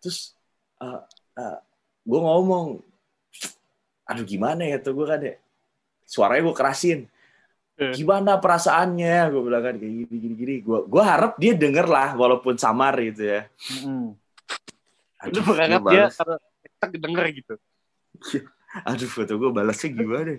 terus 0.00 0.34
uh, 0.80 1.04
uh, 1.36 1.58
gue 2.04 2.20
ngomong 2.20 2.80
aduh 4.10 4.26
gimana 4.26 4.66
ya? 4.66 4.82
Tuh 4.82 4.96
gue 4.96 5.06
kan 5.06 5.20
ya 5.22 5.36
suaranya 6.08 6.42
gue 6.50 6.56
kerasin. 6.56 7.00
Eh. 7.80 7.96
gimana 7.96 8.36
perasaannya? 8.36 9.32
Gue 9.32 9.42
bilang 9.46 9.62
kan 9.64 9.74
kayak 9.78 9.92
gini 10.04 10.16
gini 10.18 10.34
gini. 10.34 10.54
Gue 10.60 10.84
gue 10.84 11.02
harap 11.04 11.38
dia 11.38 11.54
denger 11.54 11.86
lah 11.86 12.18
walaupun 12.18 12.58
samar 12.58 12.98
gitu 12.98 13.24
ya. 13.24 13.46
Mm-mm. 13.78 14.18
Lu 15.20 15.28
Aduh, 15.30 15.42
berharap 15.46 15.82
dia 15.88 16.04
kita 16.10 16.96
denger 16.98 17.24
gitu. 17.36 17.54
aduh 18.88 19.10
foto 19.10 19.32
gue 19.38 19.50
balasnya 19.54 19.88
gimana? 19.94 20.36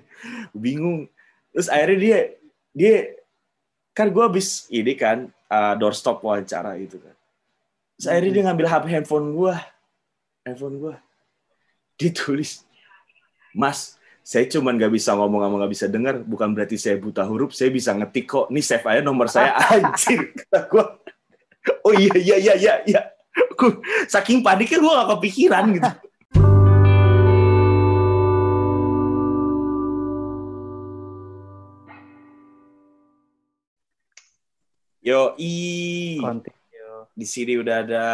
Bingung. 0.51 1.07
Terus 1.55 1.67
akhirnya 1.71 1.97
dia 1.97 2.19
dia 2.71 2.95
kan 3.91 4.07
gue 4.07 4.23
habis 4.23 4.67
ini 4.71 4.95
kan 4.95 5.27
uh, 5.51 5.75
doorstop 5.75 6.23
wawancara 6.23 6.79
itu 6.79 6.95
kan 6.99 7.15
terus 8.01 8.09
akhirnya 8.09 8.33
dia 8.33 8.43
ngambil 8.49 8.65
HP 8.65 8.85
handphone 8.97 9.29
gue 9.37 9.53
handphone 10.41 10.75
gue 10.81 10.93
dia 12.01 12.09
tulis 12.09 12.65
mas 13.53 13.93
saya 14.25 14.49
cuman 14.49 14.73
nggak 14.73 14.89
bisa 14.89 15.13
ngomong 15.13 15.45
sama 15.45 15.55
nggak 15.61 15.73
bisa 15.77 15.85
dengar 15.85 16.15
bukan 16.25 16.49
berarti 16.53 16.77
saya 16.77 16.97
buta 17.01 17.25
huruf. 17.25 17.57
Saya 17.57 17.73
bisa 17.73 17.89
ngetik 17.89 18.29
kok. 18.29 18.53
Nih 18.53 18.61
save 18.61 18.85
aja 18.85 19.01
nomor 19.01 19.25
saya. 19.25 19.57
Anjir 19.73 20.29
kata 20.37 20.69
gue 20.69 20.85
oh 21.89 21.93
iya 21.97 22.13
iya 22.21 22.35
iya 22.37 22.53
iya 22.53 22.73
iya. 22.85 23.01
Gua- 23.57 23.81
saking 24.05 24.45
paniknya 24.45 24.77
gue 24.77 24.93
gak 24.93 25.09
kepikiran 25.17 25.65
gitu. 25.73 25.91
Yo, 35.01 35.33
i 35.41 36.21
Continue. 36.21 36.60
Di 37.11 37.25
sini 37.27 37.59
udah 37.59 37.75
ada 37.83 38.05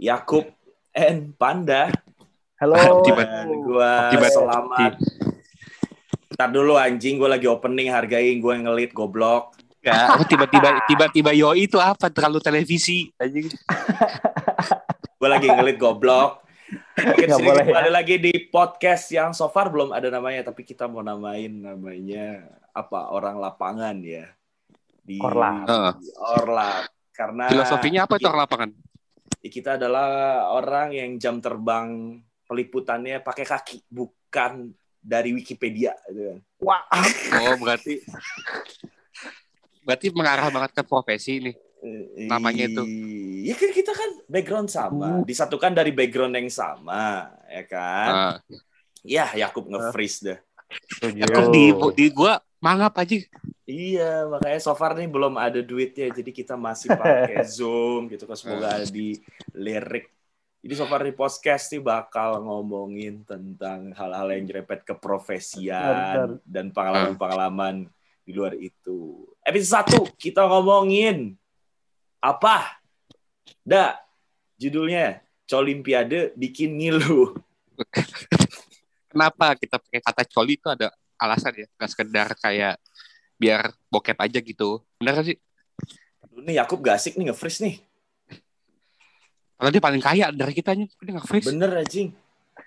Yakub 0.00 0.48
and 0.96 1.36
Panda. 1.36 1.92
Halo. 2.56 3.04
Dan 3.04 3.48
gua 3.64 4.08
Tiba- 4.12 4.32
selamat. 4.32 4.92
Ntar 6.36 6.48
dulu 6.52 6.76
anjing, 6.76 7.16
gue 7.16 7.28
lagi 7.28 7.48
opening 7.48 7.88
hargain 7.88 8.36
gue 8.40 8.54
ngelit 8.60 8.92
goblok. 8.92 9.56
Ya, 9.80 10.18
tiba-tiba 10.26 10.82
tiba-tiba 10.84 11.30
Yoi 11.30 11.70
itu 11.70 11.78
apa 11.78 12.10
terlalu 12.10 12.42
televisi 12.42 13.08
anjing. 13.16 13.48
Gue 15.16 15.28
lagi 15.32 15.48
ngelit 15.48 15.80
goblok. 15.80 16.44
Oke, 16.96 17.24
sini 17.30 17.46
boleh 17.46 17.62
ya. 17.62 17.68
kembali 17.70 17.90
lagi 17.94 18.16
di 18.18 18.32
podcast 18.50 19.06
yang 19.14 19.30
so 19.30 19.46
far 19.46 19.70
belum 19.70 19.94
ada 19.94 20.10
namanya, 20.10 20.50
tapi 20.50 20.66
kita 20.66 20.90
mau 20.90 21.00
namain 21.00 21.52
namanya 21.52 22.42
apa? 22.74 23.14
Orang 23.14 23.38
lapangan 23.38 23.96
ya. 24.02 24.26
Di 25.06 25.22
Orlap. 25.22 25.64
Heeh. 25.70 25.92
di 26.02 26.10
Orlap. 26.18 26.95
Karena 27.16 27.48
Filosofinya 27.48 28.04
apa 28.04 28.20
itu 28.20 28.28
orang 28.28 28.44
lapangan? 28.44 28.70
kita 29.46 29.78
adalah 29.78 30.08
orang 30.52 30.90
yang 30.90 31.10
jam 31.16 31.38
terbang 31.38 32.18
peliputannya 32.44 33.22
pakai 33.22 33.46
kaki, 33.46 33.78
bukan 33.88 34.74
dari 34.98 35.30
Wikipedia. 35.32 35.94
gitu 36.06 36.34
kan. 36.34 36.38
Wah, 36.60 36.82
Oh, 37.40 37.54
berarti 37.56 38.02
berarti 39.86 40.06
mengarah 40.10 40.50
banget 40.50 40.70
ke 40.74 40.82
profesi 40.82 41.38
nih. 41.40 41.54
Eh, 41.80 42.26
Namanya 42.26 42.66
itu. 42.66 42.82
Ya 43.46 43.54
kan 43.54 43.70
kita 43.70 43.92
kan 43.94 44.10
background 44.26 44.66
sama, 44.66 45.22
disatukan 45.22 45.70
dari 45.70 45.94
background 45.94 46.34
yang 46.34 46.50
sama, 46.50 47.30
ya 47.46 47.62
kan? 47.64 48.10
Ah. 48.10 48.36
Ya, 49.06 49.30
Yakub 49.38 49.70
nge-freeze 49.70 50.18
dah. 50.26 50.38
setuju. 50.90 51.22
Ya, 51.22 51.26
kok 51.30 51.46
di 51.54 51.64
di 51.94 52.06
gua 52.10 52.42
mangap 52.60 52.96
aja. 52.98 53.18
Iya, 53.66 54.30
makanya 54.30 54.60
so 54.62 54.72
far 54.78 54.94
nih 54.94 55.10
belum 55.10 55.34
ada 55.34 55.58
duitnya, 55.58 56.14
jadi 56.14 56.30
kita 56.30 56.54
masih 56.54 56.94
pakai 56.94 57.42
Zoom 57.56 58.06
gitu. 58.06 58.24
Kan 58.24 58.38
semoga 58.38 58.78
ada 58.78 58.86
di 58.86 59.18
lirik. 59.54 60.08
Jadi 60.62 60.74
so 60.74 60.86
far 60.86 61.06
di 61.06 61.14
podcast 61.14 61.70
nih 61.70 61.82
bakal 61.82 62.42
ngomongin 62.42 63.22
tentang 63.22 63.94
hal-hal 63.94 64.26
yang 64.34 64.50
nyerempet 64.50 64.82
ke 64.82 64.94
profesian 64.98 66.42
dan 66.42 66.74
pengalaman-pengalaman 66.74 67.86
di 68.26 68.34
luar 68.34 68.58
itu. 68.58 69.22
Episode 69.46 70.10
1 70.10 70.18
kita 70.18 70.42
ngomongin 70.50 71.38
apa? 72.18 72.82
Da, 73.62 73.94
judulnya 74.58 75.22
Colimpiade 75.46 76.34
bikin 76.34 76.74
ngilu. 76.74 77.38
Kenapa 79.14 79.54
kita 79.54 79.78
pakai 79.78 80.02
kata 80.02 80.22
coli 80.26 80.58
itu 80.58 80.66
ada 80.66 80.90
alasan 81.16 81.52
ya? 81.56 81.66
Gak 81.76 81.90
sekedar 81.92 82.28
kayak 82.38 82.76
biar 83.36 83.68
bokep 83.88 84.16
aja 84.16 84.38
gitu. 84.40 84.80
Bener 84.96 85.12
gak 85.16 85.26
sih? 85.32 85.36
Lu 86.32 86.44
nih 86.44 86.60
Yakub 86.60 86.80
gak 86.80 86.96
asik 87.00 87.16
nih 87.16 87.32
nge-freeze 87.32 87.60
nih. 87.64 87.76
Kalau 89.56 89.70
dia 89.72 89.80
paling 89.80 90.02
kaya 90.04 90.28
dari 90.28 90.52
kita 90.52 90.76
nya, 90.76 90.84
dia 90.84 91.12
nggak 91.16 91.24
freeze. 91.24 91.48
Bener 91.48 91.80
anjing. 91.80 92.12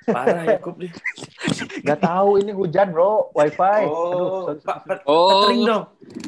Parah 0.10 0.42
Yakub 0.58 0.74
nih. 0.82 0.90
Gak 1.86 2.02
tahu 2.02 2.42
ini 2.42 2.50
hujan 2.50 2.90
bro, 2.90 3.30
wifi. 3.38 3.86
Oh, 3.86 4.50
Aduh, 4.50 4.98
Oh, 5.06 5.30
tethering 5.46 5.62
dong. 5.66 5.84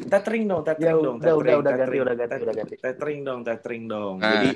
Tethering 0.06 0.44
dong, 0.46 0.62
tethering 0.62 0.86
Ya, 0.86 1.02
dong. 1.02 1.16
udah, 1.18 1.34
udah, 1.34 1.54
udah 1.66 1.72
ganti, 1.74 1.98
udah 1.98 2.14
ganti, 2.14 2.36
udah 2.46 2.54
ganti. 2.54 2.74
Tethering 2.78 3.20
dong, 3.26 3.40
tethering 3.42 3.84
dong. 3.90 4.14
Nah. 4.22 4.30
Jadi 4.38 4.50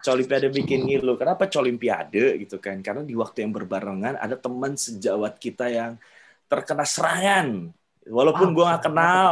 Colimpiade 0.00 0.48
bikin 0.48 0.88
ngilu. 0.88 1.12
Kenapa 1.20 1.44
Colimpiade 1.44 2.40
gitu 2.40 2.56
kan? 2.56 2.80
Karena 2.80 3.04
di 3.04 3.12
waktu 3.12 3.44
yang 3.44 3.52
berbarengan 3.52 4.16
ada 4.16 4.32
teman 4.32 4.72
sejawat 4.72 5.36
kita 5.36 5.68
yang 5.68 6.00
terkena 6.50 6.82
serangan. 6.82 7.70
Walaupun 8.10 8.50
Ah, 8.50 8.54
gua 8.54 8.64
nggak 8.74 8.84
kenal, 8.90 9.30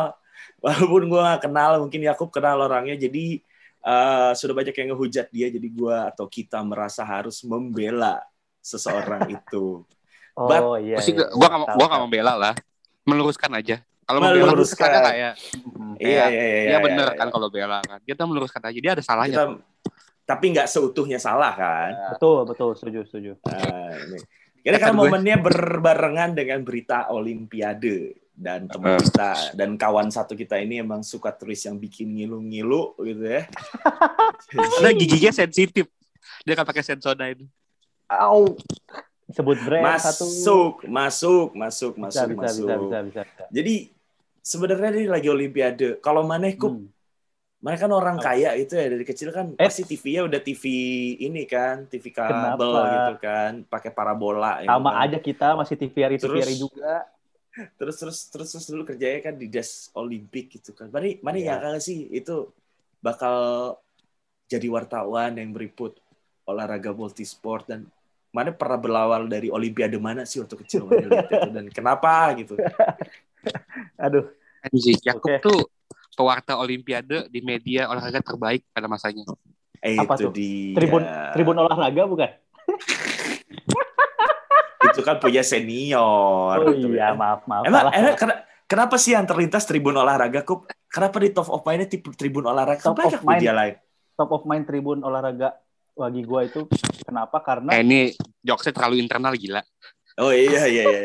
walaupun 0.62 1.02
gua 1.10 1.20
nggak 1.34 1.42
kenal, 1.50 1.70
mungkin 1.82 2.00
Yakub 2.06 2.30
kenal 2.30 2.62
orangnya. 2.62 2.94
Jadi 2.94 3.42
eh, 3.82 4.30
sudah 4.38 4.54
banyak 4.54 4.74
yang 4.78 4.94
ngehujat 4.94 5.26
dia. 5.34 5.50
Jadi 5.50 5.68
gua 5.74 6.14
atau 6.14 6.30
kita 6.30 6.62
merasa 6.62 7.02
harus 7.02 7.42
membela 7.42 8.22
seseorang 8.62 9.26
itu. 9.36 9.82
Oh 10.38 10.78
iya. 10.78 11.02
Pasti 11.02 11.18
iya. 11.18 11.26
gua 11.34 11.48
gak, 11.50 11.60
gua 11.74 11.86
gak 11.90 12.02
membela 12.06 12.32
lah. 12.38 12.54
Meluruskan 13.02 13.50
aja. 13.58 13.82
Kalau 14.06 14.22
membela 14.22 14.54
Meluruskan. 14.54 14.88
meluruskan 14.88 15.12
kayak 15.12 15.34
Hmm. 15.78 15.94
Iya, 15.98 16.30
iya, 16.30 16.44
iya. 16.46 16.58
ya 16.62 16.70
iya, 16.70 16.78
bener 16.78 17.06
iya, 17.10 17.18
kan 17.18 17.26
iya. 17.26 17.34
kalau 17.34 17.48
bela 17.50 17.78
kan. 17.82 17.98
Kita 18.06 18.22
meluruskan 18.22 18.62
aja. 18.70 18.78
Dia 18.78 18.92
ada 18.94 19.02
salahnya. 19.02 19.34
Kita, 19.34 19.44
tapi 20.28 20.44
nggak 20.54 20.68
seutuhnya 20.70 21.18
salah 21.18 21.56
kan? 21.56 21.90
Betul, 22.14 22.46
betul, 22.46 22.70
setuju, 22.78 23.00
setuju. 23.08 23.32
Nah, 23.48 23.96
ini. 23.96 24.18
Kira 24.68 24.76
Kata 24.76 24.84
karena 24.84 24.94
gue. 24.94 25.02
momennya 25.02 25.36
berbarengan 25.40 26.30
dengan 26.34 26.60
berita 26.60 27.08
Olimpiade 27.08 27.96
dan 28.30 28.68
teman 28.68 28.94
Eh. 28.94 29.00
kita 29.00 29.30
dan 29.52 29.74
kawan 29.74 30.08
satu 30.08 30.36
kita 30.36 30.60
ini 30.60 30.78
emang 30.78 31.00
suka 31.00 31.32
tulis 31.32 31.58
yang 31.58 31.74
bikin 31.74 32.12
ngilu-ngilu 32.12 32.82
gitu 33.02 33.24
ya. 33.24 33.48
Karena 34.76 34.92
giginya 34.92 35.32
sensitif. 35.32 35.88
Dia 36.44 36.52
kan 36.52 36.62
pakai 36.62 36.84
Sensodyne. 36.84 37.48
Au. 38.06 38.52
Sebut 39.26 39.56
brand 39.58 39.96
satu. 39.96 40.24
masuk, 40.24 40.72
masuk, 40.84 41.46
masuk, 41.54 41.92
Bisa, 41.92 42.24
masuk, 42.24 42.28
bisa, 42.28 42.36
masuk. 42.38 42.64
bisa, 42.64 42.74
bisa, 42.76 42.98
bisa, 43.02 43.20
bisa. 43.24 43.44
Jadi 43.50 43.74
sebenarnya 44.38 44.88
ini 44.94 45.06
lagi 45.06 45.28
Olimpiade. 45.28 45.88
Kalau 45.98 46.22
maneh 46.22 46.52
Hmm. 46.54 46.88
Maneh 47.58 47.74
kan 47.74 47.90
orang 47.90 48.16
kaya 48.16 48.54
itu 48.54 48.70
ya 48.72 48.86
dari 48.86 49.02
kecil 49.02 49.34
kan 49.34 49.50
Eh. 49.52 49.66
pasti 49.66 49.82
TV-nya 49.82 50.22
udah 50.24 50.38
TV 50.38 50.64
ini 51.18 51.42
kan, 51.42 51.84
TV 51.84 52.08
kabel 52.08 52.54
Kenapa? 52.54 52.86
gitu 52.86 53.14
kan, 53.18 53.52
pakai 53.66 53.90
parabola. 53.90 54.62
ya 54.62 54.70
Sama 54.70 54.94
kan. 54.94 55.02
aja 55.04 55.18
kita 55.18 55.48
masih 55.52 55.74
TVRI 55.74 56.16
TVRI 56.16 56.54
Terus- 56.54 56.60
juga. 56.60 56.94
terus 57.74 57.98
terus 57.98 58.18
terus 58.30 58.48
terus 58.48 58.66
dulu 58.66 58.86
kerjanya 58.86 59.18
kan 59.20 59.34
di 59.34 59.50
des 59.50 59.90
olimpik 59.92 60.46
gitu 60.54 60.70
kan 60.72 60.86
mana 60.88 61.10
mana 61.18 61.36
Iya. 61.36 61.58
ya 61.58 61.80
sih 61.80 62.06
itu 62.08 62.54
bakal 62.98 63.74
jadi 64.46 64.70
wartawan 64.70 65.34
yang 65.34 65.50
beriput 65.50 65.98
olahraga 66.46 66.94
multisport 66.94 67.66
dan 67.66 67.90
mana 68.30 68.54
pernah 68.54 68.78
berawal 68.78 69.26
dari 69.26 69.50
olimpiade 69.50 69.98
mana 69.98 70.22
sih 70.22 70.38
waktu 70.38 70.54
kecil 70.54 70.86
itu 70.86 71.10
dan 71.50 71.66
kenapa 71.68 72.30
gitu 72.38 72.54
Aduh. 73.98 74.30
Anjing, 74.60 74.98
Yakub 75.02 75.26
Oke. 75.26 75.42
tuh 75.42 75.60
pewarta 76.18 76.58
Olimpiade 76.58 77.30
di 77.30 77.38
media 77.38 77.86
olahraga 77.86 78.18
terbaik 78.18 78.66
pada 78.68 78.90
masanya. 78.90 79.22
eh 79.78 79.94
Apa 79.94 80.12
itu 80.12 80.26
tuh? 80.26 80.30
dia 80.34 80.74
Tribun 80.74 81.02
Tribun 81.30 81.56
olahraga 81.56 82.02
bukan? 82.04 82.28
itu 84.84 85.00
kan 85.00 85.16
punya 85.18 85.42
senior 85.42 86.56
Oh 86.58 86.72
iya, 86.72 87.10
kan. 87.10 87.14
maaf, 87.14 87.40
maaf. 87.44 87.62
emang 87.62 87.80
salah, 87.80 87.90
emang 87.92 88.08
salah. 88.08 88.18
kena- 88.18 88.40
kenapa 88.64 88.94
sih 88.96 89.12
yang 89.12 89.22
terlintas 89.22 89.62
tribun 89.62 89.94
olahraga 89.94 90.42
kup 90.42 90.66
kenapa 90.86 91.14
di 91.18 91.28
top 91.30 91.48
of 91.48 91.60
mind-nya 91.62 91.86
tipe 91.88 92.08
tribun 92.12 92.42
olahraga 92.42 92.82
Top 92.82 92.96
banyak 92.96 93.14
of 93.14 93.22
mind. 93.22 93.38
media 93.38 93.52
lain 93.52 93.74
top 94.14 94.28
of 94.32 94.42
mind 94.44 94.64
Tribun 94.64 94.98
olahraga 95.00 95.54
bagi 95.94 96.22
gua 96.22 96.42
itu 96.42 96.66
kenapa? 97.02 97.40
Karena 97.40 97.70
Eh 97.70 97.80
ini 97.80 98.12
jokesnya 98.40 98.72
terlalu 98.72 98.98
internal 98.98 99.34
gila. 99.34 99.60
Oh 100.16 100.30
iya 100.30 100.66
iya 100.66 100.82
iya. 100.84 101.00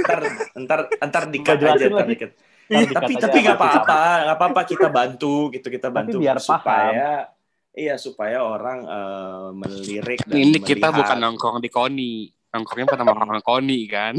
Ntar 0.00 0.18
ntar 0.56 0.78
ntar 0.98 1.22
dikat 1.28 1.56
aja 1.56 1.86
ntar 1.88 2.04
dikat. 2.04 2.30
Iya, 2.70 2.86
tapi 2.88 3.12
tapi 3.16 3.38
nggak 3.42 3.58
apa-apa, 3.58 3.98
nggak 4.24 4.36
apa-apa 4.38 4.60
kita 4.62 4.86
bantu 4.88 5.50
gitu 5.50 5.66
kita 5.66 5.90
Tapi 5.90 5.96
bantu 5.96 6.16
biar 6.16 6.38
supaya 6.38 7.26
iya 7.72 7.94
supaya 7.96 8.38
orang 8.40 8.78
eh, 8.82 9.48
melirik 9.52 10.20
dan 10.22 10.38
Ini 10.38 10.58
kita 10.60 10.88
melihat. 10.88 10.98
bukan 11.02 11.16
nongkrong 11.18 11.58
di 11.58 11.68
Koni. 11.68 12.14
Nongkrongnya 12.50 12.86
pada 12.86 13.02
nongkrong 13.02 13.42
Koni 13.42 13.80
kan. 13.84 14.14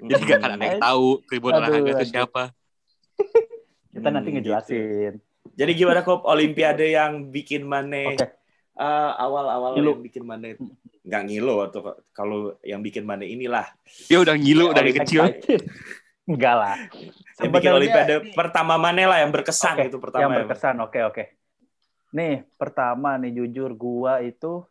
Jadi 0.00 0.22
gak 0.26 0.40
ada 0.42 0.56
yang 0.58 0.80
tahu 0.80 1.06
tribun 1.22 1.52
Aduh, 1.52 1.60
olahraga 1.60 1.90
itu 1.90 1.96
aduh. 1.98 2.08
siapa. 2.08 2.42
kita 3.90 4.08
nanti 4.10 4.28
Hmm, 4.28 4.36
ngejelasin. 4.40 5.12
Jadi 5.54 5.70
gimana 5.72 6.00
kok 6.00 6.24
Olimpiade 6.24 6.88
yang 6.88 7.28
bikin 7.28 7.62
Mane 7.62 8.04
Oke. 8.10 8.26
eh, 8.74 9.10
awal-awal 9.14 9.76
Ngilu. 9.76 9.92
yang 9.92 10.02
bikin 10.02 10.24
mana 10.24 10.56
nggak 11.04 11.22
ngilo 11.22 11.60
atau 11.62 11.80
kalau 12.10 12.56
yang 12.60 12.80
bikin 12.80 13.04
mana 13.04 13.22
inilah 13.22 13.68
Dia 14.08 14.18
udah 14.18 14.34
ngilu 14.34 14.72
dari 14.72 14.90
kecil. 14.90 15.28
Enggak 16.24 16.54
lah. 16.56 16.76
Yang 17.42 17.50
bikin 17.50 17.72
olimpiade 17.74 18.14
ini- 18.22 18.34
pertama 18.36 18.74
mana 18.78 19.02
lah 19.10 19.18
yang 19.22 19.32
berkesan 19.34 19.74
Oke, 19.74 19.90
itu 19.90 19.98
pertama 19.98 20.22
yang 20.22 20.46
berkesan, 20.46 20.76
oke 20.78 21.00
oke. 21.10 21.24
Nih, 22.14 22.46
pertama 22.54 23.18
nih 23.18 23.34
jujur 23.42 23.74
gua 23.74 24.22
itu 24.22 24.62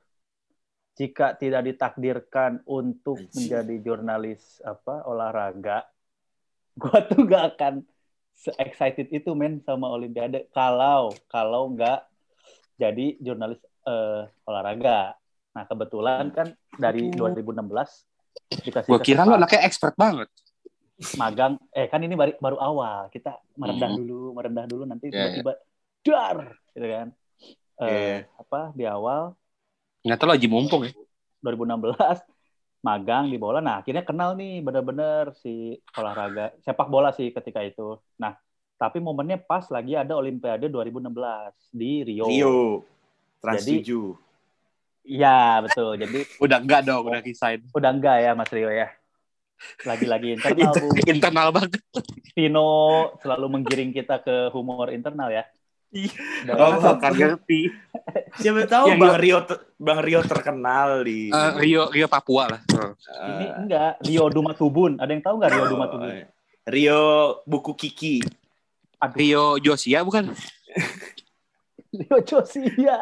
jika 0.96 1.36
tidak 1.36 1.68
ditakdirkan 1.68 2.62
untuk 2.64 3.20
Anjing. 3.20 3.36
menjadi 3.36 3.76
jurnalis 3.84 4.64
apa 4.64 5.04
olahraga, 5.04 5.84
gua 6.82 7.04
tuh 7.04 7.28
gak 7.28 7.44
akan 7.58 7.74
se 8.34 8.50
excited 8.58 9.12
itu 9.14 9.30
men 9.36 9.62
sama 9.62 9.92
olimpiade 9.92 10.50
kalau 10.56 11.14
kalau 11.30 11.70
nggak 11.76 12.02
jadi 12.80 13.20
jurnalis 13.22 13.60
eh, 13.86 14.24
olahraga. 14.48 15.14
Nah, 15.54 15.70
kebetulan 15.70 16.34
kan 16.34 16.48
dari 16.80 17.14
2016 17.14 18.10
dikasih 18.66 18.90
Gua 18.90 19.00
kira 19.04 19.22
lo 19.28 19.38
anaknya 19.38 19.62
expert 19.68 19.94
banget. 20.00 20.32
Magang 21.14 21.54
eh 21.70 21.86
kan 21.86 22.00
ini 22.00 22.14
baru, 22.14 22.34
baru 22.38 22.58
awal 22.58 23.00
kita 23.10 23.36
merendah 23.54 23.88
Hmm. 23.88 24.00
dulu 24.00 24.22
merendah 24.32 24.66
dulu 24.66 24.84
nanti 24.84 25.08
tiba-tiba 25.08 25.54
dar 26.02 26.38
gitu 26.72 26.88
kan 26.88 27.08
Eh, 27.76 27.90
Iya. 27.90 28.18
apa 28.36 28.60
di 28.72 28.86
awal 28.86 29.34
Ternyata 30.00 30.24
lo 30.24 30.32
lagi 30.32 30.46
mumpung 30.46 30.82
ya. 30.84 30.92
2016 31.42 32.22
magang 32.80 33.26
di 33.26 33.36
bola 33.36 33.58
nah 33.58 33.80
akhirnya 33.80 34.02
kenal 34.02 34.34
nih 34.34 34.60
bener-bener 34.60 35.32
si 35.34 35.74
olahraga 35.94 36.52
sepak 36.60 36.86
bola 36.86 37.10
sih 37.10 37.30
ketika 37.30 37.60
itu 37.60 37.96
nah 38.14 38.36
tapi 38.76 39.00
momennya 39.00 39.38
pas 39.38 39.64
lagi 39.68 39.94
ada 39.94 40.14
Olimpiade 40.14 40.68
2016 40.68 41.10
di 41.72 42.04
Rio. 42.04 42.26
Rio 42.26 42.58
Trans 43.40 43.64
Jadi- 43.64 43.80
7 43.82 44.16
Iya 45.04 45.60
betul. 45.60 45.98
Jadi 45.98 46.20
Udah 46.44 46.58
enggak 46.58 46.82
dong, 46.84 47.04
udah 47.04 47.20
resign. 47.20 47.60
udah 47.70 47.92
enggak 47.92 48.18
ya 48.20 48.32
Mas 48.34 48.48
Rio 48.48 48.68
ya. 48.68 48.88
Lagi-lagi 49.82 50.28
internal 50.36 50.72
Bu. 50.74 50.88
Internal 51.04 51.48
banget. 51.50 51.82
Vino 52.32 52.70
selalu 53.18 53.46
menggiring 53.50 53.90
kita 53.90 54.20
ke 54.20 54.50
humor 54.50 54.90
internal 54.90 55.30
ya. 55.30 55.44
Dan- 55.94 56.58
Oh, 56.58 56.98
kan 56.98 57.14
ngerti. 57.14 57.70
siapa 58.42 58.66
tahu 58.66 58.90
Yang 58.90 59.00
Bang 59.00 59.16
Rio 59.16 59.38
Bang 59.78 60.00
Rio 60.02 60.20
terkenal 60.22 60.90
di 61.02 61.30
Eh, 61.30 61.52
Rio 61.56 61.86
Rio 61.88 62.08
Papua 62.08 62.50
lah. 62.50 62.62
Eh, 62.66 62.92
Ini 63.30 63.46
enggak 63.56 63.92
Rio 64.02 64.26
Duma 64.28 64.52
Tubun. 64.52 64.98
Ada 64.98 65.10
yang 65.10 65.22
tahu 65.22 65.36
nggak 65.38 65.52
Rio 65.52 65.66
Duma 65.68 65.86
Tubun? 65.88 66.10
oh, 66.10 66.26
Rio 66.66 67.02
buku 67.44 67.76
Kiki 67.76 68.26
Aduh, 68.98 69.14
Rio 69.14 69.44
Josia 69.60 70.02
bukan? 70.02 70.34
Rio 72.00 72.18
Josia. 72.24 72.98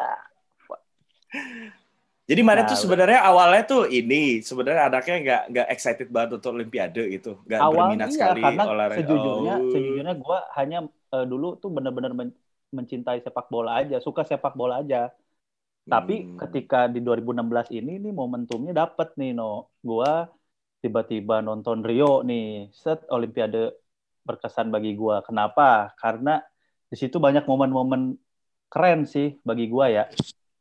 Jadi 2.32 2.40
mana 2.48 2.60
Nah, 2.64 2.68
tuh 2.72 2.78
sebenarnya 2.80 3.20
awalnya 3.28 3.62
tuh 3.68 3.82
ini 3.92 4.40
sebenarnya 4.40 4.82
anaknya 4.88 5.16
nggak 5.24 5.42
nggak 5.52 5.66
excited 5.74 6.08
banget 6.08 6.30
untuk 6.40 6.50
Olimpiade 6.56 7.02
gitu, 7.12 7.30
nggak 7.44 7.60
berminat 7.76 8.08
iya, 8.08 8.14
sekali 8.16 8.40
karena 8.40 8.62
olahraga. 8.72 8.96
sejujurnya, 8.98 9.54
Oh. 9.60 9.70
sejujurnya 9.72 10.14
gue 10.16 10.38
hanya 10.58 10.78
eh, 11.12 11.24
dulu 11.28 11.48
tuh 11.60 11.70
benar-benar 11.76 12.12
men- 12.16 12.36
mencintai 12.72 13.20
sepak 13.20 13.46
bola 13.52 13.70
aja, 13.84 13.96
suka 14.00 14.24
sepak 14.24 14.56
bola 14.56 14.80
aja. 14.80 15.12
Tapi 15.84 16.14
Hmm. 16.24 16.38
ketika 16.40 16.88
di 16.88 17.02
2016 17.04 17.68
ini 17.74 17.98
nih 18.00 18.12
momentumnya 18.14 18.72
dapet 18.72 19.12
nih 19.20 19.30
no, 19.36 19.68
gua 19.84 20.30
tiba-tiba 20.82 21.42
nonton 21.44 21.82
Rio 21.84 22.22
nih, 22.24 22.70
set 22.72 23.02
Olimpiade 23.12 23.76
berkesan 24.24 24.72
bagi 24.74 24.94
gua. 24.96 25.20
Kenapa? 25.26 25.92
Karena 26.00 26.40
di 26.90 26.96
situ 26.96 27.16
banyak 27.20 27.44
momen-momen 27.50 28.14
keren 28.72 29.04
sih 29.04 29.36
bagi 29.44 29.66
gua 29.68 29.86
ya 29.92 30.04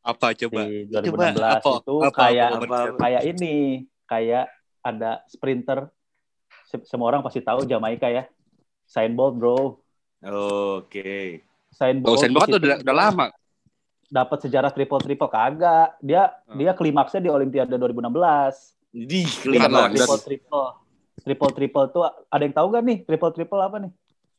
Apa 0.02 0.34
coba? 0.34 0.66
di 0.66 0.90
Coba 0.90 1.30
2016 1.30 1.38
apa? 1.62 1.72
itu 1.78 1.96
Apa, 2.02 2.18
kayak 2.18 2.50
apa, 2.52 2.64
apa? 2.66 2.98
kayak 2.98 3.22
ini, 3.30 3.56
kayak 4.04 4.46
ada 4.82 5.22
sprinter 5.30 5.94
Se- 6.66 6.88
semua 6.88 7.12
orang 7.12 7.22
pasti 7.22 7.40
tahu 7.40 7.64
Jamaika 7.64 8.08
ya. 8.08 8.26
Usain 8.84 9.12
Bolt, 9.12 9.36
bro. 9.36 9.78
Oke. 10.22 11.44
Gak 11.72 12.04
usah 12.04 12.28
di 12.28 12.34
banget 12.34 12.48
situ 12.50 12.58
udah, 12.60 12.78
udah 12.82 12.96
lama. 12.96 13.28
dapat 14.12 14.38
sejarah 14.44 14.72
triple 14.72 15.00
triple 15.00 15.32
kagak. 15.32 15.96
Dia 16.00 16.28
Hmm. 16.44 16.60
dia 16.60 16.72
klimaksnya 16.76 17.24
di 17.24 17.30
Olimpiade 17.32 17.76
2016. 17.76 18.76
Di 18.92 19.24
Dia 19.24 19.48
Lima, 19.48 19.68
dapat 19.70 19.88
kelima. 19.88 19.96
triple 19.96 20.20
triple. 20.20 20.68
Triple 21.22 21.52
triple 21.54 21.86
tuh 21.92 22.04
ada 22.28 22.42
yang 22.42 22.52
tahu 22.52 22.66
gak 22.72 22.84
nih 22.84 22.98
triple 23.06 23.32
triple 23.32 23.62
apa 23.62 23.78
nih? 23.80 23.92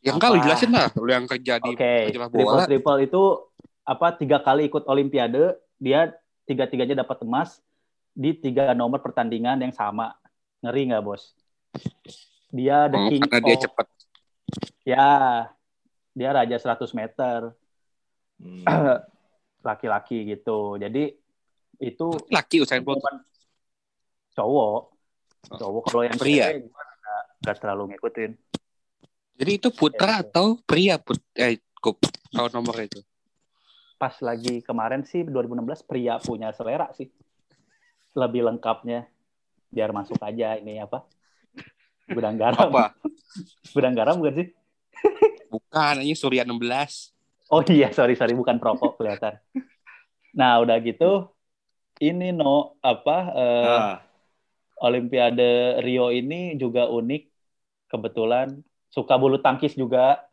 Yang 0.02 0.16
Apa? 0.18 0.42
jelasin 0.42 0.70
lah. 0.74 0.88
Lu 0.92 1.08
yang 1.08 1.24
kerja 1.24 1.54
di 1.56 1.70
Oke, 1.72 1.92
sepak 2.10 2.28
triple 2.28 2.52
bola. 2.52 2.64
triple 2.66 2.98
itu 3.00 3.22
apa 3.82 4.14
tiga 4.14 4.38
kali 4.38 4.66
ikut 4.66 4.86
Olimpiade, 4.86 5.54
dia 5.76 6.14
tiga 6.44 6.66
tiganya 6.66 7.02
dapat 7.02 7.22
emas 7.22 7.58
di 8.12 8.30
tiga 8.32 8.70
nomor 8.72 9.00
pertandingan 9.00 9.58
yang 9.58 9.72
sama. 9.72 10.14
Ngeri 10.62 10.92
nggak 10.92 11.02
bos? 11.02 11.34
Dia 12.48 12.86
the 12.86 12.98
Oh, 12.98 13.08
king 13.08 13.22
karena 13.24 13.42
dia 13.42 13.56
of- 13.56 13.62
cepet. 13.64 13.86
ya 14.84 15.08
dia 16.12 16.30
raja 16.30 16.56
100 16.56 16.92
meter 16.92 17.56
Hmm. 18.36 18.66
laki-laki 19.66 20.26
gitu. 20.26 20.74
Jadi 20.74 21.14
itu 21.78 22.06
Laki 22.28 22.58
Usain 22.58 22.82
Bolt. 22.82 22.98
cowok. 24.34 24.80
Cowok 25.46 25.82
kalau 25.86 26.02
yang 26.02 26.18
Pria. 26.18 26.50
nggak- 26.50 27.58
terlalu 27.58 27.94
ngikutin. 27.94 28.30
Jadi 29.34 29.50
itu 29.58 29.68
putra 29.70 30.18
Iya. 30.18 30.22
atau 30.22 30.58
pria? 30.62 30.94
Put 30.98 31.18
eh, 31.34 31.58
kok 31.74 31.98
tahu 32.30 32.46
nomor 32.50 32.78
itu. 32.78 33.02
Pas 34.02 34.18
lagi 34.18 34.58
kemarin 34.66 35.06
sih 35.06 35.22
2016 35.22 35.86
pria 35.86 36.18
punya 36.18 36.50
selera 36.50 36.90
sih. 36.90 37.06
Lebih 38.18 38.50
lengkapnya 38.50 39.06
biar 39.70 39.94
masuk 39.94 40.18
aja 40.18 40.58
ini 40.58 40.82
apa? 40.82 41.06
Gudang 42.10 42.34
garam. 42.34 42.66
Apa? 42.66 42.98
Gudang 43.78 43.94
garam 43.94 44.18
bukan 44.18 44.42
sih? 44.42 44.48
Bukan, 45.46 46.02
ini 46.02 46.18
Surya 46.18 46.42
16. 46.42 47.14
Oh 47.46 47.62
iya, 47.70 47.94
sorry 47.94 48.18
sorry 48.18 48.34
bukan 48.34 48.58
perokok 48.58 48.98
kelihatan. 48.98 49.38
Nah, 50.34 50.58
udah 50.58 50.82
gitu 50.82 51.30
ini 52.02 52.34
no 52.34 52.74
apa 52.82 53.16
eh, 53.38 53.78
Ah, 53.86 53.98
Olimpiade 54.82 55.78
Rio 55.78 56.10
ini 56.10 56.58
juga 56.58 56.90
unik. 56.90 57.22
Kebetulan 57.86 58.66
suka 58.90 59.14
bulu 59.14 59.38
tangkis 59.38 59.78
juga 59.78 60.26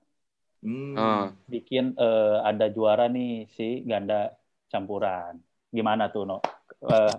hmm. 0.63 0.93
Ah. 0.95 1.27
bikin 1.47 1.95
eh, 1.95 2.37
ada 2.43 2.67
juara 2.71 3.07
nih 3.07 3.47
si 3.53 3.83
ganda 3.83 4.33
campuran. 4.69 5.39
Gimana 5.69 6.09
tuh, 6.09 6.25
No? 6.25 6.37
Eh, 6.85 7.13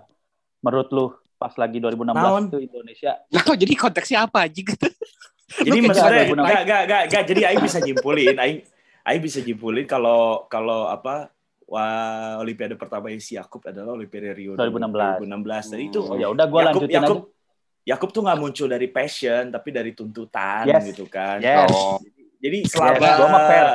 menurut 0.61 0.89
lu 0.93 1.05
pas 1.41 1.53
lagi 1.57 1.81
2016 1.81 2.13
Naon? 2.13 2.43
tuh 2.53 2.61
Indonesia 2.61 3.17
Nah, 3.33 3.57
jadi 3.57 3.73
konteksnya 3.73 4.29
apa 4.29 4.45
aja? 4.45 4.61
Jadi 5.51 5.79
maksudnya 5.83 6.31
gak, 6.31 6.63
gak, 6.63 6.83
gak, 6.87 7.03
gak, 7.11 7.23
jadi 7.27 7.51
Aing 7.51 7.59
bisa 7.59 7.83
nyimpulin, 7.83 8.39
Aing, 8.39 8.63
Aing 9.03 9.19
bisa 9.19 9.43
nyimpulin 9.43 9.83
kalau 9.83 10.47
kalau 10.47 10.87
apa 10.87 11.27
wah 11.67 12.39
Olimpiade 12.39 12.79
pertama 12.79 13.11
yang 13.11 13.19
si 13.19 13.35
Yakub 13.35 13.59
adalah 13.67 13.95
Olimpiade 13.95 14.31
Rio 14.31 14.55
2016. 14.55 15.27
2016. 15.27 15.73
Jadi 15.75 15.83
itu 15.87 15.99
Oh, 16.07 16.15
ya 16.15 16.31
udah 16.31 16.45
gua 16.47 16.71
lanjutin 16.71 17.03
Yakub, 17.03 17.19
aja. 17.27 17.91
Yakub 17.95 18.09
tuh 18.15 18.21
nggak 18.23 18.39
muncul 18.39 18.67
dari 18.71 18.87
passion 18.87 19.43
tapi 19.51 19.69
dari 19.75 19.91
tuntutan 19.91 20.63
Yes. 20.71 20.83
gitu 20.93 21.05
kan. 21.11 21.43
Yes. 21.43 21.67
Oh, 21.67 21.99
Jadi 21.99 22.20
selama 22.65 22.97
Yes, 22.97 23.17
gua 23.17 23.27
mah 23.29 23.43
fair. 23.45 23.65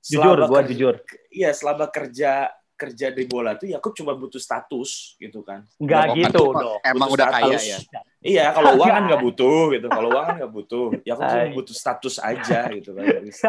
Jujur, 0.00 0.36
selama 0.36 0.46
gua 0.46 0.60
kerja- 0.60 0.68
jujur. 0.70 0.94
Iya, 1.30 1.50
selama 1.52 1.84
kerja 1.88 2.32
kerja 2.80 3.12
di 3.12 3.28
bola 3.28 3.60
tuh 3.60 3.68
Yakub 3.68 3.92
cuma 3.92 4.16
butuh 4.16 4.40
status 4.40 5.12
gitu 5.20 5.44
kan. 5.44 5.68
Enggak 5.76 6.16
gitu 6.16 6.48
dong. 6.48 6.80
Emang 6.80 7.12
Butuh 7.12 7.16
udah 7.20 7.26
kaya 7.28 7.60
status. 7.60 7.64
ya. 7.68 8.00
Iya, 8.20 8.44
kalau 8.56 8.70
uang 8.80 8.88
kan 8.88 9.02
nggak 9.04 9.20
butuh 9.28 9.60
gitu. 9.76 9.86
Kalau 9.88 10.08
uang 10.08 10.24
kan 10.24 10.34
nggak 10.40 10.52
butuh. 10.52 10.86
Yakub 11.04 11.24
cuma 11.28 11.46
butuh 11.52 11.74
status 11.76 12.14
aja 12.20 12.60
gitu 12.72 12.90
kan. 12.96 13.04
Gitu. 13.04 13.36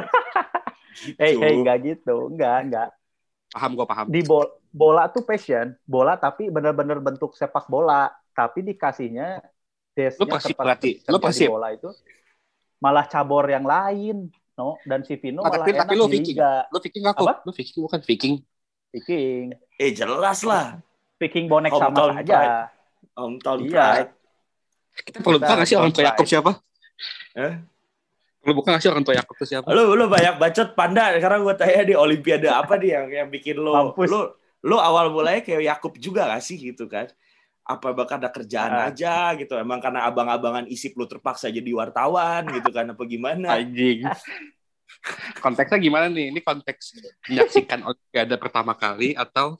Hey, 1.16 1.40
hey, 1.40 1.56
enggak 1.56 1.78
gitu. 1.88 2.28
Enggak, 2.28 2.58
enggak. 2.68 2.90
Paham 3.48 3.72
gua 3.80 3.88
paham. 3.88 4.06
Di 4.12 4.22
bol- 4.28 4.52
bola 4.68 5.08
tuh 5.08 5.24
passion, 5.24 5.72
bola 5.88 6.20
tapi 6.20 6.52
benar-benar 6.52 7.00
bentuk 7.00 7.32
sepak 7.32 7.72
bola, 7.72 8.12
tapi 8.36 8.64
dikasihnya 8.64 9.40
Lu 10.20 10.28
pasti 10.28 10.52
berarti, 10.56 10.92
lu 11.08 11.20
di 11.20 11.48
bola 11.48 11.68
itu 11.72 11.92
malah 12.80 13.08
cabor 13.08 13.48
yang 13.48 13.68
lain, 13.68 14.32
no? 14.54 14.76
Dan 14.82 15.02
si 15.02 15.16
Vino 15.16 15.42
Ah, 15.42 15.48
malah 15.48 15.62
tapi- 15.62 15.72
enak 15.74 15.86
tapi 15.86 15.94
lu 15.96 16.06
di 16.06 16.12
Viking. 16.18 16.36
liga. 16.36 16.52
Lu 16.68 16.78
Viking 16.78 17.06
aku, 17.06 17.24
Apa? 17.24 17.34
lu 17.42 17.52
Viking 17.52 17.82
bukan 17.82 18.00
Viking. 18.02 18.36
Viking. 18.90 19.46
Eh 19.76 19.92
jelas 19.92 20.40
lah. 20.42 20.66
Viking 21.18 21.46
bonek 21.46 21.72
sama 21.72 21.90
Hometown 21.90 22.12
saja. 22.18 22.38
Hometown 23.14 23.60
Iya. 23.62 23.86
pride. 23.88 24.12
Kita 24.92 25.18
perlu 25.20 25.38
buka 25.38 25.54
nggak 25.56 25.68
sih 25.68 25.78
orang 25.78 25.92
tua 25.92 26.04
Yakub 26.04 26.26
siapa? 26.26 26.52
Eh? 27.34 27.54
Perlu 28.42 28.54
buka 28.54 28.68
nggak 28.74 28.82
sih 28.82 28.90
orang 28.90 29.04
tua 29.04 29.16
Yakub 29.16 29.36
itu 29.38 29.46
siapa? 29.48 29.68
Lu 29.70 29.96
lu 29.96 30.06
banyak 30.06 30.36
bacot 30.36 30.70
panda. 30.74 31.14
Sekarang 31.16 31.46
gue 31.46 31.56
tanya 31.56 31.82
di 31.86 31.96
Olimpiade 31.96 32.50
apa 32.50 32.76
nih 32.76 32.90
yang 32.92 33.06
yang 33.08 33.28
bikin 33.30 33.56
lo 33.56 33.72
Mampus. 33.94 34.10
lu 34.10 34.20
lu 34.62 34.78
awal 34.78 35.10
mulanya 35.10 35.42
kayak 35.42 35.64
Yakub 35.64 35.96
juga 35.98 36.28
gak 36.28 36.44
sih 36.44 36.60
gitu 36.60 36.86
kan? 36.86 37.08
Apa 37.62 37.94
bakal 37.94 38.18
ada 38.18 38.28
kerjaan 38.28 38.74
Ah. 38.74 38.88
aja 38.88 39.32
gitu? 39.36 39.54
Emang 39.54 39.78
karena 39.78 40.04
abang-abangan 40.04 40.66
isip 40.66 40.94
lu 40.94 41.06
terpaksa 41.06 41.48
jadi 41.48 41.72
wartawan 41.72 42.50
gitu 42.52 42.70
kan? 42.70 42.90
Apa 42.90 43.04
gimana? 43.04 43.48
Anjing. 43.58 44.02
Konteksnya 45.38 45.78
gimana 45.78 46.06
nih? 46.08 46.30
Ini 46.30 46.40
konteks 46.40 46.84
menyaksikan 47.26 47.80
Olimpiade 47.84 48.36
pertama 48.36 48.74
kali 48.74 49.14
atau 49.14 49.56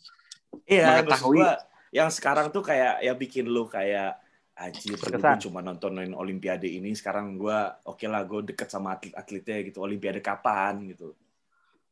Iya, 0.68 1.00
Mengetahui. 1.00 1.40
gua 1.40 1.56
yang 1.90 2.10
sekarang 2.10 2.50
tuh 2.50 2.60
kayak 2.62 3.00
ya 3.00 3.14
bikin 3.14 3.48
lu 3.48 3.64
kayak 3.66 4.20
anjir 4.54 5.00
gua 5.00 5.40
cuma 5.40 5.60
nontonin 5.60 6.12
olimpiade 6.12 6.68
ini 6.68 6.92
sekarang 6.92 7.34
gua 7.34 7.80
oke 7.82 8.04
lah 8.04 8.22
gue 8.22 8.46
deket 8.46 8.68
sama 8.68 8.94
atlet-atletnya 8.94 9.64
gitu 9.64 9.80
olimpiade 9.80 10.20
kapan 10.20 10.92
gitu 10.92 11.16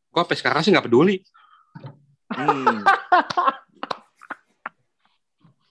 Gue 0.06 0.20
sampai 0.20 0.36
sekarang 0.36 0.62
sih 0.62 0.72
nggak 0.72 0.86
peduli. 0.86 1.24
hmm. 2.30 2.84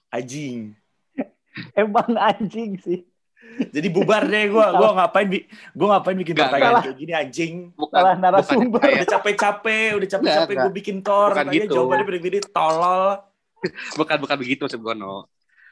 anjing 0.09 0.73
Emang 1.73 2.15
anjing 2.15 2.77
sih. 2.77 3.03
jadi 3.67 3.87
bubar 3.87 4.23
deh 4.23 4.47
gua 4.47 4.71
gua 4.71 4.89
ngapain 4.95 5.27
bi 5.27 5.43
gua 5.71 5.97
ngapain 5.97 6.15
bikin 6.15 6.31
Nggak, 6.31 6.47
pertanyaan 6.47 6.79
kayak 6.81 6.97
gini 6.97 7.13
anjing 7.13 7.53
Bukan, 7.73 7.91
Salah 7.93 8.13
bukan 8.13 8.23
narasumber. 8.23 8.79
kayak- 8.79 8.95
udah 8.95 9.07
capek-capek 9.09 9.89
udah 9.93 10.07
capek-capek 10.09 10.53
gue 10.55 10.71
bikin 10.73 10.97
tor 10.99 11.29
Bukan 11.29 11.45
tanya 11.45 11.55
gitu. 11.59 11.73
jawabannya 11.73 12.05
begini 12.07 12.39
tolol 12.45 13.03
bukan 13.99 14.17
bukan 14.17 14.37
begitu 14.37 14.61
maksud 14.63 14.79
gue 14.79 14.95
no. 14.95 15.27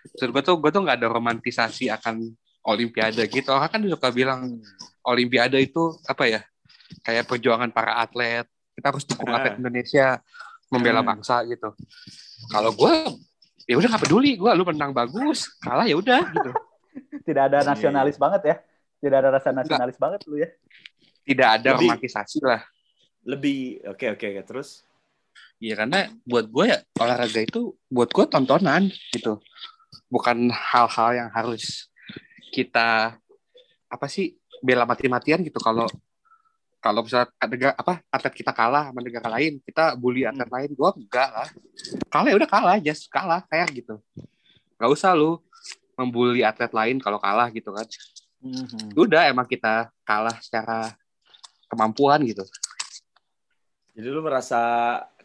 Maksud 0.05 0.29
gue 0.29 0.41
tuh 0.41 0.55
gue 0.57 0.69
tuh 0.69 0.81
nggak 0.81 0.97
ada 0.97 1.07
romantisasi 1.09 1.87
akan 1.89 2.15
Olimpiade 2.61 3.23
gitu. 3.25 3.47
Orang 3.47 3.69
kan 3.69 3.79
suka 3.81 4.11
bilang 4.11 4.59
Olimpiade 5.01 5.55
itu 5.57 5.95
apa 6.03 6.27
ya? 6.27 6.41
Kayak 6.99 7.23
perjuangan 7.25 7.71
para 7.71 7.95
atlet. 7.97 8.43
Kita 8.71 8.91
harus 8.91 9.03
dukung 9.03 9.31
atlet 9.31 9.55
Indonesia 9.55 10.19
membela 10.67 10.99
Hmm. 10.99 11.09
bangsa 11.09 11.43
gitu. 11.43 11.71
Kalau 12.45 12.71
gue 12.73 12.91
ya 13.67 13.75
udah 13.77 13.87
nggak 13.91 14.03
peduli. 14.07 14.31
Gue 14.33 14.49
lu 14.55 14.63
menang 14.63 14.95
bagus, 14.95 15.51
kalah 15.59 15.85
ya 15.85 15.99
udah 15.99 16.23
gitu. 16.31 16.51
Tidak 17.27 17.43
ada 17.51 17.59
Iya, 17.61 17.67
nasionalis 17.67 18.15
banget 18.17 18.41
ya. 18.43 18.55
Tidak 18.97 19.17
ada 19.19 19.29
rasa 19.29 19.51
nasionalis 19.51 19.97
banget 19.99 20.23
lu 20.25 20.39
ya. 20.39 20.49
Tidak 21.21 21.47
ada 21.59 21.75
Lebih- 21.75 21.91
romantisasi 21.91 22.39
lah. 22.41 22.63
lebih 23.27 23.83
oke 23.83 24.15
oke 24.15 24.23
oke 24.31 24.41
terus 24.47 24.87
Iya 25.59 25.75
karena 25.75 26.07
buat 26.23 26.47
gue 26.47 26.65
ya 26.71 26.79
olahraga 26.95 27.43
itu 27.43 27.75
buat 27.91 28.07
gue 28.07 28.23
tontonan 28.23 28.87
gitu, 29.11 29.43
bukan 30.07 30.47
hal-hal 30.47 31.09
yang 31.11 31.29
harus 31.35 31.91
kita 32.55 33.19
apa 33.91 34.05
sih 34.07 34.39
bela 34.63 34.87
mati-matian 34.87 35.43
gitu 35.43 35.59
kalau 35.59 35.89
kalau 36.87 37.03
misalnya 37.03 37.27
negara 37.43 37.75
apa 37.75 37.93
atlet 38.07 38.31
kita 38.33 38.51
kalah 38.51 38.87
sama 38.87 39.03
negara 39.03 39.27
lain 39.29 39.59
kita 39.59 39.91
bully 39.93 40.23
atlet 40.23 40.47
lain 40.47 40.71
gue 40.71 40.89
enggak 40.97 41.29
lah 41.29 41.47
kalah 42.07 42.27
ya 42.31 42.35
udah 42.39 42.49
kalah 42.49 42.73
aja 42.75 42.93
kalah 43.07 43.41
kayak 43.45 43.67
gitu 43.75 43.99
nggak 44.79 44.87
usah 44.89 45.11
lu 45.11 45.35
membuli 45.93 46.41
atlet 46.41 46.71
lain 46.71 46.95
kalau 46.97 47.19
kalah 47.19 47.51
gitu 47.51 47.69
kan 47.69 47.83
Mhm. 48.37 48.93
udah 48.95 49.27
emang 49.27 49.43
kita 49.43 49.89
kalah 50.05 50.37
secara 50.39 50.93
kemampuan 51.67 52.21
gitu 52.23 52.45
Jadi 53.91 54.07
lu 54.07 54.21
merasa 54.21 54.61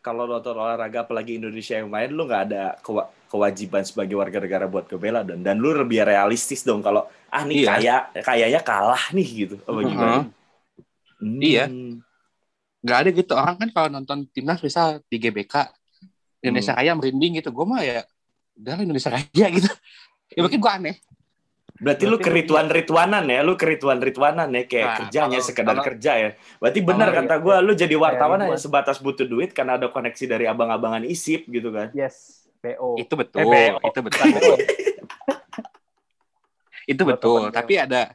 kalau 0.01 0.25
nonton 0.25 0.57
olahraga 0.57 1.05
apalagi 1.05 1.37
Indonesia 1.37 1.77
yang 1.77 1.87
main 1.87 2.09
lu 2.09 2.25
nggak 2.25 2.43
ada 2.49 2.65
kewa- 2.81 3.13
kewajiban 3.29 3.85
sebagai 3.85 4.17
warga 4.17 4.41
negara 4.41 4.65
buat 4.65 4.89
kebela 4.89 5.21
dan 5.21 5.45
dan 5.45 5.61
lu 5.61 5.71
lebih 5.71 6.03
realistis 6.03 6.65
dong 6.65 6.81
kalau 6.81 7.05
ah 7.29 7.45
nih 7.45 7.63
Iya. 7.63 7.69
kaya 7.71 7.97
kayaknya 8.19 8.61
kalah 8.63 9.05
nih 9.13 9.29
gitu 9.45 9.57
apa 9.61 9.79
Mhm. 9.79 9.87
gimana? 9.87 10.17
Hmm. 11.23 11.39
Iya. 11.39 11.71
nggak 12.83 12.99
ada 12.99 13.11
gitu 13.15 13.33
orang 13.33 13.55
kan 13.57 13.69
kalau 13.71 13.89
nonton 13.89 14.27
timnas 14.29 14.59
bisa 14.59 14.99
di 15.07 15.17
GBK 15.17 15.71
Indonesia 16.43 16.75
Raya 16.75 16.93
merinding 16.93 17.39
gitu 17.39 17.49
gue 17.49 17.63
mah 17.63 17.79
ya 17.79 18.03
udah 18.59 18.75
Indonesia 18.77 19.07
Raya 19.09 19.47
gitu 19.55 19.71
ya 20.29 20.41
mungkin 20.43 20.59
gue 20.59 20.73
aneh 20.73 20.97
Berarti 21.73 22.07
lu 22.07 22.15
Berarti 22.15 22.23
lu 22.23 22.27
kerituan-rituanan 22.31 23.25
ya, 23.27 23.41
lu 23.43 23.59
kerituan-rituanan 23.59 24.55
ya 24.55 24.63
kayak 24.65 24.87
Nah, 24.87 24.97
kerjanya 25.03 25.35
kalau- 25.35 25.43
sekedar 25.43 25.75
kalau- 25.75 25.87
kerja 25.91 26.13
ya. 26.15 26.31
Berarti 26.63 26.79
benar 26.79 27.09
kata 27.11 27.35
gua 27.43 27.57
lu 27.59 27.75
jadi 27.75 27.95
wartawan 27.97 28.39
Kayak 28.39 28.55
hanya 28.55 28.63
sebatas 28.63 28.97
butuh 28.99 29.27
duit 29.27 29.51
karena 29.51 29.75
ada 29.75 29.91
koneksi 29.91 30.25
dari 30.29 30.47
abang-abangan 30.47 31.03
ISIP 31.03 31.51
gitu 31.51 31.75
kan. 31.75 31.91
Yes, 31.91 32.47
PO. 32.63 33.03
itu 33.03 33.11
betul 33.19 33.43
Eh, 33.43 33.75
PO. 33.75 33.79
itu 33.83 33.99
betul 33.99 34.27
itu 36.85 37.03
betul 37.03 37.43
tapi 37.51 37.75
ada 37.79 38.11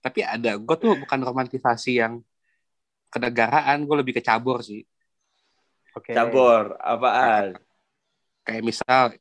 tapi 0.00 0.20
ada 0.20 0.56
gue 0.56 0.76
tuh 0.76 0.96
bukan 0.96 1.20
romantisasi 1.20 2.00
yang 2.00 2.20
kenegaraan 3.12 3.78
gue 3.86 3.96
lebih 4.00 4.14
ke 4.18 4.22
cabur 4.22 4.62
sih 4.62 4.82
Oke. 5.90 6.14
Cabur, 6.14 6.78
apaan? 6.78 7.58
kayak 8.46 8.62
misal 8.64 9.14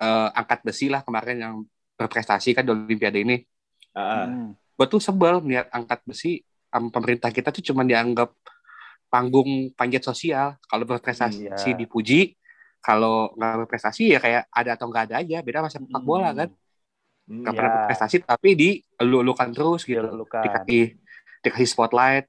eh, 0.00 0.28
angkat 0.34 0.60
besi 0.66 0.86
lah 0.90 1.00
kemarin 1.06 1.36
yang 1.38 1.54
berprestasi 1.94 2.56
kan 2.56 2.64
di 2.66 2.72
Olimpiade 2.74 3.20
ini 3.22 3.36
Ah, 3.94 4.26
Hmm. 4.26 4.58
gue 4.74 4.86
tuh 4.90 4.98
sebel 4.98 5.38
melihat 5.38 5.70
angkat 5.70 6.02
besi 6.02 6.42
sama 6.66 6.90
pemerintah 6.90 7.30
kita 7.30 7.54
tuh 7.54 7.62
cuma 7.62 7.86
dianggap 7.86 8.34
panggung 9.06 9.70
panjat 9.78 10.02
sosial 10.02 10.58
kalau 10.66 10.82
berprestasi 10.82 11.46
Iya. 11.46 11.78
dipuji 11.78 12.34
kalau 12.82 13.30
nggak 13.38 13.64
berprestasi 13.64 14.02
ya 14.10 14.18
kayak 14.18 14.50
ada 14.50 14.70
atau 14.74 14.90
nggak 14.90 15.04
ada 15.08 15.16
aja 15.22 15.38
beda 15.46 15.58
sama 15.62 15.70
sepak 15.70 16.02
bola 16.02 16.34
kan 16.34 16.50
Hmm. 16.50 17.40
nggak 17.46 17.52
Iya. 17.54 17.58
pernah 17.62 17.72
berprestasi 17.78 18.16
tapi 18.26 18.48
dilulukan 18.58 19.48
terus 19.54 19.80
gitu 19.86 20.02
dikasih 20.42 20.82
dikasih 21.46 21.68
spotlight 21.70 22.26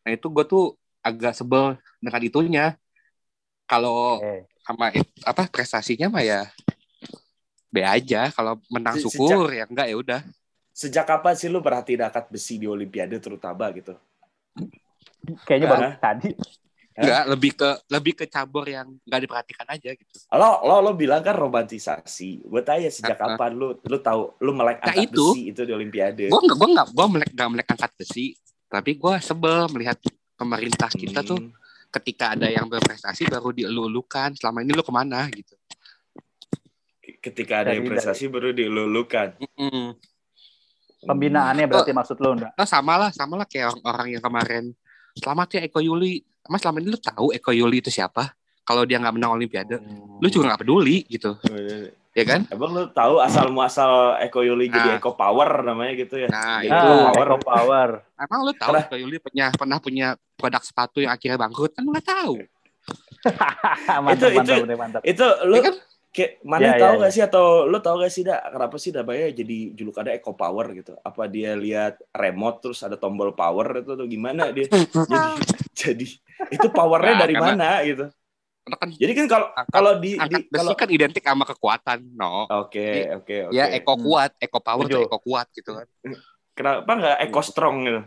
nah 0.00 0.10
itu 0.10 0.26
gue 0.26 0.44
tuh 0.44 0.64
agak 1.00 1.32
sebel 1.32 1.76
dengan 2.00 2.20
itunya 2.20 2.64
kalau 3.64 4.18
Oke. 4.18 4.48
sama 4.60 4.90
apa 5.24 5.42
prestasinya 5.48 6.08
mah 6.08 6.24
ya 6.24 6.42
B 7.70 7.80
aja 7.80 8.34
kalau 8.34 8.58
menang 8.66 8.98
Se- 8.98 9.06
syukur 9.06 9.46
ya 9.48 9.64
enggak 9.64 9.86
ya 9.86 9.96
udah 9.96 10.20
Sejak 10.70 11.04
kapan 11.04 11.34
sih 11.36 11.52
lu 11.52 11.60
perhatiin 11.60 12.00
angkat 12.00 12.32
besi 12.32 12.56
di 12.56 12.64
Olimpiade 12.64 13.20
terutama 13.20 13.68
gitu? 13.74 13.92
Kayaknya 15.44 15.66
baru 15.68 15.82
Hah? 15.84 15.94
tadi. 16.00 16.30
enggak 16.90 17.22
lebih 17.32 17.52
ke 17.56 17.70
lebih 17.88 18.12
ke 18.16 18.24
cabur 18.28 18.64
yang 18.64 18.88
nggak 19.04 19.20
diperhatikan 19.24 19.66
aja 19.68 19.90
gitu 19.92 20.16
Lo 20.32 20.60
lo 20.64 20.80
lo 20.80 20.92
bilang 20.96 21.20
kan 21.20 21.36
romantisasi. 21.36 22.44
Gue 22.48 22.60
tanya 22.64 22.88
sejak 22.88 23.16
Ah, 23.16 23.24
ah. 23.24 23.36
kapan 23.36 23.50
lu 23.56 23.76
lu 23.76 23.98
tahu 24.00 24.32
lu 24.40 24.52
melek 24.56 24.80
Nah, 24.80 24.88
angkat 24.88 25.12
itu. 25.12 25.26
besi 25.32 25.42
itu 25.52 25.60
di 25.64 25.72
Olimpiade? 25.72 26.24
gue 26.32 26.40
nggak 26.40 26.56
gue 26.56 26.68
nggak 26.70 26.88
gue 26.96 27.06
melek 27.08 27.30
nggak 27.36 27.48
melek 27.52 27.68
angkat 27.76 27.92
besi 28.00 28.24
tapi 28.70 28.94
gue 28.94 29.14
sebel 29.18 29.66
melihat 29.68 29.98
pemerintah 30.32 30.88
kita 30.88 31.20
tuh 31.20 31.36
Hmm. 31.36 31.52
ketika 31.90 32.32
ada 32.32 32.46
yang 32.46 32.64
berprestasi 32.64 33.26
baru 33.26 33.50
dielulukan 33.50 34.32
selama 34.32 34.62
ini 34.62 34.70
lu 34.70 34.80
ke 34.80 34.88
mana 34.88 35.26
gitu 35.28 35.58
ketika 37.18 37.60
ada 37.60 37.74
yang 37.74 37.84
Dari- 37.84 37.92
prestasi 37.92 38.30
baru 38.30 38.54
dilulukan. 38.54 39.36
Mm-mm. 39.36 39.92
Pembinaannya 41.00 41.64
berarti 41.64 41.90
maksud 41.90 42.16
lu 42.16 42.32
enggak? 42.32 42.52
Nah, 42.54 42.64
sama 42.64 42.96
lah 42.96 43.10
sama 43.10 43.34
lah 43.34 43.44
kayak 43.44 43.72
orang, 43.72 43.82
orang 43.82 44.06
yang 44.08 44.22
kemarin 44.22 44.64
selamat 45.16 45.48
ya 45.56 45.60
Eko 45.64 45.80
Yuli 45.80 46.20
mas 46.46 46.60
selama 46.60 46.78
ini 46.78 46.88
lu 46.88 47.00
tahu 47.00 47.32
Eko 47.32 47.50
Yuli 47.50 47.80
itu 47.80 47.90
siapa 47.90 48.32
kalau 48.62 48.84
dia 48.84 48.96
nggak 48.96 49.14
menang 49.16 49.34
Olimpiade 49.34 49.80
lu 50.16 50.26
juga 50.28 50.52
nggak 50.52 50.60
peduli 50.62 51.04
gitu 51.08 51.34
ya 52.10 52.24
kan 52.24 52.40
Emang 52.48 52.70
lu 52.70 52.84
tahu 52.88 53.18
asal 53.18 53.48
muasal 53.48 53.92
Eko 54.18 54.40
Yuli 54.40 54.66
jadi 54.66 54.88
Nah. 54.88 54.98
Eko 54.98 55.14
Power 55.14 55.62
namanya 55.62 55.94
gitu 55.94 56.14
ya? 56.16 56.26
nah 56.26 56.58
Jadi 56.58 56.68
itu 56.68 56.74
Ah, 56.74 56.98
Power. 57.08 57.24
Eco 57.24 57.36
Power. 57.40 57.88
emang 58.16 58.40
lu 58.42 58.52
tahu 58.52 58.68
Karena- 58.68 58.84
Eko 58.84 58.96
Yuli 58.96 59.16
punya 59.18 59.46
pernah 59.52 59.78
punya 59.78 60.06
produk 60.34 60.58
sepatu 60.60 60.98
yang 60.98 61.10
akhirnya 61.10 61.36
bangkrut 61.36 61.70
kan 61.70 61.82
lu 61.82 61.90
nggak 61.90 62.08
tahu 62.08 62.34
mantap, 64.00 64.02
Itu- 64.16 64.30
mantap, 64.30 64.30
itu- 64.32 64.58
mantap, 64.58 64.78
mantap. 64.78 65.02
Itu 65.02 65.26
lu 65.44 65.54
Ya 65.54 65.62
kan? 65.62 65.74
kayak 66.10 66.32
mana 66.42 66.60
Ya, 66.60 66.72
tahu 66.76 66.92
ya, 66.92 67.00
gak 67.00 67.12
sih 67.12 67.22
atau 67.22 67.44
lu 67.64 67.78
tahu 67.78 67.96
gak 68.00 68.10
sih 68.10 68.22
dak 68.22 68.42
kenapa 68.48 68.74
sih 68.76 68.90
namanya 68.90 69.30
jadi 69.30 69.58
julukannya 69.72 70.12
Eco 70.12 70.34
Power 70.34 70.66
gitu? 70.72 70.98
Apa 70.98 71.22
dia 71.24 71.54
lihat 71.54 72.02
remote 72.10 72.58
terus 72.60 72.80
ada 72.80 72.96
tombol 72.96 73.30
power 73.32 73.78
itu 73.78 73.94
atau 73.94 74.02
gimana 74.04 74.50
dia? 74.50 74.66
jadi 75.06 75.30
jadi 75.70 76.06
itu 76.50 76.66
powernya 76.68 77.14
Nah, 77.14 77.20
dari 77.20 77.34
karena- 77.34 77.50
mana 77.54 77.70
gitu? 77.84 78.04
Karena 78.60 78.76
kan 78.76 78.88
Jadi 78.92 79.12
kan 79.14 79.26
kalau 79.26 79.46
Angkat- 79.50 79.72
kalau 79.72 79.92
di, 79.96 80.10
di 80.10 80.20
angkat 80.20 80.42
kalau 80.52 80.72
kan 80.74 80.88
identik 80.88 81.24
sama 81.24 81.44
kekuatan 81.44 81.98
no. 82.12 82.44
Oke, 82.60 83.08
oke, 83.14 83.36
oke. 83.48 83.54
ya 83.56 83.64
Eko 83.72 83.92
Hmm. 83.94 84.02
kuat 84.04 84.30
Eko 84.36 84.58
power 84.60 84.84
tuh 84.84 85.00
Setuju. 85.00 85.08
Eko 85.08 85.18
kuat 85.18 85.46
gitu 85.50 85.70
kan. 85.74 85.86
Kenapa 86.52 86.90
nggak 86.92 87.16
Eko 87.24 87.40
Strong 87.40 87.76
gitu? 87.84 88.00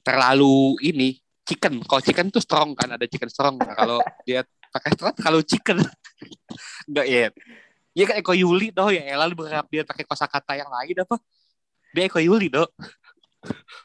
terlalu 0.00 0.56
ini 0.82 1.08
chicken. 1.44 1.84
Kalau 1.84 2.00
chicken 2.00 2.28
tuh 2.28 2.40
strong 2.40 2.72
kan 2.72 2.88
ada 2.90 3.04
chicken 3.04 3.28
strong. 3.28 3.56
Nah, 3.56 3.72
kalau 3.72 3.98
dia 4.26 4.40
pakai 4.68 4.90
strong 4.92 5.14
kalau 5.14 5.40
chicken. 5.40 5.80
Enggak 6.88 7.06
ya 7.06 7.28
ya 7.92 8.04
kan 8.04 8.16
Eko 8.16 8.32
Yuli 8.32 8.68
doh. 8.68 8.88
Ya 8.88 9.04
elah 9.06 9.28
lu 9.28 9.36
berharap 9.36 9.68
dia 9.68 9.84
pakai 9.84 10.04
kosakata 10.04 10.56
yang 10.56 10.68
lain 10.68 10.96
apa? 10.98 11.16
Dia 11.92 12.08
Eko 12.08 12.20
Yuli 12.20 12.48
doh 12.48 12.68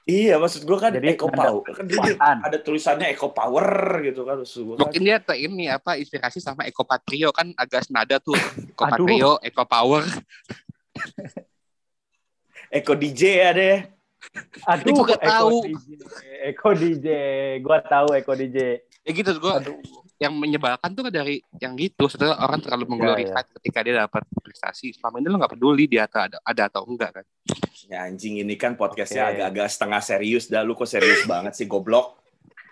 Iya, 0.04 0.42
maksud 0.42 0.66
gua 0.66 0.78
kan 0.82 0.92
Jadi 0.98 1.14
Eco 1.16 1.30
ada 1.30 1.38
Power. 1.38 1.72
Kan 1.78 1.86
dia 1.88 2.02
ada 2.20 2.58
tulisannya 2.58 3.08
Eco 3.14 3.30
Power 3.32 3.68
gitu 4.02 4.26
kan 4.26 4.36
maksud 4.42 4.62
gua 4.66 4.76
kan. 4.76 4.82
mungkin 4.90 5.02
dia 5.06 5.18
tuh 5.22 5.38
ini 5.38 5.70
apa 5.70 5.96
inspirasi 5.96 6.42
sama 6.42 6.66
Eko 6.66 6.84
Patrio 6.84 7.30
kan 7.32 7.54
agak 7.56 7.86
senada 7.86 8.18
tuh 8.18 8.36
Eko 8.36 8.84
Aduh. 8.84 8.92
Patrio 9.08 9.32
Eko 9.46 9.64
Power 9.64 10.04
Eko 12.74 12.94
DJ 12.98 13.22
ada 13.46 13.62
ya. 13.64 13.80
Aduh, 14.66 15.06
Eko 15.06 15.16
tahu. 15.20 15.58
DJ. 15.70 15.86
Eko 16.50 16.70
DJ. 16.74 17.08
Gua 17.62 17.80
tahu 17.86 18.18
Eko 18.18 18.34
DJ. 18.34 18.82
Ya 19.04 19.12
gitu 19.12 19.36
gue 19.36 19.54
yang 20.18 20.32
menyebalkan 20.32 20.96
tuh 20.96 21.04
kan 21.08 21.12
dari 21.12 21.44
yang 21.60 21.76
gitu 21.76 22.08
setelah 22.08 22.40
orang 22.40 22.64
terlalu 22.64 22.96
mengglorikan 22.96 23.44
ketika 23.60 23.80
dia 23.84 24.08
dapat 24.08 24.24
prestasi 24.40 24.96
selama 24.96 25.20
ini 25.20 25.28
lo 25.28 25.36
nggak 25.44 25.54
peduli 25.60 25.92
dia 25.92 26.08
ada 26.08 26.40
ada 26.40 26.64
atau 26.72 26.88
enggak 26.88 27.20
kan 27.20 27.26
Ya 27.92 28.08
anjing 28.08 28.40
ini 28.40 28.56
kan 28.56 28.80
podcastnya 28.80 29.28
Oke. 29.28 29.32
agak-agak 29.38 29.68
setengah 29.68 30.02
serius 30.02 30.48
dah. 30.48 30.64
Lu 30.64 30.76
kok 30.76 30.88
serius 30.88 31.28
banget 31.32 31.54
sih 31.58 31.68
goblok. 31.68 32.16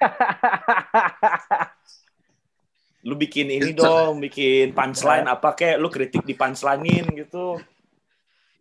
lu 3.07 3.17
bikin 3.17 3.49
ini 3.49 3.73
dong, 3.73 4.21
bikin 4.21 4.77
punchline 4.77 5.25
apa 5.25 5.57
kayak 5.57 5.81
lu 5.81 5.89
kritik 5.89 6.21
di 6.21 6.37
punchline 6.37 7.09
gitu. 7.17 7.57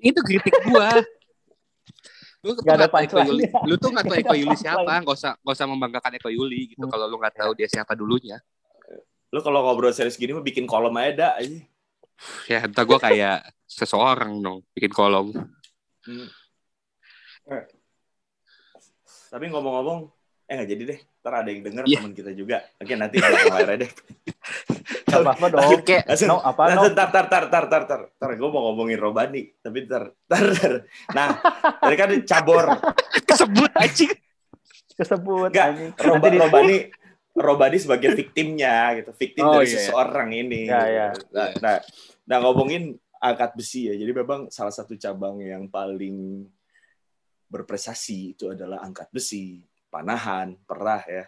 Itu 0.00 0.20
kritik 0.24 0.64
gua. 0.64 0.96
Lu 2.46 2.56
tuh 2.56 2.64
Nggak 2.64 2.88
tahu 2.88 3.04
Eko. 3.04 3.16
Yuli, 3.20 3.44
lu 3.68 3.74
tuh 3.76 3.90
nggak 3.92 4.04
tahu 4.08 4.16
Eko 4.16 4.32
Yuli 4.32 4.56
siapa, 4.56 4.92
nggak 5.04 5.12
usah 5.12 5.32
nggak 5.44 5.56
usah 5.60 5.66
membanggakan 5.68 6.12
Eko 6.16 6.28
Yuli 6.32 6.72
gitu. 6.72 6.88
Hmm. 6.88 6.92
Kalau 6.92 7.04
lu 7.04 7.20
nggak 7.20 7.36
tahu 7.36 7.52
dia 7.52 7.68
siapa 7.68 7.92
dulunya, 7.92 8.40
Lu 9.30 9.44
kalau 9.44 9.62
ngobrol 9.62 9.92
serius 9.92 10.16
gini 10.16 10.32
mah 10.32 10.42
bikin 10.42 10.64
kolom 10.64 10.96
aja 10.96 11.12
dah 11.14 11.32
aja. 11.36 11.60
ya 12.48 12.58
entah 12.64 12.84
gua 12.84 12.96
kayak 12.98 13.44
seseorang 13.64 14.40
dong 14.40 14.64
bikin 14.72 14.88
kolom. 14.90 15.36
Hmm. 16.02 16.28
Eh. 17.52 17.64
Tapi 19.30 19.44
ngomong-ngomong, 19.46 20.08
eh 20.48 20.54
nggak 20.56 20.68
jadi 20.68 20.82
deh. 20.82 20.98
Ntar 21.20 21.32
ada 21.44 21.48
yang 21.52 21.62
denger 21.62 21.84
Iya. 21.86 21.98
teman 22.00 22.12
kita 22.16 22.30
juga. 22.32 22.56
Oke 22.80 22.96
nanti 22.96 23.20
layar 23.20 23.76
deh. 23.78 23.90
Gak 25.10 25.22
apa-apa 25.26 25.46
dong. 25.50 25.82
Kayak 25.82 26.04
No, 26.26 26.38
apa 26.38 26.62
no? 26.74 26.82
Tar, 26.94 27.08
tar, 27.10 27.26
tar, 27.26 27.44
tar, 27.50 27.64
tar, 27.66 27.82
tar, 27.84 28.02
tar. 28.14 28.30
Gue 28.38 28.48
mau 28.48 28.70
ngomongin 28.70 28.98
Robani, 28.98 29.42
tapi 29.58 29.84
tar, 29.90 30.14
tar, 30.30 30.44
tar. 30.54 30.74
Nah, 31.12 31.28
tadi 31.82 31.94
kan 31.98 32.10
cabor. 32.22 32.64
kesebut 33.28 33.72
anjing. 33.74 34.12
Kesebut. 34.94 35.50
Anjing. 35.50 35.90
Roba, 35.98 36.26
Robani, 36.30 36.76
Robani 37.50 37.76
sebagai 37.82 38.14
viktimnya, 38.14 38.94
gitu. 39.02 39.10
Viktim 39.16 39.42
Oh, 39.44 39.58
dari 39.58 39.66
iya, 39.66 39.72
iya. 39.74 39.78
seseorang 39.82 40.28
ini. 40.30 40.60
Ya, 40.70 40.82
ya. 40.86 41.08
Nah, 41.34 41.48
nah, 41.58 41.76
nah, 42.28 42.38
ngomongin 42.44 42.94
angkat 43.20 43.52
besi 43.58 43.90
ya. 43.90 43.94
Jadi 43.98 44.12
memang 44.16 44.48
salah 44.48 44.72
satu 44.72 44.96
cabang 44.96 45.42
yang 45.42 45.68
paling 45.68 46.48
berprestasi 47.50 48.38
itu 48.38 48.54
adalah 48.54 48.80
angkat 48.86 49.10
besi, 49.10 49.60
panahan, 49.90 50.54
perah 50.64 51.02
ya, 51.02 51.24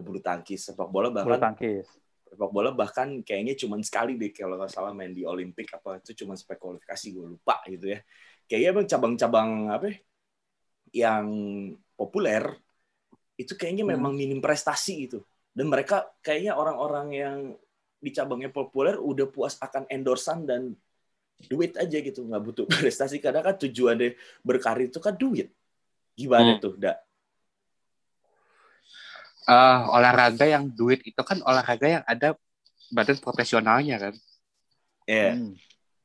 bulu 0.00 0.20
tangkis, 0.24 0.72
sepak 0.72 0.88
bola 0.88 1.12
bulu 1.12 1.36
bahkan 1.36 1.52
tangkis. 1.52 1.86
Sepak 2.30 2.50
bola 2.54 2.70
bahkan 2.80 3.08
kayaknya 3.26 3.54
cuma 3.62 3.76
sekali 3.82 4.12
deh 4.20 4.30
kalau 4.34 4.54
nggak 4.58 4.72
salah 4.72 4.92
main 4.98 5.12
di 5.14 5.22
Olimpik 5.26 5.68
apa 5.78 6.02
itu 6.02 6.12
cuma 6.24 6.34
sampai 6.38 6.56
kualifikasi 6.62 7.06
gue 7.16 7.26
lupa 7.34 7.54
gitu 7.72 7.86
ya. 7.94 7.98
Kayaknya 8.48 8.68
emang 8.74 8.86
cabang-cabang 8.92 9.50
apa 9.74 9.84
ya, 9.90 9.96
yang 10.94 11.26
populer 11.96 12.44
itu 13.36 13.52
kayaknya 13.56 13.84
Hmm. 13.86 13.96
memang 13.96 14.16
minim 14.16 14.40
prestasi 14.40 15.08
itu 15.08 15.18
dan 15.56 15.66
mereka 15.68 16.08
kayaknya 16.24 16.56
orang-orang 16.56 17.08
yang 17.12 17.38
di 18.00 18.10
cabangnya 18.12 18.50
populer 18.52 18.96
udah 19.00 19.26
puas 19.32 19.56
akan 19.60 19.88
endorsan 19.92 20.44
dan 20.48 20.62
duit 21.50 21.74
aja 21.76 21.98
gitu 22.00 22.24
nggak 22.26 22.42
butuh 22.44 22.66
prestasi. 22.72 23.20
Karena 23.24 23.40
kan 23.44 23.56
tujuannya 23.60 24.16
berkarir 24.44 24.88
itu 24.92 25.00
kan 25.02 25.14
duit. 25.16 25.52
Gimana 26.16 26.52
Hmm. 26.52 26.58
tuh 26.58 26.76
dak 26.80 27.05
Eh, 29.46 29.80
olahraga 29.94 30.42
yang 30.42 30.66
duit 30.66 31.06
itu 31.06 31.22
kan 31.22 31.38
olahraga 31.46 31.86
yang 31.86 32.02
ada 32.02 32.34
badan 32.90 33.14
profesionalnya 33.22 34.10
kan. 34.10 34.14
ya 35.06 35.38
Hmm. 35.38 35.54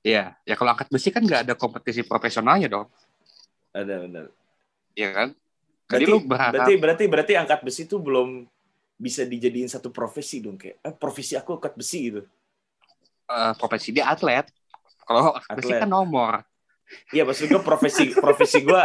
Iya, 0.02 0.34
ya 0.46 0.54
kalau 0.58 0.74
angkat 0.74 0.90
besi 0.90 1.10
kan 1.14 1.26
nggak 1.26 1.46
ada 1.50 1.54
kompetisi 1.54 2.02
profesionalnya 2.02 2.66
dong, 2.66 2.90
ada 3.70 4.02
benar 4.02 4.26
Iya 4.98 5.10
kan? 5.14 5.30
Jadi 5.90 6.06
berarti, 6.06 6.10
lu 6.10 6.18
berharap 6.26 6.54
berarti 6.58 6.74
berarti 6.78 7.04
berarti 7.06 7.34
angkat 7.38 7.60
besi 7.62 7.82
itu 7.86 7.98
belum 8.02 8.50
bisa 8.98 9.26
dijadiin 9.26 9.70
satu 9.70 9.94
profesi 9.94 10.42
dong 10.42 10.58
kayak 10.58 10.78
eh, 10.82 10.94
profesi 10.94 11.34
aku 11.38 11.58
angkat 11.58 11.74
besi 11.78 12.00
gitu 12.14 12.22
eh, 13.30 13.54
profesi 13.58 13.90
dia 13.94 14.10
atlet. 14.10 14.46
Kalau 15.06 15.34
angkat 15.38 15.54
besi 15.58 15.74
Atlet. 15.74 15.82
kan 15.82 15.90
nomor. 15.90 16.34
iya 17.10 17.26
maksud 17.26 17.50
gue 17.50 17.62
profesi 17.62 18.14
profesi 18.26 18.62
gue 18.62 18.84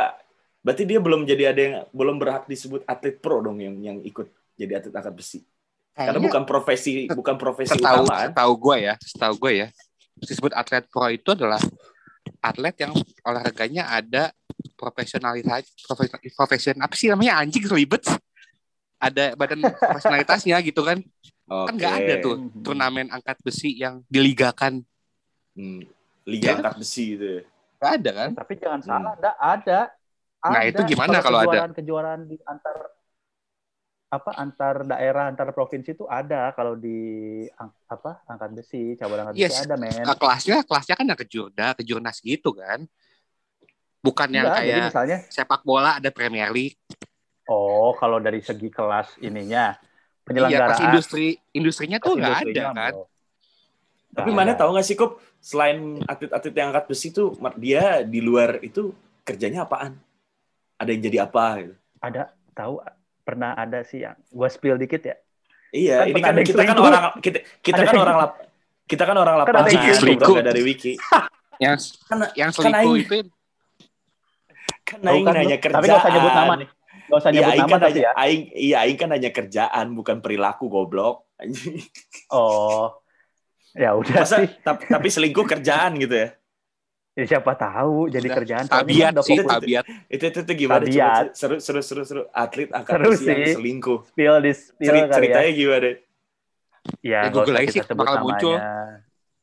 berarti 0.64 0.82
dia 0.84 1.00
belum 1.00 1.28
jadi 1.28 1.44
ada 1.52 1.60
yang 1.60 1.74
belum 1.92 2.16
berhak 2.20 2.44
disebut 2.48 2.84
atlet 2.88 3.20
pro 3.20 3.40
dong 3.40 3.60
yang 3.60 3.76
yang 3.80 3.98
ikut 4.04 4.28
jadi 4.56 4.80
atlet 4.80 4.94
angkat 4.96 5.14
besi 5.14 5.40
karena 5.96 6.12
Kayaknya 6.12 6.26
bukan 6.28 6.42
profesi 6.44 6.90
bukan 7.08 7.36
profesi 7.40 7.72
setahu 7.72 8.04
utama 8.04 8.12
kan 8.20 8.30
setahu 8.32 8.52
gue 8.60 8.76
ya, 8.84 8.94
setahu 9.00 9.34
gue 9.40 9.52
ya, 9.64 9.68
disebut 10.20 10.52
atlet 10.52 10.84
pro 10.92 11.08
itu 11.08 11.30
adalah 11.32 11.60
atlet 12.44 12.76
yang 12.84 12.92
olahraganya 13.24 13.88
ada 13.88 14.28
profesionalitas 14.76 15.64
profesion, 15.88 16.20
profesion 16.36 16.76
apa 16.84 16.92
sih 16.92 17.08
namanya 17.08 17.40
anjing 17.40 17.64
ribet 17.64 18.04
ada 19.00 19.32
badan 19.36 19.60
profesionalitasnya 19.72 20.56
gitu 20.64 20.84
kan 20.84 21.00
kan 21.48 21.74
nggak 21.76 21.92
Oke. 21.96 22.00
ada 22.04 22.14
tuh 22.20 22.34
turnamen 22.60 23.08
angkat 23.08 23.36
besi 23.40 23.76
yang 23.76 24.04
diligakan 24.08 24.84
Hmm, 25.56 25.88
liga 26.28 26.52
Ya. 26.52 26.54
angkat 26.60 26.76
besi 26.76 27.16
gitu 27.16 27.24
ya. 27.24 27.42
nggak 27.80 27.92
ada 27.96 28.10
kan 28.12 28.30
Tapi 28.36 28.52
jangan 28.60 28.80
Hmm. 28.84 28.88
salah, 28.92 29.12
enggak 29.16 29.36
ada. 29.40 29.80
Nah, 30.46 30.60
Ada. 30.60 30.68
itu 30.68 30.80
gimana 30.92 31.16
kalau 31.24 31.38
ada? 31.40 31.48
kejuaraan-kejuaraan 31.48 32.20
di 32.28 32.36
antar 32.44 32.76
apa 34.16 34.30
antar 34.34 34.88
daerah 34.88 35.28
antar 35.28 35.52
provinsi 35.52 35.92
itu 35.92 36.04
ada 36.08 36.50
kalau 36.56 36.74
di 36.74 37.44
ang- 37.60 37.76
apa 37.86 38.24
angkat 38.24 38.50
besi 38.56 38.96
cabang 38.96 39.28
angkat 39.28 39.34
Yes. 39.36 39.60
besi 39.60 39.64
ada 39.68 39.76
men 39.76 39.92
kelasnya 40.16 40.56
kelasnya 40.64 40.94
kan 40.96 41.06
yang 41.06 41.18
kejurda 41.20 41.66
kejurnas 41.76 42.18
gitu 42.24 42.56
kan 42.56 42.88
bukan 44.00 44.28
yang 44.32 44.48
Enggak, 44.48 44.58
kayak 44.64 44.86
misalnya 44.88 45.18
sepak 45.28 45.62
bola 45.62 46.00
ada 46.00 46.08
Premier 46.08 46.48
League 46.50 46.80
oh 47.46 47.92
kalau 47.94 48.18
dari 48.18 48.40
segi 48.40 48.72
kelas 48.72 49.20
ininya 49.20 49.76
iya 49.76 50.24
penyelenggaraan 50.26 50.70
pas 50.74 50.82
industri 50.90 51.38
industrinya 51.54 51.98
tuh 52.02 52.18
nggak 52.18 52.50
ada 52.50 52.64
kan 52.74 52.92
bro. 52.96 53.04
Tapi 54.16 54.32
mana 54.32 54.56
ada. 54.56 54.64
tahu 54.64 54.72
nggak 54.72 54.86
sih 54.88 54.96
Kup, 54.96 55.20
selain 55.44 56.00
atlet-atlet 56.08 56.54
yang 56.56 56.72
angkat 56.72 56.88
besi 56.88 57.12
tuh 57.12 57.36
dia 57.60 58.00
di 58.00 58.24
luar 58.24 58.64
itu 58.64 58.96
kerjanya 59.28 59.68
apaan? 59.68 60.00
Ada 60.80 60.88
yang 60.88 61.02
jadi 61.04 61.18
apa 61.28 61.44
gitu. 61.60 61.74
ada 62.00 62.32
tahu 62.56 62.80
pernah 63.26 63.52
ada 63.52 63.82
sih 63.82 64.00
yang 64.00 64.14
gua 64.30 64.46
spill 64.46 64.78
dikit 64.78 65.02
ya 65.02 65.16
Iya, 65.68 66.06
Kan 66.06 66.08
ini 66.08 66.20
kan 66.22 66.34
kita 66.40 66.62
kan 66.62 66.78
orang 66.78 67.02
kita 67.18 67.38
kita 67.58 67.74
Ada 67.76 67.84
kan 67.84 67.92
yang- 67.92 68.04
orang 68.06 68.16
lap 68.16 68.32
kita 68.86 69.02
kan 69.02 69.16
orang 69.16 69.34
Kan 69.34 69.42
ada 69.42 69.50
lapangan 69.58 69.82
bukan 69.82 69.98
selingkuh. 69.98 70.36
dari 70.40 70.62
wiki. 70.62 70.92
yang 71.58 71.74
Kan 72.06 72.18
yang 72.32 72.48
kan 72.48 72.56
selingkuh 72.56 72.86
aing- 72.86 73.02
itu 73.02 73.16
kan 74.84 74.98
aing 75.02 75.24
kan, 75.24 75.34
nanya 75.34 75.58
kerjaan. 75.58 75.76
tapi 75.76 75.86
nggak 75.88 75.98
usah 75.98 76.12
nyebut 76.12 76.32
nama 76.32 76.54
nih 76.54 76.68
nggak 77.02 77.18
usah 77.18 77.28
Iya, 77.28 77.34
nyebut 77.34 77.50
aing 77.50 77.58
nama 77.58 77.66
kan 77.68 77.80
tapi 77.80 77.90
nanya, 77.90 78.00
ya 78.00 78.10
aing 78.16 78.42
iya 78.54 78.76
aing 78.80 78.96
kan 78.96 79.08
nanya 79.10 79.30
kerjaan 79.32 79.86
bukan 79.92 80.16
perilaku 80.20 80.64
goblok. 80.66 81.16
Anjing. 81.36 81.82
oh 82.30 82.96
ya 83.74 83.92
udah 83.92 84.22
Masa 84.22 84.36
sih 84.38 84.48
tap- 84.58 84.86
tapi 84.86 85.08
selingkuh 85.08 85.44
kerjaan 85.44 85.98
gitu 85.98 86.14
ya? 86.16 86.28
Ya, 87.16 87.24
siapa 87.26 87.52
tahu 87.56 88.12
jadi 88.12 88.28
kerjaan 88.28 88.66
tabiat 88.68 89.12
kan 89.16 89.24
sih 89.24 89.38
tabiat 89.40 89.84
Itu 90.06 90.24
itu, 90.30 90.38
itu 90.44 90.52
gimana 90.54 90.84
coba 90.86 91.10
Tabiat. 91.10 91.24
seru 91.34 91.56
seru 91.58 91.80
seru 91.82 92.02
seru 92.06 92.22
atlet 92.30 92.68
angkat 92.70 92.94
Seru 92.94 93.10
besi 93.10 93.24
yang 93.26 93.40
sih. 93.42 93.54
selingkuh. 93.56 93.98
spill 94.12 94.36
di 94.44 94.52
spill 94.52 94.86
Ceri- 94.86 95.02
kali 95.10 95.26
ya 95.32 95.40
ceritanya 95.40 95.52
gimana? 95.56 95.88
Ya, 97.02 97.26
Ya, 97.26 97.30
Google 97.34 97.56
aja 97.58 97.70
sih, 97.74 97.82
bakal 97.82 98.14
namanya. 98.14 98.22
muncul. 98.22 98.54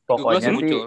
Pokoknya 0.08 0.40
sih 0.40 0.48
sih, 0.48 0.56
muncul 0.56 0.84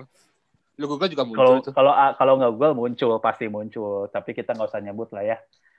lu 0.76 0.84
Google 0.92 1.08
juga 1.08 1.24
muncul 1.24 1.40
kalau 1.40 1.64
tuh 1.64 1.72
kalau 1.72 1.92
kalau 2.20 2.32
nggak 2.36 2.52
Google 2.52 2.74
muncul 2.76 3.12
pasti 3.20 3.44
muncul, 3.48 4.08
tapi 4.12 4.30
kita 4.36 4.52
nggak 4.52 4.68
usah 4.68 4.80
nyebut 4.84 5.08
lah 5.16 5.24
ya. 5.24 5.36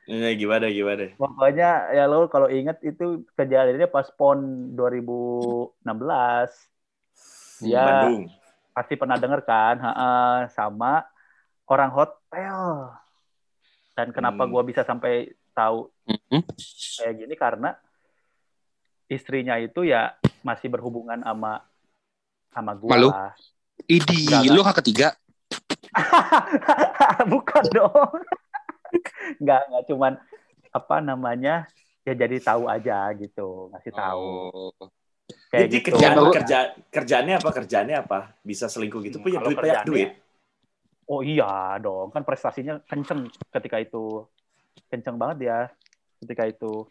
Ini 0.08 0.40
gimana 0.40 0.66
gimana? 0.72 1.06
Pokoknya 1.18 1.70
ya 1.98 2.04
lo 2.10 2.30
kalau 2.34 2.48
inget 2.50 2.78
itu 2.86 3.26
kejadiannya 3.38 3.88
pas 3.90 4.08
PON 4.14 4.74
2016, 4.78 6.50
Ya. 7.62 7.86
Bandung. 7.86 8.37
Pasti 8.78 8.94
pernah 8.94 9.18
denger 9.18 9.42
kan? 9.42 9.82
Ha-ha, 9.82 10.46
sama 10.54 11.02
orang 11.66 11.90
hotel. 11.90 12.94
Dan 13.98 14.14
kenapa 14.14 14.46
Hmm. 14.46 14.54
gua 14.54 14.62
bisa 14.62 14.86
sampai 14.86 15.34
tahu 15.58 15.90
Mhm. 16.06 16.46
kayak 17.02 17.14
gini 17.18 17.34
karena 17.34 17.74
istrinya 19.10 19.58
itu 19.58 19.82
ya 19.82 20.14
masih 20.46 20.70
berhubungan 20.70 21.26
sama 21.26 21.66
sama 22.54 22.78
gua 22.78 22.94
Malu? 22.94 23.10
Idi, 23.90 24.30
lu 24.54 24.62
kakak 24.62 24.86
ketiga 24.86 25.18
Bukan 27.34 27.64
dong. 27.74 28.22
Nggak, 29.42 29.62
nggak 29.74 29.84
cuman 29.90 30.14
apa 30.70 30.96
namanya 31.02 31.66
ya 32.06 32.14
jadi 32.14 32.38
tahu 32.40 32.70
aja 32.70 33.10
gitu, 33.18 33.74
ngasih 33.74 33.92
tahu. 33.92 34.30
Oh. 34.54 34.72
Kayak 35.28 35.62
Jadi 35.68 35.76
gitu. 35.76 35.86
kerjaan 35.92 36.16
Ya, 36.16 36.32
kerja 36.32 36.58
kerjaannya 36.88 37.36
apa 37.36 37.50
kerjaannya 37.52 37.96
apa? 38.00 38.20
Bisa 38.42 38.72
selingkuh 38.72 39.02
gitu 39.04 39.18
Hmm, 39.20 39.26
punya 39.28 39.40
duit 39.44 39.58
banyak 39.58 39.84
duit. 39.84 40.10
Oh 41.08 41.24
iya 41.24 41.76
dong, 41.80 42.12
kan 42.12 42.24
prestasinya 42.24 42.80
kenceng 42.84 43.28
ketika 43.52 43.80
itu. 43.80 44.28
Kenceng 44.88 45.16
banget 45.16 45.38
ya 45.48 45.60
ketika 46.20 46.44
itu. 46.44 46.84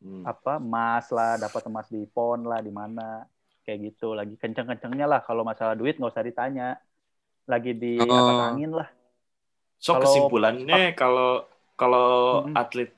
Hmm. 0.00 0.24
Apa 0.24 0.56
emas 0.56 1.08
lah, 1.12 1.36
dapat 1.36 1.62
emas 1.64 1.86
di 1.88 2.04
PON 2.04 2.44
lah, 2.44 2.60
di 2.60 2.72
mana. 2.72 3.24
Kayak 3.62 3.94
gitu, 3.94 4.12
lagi 4.12 4.34
kenceng-kencengnya 4.34 5.06
lah. 5.06 5.20
Kalau 5.22 5.44
masalah 5.44 5.72
duit 5.72 5.96
nggak 5.96 6.12
usah 6.12 6.24
ditanya. 6.24 6.68
Lagi 7.46 7.72
di 7.72 8.00
Oh. 8.00 8.08
atas 8.08 8.40
angin 8.52 8.72
lah. 8.72 8.88
So 9.78 9.94
Kalau- 9.94 10.04
kesimpulannya 10.06 10.94
kalau 10.94 11.44
kalau 11.74 12.08
Mm-mm. 12.46 12.54
atlet 12.54 12.90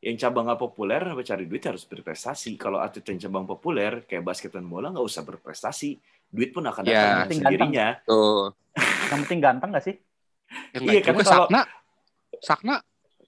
yang 0.00 0.16
cabang 0.16 0.48
nggak 0.48 0.56
populer 0.58 1.02
apa 1.04 1.20
cari 1.20 1.44
duit 1.44 1.60
harus 1.60 1.84
berprestasi. 1.84 2.56
Kalau 2.56 2.80
atlet 2.80 3.04
yang 3.06 3.20
cabang 3.22 3.44
populer 3.44 4.02
kayak 4.04 4.24
basket 4.24 4.50
dan 4.50 4.64
bola 4.64 4.88
nggak 4.88 5.04
usah 5.04 5.22
berprestasi. 5.22 6.00
Duit 6.26 6.50
pun 6.50 6.62
akan 6.62 6.82
Ya. 6.82 6.88
datang 6.88 7.00
dengan 7.02 7.20
Penting 7.20 7.38
sendirinya. 7.38 7.86
Tuh. 8.02 8.54
Yang 9.10 9.20
penting 9.20 9.38
ganteng 9.38 9.68
nggak 9.70 9.84
sih? 9.84 9.94
Ya, 9.94 10.56
Iya, 10.72 10.78
enggak 10.80 11.02
karena 11.04 11.22
kalau- 11.22 11.46
Sakna. 11.46 11.60
Sakna. 12.40 12.74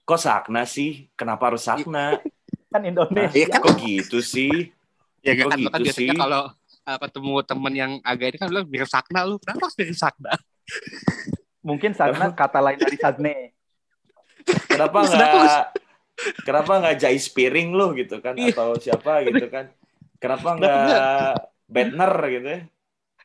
Kok 0.03 0.19
Sakna 0.19 0.61
sih? 0.65 0.91
Kenapa 1.13 1.43
harus 1.47 1.61
Sakna? 1.61 2.05
Kan? 2.73 2.81
Indonesia. 2.83 3.37
Iya 3.37 3.47
kan? 3.47 3.61
Kok 3.61 3.75
gitu 3.79 4.17
sih? 4.19 4.73
Ya 5.21 5.37
Kok 5.37 5.45
kan, 5.45 5.57
lo 5.59 5.69
kan 5.69 5.77
gitu 5.77 5.85
biasanya 5.85 6.09
sih? 6.09 6.19
kalau 6.19 6.41
uh, 6.83 6.97
ketemu 6.99 7.33
temen 7.45 7.73
yang 7.73 7.91
agak 8.01 8.27
ini 8.27 8.37
kan 8.39 8.47
bilang 8.49 8.65
mirip 8.65 8.89
Sakna 8.89 9.19
lu. 9.23 9.37
Kenapa 9.37 9.69
harus 9.69 9.77
mirip 9.77 9.93
Sakna? 9.93 10.33
Mungkin 11.61 11.91
Sagna 11.93 12.33
kata 12.33 12.59
lain 12.59 12.75
dari 12.75 12.97
Sagne. 12.97 13.35
Kenapa 14.67 15.05
Kenapa 15.05 15.37
nggak 15.37 15.63
kenapa 16.41 16.79
nggak 16.79 16.97
Jais 16.97 17.25
Piring 17.27 17.73
lu 17.73 17.93
gitu 17.93 18.17
kan 18.19 18.33
Iya. 18.33 18.53
atau 18.53 18.77
siapa 18.77 19.25
gitu 19.25 19.47
kan? 19.47 19.69
Kenapa 20.17 20.47
nggak 20.55 21.33
Bedner 21.65 22.13
gitu 22.29 22.47
ya? 22.47 22.61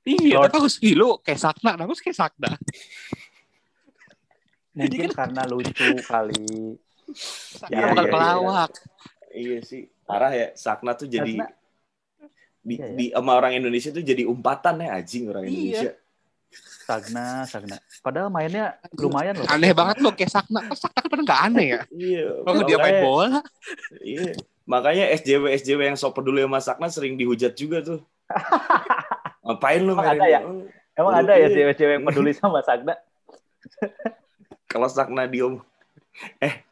Iya, 0.08 0.36
harus 0.48 0.80
ih, 0.80 0.96
lu 0.96 1.20
kayak 1.20 1.36
Sakna, 1.36 1.76
kenapa 1.76 1.92
harus 1.92 2.00
kayak 2.00 2.16
Sakna? 2.16 2.50
Mungkin 4.72 5.10
karena 5.10 5.42
lucu 5.44 5.88
kali. 6.00 6.78
Sakna 7.54 7.72
Iya, 7.72 7.84
bukan 7.90 8.04
iya, 8.04 8.12
pelawak. 8.12 8.70
Iya 9.28 9.58
sih, 9.60 9.82
parah 10.04 10.32
ya. 10.32 10.48
Sakna 10.54 10.94
tuh 10.94 11.06
jadi 11.06 11.34
Sakna. 11.34 11.46
di, 12.58 12.74
Iya, 12.74 12.86
iya. 12.86 12.96
di 12.96 13.06
sama 13.10 13.32
orang 13.34 13.52
Indonesia 13.54 13.90
tuh 13.90 14.00
jadi 14.00 14.22
umpatan 14.24 14.80
ya 14.80 14.88
anjing 14.96 15.24
orang 15.28 15.44
Iya. 15.44 15.52
Indonesia. 15.52 15.92
Sagna, 16.88 17.44
Sagna. 17.44 17.76
Padahal 18.00 18.32
mainnya 18.32 18.80
lumayan 18.96 19.36
loh. 19.36 19.46
Aneh 19.52 19.76
banget 19.76 20.00
lu 20.00 20.08
kayak 20.16 20.32
Sakna. 20.32 20.64
Kok 20.64 20.78
Sakna 20.80 21.04
kan 21.04 21.20
nggak 21.20 21.40
aneh 21.52 21.66
ya? 21.68 21.80
Iya. 21.92 22.26
Kalau 22.48 22.62
dia 22.64 22.76
main 22.80 22.96
bola. 23.04 23.40
Iya. 24.00 24.32
Makanya 24.64 25.04
SJW 25.16 25.52
SJW 25.60 25.80
yang 25.92 25.98
sok 26.00 26.16
peduli 26.16 26.40
sama 26.44 26.60
Sakna 26.64 26.88
sering 26.88 27.20
dihujat 27.20 27.52
juga 27.52 27.84
tuh. 27.84 28.00
Ngapain 29.44 29.80
lu 29.84 29.92
main? 29.96 30.16
ada 30.16 30.26
ya? 30.28 30.40
Emang 30.96 31.14
Iya. 31.14 31.22
ada 31.24 31.32
ya 31.36 31.48
cewek-cewek 31.52 31.94
yang 32.00 32.04
peduli 32.08 32.32
sama 32.40 32.60
Sagna? 32.64 32.96
Kalau 34.68 34.88
Sakna 34.88 35.28
diom. 35.28 35.60
Eh, 36.42 36.66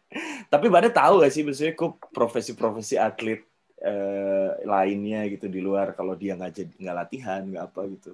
tapi 0.50 0.66
pada 0.66 0.90
tahu 0.90 1.22
gak 1.22 1.30
sih 1.30 1.46
maksudnya 1.46 1.78
kok 1.78 2.02
profesi-profesi 2.10 2.98
atlet 2.98 3.46
eh, 3.78 4.50
lainnya 4.66 5.22
gitu 5.30 5.46
di 5.46 5.62
luar 5.62 5.94
kalau 5.94 6.18
dia 6.18 6.34
nggak 6.34 6.50
jadi 6.50 6.74
nggak 6.82 6.96
latihan 6.98 7.42
nggak 7.46 7.62
apa 7.62 7.80
gitu. 7.94 8.10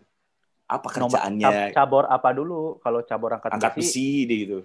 Apa 0.76 0.88
Nomor 0.96 1.18
kerjaannya? 1.20 1.46
cab- 1.46 1.72
cabur 1.76 2.04
apa 2.08 2.28
dulu? 2.32 2.80
Kalau 2.84 3.00
cabur 3.04 3.30
angkat, 3.36 3.50
angkat 3.54 3.72
besi, 3.76 3.82
besi 3.82 4.06
dia 4.28 4.36
gitu. 4.44 4.58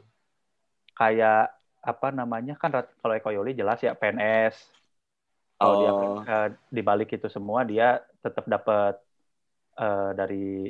kayak 0.99 1.53
apa 1.87 2.07
namanya 2.11 2.53
kan 2.59 2.69
kalau 2.99 3.13
Eko 3.15 3.29
Yuli 3.31 3.55
jelas 3.55 3.79
ya 3.79 3.93
PNS. 3.95 4.55
Kalau 5.57 5.75
dia 5.81 5.91
Oh. 5.91 6.21
eh, 6.21 6.47
di 6.69 6.81
balik 6.85 7.09
itu 7.17 7.27
semua 7.33 7.65
dia 7.65 7.97
tetap 8.21 8.45
dapat 8.45 8.93
eh, 9.79 10.09
dari 10.19 10.69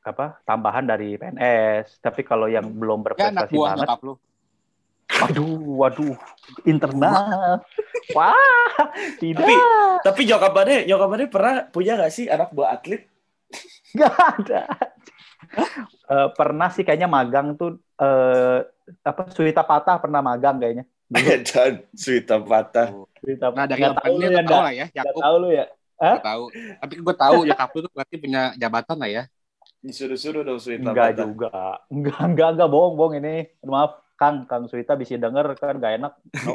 apa 0.00 0.40
tambahan 0.48 0.84
dari 0.88 1.16
PNS. 1.20 2.00
Tapi 2.00 2.20
kalau 2.24 2.48
yang 2.48 2.64
belum 2.80 3.04
Ya 3.20 3.28
anak 3.28 3.48
berprestasi 3.48 3.54
buah 3.56 3.72
banget, 3.76 3.88
lu. 4.06 4.14
waduh, 5.20 5.60
waduh, 5.80 6.16
internal. 6.64 7.60
Wah, 8.16 8.34
tidak, 9.20 9.44
Tapi 9.44 9.54
tapi 10.06 10.20
nyokapannya 10.24 10.78
nyokapannya 10.88 11.28
pernah 11.28 11.54
punya 11.68 11.92
nggak 11.98 12.12
sih 12.14 12.26
anak 12.30 12.50
buah 12.56 12.70
atlet? 12.78 13.09
nggak 13.96 14.14
ada. 14.14 14.62
Eh, 16.06 16.28
pernah 16.34 16.68
sih 16.70 16.82
kayaknya 16.82 17.06
magang 17.06 17.54
tuh 17.54 17.78
eh, 17.96 18.58
apa 19.02 19.30
Suwita 19.30 19.62
Patah 19.62 19.98
pernah 19.98 20.20
magang 20.20 20.58
kayaknya. 20.58 20.84
Dan 21.50 21.82
Suita 21.90 22.38
patah. 22.38 22.94
Suwita 23.18 23.50
Nah 23.50 23.66
dari 23.66 23.82
Nggak 23.82 23.98
tahu 23.98 24.14
openingnya 24.14 24.28
lu 24.28 24.30
ya, 24.30 24.38
tahu 24.38 24.46
nggak- 24.46 24.62
lah 24.62 24.72
ya. 24.72 24.86
Yakub 24.94 25.20
tahu 25.20 25.36
lu 25.36 25.48
ya. 25.50 25.66
gue 26.00 26.22
tahu. 26.22 26.44
Tapi 26.80 26.94
gue 26.96 27.14
tahu 27.18 27.34
nyokap 27.50 27.68
lu 27.74 27.78
tuh 27.82 27.92
berarti 27.92 28.14
punya 28.16 28.42
jabatan 28.54 28.96
lah 28.96 29.10
ya. 29.10 29.22
Disuruh-suruh 29.80 30.42
dong 30.44 30.60
Suita 30.60 30.92
Enggak 30.92 31.06
patah. 31.12 31.26
juga. 31.26 31.50
Enggak, 31.88 32.20
enggak, 32.22 32.48
enggak 32.54 32.68
bohong, 32.70 32.94
bohong 32.94 33.14
ini. 33.18 33.34
Maaf, 33.64 33.98
Kang, 34.14 34.44
Kang 34.46 34.68
Suwita 34.68 34.94
bisa 34.94 35.16
denger 35.16 35.56
kan 35.56 35.74
gak 35.76 35.94
enak. 35.98 36.12
No. 36.46 36.52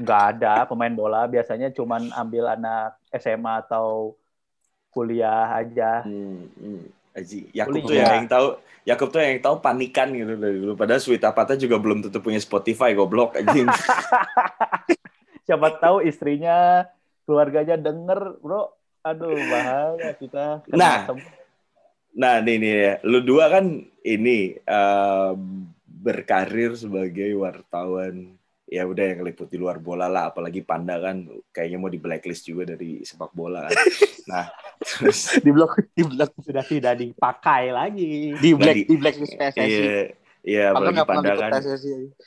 Enggak 0.00 0.22
ada 0.32 0.64
pemain 0.64 0.94
bola, 0.94 1.28
biasanya 1.28 1.68
cuman 1.68 2.08
ambil 2.16 2.48
anak 2.48 2.96
SMA 3.12 3.60
atau 3.60 4.16
kuliah 4.90 5.54
aja. 5.54 6.02
Hmm, 6.04 6.50
hmm. 6.58 6.82
Aji, 7.10 7.50
Yakub 7.50 7.82
Kuliah. 7.82 7.86
tuh 7.90 7.96
yang, 7.98 8.14
yang 8.22 8.28
tahu, 8.30 8.48
Yakub 8.86 9.08
tuh 9.10 9.18
yang 9.18 9.42
tahu 9.42 9.56
panikan 9.58 10.08
gitu 10.14 10.34
dari 10.38 10.56
dulu. 10.62 10.72
Padahal 10.78 11.02
Suita 11.02 11.34
Patah 11.34 11.58
juga 11.58 11.76
belum 11.82 12.06
tentu 12.06 12.22
punya 12.22 12.38
Spotify, 12.38 12.94
goblok 12.94 13.34
anjing. 13.34 13.66
Siapa 15.46 15.82
tahu 15.82 16.06
istrinya, 16.06 16.86
keluarganya 17.26 17.74
denger, 17.74 18.38
bro. 18.38 18.70
Aduh, 19.02 19.32
bahaya 19.32 20.12
kita. 20.14 20.62
Nah. 20.70 21.08
nah, 22.14 22.38
nih 22.38 22.56
nih 22.60 22.72
ya. 22.78 22.94
Lu 23.02 23.24
dua 23.24 23.50
kan 23.50 23.82
ini 24.06 24.54
eh, 24.54 25.32
berkarir 25.86 26.78
sebagai 26.78 27.34
wartawan. 27.34 28.39
Ya 28.70 28.86
udah 28.86 29.02
yang 29.02 29.26
liput 29.26 29.50
di 29.50 29.58
luar 29.58 29.82
bola 29.82 30.06
lah, 30.06 30.30
apalagi 30.30 30.62
Panda 30.62 30.94
kan 30.96 31.26
kayaknya 31.50 31.74
mau 31.76 31.90
di 31.90 31.98
blacklist 31.98 32.46
juga 32.46 32.70
dari 32.70 33.02
sepak 33.02 33.34
bola 33.34 33.66
kan. 33.66 33.74
Nah, 34.30 34.46
terus 34.78 35.26
di 35.42 35.50
blok 35.50 35.74
di 35.90 36.06
blok 36.06 36.30
sudah 36.38 36.62
tidak 36.62 36.94
dipakai 36.94 37.74
lagi. 37.74 38.30
Di 38.32 38.54
black- 38.54 38.86
black 38.86 38.86
di 38.86 38.96
blacklist 38.96 39.34
PSSI. 39.34 39.58
iya 39.58 39.98
iya 40.40 40.62
apalagi 40.70 41.02
Panda 41.02 41.32
kan 41.34 41.50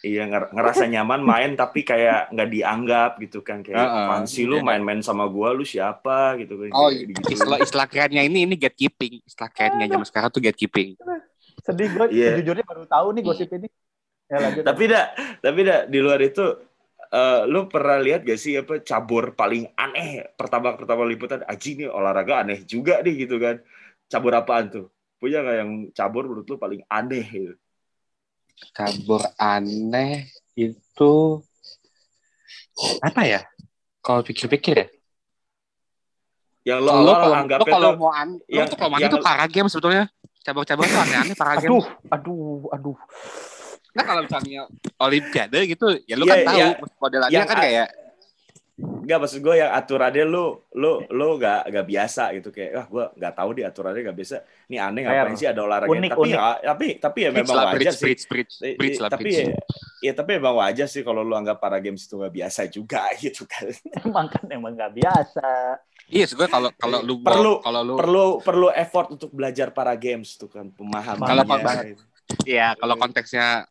iya 0.04 0.24
nger- 0.28 0.52
ngerasa 0.52 0.84
nyaman 0.86 1.22
main 1.24 1.52
tapi 1.56 1.82
kayak 1.82 2.30
nggak 2.30 2.50
dianggap 2.52 3.12
gitu 3.18 3.40
kan 3.40 3.64
kayak 3.64 3.80
Heeh. 3.80 4.04
apaan 4.04 4.26
sih 4.28 4.44
lu 4.44 4.60
Iya. 4.60 4.68
main-main 4.68 5.00
sama 5.00 5.26
gua 5.26 5.50
lu 5.50 5.64
siapa 5.64 6.36
gitu 6.38 6.60
kan 6.60 6.76
Oh, 6.76 6.92
gitu. 6.92 7.24
istilah 7.32 7.58
istilah 7.58 7.88
kerennya 7.88 8.22
ini 8.22 8.44
ini 8.44 8.54
gatekeeping. 8.54 9.24
Istilah 9.24 9.50
kerennya 9.50 9.88
zaman 9.88 10.04
sekarang 10.04 10.30
tuh 10.30 10.44
gatekeeping. 10.44 11.00
Sedih 11.64 11.88
gue, 11.88 12.06
Iya. 12.12 12.36
sejujurnya 12.36 12.66
baru 12.68 12.84
tahu 12.84 13.08
nih 13.16 13.22
gosip 13.24 13.48
ini. 13.50 13.72
Ya 14.32 14.38
lanjut. 14.40 14.64
tapi 14.66 14.84
dah 14.88 15.06
tapi 15.40 15.60
dah 15.62 15.80
di 15.86 16.00
luar 16.00 16.18
itu 16.20 16.42
eh, 17.10 17.42
lu 17.46 17.68
pernah 17.68 18.00
lihat 18.00 18.24
gak 18.24 18.40
sih 18.40 18.58
apa 18.58 18.82
cabur 18.82 19.36
paling 19.36 19.70
aneh 19.76 20.26
pertama 20.34 20.74
pertama 20.74 21.06
liputan 21.06 21.44
aji 21.46 21.84
nih 21.84 21.90
olahraga 21.92 22.42
aneh 22.42 22.64
juga 22.66 23.04
nih 23.04 23.28
gitu 23.28 23.38
kan 23.38 23.62
cabur 24.08 24.34
apaan 24.34 24.72
tuh 24.72 24.86
punya 25.18 25.40
nggak 25.40 25.58
yang 25.60 25.72
cabur 25.94 26.26
menurut 26.26 26.48
lu 26.48 26.58
paling 26.58 26.82
aneh 26.88 27.26
gitu 27.26 27.56
Kabur 28.72 29.22
aneh 29.36 30.30
itu 30.56 31.42
apa 33.02 33.22
ya? 33.26 33.42
Kalau 34.00 34.22
pikir-pikir 34.22 34.76
ya. 34.78 34.88
yang 36.64 36.80
Lo 36.80 36.92
awal 36.96 37.16
kalau 37.18 37.36
anggapnya 37.44 37.66
lo 37.66 37.76
kalau 37.76 37.92
mau 37.98 38.12
an, 38.14 38.30
lo 38.40 38.46
yang- 38.48 38.70
tuh 38.72 38.78
kalau 38.80 38.98
yang- 39.02 39.12
itu 39.12 39.18
para 39.20 39.46
game 39.50 39.68
sebetulnya. 39.68 40.06
Cabang-cabang 40.44 40.86
tuh 40.86 41.00
aneh-aneh 41.02 41.36
para 41.36 41.54
game. 41.60 41.72
Aduh, 41.72 41.86
aduh, 42.08 42.62
aduh. 42.72 42.98
Nah 43.94 44.04
kalau 44.04 44.22
misalnya 44.26 44.66
Olimpiade 44.98 45.60
gitu, 45.66 45.86
ya 46.04 46.16
lu 46.18 46.26
Iya, 46.26 46.34
kan 46.34 46.40
tahu 46.44 46.58
iya. 46.58 46.68
modelannya 46.98 47.34
Yang 47.34 47.48
kan 47.48 47.58
kayak 47.62 47.88
Enggak 48.74 49.20
maksud 49.22 49.40
gue 49.40 49.54
yang 49.54 49.70
aturannya 49.70 50.26
lu 50.26 50.46
lu 50.74 51.06
lu 51.06 51.28
gak, 51.38 51.70
gak 51.70 51.86
biasa 51.86 52.34
gitu 52.34 52.50
kayak 52.50 52.72
wah 52.74 52.86
gue 52.90 53.06
nggak 53.22 53.34
tahu 53.36 53.50
di 53.54 53.62
aturannya 53.62 54.02
gak 54.02 54.18
biasa 54.18 54.36
ini 54.66 54.78
aneh 54.82 55.02
ngapain 55.06 55.38
sih 55.38 55.46
ada 55.46 55.62
olahraga 55.62 55.92
Unik, 55.92 56.10
tapi 56.10 56.22
unik. 56.24 56.34
ya 56.34 56.42
tapi 56.66 56.88
tapi 56.98 57.20
ya 57.22 57.30
memang 57.30 57.54
lah, 57.54 57.66
wajar 57.70 57.78
bridge, 57.78 57.94
sih 57.94 58.06
bridge, 58.08 58.24
bridge, 58.26 58.54
bridge 58.80 58.98
lah, 58.98 59.10
tapi 59.14 59.24
bridge. 59.30 59.40
ya, 59.46 59.54
ya 60.02 60.12
tapi 60.18 60.30
memang 60.42 60.56
wajar 60.58 60.88
sih 60.90 61.06
kalau 61.06 61.22
lu 61.22 61.38
anggap 61.38 61.62
para 61.62 61.78
games 61.78 62.02
itu 62.02 62.18
nggak 62.18 62.34
biasa 62.34 62.62
juga 62.66 63.06
gitu 63.24 63.44
kan 63.46 63.70
Emang 64.02 64.26
kan 64.26 64.44
emang 64.50 64.74
nggak 64.74 64.94
biasa. 64.96 65.48
Iya, 66.10 66.26
sebenarnya 66.28 66.52
kalau 66.52 66.70
kalau 66.76 67.00
lu 67.00 67.14
Perlu- 67.22 67.62
kalau 67.62 67.82
lu 67.84 67.94
perlu 67.96 68.26
perlu 68.42 68.68
effort 68.74 69.08
untuk 69.12 69.30
belajar 69.32 69.70
para 69.70 69.94
games 69.94 70.34
tuh 70.34 70.50
kan 70.50 70.74
pemahamannya 70.74 71.30
Kalau 71.30 71.44
banget. 71.46 71.86
Iya, 72.44 72.74
kalau 72.76 72.96
konteksnya 72.98 73.68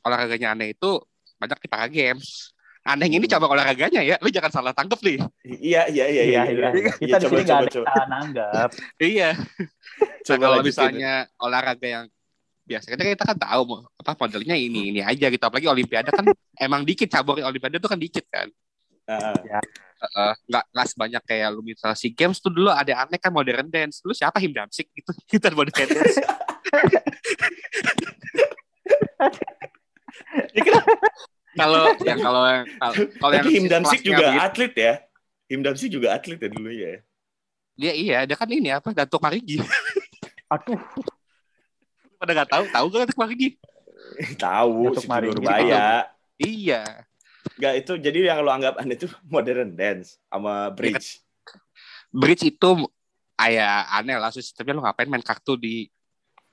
olahraganya 0.00 0.54
aneh 0.54 0.72
itu 0.72 1.00
banyak 1.36 1.58
di 1.60 1.68
para 1.68 1.86
games. 1.86 2.52
Aneh 2.80 3.12
ini 3.12 3.20
Hmm. 3.20 3.32
cabang 3.36 3.52
olahraganya 3.52 4.00
ya, 4.00 4.16
lu 4.24 4.32
jangan 4.32 4.48
salah 4.48 4.72
tangkep 4.72 5.00
nih. 5.04 5.16
iya 5.44 5.84
iya 5.92 6.04
iya 6.08 6.22
Iya, 6.24 6.42
iya. 6.48 6.68
iya 6.72 6.92
Kita 6.96 7.16
di 7.20 7.24
coba 7.28 7.36
sini 7.36 7.42
nggak 7.44 7.52
coba 7.52 7.60
ada 7.60 7.72
coba 7.76 7.86
yang 7.92 8.08
nanggap. 8.08 8.70
Iya. 9.12 9.30
Nah, 10.00 10.36
coba 10.36 10.40
kalau 10.40 10.56
lanjutin. 10.60 10.68
misalnya 10.70 11.12
olahraga 11.36 11.86
yang 11.88 12.04
biasa 12.62 12.86
kita 12.92 13.02
kita 13.02 13.24
kan 13.24 13.36
tahu 13.40 13.62
apa 13.98 14.12
modelnya 14.14 14.54
ini 14.54 14.94
ini 14.94 15.00
aja 15.02 15.26
gitu. 15.28 15.42
Apalagi 15.42 15.66
olimpiade 15.66 16.08
kan 16.12 16.24
emang 16.64 16.84
dikit 16.86 17.08
cabur 17.10 17.40
olimpiade 17.40 17.76
itu 17.76 17.88
kan 17.88 17.98
dikit 18.00 18.24
kan. 18.30 18.48
Ah, 19.04 19.34
Heeh, 19.36 19.60
nggak 20.48 20.64
nggak 20.72 20.86
sebanyak 20.88 21.22
kayak 21.28 21.48
lu 21.52 21.60
misalnya 21.60 21.96
si 21.98 22.08
games 22.12 22.40
tuh 22.40 22.48
dulu 22.48 22.72
ada 22.72 23.04
aneh 23.04 23.20
kan 23.20 23.28
modern 23.28 23.68
dance. 23.68 24.00
Lu 24.04 24.16
siapa 24.16 24.40
Him 24.40 24.56
Damsik 24.56 24.88
gitu? 24.96 25.12
Kita 25.28 25.52
modern 25.58 25.76
dance. 25.76 26.16
Ya 30.54 30.62
kan? 30.62 30.82
kalau 31.58 31.82
yang 32.06 32.18
kalau 32.22 32.42
yang 32.46 32.64
kalau 33.18 33.32
yang 33.34 33.46
Him 33.50 33.66
Damsik 33.66 34.00
juga 34.06 34.30
begitu, 34.30 34.46
atlet 34.46 34.72
ya 34.78 34.92
Him 35.50 35.60
Damsik 35.66 35.90
juga 35.90 36.08
atlet 36.14 36.38
ya 36.38 36.48
dulu 36.54 36.70
ya 36.70 37.02
dia 37.74 37.92
iya 37.96 38.18
dia 38.24 38.36
kan 38.38 38.46
ini 38.46 38.70
apa 38.70 38.94
Datuk 38.94 39.18
Marigi 39.18 39.58
Aduh, 40.50 40.78
pada 42.18 42.30
nggak 42.34 42.50
tahu 42.50 42.64
tahu 42.70 42.84
gak 42.90 43.00
Datuk 43.06 43.18
Marigi 43.18 43.48
tahu 44.38 44.94
Datuk 44.94 45.02
si 45.02 45.08
Marigi. 45.10 45.34
Nurbaya 45.34 45.86
iya 46.38 46.82
Enggak 47.60 47.74
itu 47.76 47.92
jadi 48.00 48.18
yang 48.32 48.40
lo 48.40 48.50
anggap 48.50 48.80
aneh 48.80 48.96
itu 48.96 49.04
modern 49.32 49.76
dance 49.76 50.16
sama 50.26 50.72
bridge. 50.72 51.20
bridge 52.08 52.48
itu 52.48 52.70
ayah 53.36 53.84
aneh 53.94 54.16
lah 54.16 54.32
sistemnya 54.32 54.72
lu 54.72 54.82
ngapain 54.82 55.06
main 55.06 55.20
kartu 55.20 55.54
di 55.54 55.86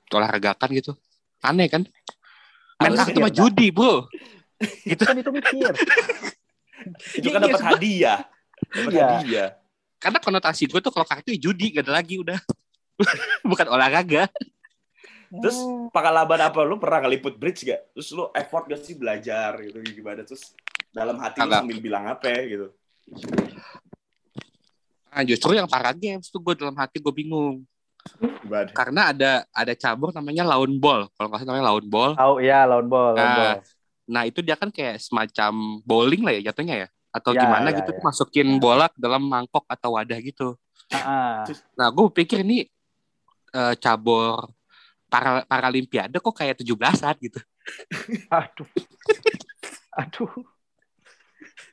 olahragakan 0.08 0.68
gitu 0.70 0.92
aneh 1.40 1.66
kan 1.66 1.82
main 2.76 2.92
Harusnya 2.92 3.04
kartu 3.08 3.18
mah 3.18 3.32
ya, 3.32 3.36
judi 3.40 3.66
bro 3.68 4.04
gitu 4.90 5.02
kan 5.02 5.16
itu 5.16 5.30
mikir. 5.32 5.72
Itu 7.18 7.26
Iya, 7.26 7.34
kan 7.34 7.40
iya, 7.42 7.46
dapat 7.50 7.62
hadiah. 7.64 8.18
Dapat 8.70 8.92
Iya. 8.94 9.06
hadiah. 9.18 9.48
karena 9.98 10.18
konotasi 10.22 10.70
gue 10.70 10.78
tuh 10.78 10.94
kalau 10.94 11.02
kartu 11.02 11.34
ya 11.34 11.40
judi 11.42 11.74
gak 11.74 11.90
ada 11.90 11.98
lagi 11.98 12.22
udah 12.22 12.38
bukan 13.42 13.66
olahraga 13.66 14.30
Terus 15.28 15.58
pengalaman 15.90 16.40
apa 16.40 16.64
lu 16.64 16.80
pernah 16.80 17.04
ngeliput 17.04 17.36
bridge 17.36 17.66
gak? 17.66 17.92
Terus 17.92 18.08
lu 18.14 18.32
effort 18.32 18.64
gak 18.64 18.80
sih 18.80 18.96
belajar 18.96 19.58
gitu 19.60 19.76
gimana? 19.84 20.24
Terus 20.24 20.54
dalam 20.90 21.16
hati 21.18 21.38
lu 21.38 21.46
Agak. 21.46 21.60
sambil 21.62 21.78
bilang 21.78 22.04
apa 22.04 22.24
ya, 22.26 22.40
gitu? 22.46 22.66
nah, 25.08 25.22
justru 25.24 25.50
yang 25.52 25.66
para 25.66 25.90
games 25.92 26.28
tuh 26.28 26.38
gue 26.38 26.54
dalam 26.54 26.76
hati 26.76 26.98
gue 26.98 27.10
bingung 27.10 27.64
Gimana? 28.40 28.70
karena 28.72 29.00
ada 29.10 29.30
ada 29.50 29.72
cabur 29.74 30.12
namanya 30.12 30.44
lawn 30.46 30.76
ball 30.76 31.08
kalau 31.12 31.28
nggak 31.28 31.40
salah 31.40 31.48
namanya 31.50 31.66
lawn 31.66 31.86
ball 31.86 32.12
Oh 32.16 32.36
iya, 32.38 32.64
lawan 32.64 32.86
ball, 32.86 33.12
Nah, 33.12 33.34
ball. 33.34 33.56
nah 34.06 34.22
itu 34.24 34.40
dia 34.40 34.54
kan 34.54 34.68
kayak 34.68 34.96
semacam 34.98 35.52
bowling 35.84 36.22
lah 36.22 36.32
ya 36.36 36.52
jatuhnya 36.52 36.86
ya 36.86 36.88
atau 37.08 37.32
Ya, 37.32 37.40
gimana 37.42 37.68
ya, 37.72 37.76
gitu 37.80 37.90
ya. 37.92 38.00
masukin 38.00 38.48
bola 38.56 38.88
ke 38.88 38.96
dalam 38.96 39.24
mangkok 39.24 39.64
atau 39.66 39.96
wadah 39.96 40.18
gitu 40.20 40.56
Ah, 40.88 41.44
nah 41.76 41.88
gue 41.88 42.04
pikir 42.14 42.40
ini 42.40 42.64
eh, 43.50 43.74
cabur 43.76 44.48
para 45.08 45.44
paralimpiade 45.44 46.16
kok 46.16 46.32
kayak 46.32 46.60
17-an 46.60 47.16
gitu 47.18 47.40
aduh. 48.32 48.68
Aduh. 49.92 50.32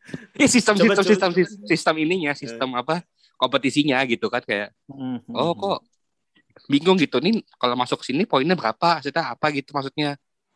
Ini 0.37 0.45
sistem 0.45 0.75
Coba, 0.75 0.93
sistem, 0.93 1.03
coba. 1.03 1.09
sistem 1.09 1.31
sistem 1.65 1.95
ininya, 1.97 2.31
sistem 2.37 2.69
apa 2.77 3.01
kompetisinya 3.35 3.99
gitu 4.05 4.29
kan 4.29 4.39
kayak 4.41 4.71
Mhm. 4.87 5.27
oh 5.29 5.51
kok 5.53 5.79
bingung 6.65 6.95
gitu 6.95 7.19
nih 7.19 7.43
kalau 7.57 7.75
masuk 7.75 7.99
sini 8.01 8.23
poinnya 8.23 8.55
berapa, 8.55 9.01
maksudnya 9.01 9.33
apa 9.33 9.51
gitu 9.51 9.75
maksudnya. 9.75 10.15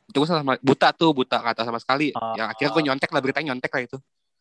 Itu 0.10 0.26
gua 0.26 0.42
sama 0.42 0.58
buta 0.58 0.90
tuh, 0.90 1.14
buta 1.14 1.38
kata 1.38 1.62
sama 1.62 1.78
sekali. 1.78 2.10
Oh. 2.18 2.34
Yang 2.34 2.48
akhirnya 2.50 2.72
gue 2.74 2.84
nyontek 2.90 3.10
lah 3.14 3.22
beritanya 3.22 3.48
nyontek 3.54 3.70
lah 3.70 3.82
itu. 3.86 3.98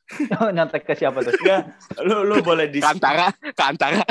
Nyontek 0.56 0.82
ke 0.88 0.96
siapa 0.96 1.20
tuh? 1.20 1.36
Enggak, 1.36 1.60
lu 2.00 2.24
lu 2.24 2.40
boleh 2.40 2.72
di 2.72 2.80
Ke 2.80 2.88
antara, 2.88 3.28
ke 3.36 3.60
antara. 3.60 4.00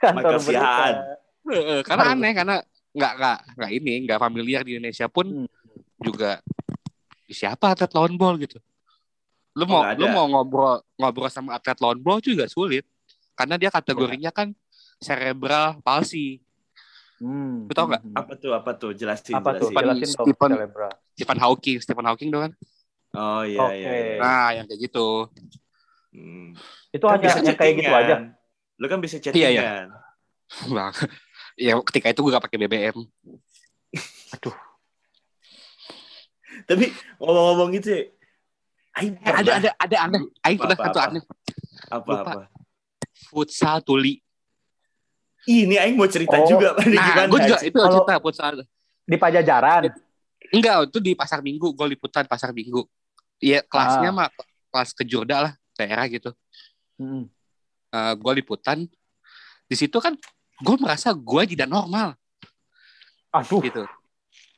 Kantor 0.00 0.36
berita. 0.40 0.86
Karena 1.84 2.04
aneh 2.12 2.32
karena 2.32 2.56
nggak 2.90 3.12
nggak 3.16 3.38
nggak 3.56 3.70
ini 3.72 3.92
nggak 4.04 4.18
familiar 4.18 4.60
di 4.60 4.76
Indonesia 4.76 5.06
pun 5.06 5.26
Hmm. 5.44 5.48
juga 6.00 6.40
siapa 7.30 7.70
atlet 7.70 7.90
lawn 7.90 8.14
ball 8.14 8.34
gitu. 8.36 8.58
Lu 9.52 9.62
Oh, 9.62 9.68
mau 9.68 9.82
nggak 9.82 9.96
lu 9.96 10.06
mau 10.08 10.26
ngobrol 10.28 10.76
ngobrol 10.94 11.26
sama 11.26 11.54
atlet 11.54 11.78
lawn 11.78 11.98
ball 11.98 12.18
juga 12.18 12.46
sulit 12.46 12.86
karena 13.32 13.54
dia 13.54 13.68
kategorinya 13.68 14.28
kan 14.28 14.52
cerebral 14.98 15.80
palsy. 15.80 16.38
Hmm. 17.16 17.64
Lu 17.64 17.72
tau 17.72 17.86
nggak? 17.86 18.02
Hmm. 18.02 18.14
apa 18.14 18.32
tuh? 18.34 18.50
Apa 18.50 18.70
tuh? 18.74 18.90
Jelasin, 18.92 19.34
Apa 19.34 19.54
tuh? 19.54 19.68
jelasin. 19.68 19.86
Jelasin 19.92 20.08
dong, 20.08 20.26
Stephen- 20.26 20.54
cerebral. 20.54 20.92
Stephen 21.12 21.38
Hawking, 21.38 21.76
Stephen 21.78 22.06
Hawking 22.06 22.28
dong 22.28 22.42
kan. 22.48 22.52
Oh 23.10 23.42
iya 23.42 23.58
Oke. 23.60 23.74
iya. 23.76 23.90
iya. 23.90 24.16
Nah, 24.18 24.48
yang 24.54 24.64
kayak 24.64 24.80
gitu. 24.82 25.08
Hmm. 26.10 26.54
Itu 26.90 27.04
Kan 27.04 27.12
hanya 27.12 27.22
bisa 27.24 27.38
hanya 27.38 27.54
kayak 27.54 27.74
gitu 27.76 27.92
aja. 27.92 28.14
Lu 28.76 28.86
kan 28.86 28.98
bisa 28.98 29.16
Iya, 29.16 29.22
chattingan. 29.24 29.52
iya. 29.52 29.70
Bang. 30.74 30.94
ya 31.54 31.72
ketika 31.84 32.08
itu 32.08 32.20
gue 32.20 32.32
gak 32.32 32.44
pakai 32.46 32.58
BBM. 32.58 32.96
Tapi 36.70 36.86
ngomong-ngomong 37.18 37.68
gitu 37.74 37.88
ya, 37.90 38.02
Aing 38.92 39.14
Eh, 39.16 39.26
ada 39.26 39.34
pernah- 39.40 39.54
ada 39.56 39.70
ada 39.76 39.96
aneh. 40.00 40.20
Aing 40.40 40.58
pernah 40.58 40.76
apa, 40.76 40.84
satu 40.86 40.98
apa? 40.98 41.08
aneh. 41.08 41.22
apa 41.90 42.06
lupa. 42.06 42.30
apa. 42.30 42.42
Futsal 43.26 43.76
tuli. 43.80 44.22
Ini 45.42 45.74
Aing 45.76 45.96
mau 45.96 46.06
cerita 46.06 46.36
Oh, 46.36 46.46
juga. 46.46 46.78
Nah, 46.78 46.86
gimana? 46.86 47.26
gue 47.26 47.40
juga 47.44 47.58
itu 47.60 47.74
Kalau- 47.74 47.94
cerita 47.96 48.14
futsal. 48.18 48.54
Di 49.02 49.16
Pajajaran. 49.16 49.82
Enggak, 50.50 50.74
itu 50.86 50.98
di 51.00 51.12
pasar 51.12 51.40
minggu. 51.40 51.70
Gue 51.70 51.86
liputan 51.88 52.22
pasar 52.24 52.50
minggu. 52.50 52.86
Iya, 53.38 53.62
kelasnya 53.62 54.10
Ah. 54.10 54.16
mah 54.16 54.28
kelas 54.70 54.90
kejurda 54.92 55.36
lah, 55.40 55.52
daerah 55.74 56.06
gitu. 56.06 56.30
Hmm. 56.94 57.26
Eh 57.90 58.12
gue 58.14 58.32
liputan. 58.36 58.86
Di 59.64 59.74
situ 59.74 59.96
kan 59.96 60.14
gue 60.56 60.76
merasa 60.76 61.10
gue 61.10 61.42
tidak 61.48 61.66
normal 61.66 62.14
Aduh. 63.32 63.58
gitu. 63.60 63.82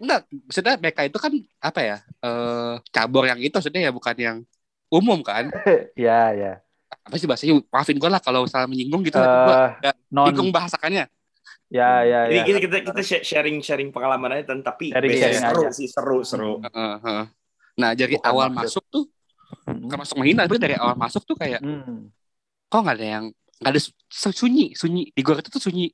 Enggak, 0.03 0.21
maksudnya 0.27 0.75
mereka 0.77 1.01
itu 1.07 1.15
kan 1.15 1.31
apa 1.59 1.81
ya? 1.81 1.97
Eh 2.19 2.75
cabur 2.91 3.23
yang 3.25 3.39
itu 3.39 3.55
maksudnya 3.55 3.87
ya 3.87 3.91
bukan 3.91 4.17
yang 4.19 4.37
umum 4.91 5.23
kan. 5.23 5.47
Ya, 5.97 6.35
ya. 6.35 6.53
Apa 7.03 7.15
sih 7.17 7.25
bahasanya? 7.25 7.63
Maafin 7.65 7.97
gue 7.97 8.11
lah 8.11 8.19
kalau 8.19 8.45
salah 8.45 8.67
menyinggung 8.67 9.01
gitu. 9.03 9.17
gue 9.17 9.57
Eh, 9.81 9.95
non 10.11 10.27
bingung 10.29 10.51
bahasakannya. 10.51 11.07
ya 11.73 12.05
ya 12.05 12.29
Ini 12.29 12.37
ya. 12.37 12.45
kita 12.45 12.59
kita 12.61 12.77
kita 12.85 13.01
sharing 13.25 13.65
sharing 13.65 13.89
pengalaman 13.89 14.29
aja 14.37 14.45
tapi 14.61 14.93
Sharing- 14.93 15.17
sharing 15.17 15.41
seru 15.41 15.63
aja. 15.63 15.71
sih 15.73 15.89
seru 15.89 16.19
seru. 16.21 16.53
Heeh, 16.61 16.95
heeh. 17.01 17.25
Nah 17.81 17.91
dari 17.95 18.21
Bukan 18.21 18.29
awal 18.29 18.47
maksud. 18.51 18.83
masuk 18.83 18.85
tuh 18.91 19.05
bukan 19.65 19.99
masuk 19.99 20.17
menghina, 20.19 20.45
tapi 20.45 20.61
dari 20.61 20.77
awal 20.77 20.93
masuk 20.95 21.23
tuh 21.25 21.33
kayak 21.33 21.65
Hmm. 21.65 22.13
kok 22.67 22.77
nggak 22.77 22.97
ada 22.99 23.07
yang 23.09 23.25
nggak 23.57 23.73
ada 23.73 23.81
su- 23.81 23.97
sunyi 24.35 24.75
sunyi 24.75 25.09
di 25.09 25.21
gor 25.23 25.39
itu 25.39 25.49
tuh 25.49 25.63
sunyi 25.63 25.89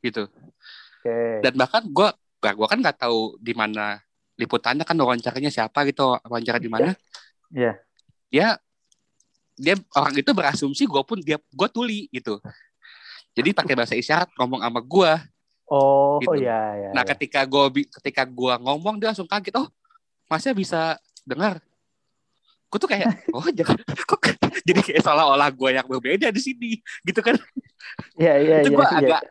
gitu. 0.00 0.26
Oke. 0.26 1.16
Dan 1.46 1.52
bahkan 1.54 1.84
gue 1.84 2.08
gue 2.52 2.66
kan 2.68 2.78
nggak 2.84 2.98
tahu 3.00 3.40
di 3.40 3.56
mana 3.56 3.96
liputannya 4.36 4.84
kan 4.84 4.98
wawancaranya 4.98 5.48
siapa 5.48 5.88
gitu 5.88 6.18
wawancara 6.28 6.60
di 6.60 6.68
mana. 6.68 6.92
Iya. 7.48 7.72
Dia 8.28 8.48
dia 9.54 9.74
orang 9.94 10.14
itu 10.18 10.30
berasumsi 10.34 10.84
gue 10.84 11.02
pun 11.06 11.18
dia 11.22 11.40
gue 11.40 11.68
tuli 11.70 12.10
gitu. 12.10 12.42
Jadi 13.34 13.50
pakai 13.56 13.74
bahasa 13.74 13.94
isyarat 13.96 14.30
ngomong 14.36 14.60
sama 14.60 14.80
gue. 14.82 15.12
Oh, 15.64 16.20
Gitu. 16.20 16.44
ya 16.44 16.60
ya. 16.76 16.90
Nah 16.92 17.02
ya. 17.06 17.16
ketika 17.16 17.40
gue 17.48 17.88
ketika 17.88 18.22
gua 18.28 18.60
ngomong 18.60 19.00
dia 19.00 19.10
langsung 19.10 19.24
kaget 19.24 19.56
oh 19.56 19.68
masnya 20.28 20.52
bisa 20.52 21.00
dengar. 21.24 21.62
Gue 22.68 22.78
tuh 22.78 22.90
kayak 22.90 23.08
oh 23.36 23.46
jangan 23.48 23.80
kok 23.80 24.20
jadi 24.68 24.80
kayak 24.82 25.00
seolah-olah 25.02 25.48
gue 25.54 25.70
yang 25.72 25.86
berbeda 25.88 26.28
di 26.28 26.40
sini 26.42 26.70
gitu 27.06 27.20
kan. 27.24 27.38
Iya, 28.18 28.34
iya, 28.40 28.56
itu 28.60 28.70
iya. 28.72 28.76
gue 28.76 28.86
iya. 28.86 28.98
agak 29.00 29.22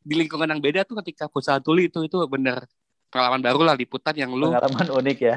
di 0.00 0.14
lingkungan 0.16 0.48
yang 0.48 0.60
beda 0.60 0.80
tuh 0.82 0.96
ketika 1.00 1.28
futsal 1.28 1.60
tuli 1.60 1.86
itu 1.86 2.00
itu 2.00 2.16
bener 2.26 2.64
pengalaman 3.08 3.40
baru 3.40 3.60
lah 3.62 3.74
liputan 3.74 4.14
yang 4.14 4.32
lu 4.32 4.48
pengalaman 4.48 4.88
unik 5.02 5.18
ya. 5.20 5.36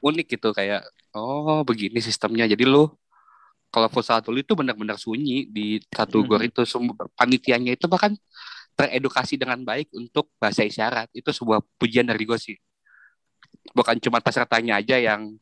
unik 0.00 0.26
gitu 0.30 0.48
kayak 0.50 0.84
oh 1.12 1.62
begini 1.62 1.98
sistemnya 1.98 2.44
jadi 2.44 2.62
lu 2.62 2.86
kalau 3.68 3.90
futsal 3.90 4.22
tuli 4.22 4.40
itu 4.40 4.54
benar-benar 4.54 4.94
sunyi 4.96 5.46
di 5.46 5.82
satu 5.88 6.22
Mhm. 6.22 6.26
gor 6.26 6.42
itu 6.42 6.62
Sem- 6.62 6.94
panitianya 7.12 7.74
itu 7.74 7.86
bahkan 7.86 8.14
teredukasi 8.74 9.34
dengan 9.34 9.58
baik 9.60 9.90
untuk 9.92 10.30
bahasa 10.36 10.62
isyarat 10.62 11.10
itu 11.10 11.30
sebuah 11.30 11.62
pujian 11.74 12.04
dari 12.04 12.22
gue 12.22 12.38
sih 12.38 12.54
bukan 13.70 13.98
cuma 13.98 14.18
pesertanya 14.18 14.78
aja 14.78 14.94
yang 14.94 15.34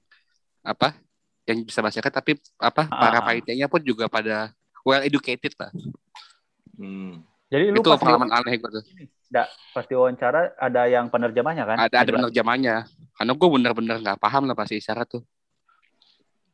apa 0.63 0.97
yang 1.45 1.61
bisa 1.61 1.81
bahasa 1.81 1.99
isyarat 1.99 2.15
tapi 2.15 2.33
apa 2.57 2.87
para 2.87 3.19
Ah. 3.19 3.25
panitianya 3.27 3.67
pun 3.67 3.83
juga 3.83 4.07
pada 4.07 4.53
well 4.83 5.03
educated 5.03 5.53
lah 5.57 5.69
Hmm. 6.73 7.21
Jadi 7.53 7.65
lu 7.69 7.85
itu 7.85 7.89
pas 7.93 8.01
pengalaman 8.01 8.33
di, 8.33 8.37
aneh 8.41 8.55
gue 8.57 8.71
tuh 8.81 8.85
pas 9.77 9.85
diwawancara 9.85 10.57
ada 10.57 10.83
yang 10.89 11.13
penerjemahnya 11.13 11.65
kan? 11.69 11.77
ada 11.85 11.97
ada 12.01 12.11
penerjemahnya 12.17 12.89
karena 13.13 13.33
gue 13.37 13.49
bener-bener 13.49 13.97
nggak 14.01 14.17
paham 14.21 14.49
lah 14.49 14.57
bahasa 14.57 14.73
isyarat 14.73 15.05
tuh 15.09 15.25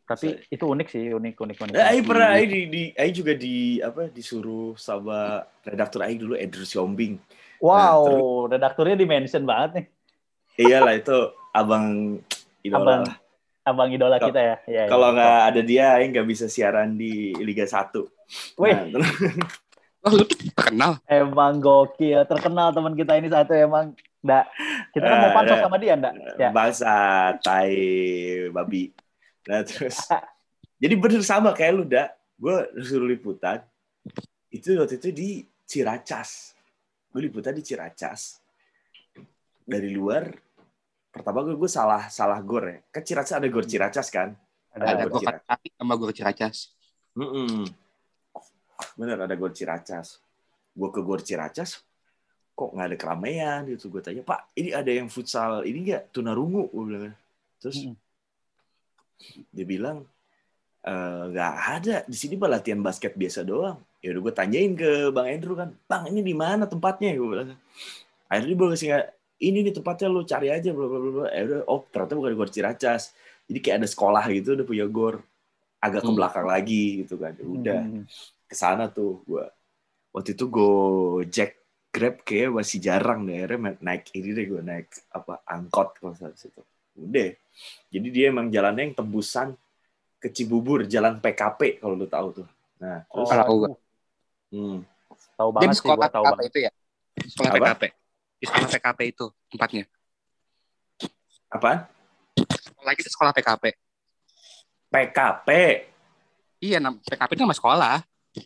Tapi 0.09 0.41
itu 0.49 0.65
unik 0.65 0.89
sih, 0.89 1.13
unik 1.13 1.37
unik 1.37 1.57
unik. 1.69 1.73
Nah, 1.77 1.93
pernah 2.01 2.33
Aing 2.33 2.49
di, 2.49 2.61
di 2.73 2.83
Aing 2.97 3.13
juga 3.13 3.37
di 3.37 3.77
apa 3.77 4.09
disuruh 4.09 4.73
sama 4.81 5.45
redaktur 5.61 6.01
Aing 6.01 6.17
dulu 6.17 6.33
Edru 6.33 6.65
Siombing. 6.65 7.21
Wow, 7.61 8.01
Nah, 8.49 8.57
redakturnya 8.57 8.97
dimention 8.97 9.45
banget 9.45 9.71
nih. 9.77 9.87
Iyalah 10.65 10.97
itu 10.97 11.13
abang 11.53 12.17
idola 12.65 12.81
Abang 12.81 13.03
lah. 13.05 13.17
abang 13.69 13.89
idola 13.93 14.17
Kalau- 14.17 14.33
kita 14.33 14.41
ya. 14.41 14.57
ya 14.65 14.81
ya. 14.81 14.85
Kalau 14.89 15.09
nggak 15.13 15.39
ada 15.53 15.61
dia 15.61 15.85
Aing 16.01 16.09
nggak 16.17 16.25
bisa 16.33 16.49
siaran 16.49 16.97
di 16.97 17.37
Liga 17.45 17.69
1. 17.69 18.09
Wih, 18.57 18.73
Nah, 18.73 19.05
terus- 20.01 20.15
lu 20.15 20.25
tuh 20.25 20.39
terkenal 20.53 20.93
emang 21.05 21.53
gokil, 21.59 22.21
terkenal 22.25 22.71
teman 22.71 22.95
kita 22.95 23.13
ini 23.15 23.29
satu 23.29 23.53
emang. 23.53 23.93
Nggak, 24.19 24.45
kita 24.91 25.05
kan 25.05 25.17
mau 25.17 25.31
Eh, 25.31 25.35
pansos 25.35 25.59
sama 25.59 25.77
dia, 25.79 25.95
nggak? 25.95 26.15
Ya. 26.37 26.49
Bangsa, 26.51 26.95
tai, 27.39 27.75
babi. 28.51 28.91
Nah 29.47 29.63
terus, 29.63 29.95
jadi 30.83 30.95
bener 30.95 31.23
sama 31.23 31.51
kayak 31.53 31.73
lu, 31.73 31.85
dak. 31.85 32.19
Gue 32.35 32.55
suruh 32.81 33.07
liputan, 33.07 33.63
itu 34.49 34.75
waktu 34.75 34.97
itu 34.97 35.09
di 35.11 35.29
Ciracas. 35.65 36.55
Gue 37.11 37.27
liputan 37.27 37.51
di 37.51 37.63
Ciracas. 37.63 38.39
Dari 39.63 39.91
luar, 39.91 40.31
pertama 41.09 41.43
gue, 41.43 41.55
gue 41.55 41.69
salah 41.69 42.07
salah 42.09 42.39
gor 42.41 42.63
ya. 42.65 42.79
Kan 42.89 43.03
Ciracas 43.03 43.35
ada 43.35 43.47
gor 43.47 43.67
Ciracas 43.67 44.07
kan? 44.09 44.35
Ada, 44.71 44.85
ada 44.99 45.05
gor 45.07 45.19
Ciracas. 45.19 45.59
sama 45.75 45.95
gue 45.95 46.13
ciracas 46.13 46.57
Mm-mm. 47.15 47.67
Bener 48.99 49.19
ada 49.19 49.35
gor 49.35 49.51
Ciracas. 49.51 50.19
Gue 50.75 50.91
ke 50.95 51.01
gor 51.03 51.19
Ciracas, 51.23 51.83
kok 52.55 52.71
nggak 52.75 52.87
ada 52.95 52.97
keramaian 52.99 53.61
gitu. 53.67 53.91
Gue 53.91 54.03
tanya, 54.03 54.23
Pak, 54.23 54.55
ini 54.55 54.71
ada 54.71 54.91
yang 54.91 55.07
futsal 55.07 55.63
ini 55.63 55.91
nggak? 55.91 56.15
Tunarungu, 56.15 56.71
gue 56.71 56.85
bilang. 56.87 57.15
Terus 57.59 57.87
Mm-mm. 57.87 57.95
dia 59.51 59.67
bilang 59.67 60.07
"Eh, 60.87 61.23
nggak 61.35 61.53
ada 61.59 61.97
di 62.07 62.15
sini 62.15 62.39
mah 62.39 62.49
latihan 62.49 62.79
basket 62.79 63.19
biasa 63.19 63.43
doang. 63.43 63.83
Ya 63.99 64.15
udah 64.15 64.31
gue 64.31 64.35
tanyain 64.35 64.73
ke 64.79 65.11
Bang 65.11 65.27
Andrew 65.27 65.59
kan, 65.59 65.75
Bang 65.91 66.07
ini 66.07 66.23
di 66.23 66.35
mana 66.39 66.71
tempatnya? 66.71 67.11
Gue 67.19 67.29
bilang. 67.35 67.51
Akhirnya 68.31 68.47
dia 68.47 68.57
bilang 68.57 68.79
sih 68.79 68.89
ini 69.39 69.59
nih 69.67 69.75
tempatnya 69.75 70.07
lu 70.07 70.23
cari 70.23 70.49
aja 70.55 70.71
bla 70.71 70.87
bla 70.87 70.99
bla. 71.03 71.11
bla." 71.11 71.27
Ya 71.35 71.43
udah, 71.51 71.61
oh 71.67 71.83
ternyata 71.91 72.15
bukan 72.15 72.31
di 72.31 72.39
gor 72.39 72.51
Ciracas. 72.55 73.11
Jadi 73.51 73.59
kayak 73.59 73.77
ada 73.83 73.89
sekolah 73.91 74.25
gitu 74.31 74.55
udah 74.55 74.67
punya 74.67 74.87
gor. 74.87 75.19
agak 75.79 76.03
ke 76.03 76.11
Hmm. 76.11 76.19
belakang 76.19 76.43
lagi 76.43 76.85
gitu 77.07 77.15
kan. 77.23 77.39
Ya 77.39 77.45
Udah 77.47 77.81
Hmm. 77.87 78.03
Ke 78.49 78.57
sana 78.57 78.89
tuh 78.89 79.21
gua. 79.29 79.53
Waktu 80.11 80.33
itu 80.33 80.49
Gojek 80.49 81.61
Grab 81.89 82.21
kayak 82.25 82.53
masih 82.53 82.79
jarang 82.81 83.25
deh. 83.29 83.37
Akhirnya 83.45 83.77
naik 83.81 84.13
ini 84.17 84.33
deh 84.33 84.45
gue 84.45 84.61
naik 84.65 84.89
apa 85.09 85.41
angkot 85.45 85.97
kalau 86.01 86.13
saat 86.17 86.37
situ. 86.37 86.61
Udah. 86.97 87.33
Jadi 87.89 88.09
dia 88.13 88.29
emang 88.33 88.49
jalannya 88.49 88.93
yang 88.93 88.97
tembusan 88.97 89.57
ke 90.19 90.29
Cibubur, 90.29 90.85
jalan 90.85 91.17
PKP 91.23 91.79
kalau 91.79 91.95
lu 91.95 92.09
tahu 92.11 92.43
tuh. 92.43 92.49
Nah, 92.83 93.07
Oh, 93.11 93.25
terus 93.25 93.47
gua. 93.47 93.71
hmm, 94.51 94.79
tahu 95.39 95.51
banget 95.55 95.71
di 95.71 95.77
sih, 95.79 95.89
gua 95.89 96.09
tahu 96.11 96.25
banget. 96.27 96.45
itu 96.51 96.59
ya? 96.67 96.71
Sekolah 97.19 97.51
Apa? 97.51 97.59
PKP. 97.59 97.83
Di 98.39 98.45
sekolah 98.47 98.69
PKP 98.71 99.01
itu 99.09 99.27
tempatnya. 99.51 99.85
apaan? 101.49 101.79
Sekolah 102.37 102.93
kita 102.95 103.09
sekolah 103.09 103.33
PKP. 103.33 103.65
PKP. 104.89 105.49
Iya, 106.59 106.79
PKP 106.83 107.31
itu 107.39 107.43
nama 107.43 107.57
sekolah. 107.57 107.97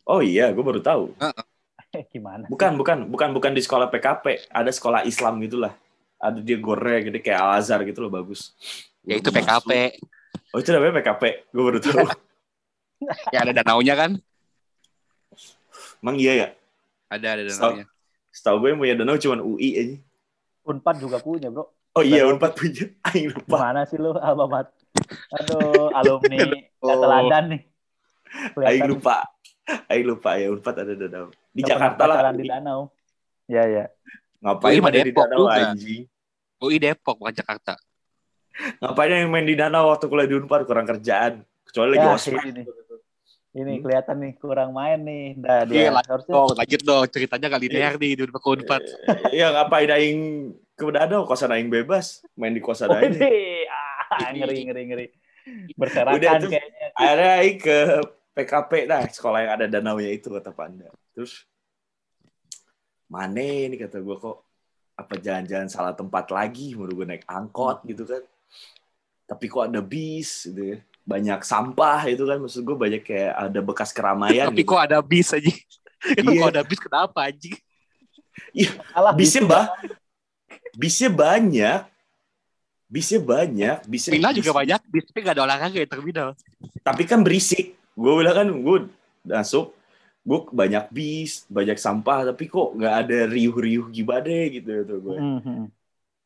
Oh 0.04 0.20
iya, 0.20 0.50
gue 0.50 0.64
baru 0.64 0.80
tahu. 0.80 1.12
Gimana? 2.14 2.48
Bukan, 2.48 2.72
bukan, 2.80 2.98
bukan, 3.08 3.28
bukan 3.36 3.52
di 3.52 3.60
sekolah 3.60 3.92
PKP. 3.92 4.48
Ada 4.48 4.72
sekolah 4.72 5.04
Islam 5.04 5.40
gitulah. 5.44 5.76
Ada 6.16 6.40
dia 6.40 6.56
gore 6.56 7.04
gede 7.04 7.18
kayak 7.18 7.40
Al 7.40 7.50
Azhar 7.58 7.82
gitu 7.84 8.00
loh 8.00 8.12
bagus. 8.12 8.54
Ya 9.02 9.18
itu 9.18 9.28
PKP. 9.28 9.98
Oh 10.54 10.58
itu 10.58 10.70
namanya 10.70 11.02
PKP. 11.02 11.50
Gue 11.50 11.62
baru 11.62 11.78
tahu. 11.80 12.06
Ya 13.34 13.42
ada 13.42 13.50
danaunya 13.50 13.98
kan? 13.98 14.14
Emang 15.98 16.14
iya 16.14 16.32
ya. 16.38 16.48
Ada 17.10 17.34
ada 17.34 17.42
danaunya. 17.50 17.84
setahu 18.30 18.62
gue 18.62 18.68
yang 18.70 18.78
punya 18.78 18.94
danau 18.94 19.18
cuma 19.18 19.42
UI 19.42 19.70
aja. 19.74 19.96
Unpad 20.62 20.96
juga 21.02 21.18
punya, 21.18 21.50
Bro. 21.50 21.66
Oh 21.92 22.02
iya. 22.06 22.22
Unpad 22.30 22.54
punya. 22.54 22.86
Aing 23.10 23.34
lupa. 23.34 23.58
Gimana 23.58 23.80
sih 23.84 23.98
lu, 23.98 24.14
Alma 24.14 24.46
Mat? 24.46 24.66
Aduh, 25.34 25.90
alumni 25.92 26.38
Oh. 26.78 26.94
teladan 26.94 27.44
nih. 27.58 27.62
Aing 28.62 28.86
lupa. 28.86 29.26
Aing 29.86 30.04
lupa 30.04 30.34
ya 30.34 30.50
Unpad 30.50 30.74
ada 30.76 30.92
danau. 30.92 31.30
Di 31.48 31.62
Jakarta 31.62 32.02
lah. 32.04 32.32
di 32.32 32.44
danau. 32.44 32.90
Ya, 33.46 33.62
ya. 33.64 33.84
Ngapain 34.40 34.80
ada 34.80 34.90
di 34.92 35.00
Depok 35.06 35.22
danau 35.24 35.38
juga. 35.44 35.62
anjing? 35.70 36.02
UI 36.58 36.76
Depok 36.76 37.16
bukan 37.16 37.30
Jakarta. 37.32 37.74
Ngapain 38.78 39.10
yang 39.16 39.30
main 39.30 39.44
di 39.44 39.54
danau 39.54 39.88
waktu 39.88 40.04
kuliah 40.04 40.26
di 40.26 40.36
Unpad 40.36 40.60
kurang 40.64 40.84
kerjaan. 40.84 41.32
Kecuali 41.62 41.94
lagi 41.94 42.02
Ya, 42.02 42.12
ospek. 42.12 42.42
ini. 42.44 42.62
Ini 43.52 43.68
Hmm. 43.70 43.82
kelihatan 43.82 44.16
nih 44.18 44.32
kurang 44.36 44.70
main 44.72 44.98
nih. 44.98 45.36
Dah 45.36 45.62
Iya, 45.62 45.68
dia 45.68 45.90
lanjut 45.90 46.10
harusnya 46.10 46.34
dong, 46.34 46.48
lanjut 46.56 46.80
dong. 46.82 47.04
Ceritanya 47.06 47.46
gak 47.48 47.62
linear 47.62 47.92
nih 47.94 48.12
di 48.12 48.22
Unpad 48.24 48.42
Unpad. 48.42 48.82
Iya 49.30 49.46
ngapain 49.52 49.90
aing 49.90 50.20
ke 50.72 50.84
danau 50.88 51.22
kosan 51.22 51.52
aing 51.52 51.68
bebas 51.68 52.24
main 52.32 52.50
di 52.50 52.58
kosan 52.58 52.88
Oh, 52.88 52.96
aing. 52.96 53.12
ini. 53.12 53.68
Ah, 54.10 54.32
ngeri 54.32 54.58
ngeri 54.66 54.82
ngeri. 54.88 55.06
Berserakan 55.72 56.18
kayaknya. 56.42 56.86
akhirnya 56.92 57.32
aing 57.38 57.58
ke 57.58 57.78
PKP 58.32 58.88
dah 58.88 59.04
sekolah 59.06 59.38
yang 59.44 59.52
ada 59.60 59.66
danaunya 59.68 60.10
itu 60.12 60.32
kata 60.32 60.50
Panda 60.50 60.88
terus 61.12 61.44
mana 63.08 63.40
ini 63.40 63.76
kata 63.76 64.00
gue 64.00 64.16
kok 64.16 64.38
apa 64.96 65.14
jangan-jangan 65.20 65.68
salah 65.68 65.92
tempat 65.92 66.32
lagi 66.32 66.72
mau 66.72 66.88
gue 66.88 67.04
naik 67.04 67.28
angkot 67.28 67.84
gitu 67.84 68.08
kan 68.08 68.24
tapi 69.28 69.44
kok 69.48 69.68
ada 69.68 69.80
bis 69.84 70.48
gitu 70.48 70.76
ya 70.76 70.78
banyak 71.02 71.40
sampah 71.42 72.06
itu 72.08 72.22
kan 72.24 72.38
maksud 72.38 72.62
gue 72.62 72.76
banyak 72.78 73.02
kayak 73.02 73.32
ada 73.34 73.60
bekas 73.60 73.90
keramaian 73.90 74.48
Tapi 74.48 74.62
gitu. 74.62 74.70
kok 74.70 74.80
ada 74.80 74.98
bis 75.02 75.28
aja? 75.34 75.52
Iya. 76.02 76.34
kok 76.34 76.50
ada 76.50 76.62
bis 76.66 76.80
kenapa 76.82 77.30
anjing? 77.30 77.54
Salah 78.90 79.14
bisnya 79.14 79.42
gitu. 79.46 79.50
bah 79.54 79.66
bisnya 80.74 81.10
banyak 81.14 81.80
bisnya 82.90 83.20
banyak 83.22 83.76
bisnya 83.86 84.18
juga 84.34 84.50
bis- 84.50 84.58
banyak 84.66 84.80
bis, 84.90 85.04
tapi 85.08 85.18
gak 85.22 85.34
ada 85.38 85.42
olahraga 85.46 85.78
ya 85.78 85.86
terminal. 85.86 86.28
tapi 86.82 87.02
kan 87.06 87.22
berisik 87.22 87.78
gue 87.92 88.12
bilang 88.16 88.36
kan 88.36 88.48
gue 88.48 88.78
masuk 89.28 89.72
gue 90.22 90.38
banyak 90.54 90.84
bis 90.94 91.44
banyak 91.50 91.76
sampah 91.76 92.30
tapi 92.30 92.46
kok 92.46 92.78
nggak 92.78 92.94
ada 93.04 93.18
riuh-riuh 93.26 93.90
gimana 93.90 94.48
gitu 94.48 94.86
tuh 94.86 94.98
gue 95.02 95.16
Mhm. 95.18 95.62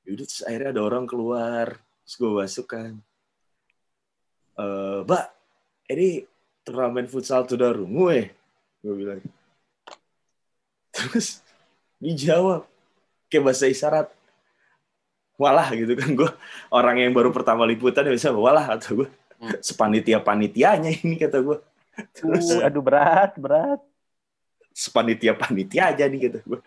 Yaudah, 0.07 0.23
terus 0.23 0.47
akhirnya 0.47 0.71
ada 0.71 0.83
orang 0.87 1.03
keluar 1.03 1.83
terus 2.07 2.15
gue 2.15 2.31
masuk 2.31 2.67
kan. 2.71 2.95
Eh 4.55 4.99
mbak 5.03 5.27
ini 5.91 6.23
turnamen 6.63 7.11
futsal 7.11 7.43
Tunarungu 7.43 8.15
eh 8.15 8.31
gue 8.87 8.95
bilang. 8.95 9.19
Terus 10.95 11.43
dijawab 11.99 12.65
kayak 13.27 13.43
bahasa 13.43 13.67
isyarat 13.67 14.09
walah 15.35 15.69
gitu 15.75 15.99
kan. 15.99 16.15
Gue 16.15 16.31
orang 16.71 17.03
yang 17.03 17.11
baru 17.11 17.35
pertama 17.35 17.67
liputan 17.67 18.07
ya 18.07 18.15
bisa 18.15 18.31
walah 18.31 18.79
atau 18.79 19.03
gue 19.03 19.09
Hmm. 19.37 19.53
sepanitia 19.61 20.17
panitianya 20.19 20.91
ini 20.97 21.17
kata 21.17 21.39
gue 21.41 21.59
terus 22.13 22.57
Uh, 22.57 22.65
aduh 22.65 22.81
berat, 22.81 23.37
berat. 23.37 23.81
sepanitia 24.73 25.33
panitia 25.33 25.93
aja 25.93 26.05
nih 26.05 26.29
kata 26.29 26.39
gue 26.41 26.61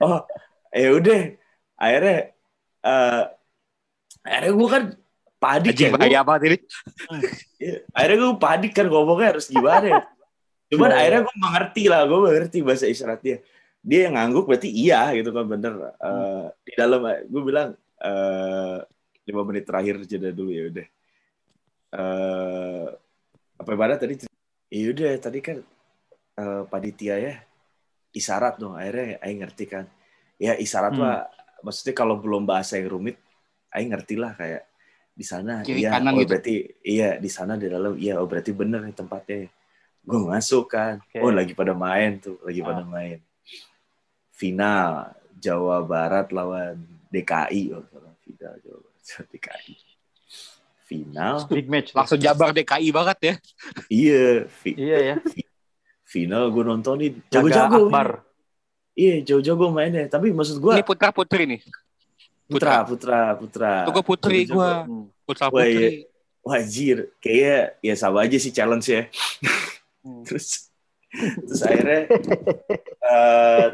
oh 0.00 0.20
ya 0.72 0.88
udah 0.92 1.20
akhirnya 1.76 2.18
eh 2.80 3.22
akhirnya 4.20 4.52
gue 4.52 4.68
kan 4.68 4.82
panik 5.36 5.72
Anjing 5.76 5.92
ya 5.92 5.92
gua- 5.92 6.24
banget 6.24 6.42
ini. 6.48 6.58
Iya, 7.60 7.74
akhirnya 7.92 8.16
gue 8.18 8.32
panik 8.36 8.72
kan 8.72 8.86
ngomongnya 8.88 9.28
harus 9.36 9.46
gimana 9.46 9.84
ya. 9.84 10.00
Cuman 10.72 10.88
Iya. 10.88 10.96
akhirnya 10.98 11.20
gue 11.22 11.36
mengerti 11.38 11.82
lah, 11.86 12.00
gue 12.04 12.18
mengerti 12.18 12.58
bahasa 12.64 12.84
isyarat 12.88 13.20
dia. 13.20 13.38
Dia 13.84 14.08
yang 14.08 14.16
ngangguk 14.16 14.48
berarti 14.48 14.66
iya 14.66 15.12
gitu 15.12 15.30
kan 15.30 15.44
bener. 15.46 15.72
Eh, 16.00 16.44
di 16.64 16.72
dalam 16.74 17.00
gue 17.04 17.42
bilang 17.44 17.68
eh 18.00 18.78
lima 19.28 19.42
menit 19.44 19.64
terakhir 19.68 20.00
jeda 20.02 20.32
dulu 20.32 20.50
ya 20.50 20.64
udah. 20.72 20.86
Eh 21.96 22.86
apa 23.56 23.70
ibarat 23.72 23.96
tadi? 23.98 24.28
Ya 24.68 24.86
udah 24.92 25.12
tadi 25.16 25.40
kan 25.40 25.58
eh, 26.36 26.62
panitia 26.68 27.16
ya 27.16 27.34
isyarat 28.12 28.60
dong. 28.60 28.76
Akhirnya 28.76 29.16
Aing 29.24 29.40
ngerti 29.40 29.64
kan. 29.64 29.84
Ya 30.36 30.52
isyarat 30.54 30.92
Hmm. 30.92 31.00
mah 31.00 31.24
maksudnya 31.64 31.96
kalau 31.96 32.20
belum 32.20 32.44
bahasa 32.44 32.76
yang 32.76 32.92
rumit, 32.92 33.16
Aing 33.72 33.88
ngerti 33.90 34.14
lah 34.14 34.36
kayak 34.36 34.68
di 35.16 35.24
sana 35.24 35.64
Kiri 35.64 35.80
iya 35.80 35.96
kanan 35.96 36.12
oh, 36.12 36.20
gitu. 36.20 36.28
berarti 36.36 36.54
iya 36.84 37.16
di 37.16 37.30
sana 37.32 37.56
di 37.56 37.72
dalam 37.72 37.96
iya 37.96 38.20
oh 38.20 38.28
berarti 38.28 38.52
bener 38.52 38.84
nih 38.84 38.92
tempatnya 38.92 39.48
gue 40.04 40.20
masuk 40.28 40.68
kan 40.68 41.00
Oke. 41.00 41.24
oh 41.24 41.32
lagi 41.32 41.56
pada 41.56 41.72
main 41.72 42.20
tuh 42.20 42.36
lagi 42.44 42.60
pada 42.60 42.84
Ah. 42.84 42.88
main 42.92 43.16
final 44.36 45.16
Jawa 45.40 45.80
Barat 45.88 46.28
lawan 46.36 46.84
DKI 47.08 47.72
oh 47.72 47.80
final 48.20 48.54
Jawa 48.60 48.78
Barat 48.84 49.24
DKI 49.32 49.74
final 50.86 51.42
Big 51.46 51.66
match. 51.66 51.90
Langsung 51.90 52.16
Jabar 52.16 52.50
DKI 52.50 52.88
banget 52.88 53.18
ya. 53.20 53.34
iya 53.88 54.24
fi- 54.46 54.74
Iya 54.74 54.98
ya. 55.04 55.16
final 56.02 56.48
gue 56.48 56.62
nontonin 56.62 57.12
Jaga 57.26 57.50
jago-jago 57.50 57.76
Akbar. 57.84 58.08
iya 58.94 59.18
jago-jago 59.20 59.66
mainnya 59.68 60.06
tapi 60.06 60.30
maksud 60.30 60.56
gue 60.56 60.72
Ini 60.72 60.82
putra 60.82 61.10
putri 61.10 61.42
nih. 61.44 61.60
putra 62.46 62.80
putra 62.80 63.34
putra 63.34 63.72
Tuh 63.82 63.92
gue 63.92 64.04
putri 64.06 64.38
gue. 64.44 64.70
Hmm. 64.80 65.10
Putra 65.20 65.50
Wah, 65.50 65.60
iya. 65.60 65.74
putri. 65.74 65.86
wajir 66.40 66.96
kayaknya 67.18 67.58
ya 67.80 67.94
sama 67.94 68.22
aja 68.22 68.38
sih 68.38 68.50
challenge 68.50 68.86
ya 68.88 69.02
Hmm. 69.98 70.22
terus 70.22 70.70
terus 71.42 71.60
akhirnya 71.60 72.06
eh, 73.02 73.66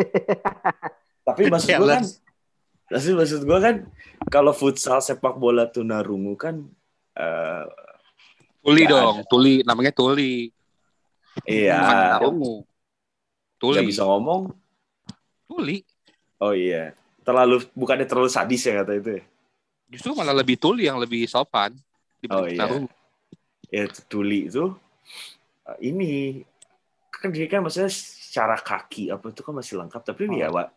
tapi 1.22 1.42
maksud 1.46 1.68
gue 1.70 1.88
kan 1.90 2.04
maksud 2.88 3.12
maksud 3.14 3.40
gue 3.42 3.58
kan 3.58 3.76
kalau 4.26 4.50
futsal 4.50 4.96
sepak 4.98 5.36
bola 5.36 5.66
tunarungu 5.66 6.32
kan 6.34 6.64
eh, 7.14 7.64
Tuli 8.62 8.82
dong, 8.86 9.26
Tuli. 9.26 9.60
Namanya 9.62 9.90
Tuli. 9.90 10.46
Bukan 11.32 11.48
iya 11.48 11.80
nggak 12.20 12.28
Tuli. 13.56 13.82
bisa 13.86 14.04
ngomong 14.04 14.52
Tuli. 15.46 15.80
oh 16.38 16.52
iya 16.52 16.92
terlalu 17.22 17.62
bukannya 17.72 18.04
terlalu 18.04 18.28
sadis 18.28 18.62
ya 18.62 18.82
kata 18.82 18.92
itu 18.94 19.10
ya 19.16 19.22
Justru 19.88 20.12
malah 20.12 20.32
lebih 20.32 20.56
Tuli 20.56 20.88
yang 20.88 20.96
lebih 20.96 21.24
sopan. 21.24 21.76
Oh, 22.26 22.48
iya. 22.48 22.64
Ya 23.68 23.84
tuli 24.08 24.48
itu 24.48 24.72
eh, 25.64 25.78
ini 25.82 26.40
kan 27.08 27.28
dia 27.28 27.44
kan 27.46 27.60
maksudnya 27.60 27.88
secara 27.88 28.56
kaki 28.56 29.08
apa 29.08 29.28
itu 29.28 29.40
kan 29.40 29.52
masih 29.52 29.80
lengkap 29.80 30.02
tapi 30.02 30.28
Oh. 30.28 30.36
ya 30.36 30.48
wa- 30.48 30.72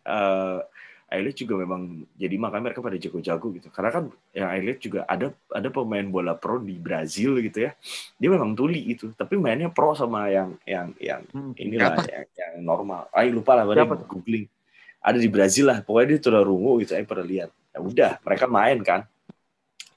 Eilish 1.06 1.46
juga 1.46 1.54
memang 1.62 2.02
jadi 2.18 2.34
makanya 2.34 2.64
mereka 2.66 2.82
pada 2.82 2.98
jago-jago 2.98 3.46
gitu. 3.54 3.70
Karena 3.70 3.90
kan 3.94 4.04
yang 4.34 4.48
Eilish 4.50 4.82
juga 4.82 5.06
ada 5.06 5.30
ada 5.54 5.68
pemain 5.70 6.02
bola 6.02 6.34
pro 6.34 6.58
di 6.58 6.74
Brazil 6.74 7.38
gitu 7.38 7.62
ya. 7.62 7.78
Dia 8.18 8.28
memang 8.34 8.58
tuli 8.58 8.90
itu 8.90 9.14
tapi 9.14 9.38
mainnya 9.38 9.70
pro 9.70 9.94
sama 9.94 10.26
yang 10.26 10.58
yang 10.66 10.90
yang 10.98 11.22
Hmm. 11.30 11.54
inilah 11.54 12.02
Siapa? 12.02 12.10
yang, 12.10 12.26
yang 12.34 12.52
normal. 12.66 13.06
Aing 13.14 13.38
lupa 13.38 13.54
lah 13.54 13.64
pada 13.70 13.86
googling. 14.02 14.50
Ada 14.98 15.22
di 15.22 15.30
Brazil 15.30 15.70
lah 15.70 15.78
pokoknya 15.86 16.18
dia 16.18 16.18
tuh 16.18 16.42
rungu 16.42 16.82
gitu 16.82 16.98
Aing 16.98 17.06
pernah 17.06 17.22
lihat. 17.22 17.50
Ya 17.70 17.78
udah 17.78 18.12
mereka 18.26 18.44
main 18.50 18.78
kan. 18.82 19.00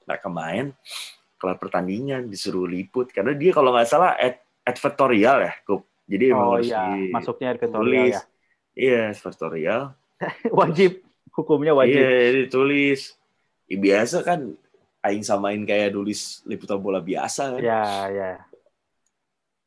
Mereka 0.06 0.28
main 0.30 0.70
kelar 1.42 1.58
pertandingan 1.58 2.30
disuruh 2.30 2.70
liput. 2.70 3.10
Karena 3.10 3.34
dia 3.34 3.50
kalau 3.50 3.74
nggak 3.74 3.88
salah 3.90 4.14
ad, 4.14 4.38
advertorial 4.62 5.42
ya 5.42 5.52
Kup. 5.66 5.82
jadi 6.06 6.34
Oh 6.34 6.58
iya, 6.58 6.86
masuknya 7.10 7.54
editorial 7.58 7.74
tulis 7.82 8.14
ya. 8.14 8.22
iya 8.78 9.00
advertorial 9.10 9.82
Wajib. 10.52 11.00
Hukumnya 11.30 11.72
wajib. 11.72 11.94
iya 11.96 12.34
ditulis 12.36 13.16
Ya, 13.64 13.78
biasa 13.78 14.20
kan 14.20 14.58
aing 15.00 15.22
samain 15.22 15.62
kayak 15.62 15.94
nulis 15.94 16.42
liputan 16.42 16.76
bola 16.76 16.98
biasa 16.98 17.54
kan 17.54 17.62
Ya, 17.62 17.86
ya. 18.06 18.32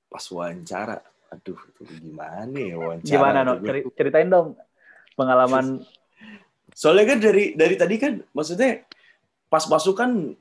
pas 0.06 0.22
wawancara 0.28 1.00
aduh 1.32 1.58
itu 1.58 1.82
gimana 1.98 2.54
ya 2.54 2.76
wawancara 2.76 3.08
Gimana 3.08 3.40
no? 3.42 3.58
Ceri- 3.58 3.88
Ceritain 3.90 4.28
dong 4.28 4.60
pengalaman. 5.16 5.82
soalnya 6.76 7.06
kan 7.08 7.20
dari 7.20 7.54
dari 7.54 7.74
tadi 7.74 7.96
kan 7.96 8.14
maksudnya 8.30 8.84
pas 9.48 9.64
masuk 9.64 9.96
kan 9.96 10.36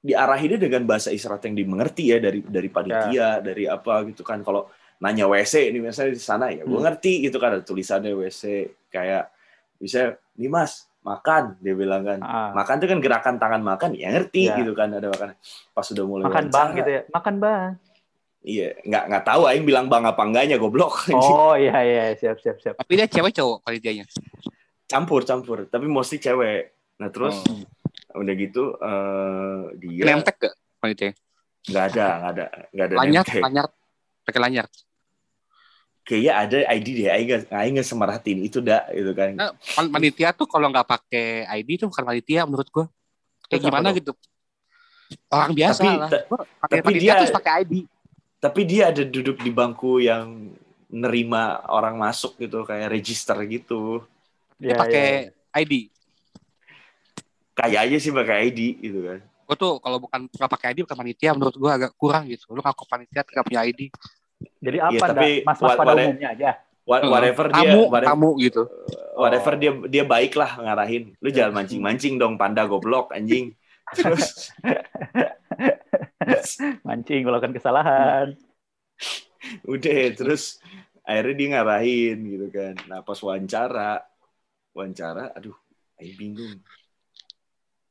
diarahinnya 0.00 0.56
dengan 0.58 0.82
bahasa 0.84 1.08
isyarat 1.08 1.44
yang 1.44 1.56
dimengerti 1.56 2.10
ya 2.10 2.18
dari 2.18 2.40
dari 2.40 2.68
panitia 2.68 3.38
dari 3.38 3.64
apa 3.64 4.02
gitu 4.04 4.20
kan 4.20 4.40
kalau 4.40 4.66
nanya 5.00 5.24
WC 5.26 5.68
ini 5.68 5.80
misalnya 5.80 6.12
di 6.12 6.20
sana 6.20 6.48
ya 6.48 6.60
gue 6.60 6.70
Hmm. 6.70 6.84
ngerti 6.84 7.24
gitu 7.24 7.36
kan 7.36 7.56
ada 7.56 7.62
tulisannya 7.62 8.12
WC 8.12 8.42
kayak 8.88 9.32
bisa 9.76 10.00
nih 10.34 10.46
mas 10.46 10.84
makan 11.00 11.56
dia 11.56 11.72
bilang 11.72 12.04
kan 12.04 12.20
Ah, 12.20 12.52
makan 12.52 12.76
itu 12.76 12.86
kan 12.86 12.98
gerakan 12.98 13.34
tangan 13.36 13.62
makan 13.62 13.90
ya 13.94 14.08
ngerti 14.10 14.46
Ya. 14.46 14.56
gitu 14.56 14.72
kan 14.72 14.92
ada 14.92 15.08
makan 15.08 15.32
pas 15.70 15.80
sudah 15.82 16.04
mulai 16.04 16.22
makan 16.22 16.44
wawancara, 16.44 16.52
bang 16.52 16.68
gitu 16.76 16.90
ya. 16.90 17.02
Makan 17.08 17.34
bang. 17.38 17.70
iya 18.42 18.68
nggak 18.82 19.04
nggak 19.06 19.24
tahu 19.26 19.42
aing 19.46 19.64
bilang 19.64 19.86
bang 19.86 20.00
apa 20.02 20.20
enggaknya 20.20 20.56
goblok 20.56 21.08
Oh 21.14 21.52
iya 21.54 21.76
iya 21.78 22.04
siap 22.14 22.36
siap 22.36 22.56
siap. 22.56 22.74
Tapi 22.76 22.92
dia 22.94 23.06
cewek 23.06 23.32
cowok 23.32 23.60
panitianya. 23.62 24.04
campur 24.86 25.22
campur 25.22 25.64
tapi 25.64 25.86
mostly 25.86 26.16
cewek 26.16 26.76
nah 26.96 27.08
terus 27.08 27.40
Oh. 28.10 28.18
udah 28.18 28.34
gitu 28.34 28.76
eh 28.76 29.60
dia 29.78 30.04
Nemtek 30.04 30.36
gak 30.38 30.54
panitianya? 30.78 31.14
nggak 31.62 31.84
ada 31.86 32.06
nggak 32.10 32.30
ada 32.30 32.44
nggak 32.70 32.86
ada 32.86 32.94
Lanyar, 32.98 33.26
lanyar. 33.38 33.66
Pakai 34.20 34.40
lanyar. 34.42 34.66
Kayaknya 36.10 36.32
ada 36.34 36.58
ID 36.66 36.86
deh 36.98 37.06
aing 37.06 37.28
nggak 37.46 37.54
aing 37.54 37.78
semaratin 37.80 38.42
itu 38.42 38.58
dah 38.58 38.82
gitu 38.90 39.14
kan 39.14 39.30
Nah, 39.30 39.54
pan- 39.54 39.86
panitia 39.88 40.34
tuh 40.34 40.44
kalau 40.44 40.66
nggak 40.66 40.82
pakai 40.84 41.46
ID 41.54 41.78
tuh 41.78 41.86
bukan 41.86 42.02
panitia 42.04 42.42
menurut 42.42 42.66
gua. 42.68 42.90
Kayak 43.46 43.50
Terus 43.52 43.62
gimana 43.64 43.86
tuh? 43.86 43.96
gitu. 43.96 44.12
Orang 45.28 45.52
biasa 45.52 45.80
Tapi- 45.80 45.94
lah. 45.96 46.10
Gua 46.26 46.38
tapi 46.60 46.82
panitia 46.82 47.02
dia- 47.06 47.18
terus 47.20 47.30
pakai 47.32 47.52
ID. 47.62 47.74
tapi 48.40 48.60
dia 48.64 48.88
ada 48.88 49.02
duduk 49.04 49.36
di 49.38 49.50
bangku 49.50 50.00
yang 50.00 50.50
nerima 50.88 51.42
orang 51.68 51.94
masuk 51.94 52.34
gitu 52.36 52.64
kayak 52.64 52.90
register 52.90 53.36
gitu 53.44 54.00
Dia 54.56 54.74
Iya, 54.74 54.76
pakai 54.76 55.06
iya. 55.28 55.60
ID. 55.60 55.72
kayaknya 57.52 57.98
sih 57.98 58.10
pakai 58.10 58.48
ID 58.48 58.60
gitu 58.80 59.00
kan 59.04 59.20
Gue 59.44 59.56
tuh 59.56 59.76
kalau 59.78 59.98
bukan 60.00 60.24
nggak 60.26 60.46
pakai 60.48 60.66
ID 60.72 60.82
bukan 60.82 60.96
panitia 60.96 61.30
menurut 61.32 61.54
gua 61.54 61.74
agak 61.74 61.92
kurang 61.94 62.26
gitu. 62.26 62.50
Lu 62.50 62.58
ngaku 62.58 62.86
panitia 62.86 63.20
nggak 63.20 63.44
punya 63.44 63.62
ID. 63.62 63.90
Jadi 64.58 64.76
apa 64.76 64.90
Iya, 64.90 65.00
dah? 65.00 65.08
tapi 65.10 65.30
Mas-mas 65.42 65.60
what- 65.66 65.78
pada 65.78 65.90
what- 65.90 66.04
umumnya 66.06 66.28
aja. 66.30 66.50
Wha- 66.82 67.06
whatever 67.06 67.46
dia 67.46 67.56
kamu, 67.62 67.80
whatever, 67.86 68.08
kamu 68.08 68.28
gitu. 68.40 68.62
whatever 69.14 69.52
Oh. 69.52 69.58
dia 69.58 69.70
dia 69.86 70.02
baik 70.02 70.32
lah 70.34 70.50
ngarahin 70.58 71.12
lu 71.14 71.28
jangan 71.28 71.52
mancing 71.54 71.78
mancing 71.78 72.14
dong 72.16 72.34
panda 72.34 72.64
goblok 72.64 73.12
anjing 73.12 73.52
terus 73.94 74.48
Mancing 76.82 77.22
melakukan 77.22 77.52
kesalahan. 77.52 78.34
udah 79.64 79.98
terus 80.12 80.58
akhirnya 81.02 81.34
dia 81.34 81.48
ngarahin 81.50 82.18
gitu 82.22 82.46
kan 82.48 82.74
nah 82.86 83.00
pas 83.00 83.16
wawancara 83.18 84.04
wawancara 84.70 85.32
aduh 85.32 85.56
aing 85.96 86.14
bingung 86.14 86.58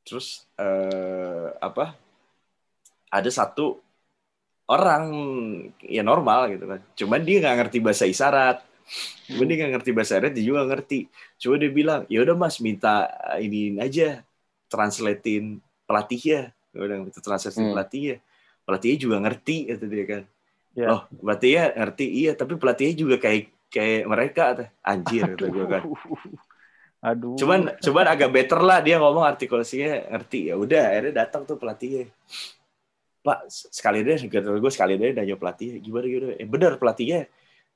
terus 0.02 0.46
eh, 0.54 1.48
apa 1.56 1.94
ada 3.08 3.28
satu 3.28 3.82
orang 4.70 5.04
ya 5.82 6.06
normal 6.06 6.54
gitu 6.54 6.64
kan. 6.70 6.80
Cuman 6.94 7.20
dia 7.26 7.42
nggak 7.42 7.56
ngerti 7.66 7.78
bahasa 7.82 8.06
isyarat. 8.06 8.62
Cuman 9.26 9.44
dia 9.50 9.56
nggak 9.66 9.72
ngerti 9.78 9.90
bahasa 9.90 10.10
isyarat 10.16 10.32
dia 10.32 10.44
juga 10.46 10.62
ngerti. 10.70 11.10
Cuma 11.42 11.58
dia 11.58 11.70
bilang 11.74 12.00
ya 12.06 12.22
udah 12.22 12.36
mas 12.38 12.62
minta 12.62 13.10
ini 13.42 13.74
aja 13.82 14.22
translatein 14.70 15.58
pelatihnya 15.90 16.54
ya. 16.72 16.78
Udah 16.78 16.96
minta 17.02 17.18
translatein 17.18 17.66
Hmm. 17.66 17.74
pelatihnya 17.74 18.16
pelatihnya 18.62 18.98
juga 19.02 19.16
ngerti 19.26 19.56
kata 19.74 19.86
dia 19.90 20.04
kan. 20.06 20.22
Ya. 20.70 20.86
loh 20.86 21.02
berarti 21.18 21.48
ya 21.58 21.64
ngerti? 21.74 22.06
Iya 22.22 22.32
tapi 22.38 22.54
pelatihnya 22.54 22.94
juga 22.94 23.16
kayak 23.18 23.42
kayak 23.74 24.02
mereka 24.06 24.42
anjir 24.86 25.34
kata 25.34 25.46
gue 25.50 25.66
kan. 25.66 25.82
Aduh. 27.00 27.32
cuman 27.32 27.80
cuman 27.80 28.06
agak 28.12 28.28
better 28.28 28.60
lah 28.60 28.84
dia 28.84 29.00
ngomong 29.00 29.24
artikulasinya 29.26 30.14
ngerti. 30.14 30.52
Ya 30.52 30.54
udah 30.54 30.82
akhirnya 30.94 31.26
datang 31.26 31.42
tuh 31.42 31.58
pelatihnya 31.58 32.06
pak 33.20 33.52
sekali 33.52 34.00
deh 34.00 34.16
gue 34.16 34.72
sekali 34.72 34.96
deh 34.96 35.12
nanya 35.12 35.36
pelatihnya 35.36 35.78
gimana 35.80 36.04
gimana? 36.08 36.32
Eh 36.40 36.48
bener 36.48 36.80
pelatihnya 36.80 37.28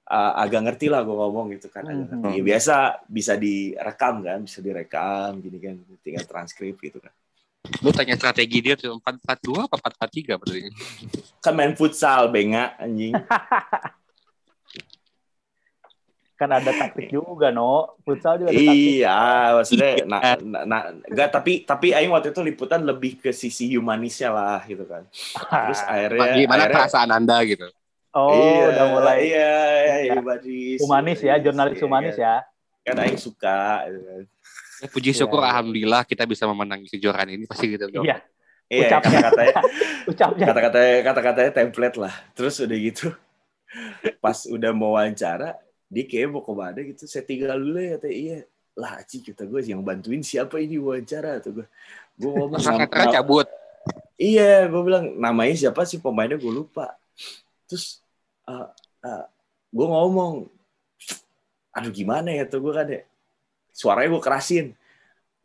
uh, 0.08 0.32
agak 0.40 0.60
ngerti 0.64 0.86
lah 0.88 1.04
gue 1.04 1.12
ngomong 1.12 1.52
gitu 1.56 1.68
kan. 1.68 1.84
Mhm. 1.84 2.32
Ya, 2.32 2.42
biasa 2.42 2.74
bisa 3.08 3.36
direkam 3.36 4.24
kan 4.24 4.40
bisa 4.44 4.58
direkam 4.64 5.40
gini 5.40 5.58
kan 5.60 5.76
tinggal 6.00 6.24
transkrip 6.24 6.76
gitu 6.80 7.00
kan. 7.00 7.12
Lu 7.80 7.88
tanya 7.92 8.16
strategi 8.16 8.60
dia 8.60 8.76
tuh 8.76 9.00
442 9.00 9.68
apa 9.68 9.76
443 9.80 10.40
berarti. 10.40 10.60
kan 11.40 11.52
main 11.52 11.72
futsal 11.76 12.32
benga 12.32 12.72
anjing 12.80 13.12
kan 16.44 16.50
ada 16.52 16.70
taktik 16.70 17.08
juga, 17.08 17.48
no. 17.48 17.96
Futsal 18.04 18.36
juga 18.38 18.52
ada 18.52 18.60
taktik. 18.60 19.00
iya 19.00 19.16
maksudnya 19.56 19.90
nah, 20.04 20.20
nah, 20.36 20.62
nah, 20.62 20.80
enggak 21.02 21.28
tapi 21.30 21.64
tapi 21.64 21.90
aing 21.90 22.12
waktu 22.12 22.30
itu 22.30 22.40
liputan 22.40 22.84
lebih 22.84 23.16
ke 23.18 23.32
sisi 23.32 23.72
humanisnya 23.72 24.28
lah 24.28 24.60
gitu 24.64 24.84
kan 24.84 25.08
terus 25.64 25.80
akhirnya 25.82 26.36
Gimana 26.36 26.62
akhirnya 26.62 26.76
perasaan 26.76 27.10
Anda 27.10 27.36
gitu. 27.42 27.66
Oh, 28.12 28.30
iya, 28.30 28.64
udah 28.70 28.86
mulai 28.92 29.18
iya, 29.26 29.54
iya, 29.74 29.96
Iya. 30.06 30.12
humanis. 30.14 30.78
humanis 30.78 31.18
ya, 31.18 31.34
jurnalis 31.36 31.74
Iya, 31.74 31.82
humanis 31.82 32.14
kan. 32.14 32.22
ya. 32.22 32.34
Kan 32.84 32.96
aing 33.00 33.18
suka 33.18 33.58
gitu 33.88 34.00
kan. 34.04 34.22
Ya, 34.78 34.86
puji 34.86 35.10
Iya, 35.10 35.18
syukur 35.18 35.40
iya. 35.42 35.50
alhamdulillah 35.50 36.02
kita 36.04 36.22
bisa 36.22 36.44
memenangi 36.44 36.86
kejuaraan 36.92 37.26
ini 37.26 37.50
pasti 37.50 37.74
gitu. 37.74 37.90
dong. 37.90 38.06
Iya, 38.06 38.22
Iya, 38.64 38.86
Ucapnya. 38.86 39.18
kata-katanya 39.18 39.54
ucapnya. 40.14 40.44
kata-katanya 40.46 40.94
kata-katanya 41.02 41.50
template 41.52 41.96
lah. 41.98 42.14
Terus 42.32 42.54
udah 42.62 42.78
gitu 42.78 43.06
pas 44.22 44.38
udah 44.46 44.70
mau 44.70 44.94
wawancara, 44.94 45.58
dia 45.94 46.04
kayak 46.10 46.34
mau 46.34 46.42
ke 46.42 46.50
mana 46.50 46.80
gitu. 46.82 47.06
Saya 47.06 47.22
tinggal 47.22 47.62
dulu 47.62 47.78
ya, 47.78 47.94
kata 47.94 48.10
iya. 48.10 48.38
Lah, 48.74 48.98
Ci, 49.06 49.22
kita 49.22 49.46
gue 49.46 49.62
yang 49.62 49.86
bantuin 49.86 50.18
siapa 50.18 50.58
ini 50.58 50.82
wawancara 50.82 51.38
tuh 51.38 51.62
gue. 51.62 51.66
Gue 52.18 52.30
ngomong 52.34 52.58
nam- 52.58 52.90
cabut. 52.90 53.46
Iya, 54.18 54.66
gue 54.66 54.82
bilang 54.82 55.14
namanya 55.14 55.54
siapa 55.54 55.86
sih 55.86 56.02
pemainnya 56.02 56.34
gue 56.34 56.50
lupa. 56.50 56.98
Terus 57.70 58.02
uh, 58.50 58.66
uh, 59.06 59.24
gue 59.70 59.86
ngomong, 59.86 60.50
aduh 61.70 61.92
gimana 61.94 62.34
ya 62.34 62.46
tuh 62.50 62.66
gue 62.66 62.74
kan 62.74 62.86
ya, 62.90 63.06
suaranya 63.70 64.10
gue 64.18 64.22
kerasin. 64.22 64.66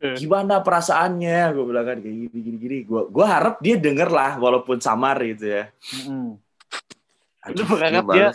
Eh. 0.00 0.16
Gimana 0.16 0.58
perasaannya? 0.64 1.54
Gue 1.54 1.64
bilang 1.70 1.86
kan 1.86 1.98
kayak 2.02 2.16
gini 2.26 2.38
gini 2.40 2.58
gini. 2.58 2.76
Gue 2.82 3.06
gue 3.10 3.26
harap 3.26 3.62
dia 3.62 3.78
denger 3.78 4.10
lah 4.10 4.42
walaupun 4.42 4.82
samar 4.82 5.22
gitu 5.22 5.54
ya. 5.54 5.70
Mm-mm. 6.02 6.34
Lu 6.34 7.52
Aduh, 7.52 7.66
berharap 7.68 8.04
dia 8.10 8.26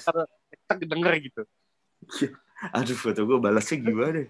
denger 0.87 1.13
gitu. 1.19 1.41
Aduh, 2.73 2.97
foto 2.97 3.21
gue 3.27 3.37
balasnya 3.37 3.77
gimana? 3.77 4.25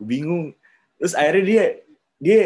Bingung. 0.00 0.54
Terus 0.96 1.14
akhirnya 1.18 1.44
dia 1.44 1.64
dia 2.22 2.40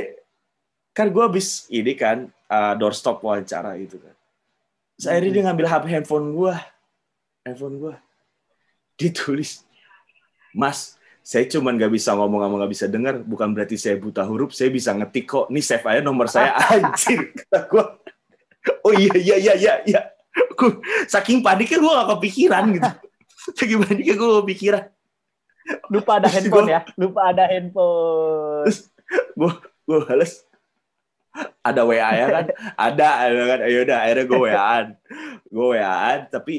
kan 0.97 1.07
gue 1.13 1.23
habis 1.23 1.69
ini 1.71 1.95
kan 1.95 2.27
uh, 2.51 2.75
doorstop 2.75 3.23
wawancara 3.23 3.79
itu 3.79 4.01
kan. 4.01 4.15
Terus 4.99 5.07
akhirnya 5.07 5.31
dia 5.31 5.43
ngambil 5.47 5.67
HP 5.71 5.85
handphone 5.95 6.27
gue, 6.35 6.55
handphone 7.47 7.77
gue, 7.79 7.95
dia 8.99 9.11
tulis, 9.15 9.63
Mas, 10.51 10.99
saya 11.23 11.47
cuman 11.47 11.79
nggak 11.79 11.95
bisa 11.95 12.19
ngomong 12.19 12.43
sama 12.43 12.55
nggak 12.59 12.73
bisa 12.75 12.87
dengar, 12.91 13.15
bukan 13.23 13.55
berarti 13.55 13.79
saya 13.79 13.95
buta 13.95 14.27
huruf, 14.27 14.51
saya 14.51 14.75
bisa 14.75 14.91
ngetik 14.91 15.31
kok. 15.31 15.47
Nih 15.55 15.63
save 15.63 15.87
aja 15.87 16.03
nomor 16.03 16.27
saya, 16.27 16.59
anjir. 16.75 17.31
Kata 17.31 17.59
gue, 17.71 17.85
oh 18.83 18.93
iya 18.99 19.15
iya 19.15 19.37
iya 19.39 19.55
iya. 19.55 19.75
iya. 19.87 20.01
Saking 21.07 21.47
paniknya 21.47 21.79
gue 21.79 21.93
gak 21.95 22.11
kepikiran 22.19 22.65
gitu. 22.75 22.91
Saking 23.57 23.81
paniknya 23.85 24.15
gue 24.15 24.29
gak 24.29 24.41
kepikiran. 24.45 24.85
Lupa 25.93 26.17
ada 26.17 26.29
handphone 26.33 26.69
ya, 26.73 26.81
lupa 26.97 27.21
ada 27.29 27.45
handphone. 27.45 28.69
gue 29.89 29.99
balas 30.05 30.45
ada 31.63 31.83
WA 31.87 32.11
ya 32.17 32.27
kan 32.29 32.45
ada 32.91 33.09
ada 33.29 33.43
kan 33.57 33.61
ayo 33.69 33.79
udah 33.87 33.99
akhirnya 34.05 34.25
gue 34.27 34.41
WA-an 34.49 34.87
gue 35.49 35.67
WA-an 35.77 36.21
tapi 36.29 36.57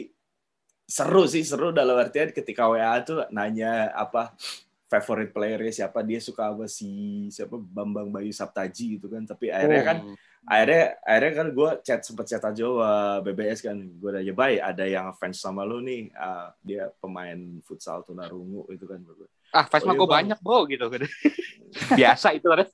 seru 0.89 1.29
sih 1.29 1.45
seru 1.45 1.69
dalam 1.69 1.97
artian 1.99 2.33
ketika 2.33 2.65
WA 2.69 2.97
tuh 3.05 3.25
nanya 3.29 3.93
apa 3.93 4.33
favorite 4.89 5.29
playernya 5.29 5.85
siapa 5.85 6.01
dia 6.01 6.17
suka 6.17 6.49
sama 6.49 6.65
si 6.65 6.89
siapa 7.29 7.61
Bambang 7.61 8.09
Bayu 8.09 8.33
Saptaji 8.33 8.97
gitu 8.97 9.05
kan 9.11 9.25
tapi 9.25 9.53
akhirnya 9.53 9.83
kan 9.85 9.97
Oh. 10.01 10.15
Akhirnya 10.45 10.83
akhirnya 11.01 11.33
kan 11.33 11.47
gue 11.49 11.69
chat 11.81 11.99
sempet 11.99 12.25
chat 12.25 12.39
aja 12.39 12.63
sama 12.63 12.91
BBS 13.21 13.59
kan 13.59 13.75
gue 13.75 14.09
nanya 14.09 14.31
baik 14.31 14.59
ada 14.61 14.83
yang 14.83 15.11
fans 15.13 15.37
sama 15.37 15.61
lu 15.61 15.79
nih 15.79 16.09
ah, 16.13 16.55
dia 16.59 16.87
pemain 16.97 17.35
futsal 17.61 18.01
tunarungu 18.01 18.63
itu 18.69 18.83
kan 18.83 19.01
Ah, 19.49 19.65
fans 19.65 19.81
Oh, 19.81 19.87
mah 19.87 19.93
iya, 19.93 19.99
gue 19.99 20.09
banyak 20.09 20.39
bro 20.39 20.59
gitu 20.65 20.85
kan. 20.85 21.01
biasa 21.99 22.27
itu 22.31 22.45
kan. 22.45 22.69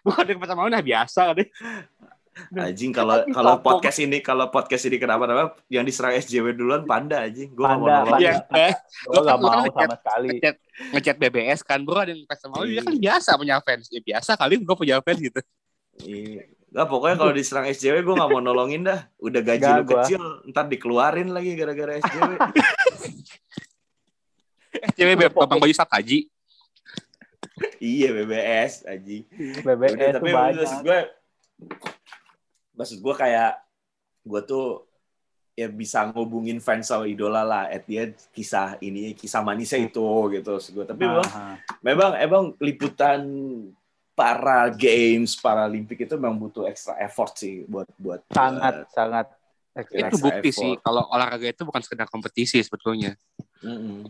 Bukan 0.00 0.24
yang 0.24 0.38
pertama 0.38 0.62
udah 0.62 0.78
biasa 0.78 1.34
kan. 1.34 1.42
Anjing 2.54 2.92
kalau 2.92 3.24
kalau 3.26 3.58
podcast 3.58 3.98
ini 3.98 4.20
kalau 4.20 4.46
podcast 4.46 4.84
ini 4.84 4.94
kenapa-napa 4.94 5.56
yang 5.66 5.82
diserang 5.82 6.14
SJW 6.14 6.52
duluan 6.52 6.84
panda 6.84 7.18
anjing. 7.18 7.50
Gua 7.50 7.74
mau 7.74 7.82
Panda, 7.82 7.94
nolong. 7.98 8.10
Panda. 8.12 8.20
Iya, 8.20 8.32
eh, 8.62 8.74
Gue 9.08 9.16
gak 9.16 9.16
Lu 9.16 9.18
kan- 9.18 9.26
kan 9.26 9.38
mau 9.40 9.58
ngechat- 9.58 9.74
sama 9.82 9.96
sekali. 9.98 10.28
ngechat 10.30 10.56
ngechat 10.92 11.16
BBS 11.18 11.60
kan 11.64 11.78
bro 11.80 11.96
ada 11.96 12.12
yang 12.12 12.22
fans 12.22 12.38
sama 12.38 12.54
lu 12.56 12.64
dia 12.64 12.70
Iya. 12.70 12.82
kan 12.84 12.94
biasa 13.00 13.30
punya 13.34 13.56
fans. 13.58 13.84
Ya 13.88 14.00
biasa 14.00 14.30
kali 14.36 14.54
gue 14.60 14.76
punya 14.76 14.96
fans 15.00 15.18
gitu. 15.18 15.40
Iya. 16.02 16.44
Nggak, 16.66 16.86
pokoknya 16.92 17.16
kalau 17.16 17.32
diserang 17.32 17.66
SJW 17.70 18.04
gue 18.04 18.14
nggak 18.20 18.30
mau 18.30 18.42
nolongin 18.42 18.84
dah. 18.84 19.08
Udah 19.16 19.40
gaji 19.40 19.64
Nggak, 19.64 19.78
lu 19.80 19.84
gua. 19.86 19.96
kecil, 20.04 20.22
ntar 20.52 20.64
dikeluarin 20.68 21.30
lagi 21.32 21.56
gara-gara 21.56 21.96
SJW. 22.04 22.30
Udah 25.16 25.46
Bang 25.48 25.60
Bayu 25.62 25.72
Sataji. 25.72 26.28
iya 27.80 28.12
BBS 28.12 28.84
aji. 28.84 29.24
BBS 29.64 29.92
Udah, 29.96 30.08
tapi 30.20 30.28
banyak. 30.28 30.60
maksud 30.60 30.80
gue, 30.84 30.98
maksud 32.76 32.98
gue 33.00 33.14
kayak 33.16 33.52
gue 34.26 34.40
tuh 34.44 34.84
ya 35.56 35.72
bisa 35.72 36.04
ngubungin 36.12 36.60
fans 36.60 36.92
sama 36.92 37.08
idola 37.08 37.40
lah. 37.40 37.72
At 37.72 37.88
the 37.88 37.96
end, 37.96 38.14
kisah 38.36 38.76
ini, 38.84 39.16
kisah 39.16 39.40
manisnya 39.40 39.80
itu 39.80 40.04
gitu. 40.36 40.50
Maksud 40.60 40.72
gue. 40.76 40.84
Tapi 40.84 41.00
memang, 41.08 41.28
memang 41.80 42.10
emang 42.20 42.44
liputan 42.60 43.20
para 44.16 44.72
games 44.72 45.36
Paralimpik 45.36 46.08
itu 46.08 46.16
memang 46.16 46.40
butuh 46.40 46.64
extra 46.64 46.96
effort 47.04 47.36
sih 47.36 47.68
buat 47.68 47.86
buat 48.00 48.24
sangat 48.32 48.88
sangat 48.90 49.26
Extra 49.76 50.08
Itu 50.08 50.16
bukti 50.16 50.48
effort. 50.48 50.56
sih 50.64 50.72
kalau 50.80 51.04
olahraga 51.12 51.52
itu 51.52 51.60
bukan 51.68 51.84
sekedar 51.84 52.08
kompetisi 52.08 52.56
sebetulnya. 52.64 53.12
Mm-mm. 53.60 54.08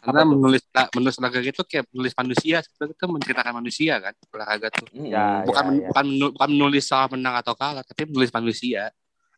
Karena 0.00 0.24
Apa 0.24 0.32
tuh? 0.32 0.32
menulis 0.32 0.62
menulis 0.96 1.14
olahraga 1.20 1.44
itu 1.44 1.62
kayak 1.68 1.84
menulis 1.92 2.14
manusia, 2.16 2.56
sebetulnya 2.64 2.96
itu 2.96 3.04
menceritakan 3.04 3.52
manusia 3.60 3.94
kan 4.00 4.14
olahraga 4.32 4.72
tuh. 4.72 4.88
Mm-mm. 4.96 5.12
Ya, 5.12 5.44
bukan 5.44 5.64
ya. 5.76 5.88
bukan 5.92 6.04
menu- 6.08 6.32
bukan 6.32 6.50
menulis 6.56 6.84
soal 6.88 7.04
menang 7.12 7.36
atau 7.36 7.52
kalah, 7.52 7.84
tapi 7.84 8.08
menulis 8.08 8.32
manusia. 8.32 8.88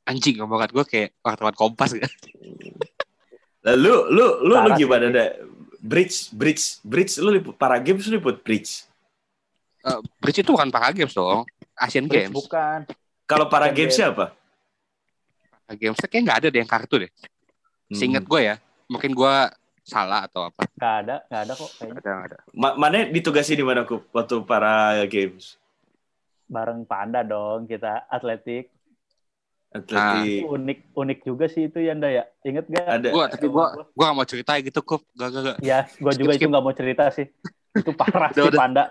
Anjing 0.06 0.38
ngomongan 0.38 0.70
gue 0.70 0.84
kayak 0.86 1.10
wartawan 1.18 1.56
kompas 1.58 1.98
kan. 1.98 2.12
Lalu 3.66 3.90
lu 3.90 3.94
lu 4.14 4.26
lu 4.46 4.54
Parah 4.54 4.78
gimana 4.78 5.06
deh? 5.10 5.30
Bridge 5.82 6.30
bridge 6.30 6.78
bridge 6.86 7.18
lu 7.18 7.34
liput 7.34 7.58
para 7.58 7.82
games 7.82 8.06
lu 8.06 8.22
liput 8.22 8.38
bridge. 8.38 8.86
Eh, 9.84 10.00
Bridge 10.16 10.40
itu 10.40 10.48
bukan 10.48 10.68
para 10.68 10.88
games 10.90 11.12
dong, 11.12 11.44
Asian 11.76 12.08
Bridge 12.08 12.28
Games. 12.28 12.36
bukan 12.36 12.78
Kalau 13.24 13.46
para 13.46 13.68
Bukan 13.68 13.76
games 13.76 13.92
game. 13.92 14.00
siapa? 14.00 14.24
Para 15.62 15.74
games 15.76 15.98
kayak 15.98 16.22
nggak 16.24 16.38
ada 16.40 16.48
deh 16.48 16.60
yang 16.60 16.68
kartu 16.68 16.94
deh. 16.98 17.10
Hmm. 17.84 17.96
Seingat 17.96 18.24
gue 18.24 18.40
ya, 18.42 18.56
mungkin 18.84 19.12
gue 19.12 19.34
salah 19.80 20.24
atau 20.24 20.48
apa. 20.48 20.64
nggak 20.70 20.94
ada 20.98 21.16
nggak 21.26 21.42
ada 21.42 21.52
kok 21.54 21.70
kayaknya 21.74 22.00
Ada 22.00 22.10
nggak 22.10 22.26
ada. 22.26 22.38
Ma- 22.52 22.74
mana 22.74 22.96
ditugasi 23.06 23.52
di 23.52 23.60
mana 23.60 23.84
Kup 23.84 24.08
waktu 24.10 24.40
para 24.42 24.74
games? 25.04 25.60
bareng 26.44 26.84
panda 26.84 27.20
dong 27.20 27.64
kita 27.64 28.04
atletik 28.06 28.68
Atletik. 29.70 30.44
unik 30.44 30.78
unik 30.92 31.18
juga 31.22 31.44
sih 31.46 31.66
itu 31.66 31.80
Yanda 31.80 32.06
ya 32.06 32.24
inget 32.42 32.68
gak 32.68 32.84
Ada 32.84 33.08
Gue 33.10 33.24
tapi 33.26 33.46
gue 33.48 33.64
gue 33.90 34.04
gak 34.04 34.14
mau 34.14 34.22
cerita 34.22 34.52
gitu 34.60 34.80
kup, 34.80 35.02
gak 35.12 35.28
gak 35.30 35.42
gak. 35.42 35.56
ya 35.60 35.88
gue 35.88 36.12
juga 36.14 36.32
Skip, 36.32 36.40
itu 36.40 36.48
nggak 36.48 36.62
mau 36.62 36.72
cerita 36.72 37.04
sih 37.10 37.26
itu 37.74 37.90
parah 37.92 38.30
Udah, 38.30 38.36
sih 38.36 38.42
udah. 38.46 38.60
panda 38.60 38.84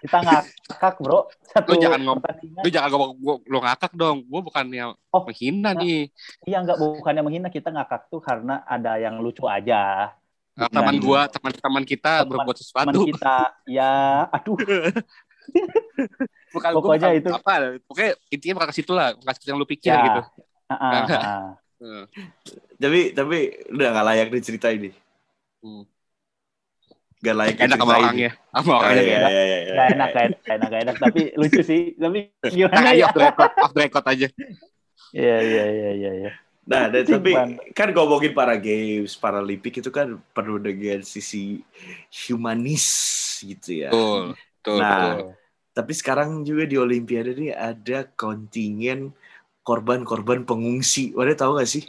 kita 0.00 0.18
ngakak 0.20 0.94
bro 0.98 1.20
satu 1.44 1.70
Lu 1.70 1.80
jangan 1.80 2.00
ngom- 2.02 2.20
pertandingan 2.20 2.60
Lu 2.60 2.68
jangan 2.68 2.88
ngomong 2.90 3.10
gua, 3.16 3.34
lu 3.42 3.58
ngakak 3.58 3.92
dong. 3.94 4.16
Gue 4.22 4.40
bukannya 4.42 4.84
Oh, 5.08 5.22
menghina 5.22 5.70
nah. 5.70 5.72
nih. 5.74 6.12
iya 6.42 6.60
nggak 6.60 6.76
bukannya 6.76 7.22
menghina 7.22 7.48
kita 7.48 7.70
ngakak 7.70 8.06
tuh 8.06 8.20
karena 8.20 8.60
ada 8.64 8.96
yang 8.96 9.16
lucu 9.18 9.44
aja 9.44 10.12
Eh, 10.54 10.68
Teman 10.68 10.94
Dan- 10.94 11.02
gue, 11.02 11.20
teman-teman 11.32 11.82
kita 11.82 12.12
Teman- 12.16 12.30
berbuat 12.30 12.54
teman 12.54 12.62
sesuatu. 12.62 13.00
kita 13.08 13.36
ya 13.64 13.92
aduh 14.28 14.54
Bukan 16.50 16.70
Pokoknya 16.72 17.08
gua 17.08 17.18
itu. 17.18 17.30
apa. 17.30 17.52
Pokoknya 17.82 18.10
intinya 18.28 18.54
bukan 18.56 18.68
ke 18.70 18.76
situ 18.76 18.92
lah, 18.92 19.12
bukan 19.12 19.32
seperti 19.32 19.50
yang 19.50 19.58
lu 19.58 19.66
pikir 19.66 19.90
Ya. 19.90 20.02
gitu. 20.04 20.20
Nggak. 20.70 21.20
ah. 21.20 21.50
Hmm. 21.76 22.04
Tapi 22.80 23.00
tapi 23.10 23.38
udah 23.68 23.88
nggak 23.88 24.06
layak 24.06 24.28
diceritain 24.30 24.78
nih. 24.80 24.94
Hmm. 25.58 25.82
Gak 27.24 27.36
layak 27.40 27.56
Enak 27.56 27.78
sama 27.80 27.94
orangnya, 27.96 28.30
sama 28.52 28.68
Oh, 28.68 28.78
orangnya. 28.84 29.00
iya, 29.00 29.08
kayak 29.08 29.16
enak. 29.16 29.30
iya, 29.32 29.42
iya, 29.44 29.58
iya. 29.64 29.72
Nggak 29.74 29.88
enak 29.88 30.08
nggak 30.12 30.24
enak 30.24 30.38
nggak 30.44 30.54
enak 30.54 30.68
nggak 30.68 30.82
enak 30.84 30.96
tapi 31.00 31.22
lucu 31.40 31.60
sih 31.64 31.80
tapi 31.96 32.18
Nah, 32.36 32.50
gimana 32.52 32.88
ayo 32.92 33.00
ya 33.00 33.06
off 33.08 33.14
the 33.16 33.22
record, 33.24 33.50
off 33.56 33.72
the 33.72 33.80
record 33.80 34.04
aja. 34.04 34.28
iya 35.14 35.36
iya 35.40 35.64
iya 35.64 35.90
iya 35.96 36.12
iya 36.20 36.32
Nah, 36.64 36.88
dan, 36.88 37.04
tapi 37.04 37.36
kan 37.76 37.92
ngomongin 37.92 38.32
para 38.32 38.56
games, 38.56 39.20
Paralimpik 39.20 39.84
itu 39.84 39.92
kan 39.92 40.16
perlu 40.32 40.56
dengan 40.56 41.04
sisi 41.04 41.60
humanis 42.24 42.84
gitu 43.44 43.84
ya. 43.84 43.92
Betul, 43.92 44.32
betul, 44.32 44.76
Nah, 44.80 44.88
betul. 44.88 45.16
Tapi 45.76 45.92
sekarang 45.92 46.40
juga 46.40 46.64
di 46.64 46.80
Olimpiade 46.80 47.36
ini 47.36 47.52
ada 47.52 48.08
kontingen 48.16 49.12
korban-korban 49.60 50.48
pengungsi. 50.48 51.12
Wadah 51.12 51.36
tahu 51.36 51.60
gak 51.60 51.68
sih? 51.68 51.82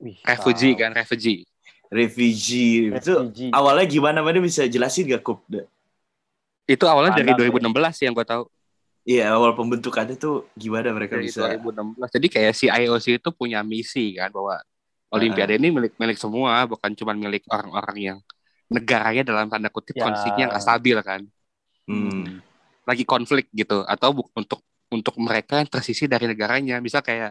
Wih, 0.00 0.16
Refugee 0.24 0.72
kan, 0.80 0.96
refugee. 0.96 1.44
Refugee. 1.90 2.90
Itu 2.92 3.12
Refugee. 3.30 3.50
awalnya 3.54 3.86
gimana? 3.86 4.18
Mana 4.20 4.42
bisa 4.42 4.66
jelasin 4.66 5.06
gak, 5.06 5.22
Kup? 5.22 5.42
Itu 6.66 6.84
awalnya 6.90 7.14
dari 7.18 7.30
Pandang, 7.30 7.62
2016 7.70 7.94
sih 7.94 8.04
yang 8.10 8.14
gue 8.14 8.26
tahu. 8.26 8.44
Iya, 9.06 9.38
awal 9.38 9.54
pembentukannya 9.54 10.18
tuh 10.18 10.50
gimana 10.58 10.90
mereka 10.90 11.14
Dari 11.14 11.30
bisa... 11.30 11.46
2016. 11.54 12.10
Jadi 12.10 12.26
kayak 12.26 12.52
si 12.58 12.66
IOC 12.66 13.22
itu 13.22 13.30
punya 13.30 13.62
misi 13.62 14.18
kan 14.18 14.34
bahwa 14.34 14.58
Olimpiade 15.14 15.54
ini 15.54 15.70
milik 15.70 15.94
milik 16.02 16.18
semua, 16.18 16.66
bukan 16.66 16.90
cuma 16.98 17.14
milik 17.14 17.46
orang-orang 17.46 17.96
yang 17.96 18.18
negaranya 18.66 19.22
dalam 19.22 19.46
tanda 19.46 19.70
kutip 19.70 19.94
Ya. 19.94 20.02
kondisinya 20.02 20.50
nggak 20.50 20.62
stabil 20.66 20.98
kan, 21.06 21.22
Hmm. 21.86 22.42
lagi 22.82 23.06
konflik 23.06 23.46
gitu, 23.54 23.86
atau 23.86 24.10
untuk 24.34 24.66
untuk 24.90 25.14
mereka 25.22 25.62
yang 25.62 25.70
tersisi 25.70 26.10
dari 26.10 26.26
negaranya, 26.26 26.82
misal 26.82 27.06
kayak 27.06 27.30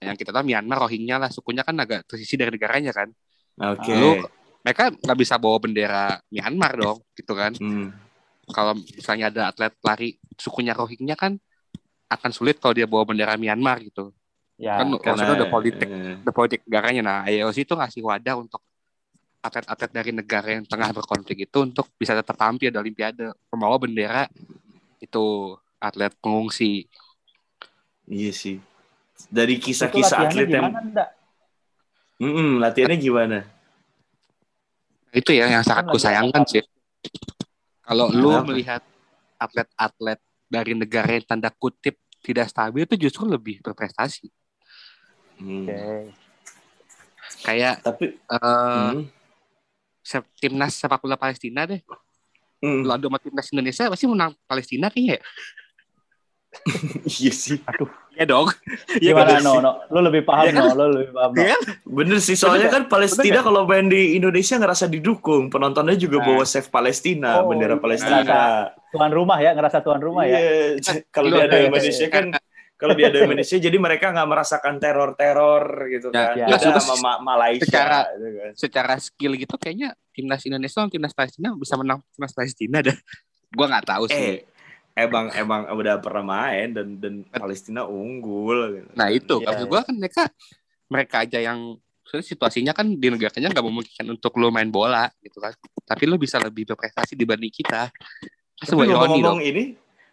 yang 0.00 0.16
kita 0.16 0.32
tahu 0.32 0.40
Myanmar 0.48 0.88
Rohingya 0.88 1.20
lah 1.20 1.28
sukunya 1.28 1.60
kan 1.60 1.76
agak 1.76 2.08
tersisi 2.08 2.40
dari 2.40 2.48
negaranya 2.56 2.96
kan, 2.96 3.12
Oke. 3.58 3.92
Lu- 3.92 4.24
mereka 4.62 4.94
nggak 4.94 5.18
bisa 5.18 5.34
bawa 5.36 5.58
bendera 5.58 6.22
Myanmar 6.30 6.72
dong, 6.78 6.98
gitu 7.18 7.34
kan. 7.34 7.52
Hmm. 7.58 7.90
Kalau 8.46 8.78
misalnya 8.78 9.26
ada 9.30 9.42
atlet 9.50 9.74
lari 9.82 10.08
sukunya 10.38 10.70
Rohingya 10.74 11.18
kan 11.18 11.34
akan 12.06 12.30
sulit 12.30 12.62
kalau 12.62 12.74
dia 12.74 12.86
bawa 12.86 13.02
bendera 13.02 13.34
Myanmar 13.34 13.82
gitu. 13.82 14.14
ya 14.62 14.78
kan 14.78 14.94
maksudnya 14.94 15.34
udah 15.42 15.50
politik 15.50 15.88
eh, 15.90 16.14
the 16.22 16.30
politik 16.30 16.62
negaranya. 16.70 17.02
Nah, 17.02 17.18
IOC 17.26 17.66
itu 17.66 17.74
ngasih 17.74 18.02
wadah 18.06 18.38
untuk 18.38 18.62
atlet-atlet 19.42 19.90
dari 19.90 20.10
negara 20.14 20.48
yang 20.54 20.62
tengah 20.62 20.94
berkonflik 20.94 21.50
itu 21.50 21.58
untuk 21.66 21.90
bisa 21.98 22.14
tetap 22.14 22.38
tampil 22.38 22.70
di 22.70 22.78
Olimpiade, 22.78 23.34
membawa 23.50 23.74
bendera 23.74 24.30
itu 25.02 25.56
atlet 25.82 26.14
pengungsi. 26.22 26.86
iya 28.06 28.30
sih. 28.30 28.62
Dari 29.26 29.58
itu 29.58 29.74
kisah-kisah 29.74 30.18
atlet 30.30 30.46
yang... 30.46 30.70
gimana 30.70 31.10
Mm-mm, 32.22 32.62
latihannya 32.62 32.98
gimana? 33.02 33.38
Itu 35.10 35.34
ya 35.34 35.50
yang 35.50 35.66
sangat 35.66 35.90
Kan 35.90 35.92
kusayangkan 35.92 36.42
sih. 36.46 36.62
Kalau 37.82 38.14
lu 38.14 38.30
melihat 38.46 38.78
atlet-atlet 39.36 40.22
dari 40.46 40.78
negara 40.78 41.18
yang 41.18 41.26
tanda 41.26 41.50
kutip 41.50 41.98
tidak 42.22 42.46
stabil 42.46 42.86
itu 42.86 42.94
justru 42.94 43.26
lebih 43.26 43.58
berprestasi. 43.58 44.30
Hmm. 45.42 45.66
oke 45.66 45.82
Kayak 47.42 47.82
Tapi... 47.82 48.06
eh, 48.14 48.92
Hmm. 50.06 50.22
timnas 50.38 50.78
sepak 50.78 51.02
bola 51.02 51.18
Palestina 51.18 51.66
deh. 51.66 51.82
Hmm. 52.62 52.86
Kalau 52.86 52.94
adu 52.94 53.10
sama 53.10 53.18
timnas 53.18 53.50
Indonesia 53.50 53.90
pasti 53.90 54.06
menang 54.06 54.32
Palestina 54.46 54.86
kayaknya. 54.86 55.18
ya? 55.18 55.20
Iya 57.18 57.32
sih. 57.32 57.58
aduh 57.66 57.88
Iya 58.12 58.24
dong. 58.26 58.46
Iya 59.02 59.10
gimana 59.10 59.40
no 59.40 59.52
no 59.58 59.70
lu 59.88 60.00
lebih 60.04 60.22
paham 60.22 60.44
Iya 60.44 60.52
kan? 60.52 60.62
no 60.68 60.74
lu 60.78 60.94
lebih 60.94 61.10
paham 61.10 61.30
no 61.32 61.40
Iya. 61.40 61.56
Bener 61.82 62.18
sih, 62.18 62.34
soalnya 62.34 62.68
kan 62.68 62.84
Palestina 62.86 63.24
Bener 63.34 63.42
kalau 63.42 63.62
main 63.64 63.86
di 63.86 64.14
Indonesia 64.14 64.54
ngerasa 64.54 64.84
didukung. 64.86 65.48
Penontonnya 65.48 65.94
juga 65.94 66.18
Nah. 66.18 66.26
bawa 66.26 66.44
save 66.44 66.68
Palestina, 66.68 67.40
Oh, 67.40 67.48
bendera 67.48 67.74
iya, 67.74 67.80
Palestina. 67.80 68.36
tuan 68.88 69.10
rumah 69.10 69.38
ya 69.38 69.50
ngerasa 69.52 69.80
tuan 69.80 69.98
rumah 69.98 70.24
ya 70.24 70.36
Iya, 70.36 70.52
kalau 71.14 71.28
Lu 71.28 71.34
dia 71.34 71.44
ada 71.44 71.54
ada- 71.54 71.64
Indonesia 71.66 72.06
kan 72.08 72.26
kalau 72.74 72.92
dia 72.92 73.06
ada 73.08 73.18
Indonesia 73.20 73.56
jadi 73.56 73.76
mereka 73.78 74.10
nggak 74.10 74.28
merasakan 74.28 74.74
teror-teror 74.76 75.64
gitu 75.88 76.08
Ya, 76.10 76.18
kan. 76.26 76.34
ya. 76.36 76.46
Beda 76.48 76.58
Terus 76.68 76.84
sama 76.84 76.98
Ma- 77.16 77.20
Malaysia 77.24 77.64
secara- 77.64 78.06
gitu 78.10 78.28
kan. 78.34 78.50
Secara 78.54 78.94
skill 78.98 79.32
gitu 79.34 79.54
kayaknya 79.54 79.88
timnas 80.10 80.42
Indonesia 80.42 80.76
sama 80.76 80.90
timnas 80.90 81.12
Palestina 81.12 81.54
bisa 81.54 81.74
menang 81.74 82.02
timnas 82.10 82.32
Palestina 82.32 82.78
dah. 82.80 82.96
Gua 83.48 83.66
nggak 83.68 83.86
tahu 83.86 84.04
sih. 84.06 84.18
Eh, 84.18 84.36
emang 84.92 85.32
emang 85.32 85.60
udah 85.72 85.98
pernah 86.00 86.24
main 86.24 86.72
dan 86.72 86.96
dan 87.00 87.14
Palestina 87.28 87.88
unggul 87.88 88.80
gitu. 88.80 88.90
Nah 88.92 89.08
itu, 89.08 89.34
Iya, 89.40 89.46
maksud 89.48 89.66
gue 89.68 89.80
kan 89.80 89.94
mereka 89.96 90.22
mereka 90.88 91.16
aja 91.24 91.38
yang 91.40 91.76
situasinya 92.12 92.76
kan 92.76 92.84
di 92.92 93.08
negaranya 93.08 93.48
nggak 93.48 93.64
memungkinkan 93.64 94.08
untuk 94.12 94.36
lo 94.36 94.52
main 94.52 94.68
bola 94.68 95.08
gitu 95.24 95.40
kan. 95.40 95.56
Tapi 95.86 96.04
lo 96.04 96.20
bisa 96.20 96.36
lebih 96.36 96.68
berprestasi 96.68 97.16
dibanding 97.16 97.52
kita. 97.52 97.88
Tapi 98.60 98.68
Sebuah 98.68 98.84
ironi 98.84 98.96
ngomong-ngomong 98.96 99.40
dong. 99.40 99.42
ini 99.42 99.64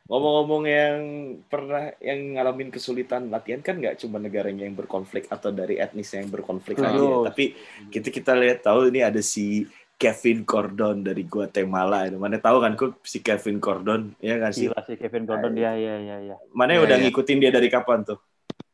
ngomong-ngomong 0.09 0.63
yang 0.65 0.99
pernah 1.45 1.93
yang 2.01 2.33
ngalamin 2.33 2.73
kesulitan 2.73 3.29
latihan 3.29 3.61
kan 3.61 3.77
nggak 3.77 4.01
cuma 4.01 4.17
negaranya 4.17 4.65
yang 4.65 4.73
berkonflik 4.73 5.29
atau 5.29 5.53
dari 5.53 5.77
etnis 5.77 6.09
yang 6.17 6.25
berkonflik 6.33 6.81
Setuju. 6.81 6.97
aja 6.97 7.29
tapi 7.29 7.53
kita 7.93 8.09
kita 8.09 8.33
lihat 8.33 8.65
tahu 8.65 8.89
ini 8.89 9.05
ada 9.05 9.21
si 9.21 9.69
Kevin 9.99 10.47
Gordon 10.47 11.03
dari 11.03 11.27
Guatemala 11.27 12.07
mana 12.15 12.39
tahu 12.39 12.63
kan 12.63 12.73
kok 12.79 13.03
si 13.03 13.19
Kevin 13.19 13.59
Gordon 13.59 14.15
ya 14.23 14.39
kan 14.39 14.55
sih 14.55 14.71
gila 14.71 14.79
sih 14.87 14.95
Kevin 14.95 15.27
Gordon 15.27 15.53
ya 15.59 15.75
ya 15.75 15.99
ya 15.99 16.17
ya 16.23 16.35
mana 16.55 16.79
yang 16.79 16.87
udah 16.87 16.97
iya. 16.97 17.03
ngikutin 17.11 17.37
dia 17.43 17.51
dari 17.51 17.67
kapan 17.67 18.07
tuh 18.07 18.19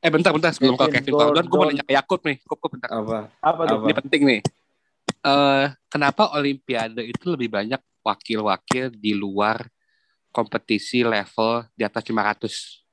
Eh 0.05 0.13
bentar 0.13 0.29
bentar 0.29 0.53
sebelum 0.53 0.77
ke 0.77 0.85
Kevin 0.85 1.01
Kevin 1.01 1.13
Gordon, 1.17 1.45
gue 1.49 1.57
mau 1.57 1.65
nanya 1.65 1.81
ke 1.81 1.97
Yakub 1.97 2.21
nih. 2.21 2.37
Kup, 2.45 2.61
kup, 2.61 2.77
bentar. 2.77 2.93
apa 2.93 3.25
apa 3.41 3.61
tuh 3.65 3.77
Apa? 3.81 3.85
Ini 3.89 3.93
penting 3.97 4.21
nih. 4.21 4.41
Eh 5.25 5.65
kenapa 5.89 6.29
Olimpiade 6.37 7.01
itu 7.09 7.25
lebih 7.25 7.49
banyak 7.49 7.81
wakil-wakil 8.05 8.93
di 8.93 9.17
luar 9.17 9.65
kompetisi 10.29 11.01
level 11.01 11.65
di 11.73 11.81
atas 11.81 12.03
500 12.05 12.85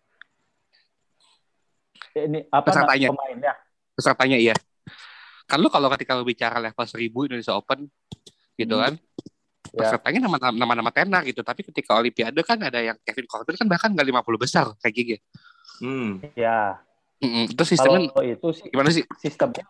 ini 2.22 2.46
apa 2.48 2.70
Pesertanya. 2.70 3.08
pemainnya? 3.10 3.52
pesertanya 3.98 4.38
iya 4.38 4.54
kan 5.50 5.58
lu 5.60 5.68
kalau 5.68 5.90
ketika 5.92 6.14
lu 6.14 6.24
bicara 6.24 6.62
level 6.62 6.86
1000 6.86 7.10
Indonesia 7.10 7.58
Open 7.58 7.90
gitu 8.62 8.76
Hmm. 8.76 8.84
kan 8.84 8.94
Ya. 9.72 9.88
pesertanya 9.88 10.28
nama- 10.28 10.52
nama-nama 10.52 10.90
tenar 10.92 11.24
gitu 11.24 11.40
tapi 11.40 11.64
ketika 11.64 11.96
Olimpiade 11.96 12.36
kan 12.44 12.60
ada 12.60 12.76
yang 12.76 12.96
Kevin 13.02 13.24
Gordon 13.24 13.56
kan 13.56 13.66
bahkan 13.66 13.88
nggak 13.88 14.04
50 14.04 14.36
besar 14.36 14.66
kayak 14.78 14.94
gigi 14.94 15.16
Hmm. 15.80 16.20
Ya, 16.34 16.78
Mm-mm. 17.18 17.50
itu 17.50 17.62
sistemnya 17.64 18.06
kalau 18.12 18.22
itu 18.22 18.48
sih 18.52 18.66
gimana 18.68 18.92
sih 18.92 19.02
sistemnya 19.18 19.64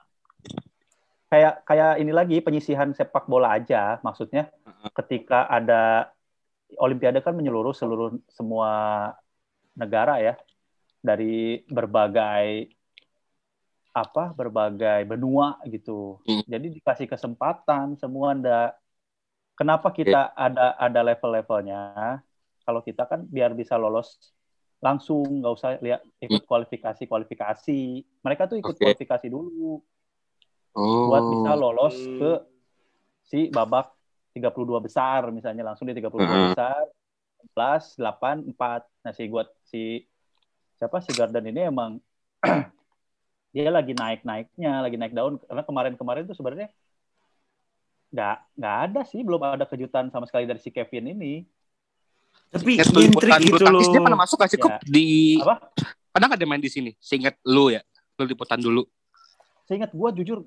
kayak 1.26 1.64
kayak 1.64 1.92
ini 1.96 2.12
lagi 2.12 2.36
penyisihan 2.40 2.90
sepak 2.90 3.24
bola 3.24 3.54
aja 3.54 3.96
maksudnya 4.00 4.52
ketika 4.92 5.46
ada 5.46 6.12
olimpiade 6.76 7.20
kan 7.20 7.32
menyeluruh 7.32 7.72
seluruh 7.72 8.12
semua 8.28 8.68
negara 9.72 10.20
ya 10.20 10.34
dari 10.98 11.64
berbagai 11.66 12.68
apa 13.92 14.32
berbagai 14.32 15.04
benua 15.04 15.60
gitu 15.64 16.16
Hmm. 16.24 16.44
jadi 16.44 16.66
dikasih 16.72 17.06
kesempatan 17.06 17.96
semua 17.96 18.32
anda 18.32 18.72
kenapa 19.58 19.88
kita 19.92 20.32
ada 20.36 20.76
ada 20.76 21.00
level-levelnya? 21.02 21.80
Kalau 22.62 22.80
kita 22.80 23.06
kan 23.10 23.26
biar 23.26 23.52
bisa 23.58 23.74
lolos 23.74 24.32
langsung 24.82 25.22
nggak 25.42 25.52
usah 25.54 25.70
lihat 25.78 26.02
ikut 26.18 26.42
kualifikasi 26.42 27.06
kualifikasi 27.06 27.78
mereka 28.22 28.50
tuh 28.50 28.58
ikut 28.58 28.74
Oke. 28.74 28.82
kualifikasi 28.82 29.26
dulu. 29.30 29.78
Oh 30.74 31.06
buat 31.10 31.24
bisa 31.30 31.50
lolos 31.58 31.94
Hmm. 31.94 32.18
ke 32.18 32.32
si 33.26 33.38
babak 33.50 33.90
32 34.34 34.80
besar 34.80 35.28
misalnya 35.30 35.62
langsung 35.66 35.86
di 35.86 35.94
32 35.94 36.24
Heeh. 36.24 36.48
besar 36.50 36.82
11 37.42 37.82
8 37.98 38.36
4 38.54 38.82
nah 39.02 39.12
si 39.12 39.22
buat 39.28 39.48
si 39.66 40.02
siapa 40.78 40.98
si 41.04 41.10
Garden 41.14 41.46
ini 41.50 41.60
emang 41.70 41.98
dia 43.54 43.68
lagi 43.68 43.92
naik-naiknya 43.92 44.80
lagi 44.80 44.96
naik 44.96 45.12
daun. 45.12 45.36
Karena 45.44 45.62
kemarin-kemarin 45.62 46.24
tuh 46.24 46.36
sebenarnya 46.38 46.72
nggak 48.12 48.36
nggak 48.54 48.76
ada 48.86 49.00
sih. 49.02 49.20
Belum 49.20 49.40
ada 49.40 49.64
kejutan 49.64 50.08
sama 50.08 50.28
sekali 50.28 50.44
dari 50.44 50.60
si 50.60 50.68
Kevin 50.68 51.10
ini. 51.10 51.42
Tapi 52.52 52.76
intrik 52.76 53.32
gitu 53.40 53.56
tangkis 53.56 53.88
loh. 53.88 53.92
dia 53.92 54.00
pernah 54.00 54.20
masuk 54.20 54.36
gak 54.36 54.50
sih 54.52 54.56
Ya. 54.56 54.64
Kup? 54.64 54.72
di 54.84 55.40
Apa? 55.40 55.56
pernah 56.12 56.26
nggak 56.28 56.38
dia 56.38 56.48
main 56.48 56.60
di 56.60 56.68
sini? 56.68 56.92
Seingat 56.96 57.40
lu 57.42 57.68
ya? 57.68 57.80
Lu 58.16 58.24
liputan 58.24 58.60
dulu 58.60 58.84
seingat 59.62 59.88
gue 59.90 60.08
jujur 60.20 60.44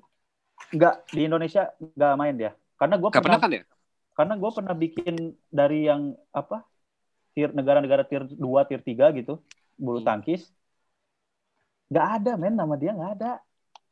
nggak. 0.70 0.94
Di 1.10 1.26
Indonesia 1.26 1.66
nggak 1.76 2.12
main 2.14 2.34
dia. 2.36 2.54
Karena 2.76 2.94
gue 2.94 3.10
Gak 3.10 3.18
pernah 3.20 3.38
pernah 3.38 3.42
kan 3.42 3.58
ya? 3.58 3.64
karena 4.16 4.34
gue 4.34 4.50
pernah 4.50 4.74
bikin 4.74 5.14
dari 5.46 5.84
yang 5.84 6.02
apa 6.30 6.64
tier 7.32 7.52
negara-negara 7.52 8.00
tier 8.02 8.24
2, 8.24 8.38
tier 8.64 8.80
3 8.80 9.10
gitu. 9.12 9.42
Bulu 9.74 10.00
Hmm. 10.00 10.08
tangkis. 10.08 10.46
Nggak 11.86 12.06
ada 12.18 12.32
men. 12.34 12.54
Nama 12.54 12.74
dia 12.74 12.92
nggak 12.92 13.12
ada. 13.18 13.32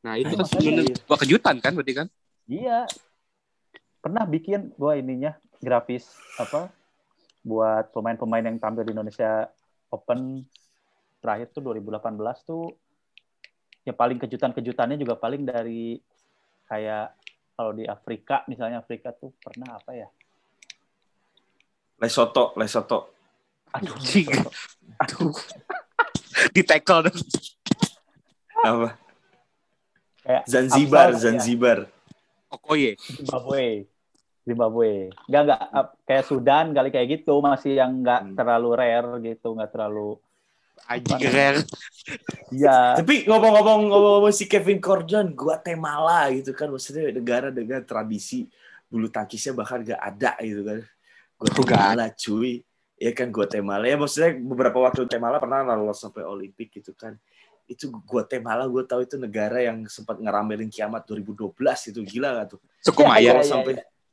Nah 0.03 0.15
itu 0.17 0.31
Ah, 0.31 0.39
kan 0.39 0.47
sebenarnya 0.47 0.97
sebuah 0.99 1.19
kejutan 1.21 1.57
kan 1.59 1.73
berarti 1.73 1.93
kan? 1.95 2.07
Iya 2.45 2.85
pernah 4.05 4.29
bikin 4.29 4.77
gue 4.77 4.93
ininya 5.01 5.33
grafis 5.65 6.05
apa 6.37 6.69
buat 7.41 7.89
pemain-pemain 7.97 8.45
yang 8.45 8.61
tampil 8.61 8.85
di 8.85 8.93
Indonesia 8.93 9.49
Open 9.89 10.45
terakhir 11.25 11.49
tuh 11.57 11.65
2018 11.73 12.21
tuh 12.45 12.69
ya 13.89 13.97
paling 13.97 14.21
kejutan-kejutannya 14.21 15.01
juga 15.01 15.17
paling 15.17 15.49
dari 15.49 15.97
kayak 16.69 17.17
kalau 17.57 17.73
di 17.73 17.89
Afrika 17.89 18.45
misalnya 18.45 18.85
Afrika 18.85 19.09
tuh 19.17 19.33
pernah 19.41 19.81
apa 19.81 19.97
ya 19.97 20.09
Lesotho, 21.97 22.53
Lesotho. 22.61 23.09
aduh 23.73 23.97
Anjing. 23.97 24.29
aduh 25.01 25.33
di 26.55 26.61
tackle 26.61 27.09
dong 27.09 27.21
Apa? 28.65 28.89
kayak 30.29 30.45
Zanzibar, 30.45 31.09
ya. 31.13 31.21
Zanzibar. 31.21 31.79
Okoye 32.53 33.01
Zimbabwe. 33.01 33.94
Zimbabwe. 34.45 35.09
Enggak 35.27 35.43
enggak 35.49 35.61
kayak 36.05 36.25
Sudan 36.29 36.67
kali 36.77 36.89
kayak 36.93 37.09
gitu 37.21 37.41
masih 37.41 37.81
yang 37.81 38.05
enggak 38.05 38.21
Hmm. 38.29 38.37
terlalu 38.37 38.69
rare 38.77 39.11
gitu, 39.25 39.57
enggak 39.57 39.73
terlalu 39.73 40.21
Apa 40.85 41.17
rare 41.17 41.65
Iya. 42.53 43.01
Tapi 43.01 43.25
ngomong-ngomong 43.25 43.89
ngomong 43.89 44.35
si 44.37 44.45
Kevin 44.45 44.83
Gordon, 44.83 45.33
Guatemala 45.33 46.29
gitu 46.29 46.53
kan, 46.53 46.69
maksudnya 46.69 47.09
negara 47.09 47.49
dengan 47.49 47.81
tradisi 47.81 48.45
bulu 48.93 49.09
tangkisnya 49.09 49.57
bahkan 49.57 49.81
gak 49.81 49.97
ada 49.97 50.37
gitu 50.45 50.61
kan. 50.61 50.85
Guatemala 51.41 52.13
cuy. 52.13 52.61
Ya 53.01 53.11
kan 53.17 53.33
Guatemala 53.33 53.89
ya 53.89 53.97
maksudnya 53.97 54.37
beberapa 54.39 54.79
waktu 54.79 55.09
Guatemala 55.09 55.41
pernah 55.43 55.65
lolos 55.67 55.99
sampai 55.99 56.23
Olimpik 56.23 56.79
gitu 56.79 56.93
kan. 56.93 57.17
Itu 57.65 57.89
Guatemala 58.05 58.69
gue 58.69 58.85
tahu 58.85 59.09
itu 59.09 59.17
negara 59.17 59.65
yang 59.65 59.89
sempat 59.89 60.21
ngeramelin 60.21 60.69
kiamat 60.69 61.09
2012 61.09 61.91
itu 61.97 62.01
gila 62.05 62.45
gak 62.45 62.59
tuh? 62.59 62.61
suku 62.85 63.01
Iya, 63.03 63.09
Maya 63.09 63.21
iya, 63.25 63.33
Kalau 63.41 63.45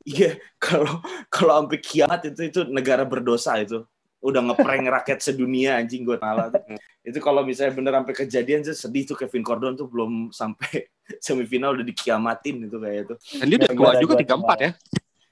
iya. 0.04 0.30
iya 0.30 0.30
kalau 0.58 1.00
kalau 1.28 1.52
sampai 1.64 1.78
kiamat 1.80 2.20
itu 2.28 2.40
itu 2.48 2.60
negara 2.68 3.02
berdosa 3.02 3.58
itu. 3.58 3.82
Udah 4.22 4.38
ngeprank 4.38 4.86
rakyat 4.86 5.18
sedunia 5.18 5.82
anjing 5.82 6.06
Guatemala 6.06 6.46
tuh. 6.46 6.62
itu 7.02 7.18
kalau 7.18 7.42
misalnya 7.42 7.74
bener 7.74 7.92
sampai 7.98 8.14
kejadian 8.14 8.62
sih 8.62 8.78
sedih 8.78 9.02
tuh 9.10 9.18
Kevin 9.18 9.42
Gordon 9.42 9.74
tuh 9.74 9.90
belum 9.90 10.30
sampai 10.30 10.86
semifinal 11.26 11.74
udah 11.74 11.82
dikiamatin 11.82 12.70
itu 12.70 12.76
kayak 12.78 12.98
itu. 13.10 13.14
dan 13.42 13.46
dia 13.50 13.56
udah 13.58 13.68
tua 13.74 13.82
Gara-gara 13.90 13.98
juga 13.98 14.14
Guatemala. 14.14 14.54
34 14.54 14.62
ya 14.62 14.72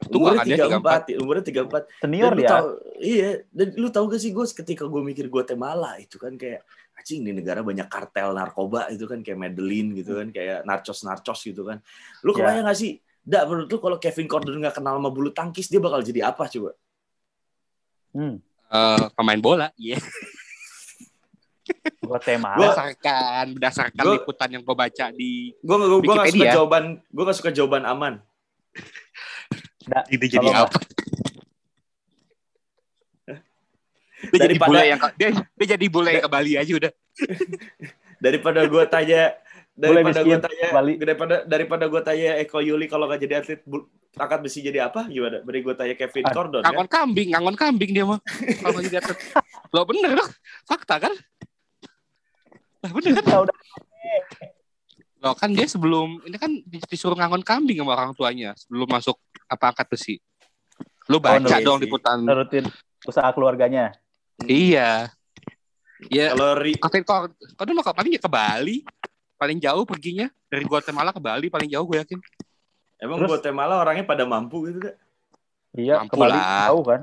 Tua 0.01 0.17
Umurnya 0.33 0.41
kan 0.41 0.47
dia, 0.49 1.13
34, 1.13 1.23
umurnya 1.23 1.45
34. 1.45 2.01
Senior 2.01 2.25
Dan 2.25 2.33
lu 2.33 2.41
dia. 2.41 2.49
tahu, 2.51 2.69
iya, 3.05 3.31
dan 3.53 3.69
lu 3.77 3.89
tahu 3.93 4.05
gak 4.09 4.21
sih 4.25 4.31
gue 4.33 4.45
ketika 4.49 4.85
gue 4.89 5.03
mikir 5.05 5.27
Guatemala 5.29 6.01
itu 6.01 6.17
kan 6.17 6.35
kayak 6.35 6.65
anjing 6.97 7.21
di 7.21 7.33
negara 7.37 7.61
banyak 7.61 7.85
kartel 7.85 8.33
narkoba 8.33 8.89
itu 8.89 9.05
kan 9.05 9.21
kayak 9.21 9.39
Medellin 9.39 9.93
gitu 9.93 10.17
kan 10.17 10.33
kayak 10.33 10.65
narcos 10.65 11.05
narcos 11.05 11.45
gitu 11.45 11.69
kan. 11.69 11.85
Lu 12.25 12.33
Ya. 12.33 12.43
kebayang 12.43 12.67
gak 12.67 12.79
sih? 12.81 12.97
Dak 13.31 13.47
menurut 13.47 13.71
lu 13.71 13.79
kalau 13.79 13.97
Kevin 14.03 14.27
Gordon 14.27 14.59
nggak 14.59 14.83
kenal 14.83 14.99
sama 14.99 15.11
bulu 15.15 15.31
tangkis 15.31 15.71
dia 15.71 15.79
bakal 15.79 16.03
jadi 16.03 16.35
apa 16.35 16.51
coba? 16.51 16.75
Hmm. 18.11 18.43
Eh, 18.71 19.05
pemain 19.15 19.39
bola 19.39 19.71
iya 19.79 19.99
Guatemala. 22.03 22.59
Gua- 22.59 22.75
berdasarkan 22.75 23.45
berdasarkan 23.55 24.03
Gua- 24.03 24.15
liputan 24.19 24.49
yang 24.51 24.63
gue 24.67 24.75
baca 24.75 25.05
di 25.15 25.55
Gue 25.63 25.77
gue 25.79 26.11
gak 26.11 26.35
suka 26.35 26.55
jawaban 26.59 26.85
gue 26.99 27.25
gak 27.27 27.39
suka 27.39 27.51
jawaban 27.55 27.83
aman. 27.87 28.15
Nggak, 29.87 30.05
ini 30.11 30.27
jadi 30.27 30.49
apa 30.51 30.79
dia 34.21 34.39
jadi 34.45 34.57
bule 34.61 34.83
yang 34.85 35.01
dia, 35.17 35.29
dia 35.33 35.67
jadi 35.79 35.87
bule 35.89 36.11
yang 36.13 36.25
ke 36.29 36.31
Bali 36.31 36.53
aja 36.61 36.73
udah 36.77 36.93
Daripada 38.25 38.61
gue 38.69 38.85
tanya 38.85 39.33
daripada 39.81 40.21
gue 40.21 40.37
tanya 40.39 40.67
Bali. 40.71 40.93
daripada 40.95 41.37
daripada 41.43 41.85
gue 41.87 42.01
tanya 42.01 42.31
Eko 42.37 42.61
Yuli 42.61 42.85
kalau 42.85 43.05
gak 43.05 43.19
jadi 43.19 43.41
atlet 43.41 43.65
angkat 44.13 44.41
besi 44.41 44.61
jadi 44.61 44.85
apa? 44.85 45.07
Gimana? 45.07 45.41
Beri 45.41 45.61
gue 45.61 45.73
tanya 45.73 45.95
Kevin 45.95 46.23
Ah, 46.23 46.33
Gordon 46.33 46.61
kan? 46.61 46.69
ngangon 46.69 46.89
kambing 46.89 47.29
ngangon 47.33 47.57
kambing 47.57 47.91
dia 47.91 48.05
mah. 48.05 48.21
Kalau 48.61 48.73
nggak 48.73 48.85
jadi 48.87 48.99
atlet. 48.99 49.19
Lo 49.73 49.83
bener 49.83 50.11
dong. 50.13 50.31
Fakta 50.63 51.01
kan? 51.01 51.15
Lah 52.81 52.91
bener 52.91 53.13
kan? 53.15 53.25
Ya 53.25 53.39
udah. 53.41 53.57
lo 55.21 55.37
kan 55.37 55.53
dia 55.53 55.69
sebelum 55.69 56.25
ini 56.25 56.35
kan 56.35 56.49
dis- 56.65 56.89
disuruh 56.89 57.13
ngangon 57.13 57.41
kambing 57.41 57.77
sama 57.77 57.93
orang 57.93 58.17
tuanya 58.17 58.57
sebelum 58.57 58.89
masuk 58.89 59.21
apa 59.47 59.71
angkat 59.71 59.87
besi. 59.87 60.15
Lu 61.07 61.21
baca 61.21 61.37
iya 61.41 61.61
dong 61.61 61.77
liputan. 61.79 62.21
Nerutin 62.21 62.65
usaha 63.03 63.29
keluarganya. 63.31 63.93
iya. 64.43 65.13
Ya. 66.09 66.33
Kalau 66.33 66.57
Ri- 66.57 66.81
Kevin 66.81 67.05
Gordon 67.05 67.37
Gordon 67.53 67.75
mah 67.77 67.93
paling 67.93 68.13
ya 68.13 68.19
ke 68.19 68.31
Bali 68.33 68.81
paling 69.41 69.57
jauh 69.57 69.83
perginya 69.83 70.29
dari 70.47 70.63
Guatemala 70.63 71.11
ke 71.11 71.19
Bali 71.19 71.49
paling 71.49 71.65
jauh 71.67 71.83
gue 71.83 71.97
yakin 71.99 72.21
emang 72.99 73.17
Terus- 73.19 73.31
Guatemala 73.33 73.81
orangnya 73.81 74.05
pada 74.05 74.23
mampu 74.23 74.69
gitu 74.69 74.85
kan? 74.85 74.95
Iya, 75.73 75.95
Mampu 75.99 76.13
kembali 76.15 76.35
lah. 76.35 76.69
tahu 76.69 76.79
kan. 76.85 77.01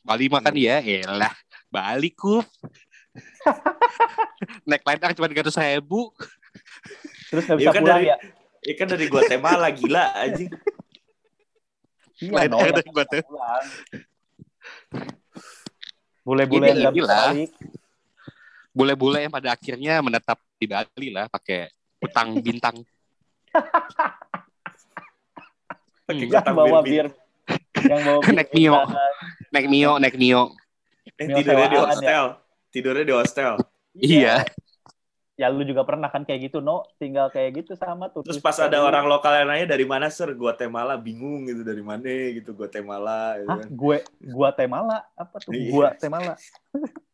Bali 0.00 0.24
mah 0.26 0.40
kan 0.40 0.52
ya 0.52 0.76
elah 0.78 1.32
Bali 1.66 2.10
kup 2.10 2.44
naik 4.68 4.84
air 4.84 5.14
cuma 5.14 5.26
tiga 5.26 5.40
ratus 5.40 5.56
ribu 5.56 6.12
Terus 7.28 7.42
nggak 7.44 7.56
Iya 7.56 7.62
bisa 7.62 7.72
kan 7.72 7.82
pulang 7.82 7.96
dari- 7.96 8.10
ya. 8.10 8.16
Ya 8.60 8.74
kan 8.74 8.86
dari 8.86 9.06
Guatemala 9.06 9.66
gila 9.78 10.04
anjing. 10.14 10.50
Iya, 12.20 12.28
air 12.36 12.48
nggak 12.50 12.76
dari 12.76 12.90
gua 12.90 13.00
bisa 13.00 13.12
tuh. 13.14 13.22
pulang. 13.24 13.64
Bule-bule 16.20 16.66
nggak 16.68 16.92
bisa 16.92 17.08
balik. 17.08 17.50
Bule-bule 18.70 19.26
yang 19.26 19.32
pada 19.32 19.52
akhirnya 19.52 19.98
menetap 19.98 20.38
di 20.56 20.66
Bali 20.66 21.08
lah 21.10 21.26
pakai 21.26 21.68
utang 22.00 22.38
bintang 22.38 22.76
Pakai 26.06 26.26
Yang 26.26 26.54
bawa 26.54 26.78
bir. 26.82 27.06
Yang 27.82 28.00
bawa 28.02 28.18
bir. 28.20 28.34
Naik 28.34 28.50
Mio. 28.52 28.74
naik 29.50 29.66
mio 29.66 29.92
naik 29.98 30.16
mio 30.16 30.42
Eh, 31.18 31.26
Mio 31.26 31.36
tidurnya 31.42 31.66
di 31.66 31.76
ya. 31.76 31.82
hostel. 31.84 32.24
Tidurnya 32.70 33.04
di 33.04 33.14
hostel. 33.14 33.52
iya 33.92 34.34
Ya 35.34 35.48
lu 35.48 35.64
juga 35.64 35.88
pernah 35.88 36.12
kan 36.12 36.22
kayak 36.22 36.52
gitu, 36.52 36.60
No? 36.60 36.84
Tinggal 37.00 37.32
kayak 37.32 37.64
gitu 37.64 37.72
sama 37.72 38.12
tuh. 38.12 38.20
Terus 38.20 38.36
pas 38.38 38.52
ada 38.60 38.76
orang 38.78 39.08
lokal 39.08 39.40
yang 39.40 39.48
nanya 39.48 39.72
dari 39.72 39.88
mana 39.88 40.12
sir 40.12 40.36
Guatemala 40.36 41.00
bingung 41.00 41.48
gitu 41.48 41.64
dari 41.64 41.80
mana 41.80 42.04
gitu 42.36 42.52
Guatemala 42.52 43.40
gitu 43.40 43.48
Hah? 43.48 43.58
kan. 43.64 43.68
Gue 43.72 43.96
Guatemala 44.20 44.96
apa 45.16 45.36
tuh? 45.40 45.50
Iya. 45.50 45.72
Guatemala. 45.72 46.34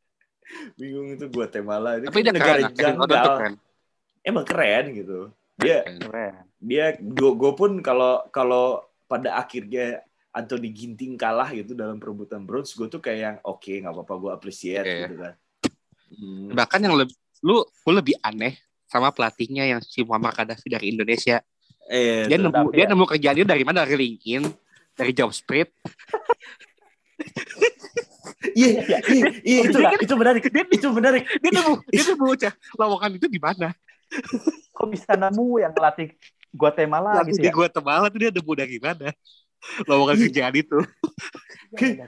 Bingung 0.78 1.10
itu 1.12 1.26
Guatemala. 1.30 1.98
Ini 1.98 2.06
tapi 2.08 2.20
kan 2.20 2.24
dia 2.24 2.34
negara 2.34 2.58
keren 2.70 2.74
janggal. 2.74 3.06
keren 3.36 3.54
emang 4.26 4.44
keren 4.44 4.84
gitu. 4.92 5.18
Dia 5.56 5.86
Keren. 5.86 6.34
dia 6.60 6.86
gue 7.00 7.52
pun 7.56 7.80
kalau 7.80 8.20
kalau 8.28 8.84
pada 9.08 9.38
akhirnya 9.40 10.02
Anthony 10.36 10.68
Ginting 10.68 11.16
kalah 11.16 11.48
gitu 11.48 11.72
dalam 11.72 11.96
perebutan 11.96 12.44
bronze, 12.44 12.76
gue 12.76 12.90
tuh 12.92 13.00
kayak 13.00 13.18
yang 13.22 13.36
oke 13.40 13.64
nggak 13.72 13.88
apa-apa 13.94 14.14
gue 14.20 14.30
appreciate 14.36 14.84
Oke. 14.84 14.96
gitu 15.08 15.16
kan. 15.16 15.34
Hmm. 16.12 16.52
Bahkan 16.52 16.80
yang 16.84 16.94
lebih 16.98 17.16
lu 17.40 17.64
lu 17.64 17.90
lebih 17.94 18.20
aneh 18.20 18.60
sama 18.84 19.08
pelatihnya 19.14 19.64
yang 19.64 19.80
si 19.80 20.04
Muhammad 20.04 20.36
Gaddafi 20.36 20.68
dari 20.68 20.92
Indonesia. 20.92 21.40
Eh, 21.86 22.26
Dia 22.26 22.36
nemu 22.36 22.74
dia 22.74 22.84
ya? 22.84 22.90
nemu 22.92 23.04
kerjaannya 23.06 23.44
dari 23.46 23.62
mana? 23.64 23.86
Dari 23.86 23.94
LinkedIn, 23.96 24.42
dari 24.92 25.12
job 25.16 25.30
spread. 25.32 25.70
Iya, 28.56 28.68
iya, 28.88 28.98
iya, 29.44 29.58
itu 29.68 29.76
bisa? 29.76 30.00
itu 30.00 30.14
menarik, 30.16 30.42
itu 30.48 30.88
menarik. 30.88 31.22
Dia 31.44 31.50
nemu 31.52 31.72
dia 31.92 32.04
nemu 32.08 32.26
cah 32.40 32.54
lowongan 32.80 33.10
itu 33.20 33.26
di 33.28 33.36
mana? 33.36 33.68
Kok 34.76 34.88
bisa 34.88 35.12
nemu 35.12 35.60
yang 35.60 35.72
latih 35.76 36.16
Guatemala 36.56 37.20
Lalu 37.20 37.36
gitu 37.36 37.40
di 37.44 37.48
ya? 37.48 37.52
Guatemala 37.52 38.08
tuh 38.08 38.18
dia 38.24 38.30
nemu 38.32 38.52
dari 38.56 38.78
mana? 38.80 39.12
Lowongan 39.84 40.16
kerjaan 40.24 40.54
itu. 40.56 40.78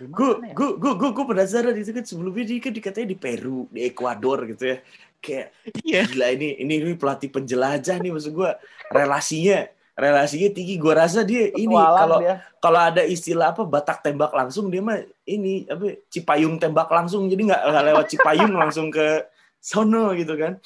Gue 0.09 0.33
gue 0.55 0.71
gue 0.79 0.93
gue 0.97 1.11
gue 1.11 1.25
penasaran 1.27 1.75
itu 1.77 1.91
kan 1.93 2.05
sebelumnya 2.07 2.45
dia 2.49 2.59
kan 2.63 2.73
dikatanya 2.73 3.09
di 3.13 3.19
Peru, 3.19 3.67
di 3.69 3.81
Ekuador 3.85 4.49
gitu 4.49 4.65
ya. 4.73 4.77
Kayak 5.19 5.47
Iya. 5.83 6.03
gila 6.07 6.27
ini 6.33 6.49
ini, 6.63 6.75
ini 6.79 6.95
pelatih 6.95 7.29
penjelajah 7.29 7.99
nih 7.99 8.11
maksud 8.15 8.33
gue 8.33 8.51
relasinya 8.89 9.67
relasinya 9.99 10.49
tinggi. 10.55 10.79
Gue 10.79 10.95
rasa 10.95 11.27
dia 11.27 11.51
ini 11.59 11.75
kalau 11.75 12.23
dia. 12.23 12.41
kalau 12.63 12.81
ada 12.81 13.03
istilah 13.03 13.51
apa 13.51 13.67
Batak 13.67 14.01
tembak 14.07 14.31
langsung 14.31 14.71
dia 14.71 14.79
mah 14.79 15.03
ini 15.29 15.69
apa 15.69 16.01
Cipayung 16.09 16.57
tembak 16.57 16.89
langsung 16.89 17.29
jadi 17.29 17.53
nggak 17.53 17.63
nggak 17.69 17.85
lewat 17.93 18.07
Cipayung 18.09 18.55
langsung 18.65 18.89
ke 18.89 19.29
sono 19.61 20.17
gitu 20.17 20.33
kan. 20.41 20.57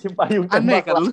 Simpayung 0.00 0.48
Aneh 0.48 0.80
tembak 0.80 0.84
kan? 0.88 1.12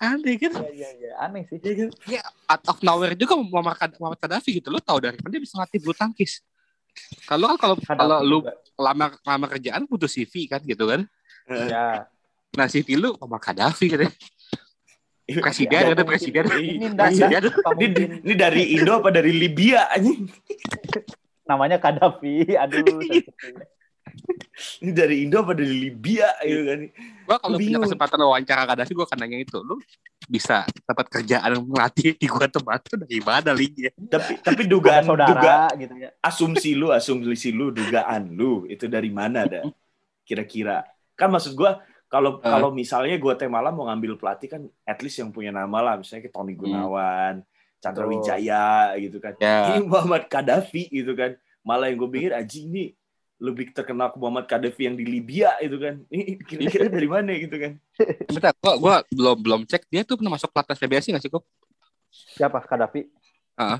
Aneh 0.00 0.34
kan? 0.38 0.52
Iya, 0.70 0.70
iya, 0.72 0.88
iya. 0.96 1.10
Aneh 1.18 1.42
sih. 1.50 1.58
Iya 1.58 1.74
kan? 1.76 1.88
Ya, 2.06 2.22
out 2.48 2.64
of 2.70 2.78
nowhere 2.86 3.18
juga 3.18 3.34
Muhammad 3.36 3.76
Kad- 3.76 3.98
Muhammad 3.98 4.22
Gaddafi 4.22 4.62
gitu. 4.62 4.70
Lu 4.70 4.78
tahu 4.78 5.02
dari 5.02 5.18
mana 5.18 5.34
dia 5.34 5.42
bisa 5.42 5.58
ngelatih 5.58 5.78
bulu 5.82 5.94
tangkis? 5.98 6.40
Kalau 7.24 7.48
kan 7.52 7.56
kalau 7.58 7.76
kalau 7.82 8.18
lu 8.20 8.38
lama 8.76 9.16
lama 9.24 9.46
kerjaan 9.52 9.84
butuh 9.88 10.08
CV 10.08 10.46
kan 10.48 10.60
gitu 10.62 10.86
kan. 10.86 11.04
Ya. 11.48 12.06
Nah 12.54 12.66
CV 12.68 12.96
lu 12.96 13.16
Muhammad 13.18 13.42
Gaddafi 13.42 13.86
gitu. 13.90 14.06
Presiden 15.22 15.72
Ya, 15.72 15.88
ada 15.88 16.02
mungkin. 16.04 16.08
presiden. 16.12 16.44
Ini 16.50 16.86
ini 18.20 18.34
dari 18.36 18.62
Indo 18.76 18.92
apa 19.00 19.08
dari 19.08 19.32
Libya 19.32 19.88
anjing? 19.88 20.28
namanya 21.44 21.76
Kadafi. 21.76 22.48
Aduh. 22.62 22.82
Ini 24.82 24.92
dari 24.92 25.24
Indo 25.24 25.40
apa 25.40 25.56
dari 25.56 25.88
Libya 25.88 26.28
gitu 26.42 26.62
kan. 26.68 26.80
Gua 27.24 27.36
kalau 27.38 27.56
punya 27.56 27.78
kesempatan 27.80 28.18
wawancara 28.20 28.68
Gaddafi 28.68 28.92
gua 28.92 29.06
akan 29.08 29.18
nanya 29.24 29.38
itu. 29.40 29.58
Lu 29.62 29.78
bisa 30.28 30.66
dapat 30.84 31.06
kerjaan 31.08 31.64
melatih 31.64 32.14
di 32.14 32.26
Guatemala 32.28 32.78
tuh 32.82 33.00
dari 33.00 33.18
mana 33.22 33.50
linknya? 33.56 33.90
Tapi 33.96 34.38
tapi 34.46 34.62
Bukan 34.66 34.68
dugaan 34.68 35.02
saudara 35.06 35.30
duga 35.32 35.56
gitu 35.78 35.94
ya. 35.96 36.10
asumsi 36.20 36.70
lu, 36.76 36.92
asumsi 36.92 37.48
lu, 37.50 37.72
dugaan 37.72 38.36
lu 38.36 38.68
itu 38.68 38.84
dari 38.86 39.08
mana 39.08 39.48
dah? 39.48 39.64
Kira-kira. 40.22 40.84
Kan 41.16 41.32
maksud 41.32 41.56
gua 41.56 41.80
kalau 42.06 42.36
Eh. 42.38 42.44
kalau 42.44 42.68
misalnya 42.68 43.16
Guatemala 43.16 43.72
mau 43.72 43.88
ngambil 43.88 44.20
pelatih 44.20 44.48
kan 44.50 44.62
at 44.84 45.00
least 45.00 45.16
yang 45.16 45.32
punya 45.32 45.48
nama 45.48 45.80
lah, 45.80 45.94
misalnya 45.96 46.28
kayak 46.28 46.34
Tony 46.36 46.52
Gunawan, 46.52 47.40
Chandra. 47.82 48.06
Wijaya 48.06 48.94
gitu 49.02 49.18
kan. 49.18 49.34
Ya. 49.42 49.74
Ini 49.74 49.82
Muhammad 49.82 50.30
Gaddafi 50.30 50.86
gitu 50.86 51.18
kan. 51.18 51.34
Malah 51.66 51.90
yang 51.90 51.98
gue 52.06 52.10
pikir 52.14 52.30
anjing 52.30 52.70
nih 52.70 52.94
lebih 53.42 53.74
terkenal 53.74 54.14
ke 54.14 54.22
Muhammad 54.22 54.46
Gaddafi 54.46 54.86
yang 54.86 54.94
di 54.94 55.02
Libya 55.02 55.58
itu 55.58 55.74
kan. 55.82 55.98
Ini 56.06 56.38
kira-kira 56.46 56.86
dari 56.86 57.08
mana 57.10 57.34
gitu 57.34 57.58
kan. 57.58 57.72
Bentar, 58.30 58.54
gua, 58.62 58.78
gua 58.78 58.94
belum 59.10 59.36
belum 59.42 59.60
cek 59.66 59.90
dia 59.90 60.06
tuh 60.06 60.14
pernah 60.14 60.38
masuk 60.38 60.54
pelatnas 60.54 60.78
PBSI 60.78 61.10
nggak 61.10 61.24
sih 61.26 61.32
kok? 61.34 61.42
Siapa 62.38 62.62
Kadafi? 62.62 63.02
Heeh. 63.58 63.78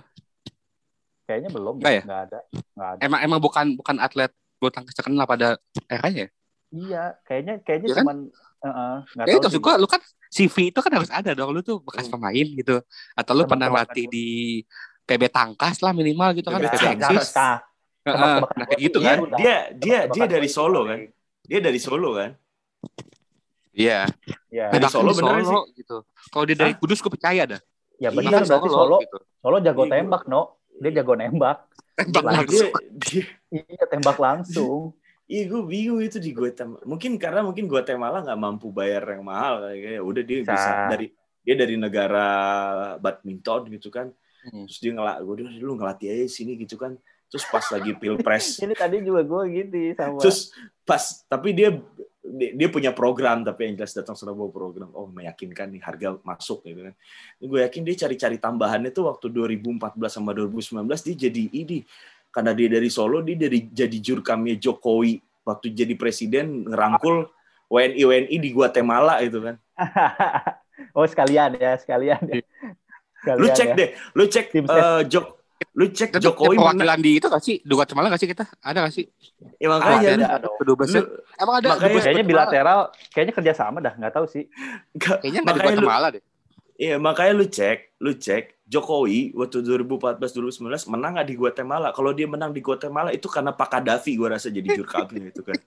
Kayaknya 1.31 1.51
belum. 1.55 1.75
Nggak 1.79 1.95
ya? 1.95 2.03
Nggak 2.03 2.21
ada. 2.27 2.39
Nggak 2.51 2.89
ada. 2.91 3.01
Emang 3.07 3.21
emang 3.23 3.39
bukan 3.39 3.67
bukan 3.79 3.97
atlet 4.03 4.35
bulu 4.59 4.75
tangkis 4.75 4.99
terkenal 4.99 5.31
pada 5.31 5.63
eranya. 5.87 6.27
Iya, 6.73 6.97
kayaknya 7.27 7.53
kayaknya 7.67 7.89
Iya 7.89 7.95
kan? 7.99 8.07
cuman 8.07 8.19
Heeh, 8.63 8.95
nggak 9.15 9.29
Ya 9.29 9.33
tahu 9.33 9.43
itu 9.43 9.47
sih. 9.51 9.51
maksud 9.51 9.61
gua 9.67 9.75
lu 9.83 9.87
kan 9.91 10.01
CV 10.33 10.57
itu 10.73 10.79
kan 10.85 10.93
harus 10.97 11.11
ada 11.13 11.31
dong 11.37 11.51
lu 11.55 11.61
tuh 11.61 11.77
bekas 11.85 12.07
Hmm. 12.07 12.15
pemain 12.17 12.47
gitu 12.59 12.73
atau 13.19 13.33
lu 13.37 13.45
pernah 13.45 13.69
latih 13.69 14.07
di 14.09 14.19
PB 15.07 15.23
Tangkas 15.29 15.77
lah 15.85 15.93
minimal 15.93 16.31
gitu 16.39 16.49
kan 16.49 16.61
PB 16.63 16.67
PB 16.73 16.85
Tangkas. 16.87 17.27
Eksis. 17.27 17.29
Nah, 18.07 18.39
Nah 18.57 18.65
kayak 18.69 18.81
gitu 18.87 18.99
sih, 18.99 19.05
kan. 19.07 19.19
udah. 19.25 19.39
Dia 19.39 19.55
dia 19.83 19.99
dia 20.09 20.25
Tebak-tebakan 20.25 20.31
dari 20.35 20.49
Solo 20.49 20.81
kan. 20.91 21.01
Dia 21.51 21.59
dari 21.67 21.79
Solo 21.83 22.09
kan. 22.19 22.31
Iya. 23.73 24.09
Ya, 24.53 24.65
Dari 24.73 24.85
Bahkan 24.85 24.93
Solo 24.93 25.11
di 25.11 25.15
beneran 25.19 25.45
Solo, 25.45 25.59
gitu. 25.77 25.97
Kalau 26.33 26.45
dia 26.49 26.57
dari 26.59 26.73
Kudus 26.77 26.99
gue 27.05 27.13
percaya 27.13 27.43
dah. 27.49 27.61
ya 28.03 28.11
Iya, 28.13 28.17
benar 28.17 28.43
berarti 28.49 28.69
Solo, 28.71 28.73
Solo. 28.77 28.97
gitu. 29.01 29.17
Solo 29.43 29.57
jago 29.67 29.85
Iya, 29.85 29.91
tembak, 29.91 30.23
no. 30.33 30.61
Dia 30.83 30.91
jago 30.99 31.13
nembak. 31.21 31.57
Tembak 31.97 32.25
langsung. 32.29 32.73
Dia, 32.73 32.83
dia 33.03 33.23
Iya, 33.57 33.85
tembak 33.93 34.17
langsung. 34.17 34.97
Iya 35.33 35.49
gue 35.49 35.63
bingung 35.65 36.01
itu 36.05 36.21
di 36.21 36.37
Guatemala. 36.37 36.85
Mungkin 36.85 37.17
karena 37.17 37.41
mungkin 37.41 37.65
Guatemala 37.65 38.21
nggak 38.21 38.37
mampu 38.37 38.69
bayar 38.69 39.17
yang 39.17 39.25
mahal 39.25 39.65
kali 39.65 39.97
ya. 39.97 40.05
Udah 40.05 40.23
dia 40.29 40.39
Bisa. 40.45 40.53
bisa 40.53 40.71
dari 40.93 41.07
dia 41.41 41.55
dari 41.57 41.75
negara 41.81 42.29
badminton 43.01 43.73
gitu 43.73 43.89
kan. 43.89 44.13
Hmm. 44.45 44.69
Terus 44.69 44.79
dia 44.85 44.93
ngelak, 44.93 45.17
gue 45.25 45.35
dulu 45.57 45.73
ngelatih 45.81 46.09
aja 46.13 46.27
sini 46.29 46.61
gitu 46.61 46.77
kan. 46.77 47.01
Terus 47.33 47.49
pas 47.49 47.65
lagi 47.73 47.97
pilpres, 47.97 48.47
Ini 48.65 48.77
tadi 48.77 49.01
juga 49.01 49.25
gue 49.25 49.43
gitu 49.57 49.97
sama. 49.97 50.21
terus 50.21 50.53
pas 50.85 51.01
tapi 51.25 51.57
dia 51.57 51.81
dia 52.23 52.51
dia 52.53 52.69
punya 52.69 52.93
program 52.93 53.41
tapi 53.41 53.73
yang 53.73 53.81
jelas 53.81 53.97
datang 53.97 54.13
sudah 54.13 54.37
bawa 54.37 54.53
program. 54.53 54.93
Oh 54.93 55.09
meyakinkan 55.09 55.73
nih 55.73 55.81
harga 55.81 56.21
masuk 56.21 56.61
gitu 56.69 56.93
kan. 56.93 56.95
Gue 57.41 57.65
yakin 57.65 57.81
dia 57.89 57.97
cari-cari 58.05 58.37
tambahannya 58.37 58.93
tuh 58.93 59.09
waktu 59.09 59.33
2014 59.33 59.97
sama 60.13 60.37
2019 60.37 60.85
dia 61.09 61.17
jadi 61.17 61.45
ini 61.57 61.89
karena 62.33 62.57
dia 62.57 62.69
dari 62.73 62.89
Solo 62.89 63.21
dia 63.21 63.37
dari 63.37 63.69
jadi 63.69 63.97
jurkamnya 64.01 64.57
Jokowi 64.57 65.21
waktu 65.45 65.71
jadi 65.71 65.95
presiden 65.95 66.65
ngerangkul 66.65 67.29
WNI 67.69 68.03
WNI 68.03 68.37
di 68.41 68.51
Guatemala 68.51 69.21
itu 69.21 69.39
kan. 69.45 69.57
oh 70.97 71.05
sekalian 71.05 71.57
ya, 71.57 71.77
sekalian 71.77 72.21
ya. 72.25 72.41
Sekalian 73.21 73.39
Lu 73.39 73.47
cek 73.53 73.69
ya. 73.69 73.75
deh, 73.77 73.89
lu 74.17 74.25
cek 74.27 74.47
Tim 74.51 74.65
eh, 74.67 75.03
Jok 75.07 75.27
lu 75.79 75.87
cek 75.89 76.11
Tapi 76.11 76.25
Jokowi 76.27 76.59
ada 76.59 76.75
perwakilan 76.75 76.99
di 76.99 77.11
itu 77.23 77.27
gak 77.31 77.45
sih? 77.45 77.57
Di 77.63 77.73
Guatemala 77.73 78.11
gak 78.11 78.19
sih 78.19 78.29
kita? 78.29 78.45
Ada 78.59 78.83
gak 78.83 78.95
sih? 78.99 79.07
Ya, 79.63 79.71
Ah, 79.71 79.79
makanya 79.79 80.09
ada, 80.11 80.27
ada. 80.43 80.47
Lu 80.59 80.75
Emang 81.39 81.55
ada? 81.63 81.69
Makanya- 81.71 81.79
Kayaknya 81.79 82.03
Guatemala? 82.03 82.27
bilateral, 82.27 82.81
kayaknya 83.15 83.35
kerja 83.39 83.53
sama 83.55 83.79
dah, 83.79 83.95
nggak 83.95 84.11
tahu 84.11 84.27
sih. 84.27 84.51
nggak- 84.99 85.23
Kayaknya 85.23 85.41
nggak 85.47 85.55
di 85.55 85.61
makanya 85.63 85.79
lu, 85.79 85.87
Guatemala 85.87 86.07
deh. 86.11 86.23
Iya 86.83 86.97
makanya 86.99 87.33
lu 87.33 87.47
cek, 87.47 87.79
lu 87.99 88.13
cek 88.13 88.45
Jokowi 88.65 89.31
waktu 89.33 89.61
2014 89.61 90.19
2019 90.19 90.65
menang 90.91 91.15
nggak 91.15 91.29
di 91.29 91.37
Guatemala? 91.37 91.89
Kalau 91.91 92.11
dia 92.11 92.27
menang 92.27 92.51
di 92.51 92.59
Guatemala 92.59 93.11
itu 93.11 93.29
karena 93.29 93.53
Pak 93.53 93.69
Kadafi 93.71 94.17
gua 94.17 94.33
rasa 94.33 94.49
jadi 94.49 94.67
jurkamnya 94.73 95.29
itu 95.29 95.41
kan. 95.41 95.55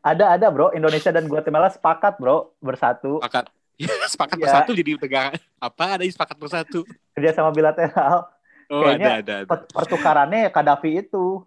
Ada 0.00 0.32
ada 0.32 0.46
bro, 0.48 0.72
Indonesia 0.72 1.10
dan 1.10 1.26
Guatemala 1.26 1.68
sepakat 1.68 2.16
bro 2.16 2.56
bersatu 2.58 3.20
Sepakat. 3.20 3.52
sepakat 4.08 4.36
Iya. 4.36 4.42
bersatu 4.42 4.70
jadi 4.72 4.90
negara 4.96 5.36
apa 5.58 5.84
ada 5.90 6.02
yang 6.02 6.10
sepakat 6.10 6.36
bersatu. 6.36 6.80
kerja 7.12 7.30
sama 7.32 7.50
bilateral. 7.50 8.30
Oh 8.66 8.80
Kayaknya 8.80 9.04
ada 9.04 9.18
ada 9.18 9.34
ada. 9.36 9.46
Per- 9.46 9.68
Pertukarannya 9.68 10.48
Kadafi 10.48 10.90
itu 10.98 11.44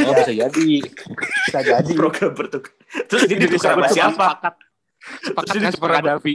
Oh 0.00 0.12
bisa 0.12 0.30
jadi. 0.30 0.70
bisa 1.44 1.60
jadi. 1.60 1.92
Program 1.92 2.32
bertukar. 2.32 2.72
Terus 3.04 3.22
ini 3.26 3.36
ditukar 3.42 3.72
sama 3.74 3.86
siapa? 3.86 4.14
Sepakat. 4.14 4.54
Sepakat 5.20 5.44
Terus 5.44 5.56
kan 5.56 5.64
ditukar 5.64 5.72
sepakat 5.74 5.90
sama- 5.90 6.06
Gaddafi. 6.14 6.34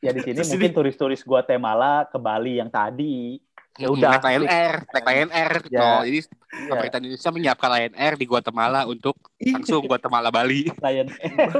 Ya 0.00 0.10
di 0.12 0.20
sini 0.22 0.40
mungkin 0.40 0.72
turis-turis 0.72 1.22
Guatemala 1.22 2.06
ke 2.06 2.16
Bali 2.16 2.58
yang 2.58 2.70
tadi. 2.70 3.38
Ya 3.76 3.92
Hmm, 3.92 4.00
udah. 4.00 4.10
naik 4.16 4.24
Lion 4.24 4.46
Air, 4.48 4.74
naik 4.88 5.04
Lion 5.04 5.30
Air. 5.30 5.52
Ya. 5.68 5.80
No, 5.80 5.88
jadi 6.00 6.18
pemerintah 6.48 6.98
Indonesia 7.04 7.30
menyiapkan 7.30 7.70
Lion 7.76 7.94
Air 7.94 8.14
di 8.16 8.24
Guatemala 8.24 8.80
untuk 8.88 9.16
langsung 9.36 9.84
Guatemala 9.84 10.32
Bali. 10.32 10.64
Lion 10.84 11.08
Air. 11.12 11.50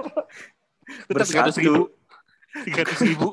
Tetap 1.12 1.26
tiga 1.28 1.40
ratus 1.44 1.56
ribu. 1.60 1.92
Tiga 2.64 2.80
ratus 2.88 3.00
ribu. 3.04 3.28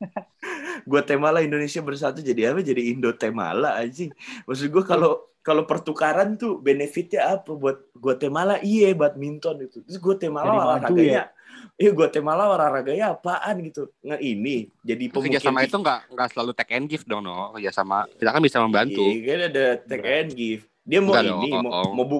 Guatemala 0.88 1.44
Indonesia 1.44 1.80
bersatu 1.80 2.20
jadi 2.20 2.52
apa? 2.52 2.60
Jadi 2.64 2.92
Indo-Temala 2.92 3.76
anjing. 3.80 4.12
Maksud 4.48 4.68
gua 4.72 4.84
kalau 4.84 5.12
kalau 5.44 5.68
pertukaran 5.68 6.40
tuh 6.40 6.56
benefitnya 6.56 7.36
apa 7.36 7.52
buat 7.52 7.92
Guatemala? 7.92 8.60
Iya 8.64 8.96
badminton 8.96 9.68
itu. 9.68 9.84
Terus 9.84 10.00
Guatemala 10.00 10.48
Jadi 10.48 10.56
maju 10.56 10.64
olahraganya 10.64 11.24
Iya 11.74 11.90
Guatemala 11.90 12.54
olahraganya 12.54 13.18
apaan 13.18 13.58
gitu. 13.66 13.90
Nggak 13.98 14.22
ini 14.22 14.70
jadi 14.86 15.04
Kerja 15.10 15.42
pemukiman 15.42 15.42
sama 15.42 15.60
itu 15.66 15.76
nggak 15.82 16.00
nggak 16.14 16.28
selalu 16.30 16.50
take 16.54 16.72
and 16.78 16.86
give 16.86 17.02
dong, 17.02 17.26
no. 17.26 17.50
Kerja 17.58 17.70
sama 17.74 18.06
kita 18.14 18.30
kan 18.30 18.42
bisa 18.42 18.58
membantu. 18.62 19.02
Iya, 19.02 19.18
kan 19.26 19.40
ada 19.50 19.64
take 19.82 20.06
and 20.06 20.30
give. 20.38 20.62
Dia 20.86 21.00
mau 21.02 21.18
Enggak 21.18 21.24
ini, 21.34 21.48
dong. 21.50 21.62
mau, 21.66 21.84
mau 21.90 22.06
bu 22.06 22.18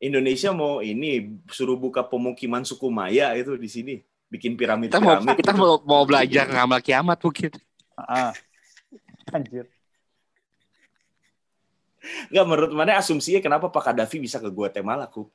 Indonesia 0.00 0.50
mau 0.50 0.80
ini 0.82 1.38
suruh 1.52 1.76
buka 1.78 2.02
pemukiman 2.02 2.64
suku 2.66 2.88
Maya 2.90 3.36
itu 3.36 3.52
di 3.54 3.68
sini, 3.68 3.94
bikin 4.26 4.56
piramid 4.56 4.88
Kita 4.90 4.98
mau 4.98 5.20
piramid. 5.20 5.36
kita 5.38 5.52
mau, 5.54 5.76
mau 5.84 6.02
belajar 6.08 6.48
ngamal 6.48 6.80
kiamat 6.80 7.20
mungkin. 7.20 7.52
Ah. 7.94 8.32
Anjir. 9.30 9.68
Nggak 12.32 12.46
menurut 12.48 12.72
mana 12.72 12.96
asumsinya 12.96 13.44
kenapa 13.44 13.68
Pak 13.68 13.92
Kadafi 13.92 14.16
bisa 14.18 14.40
ke 14.40 14.48
Guatemala, 14.48 15.04
ku? 15.06 15.28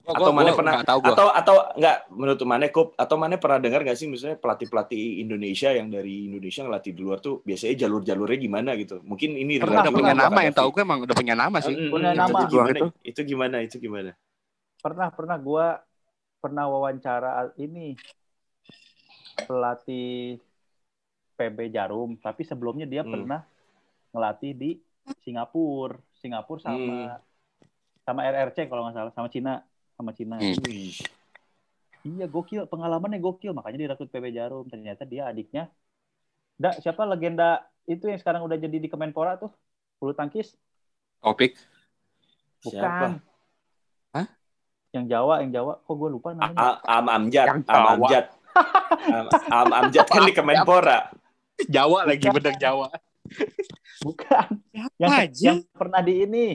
Gua- 0.00 0.16
atau 0.16 0.32
mana 0.32 0.50
pernah 0.50 0.80
tahu 0.80 0.98
gua. 0.98 1.12
atau 1.12 1.26
atau 1.30 1.56
enggak 1.76 1.96
menurut 2.08 2.40
mana 2.42 2.64
kok 2.66 2.96
atau 2.96 3.16
mana 3.16 3.36
pernah 3.36 3.58
dengar 3.58 3.80
nggak 3.80 3.94
sih 3.94 4.08
misalnya 4.08 4.34
pelatih 4.34 4.66
pelatih 4.66 4.98
Indonesia 5.20 5.70
yang 5.70 5.86
dari 5.86 6.26
Indonesia 6.26 6.60
ngelatih 6.62 6.90
di 6.90 7.00
luar 7.00 7.18
tuh 7.20 7.38
biasanya 7.42 7.74
jalur 7.78 8.00
jalurnya 8.02 8.38
gimana 8.40 8.70
gitu 8.74 8.98
mungkin 9.02 9.36
ini 9.36 9.60
Pernah, 9.60 9.84
udah 9.84 9.92
punya 9.92 10.14
nama 10.14 10.40
yang 10.40 10.56
tahu 10.56 10.68
gue 10.70 10.82
emang 10.82 11.00
udah 11.04 11.14
punya 11.14 11.34
nama 11.34 11.56
sih. 11.60 11.74
Mm, 11.76 11.90
Punya 11.90 12.10
nama. 12.12 12.32
itu 12.32 12.44
gimana 12.48 12.70
Itu. 12.72 12.86
itu 13.02 13.20
gimana 13.22 13.56
itu 13.60 13.76
gimana 13.78 14.10
pernah 14.80 15.08
pernah 15.10 15.36
gue 15.36 15.66
pernah 16.40 16.64
wawancara 16.66 17.30
ini 17.54 17.92
pelatih 19.38 20.40
PB 21.36 21.58
Jarum 21.70 22.16
tapi 22.16 22.42
sebelumnya 22.42 22.84
dia 22.84 23.00
Hmm. 23.00 23.12
pernah 23.14 23.40
ngelatih 24.10 24.52
di 24.52 24.70
Singapura 25.20 25.96
Singapura 26.14 26.58
sama 26.58 26.76
Hmm. 26.80 27.08
sama 28.00 28.20
RRC 28.24 28.66
kalau 28.66 28.82
nggak 28.82 28.96
salah 28.96 29.12
sama 29.12 29.28
Cina 29.28 29.60
sama 30.00 30.12
Cina. 30.16 30.40
Hmm. 30.40 30.56
Iya 32.00 32.26
gokil. 32.26 32.64
Pengalamannya 32.64 33.20
gokil. 33.20 33.52
Makanya 33.52 33.78
direkrut 33.88 34.08
PB 34.08 34.32
Jarum. 34.32 34.66
Ternyata 34.66 35.04
dia 35.04 35.28
adiknya. 35.28 35.68
Nggak, 36.56 36.84
siapa 36.84 37.04
legenda 37.04 37.64
itu 37.84 38.08
yang 38.08 38.20
sekarang 38.20 38.44
udah 38.44 38.56
jadi 38.56 38.76
di 38.80 38.88
Kemenpora 38.88 39.36
tuh? 39.36 39.52
Bulu 40.00 40.16
tangkis? 40.16 40.56
Topik. 41.20 41.56
bukan. 42.60 42.76
Siapa 42.76 43.06
Hah? 44.12 44.26
yang 44.96 45.04
Jawa 45.08 45.44
yang 45.44 45.52
Jawa. 45.52 45.72
Kok 45.84 45.94
gue 45.96 46.08
lupa 46.12 46.28
namanya? 46.32 46.80
Am 46.84 47.06
Amjad. 47.08 47.46
Am. 47.68 47.84
Amjad. 47.96 48.26
Am, 49.08 49.26
Am 49.52 49.70
Amjad 49.72 50.06
kan 50.08 50.24
di 50.24 50.32
Kemenpora. 50.32 51.12
Jawa 51.68 52.08
lagi 52.08 52.24
bener 52.28 52.56
Jawa. 52.56 52.88
bukan. 54.04 54.48
Yang, 54.96 55.12
aja? 55.12 55.44
yang 55.52 55.60
pernah 55.76 56.00
di 56.00 56.24
ini. 56.24 56.46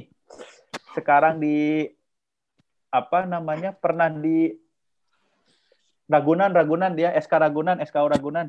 Sekarang 0.97 1.37
di 1.37 1.85
apa 2.95 3.23
namanya 3.23 3.71
pernah 3.71 4.07
di 4.07 4.55
Ragunan 6.05 6.49
Ragunan 6.49 6.93
dia 6.93 7.11
SK 7.13 7.33
Ragunan 7.35 7.77
SKU 7.79 8.07
Ragunan 8.07 8.47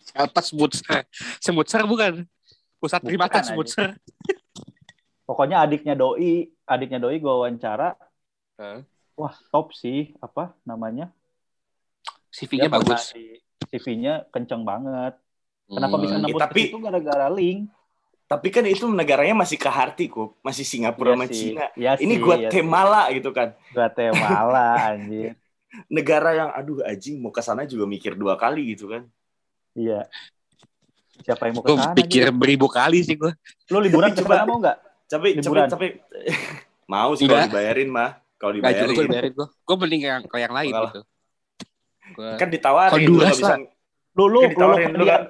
Siapa 0.00 0.40
Smutser? 0.40 1.04
Smutser 1.36 1.84
bukan? 1.84 2.24
Pusat 2.78 3.00
Bukan, 3.02 3.08
primata 3.10 3.38
anjing. 3.38 3.52
Smutser. 3.52 3.90
pokoknya 5.22 5.60
adiknya 5.60 5.92
Doi 5.92 6.48
adiknya 6.64 6.96
Doi 6.98 7.18
gue 7.18 7.28
wawancara 7.28 7.92
Heeh. 8.56 8.80
wah 9.12 9.34
top 9.52 9.74
sih 9.74 10.16
apa 10.18 10.56
namanya 10.62 11.12
CV-nya 12.30 12.70
bagus. 12.70 13.12
CV-nya 13.66 14.24
kenceng 14.30 14.64
banget 14.64 15.20
kenapa 15.66 15.94
Hmm. 15.94 16.02
bisa 16.02 16.14
Eh, 16.14 16.20
nembus 16.22 16.40
tapi- 16.40 16.62
ke 16.62 16.68
situ 16.72 16.78
gara-gara 16.80 17.28
link 17.28 17.68
tapi 18.28 18.52
kan 18.52 18.60
itu 18.62 18.84
negaranya 18.84 19.32
masih 19.32 19.56
ke 19.56 19.66
Harti 19.66 20.04
kok 20.06 20.36
masih 20.44 20.60
Singapura 20.60 21.10
Iya 21.10 21.16
sama 21.16 21.26
sih, 21.26 21.36
Cina 21.48 21.64
iya 21.72 21.92
ini 21.96 22.14
sih, 22.14 22.20
iya 22.20 22.24
Guatemala 22.52 23.02
gitu 23.10 23.30
kan. 23.32 23.48
Guatemala 23.72 24.66
anjir 24.92 25.32
negara 25.88 26.30
yang 26.32 26.50
aduh 26.52 26.84
anjing 26.84 27.16
mau 27.16 27.32
ke 27.32 27.40
sana 27.40 27.64
juga 27.64 27.84
mikir 27.84 28.12
dua 28.12 28.36
kali 28.36 28.76
gitu 28.76 28.88
kan 28.88 29.08
iya 29.72 30.04
siapa 31.18 31.48
yang 31.48 31.56
mau 31.56 31.64
ke 31.64 31.72
sana 31.72 31.96
pikir 31.96 32.28
gitu? 32.28 32.36
beribu 32.36 32.68
kali 32.68 33.00
sih 33.00 33.16
gue. 33.16 33.32
lu 33.68 33.78
liburan 33.80 34.12
coba- 34.12 34.44
mau 34.44 34.60
nggak 34.60 34.76
tapi 35.08 35.28
Liburan. 35.34 35.68
tapi 35.68 35.86
mau 36.92 37.16
sih 37.16 37.24
kalau 37.24 37.48
dibayarin 37.48 37.88
mah 37.88 38.10
kalau 38.36 38.52
juga 38.54 38.70
gue 38.70 38.76
dibayarin 38.76 39.08
dibayarin 39.08 39.32
gue. 39.34 39.48
Gue 39.50 39.76
mending 39.76 40.02
yang 40.04 40.22
ke 40.22 40.36
yang 40.36 40.52
lain 40.52 40.72
gitu. 40.72 41.00
Gua- 42.12 42.36
kan 42.36 42.48
ditawarin 42.48 42.96
lu 43.02 43.18
Honduras 43.18 43.36
nggak 43.36 43.40
bisa 43.40 43.56
Lulu, 43.56 43.68
Kan 44.08 44.18
Lulu 44.18 44.40
ditawarin, 44.50 44.88
lu 44.94 45.04
kan-. 45.04 45.26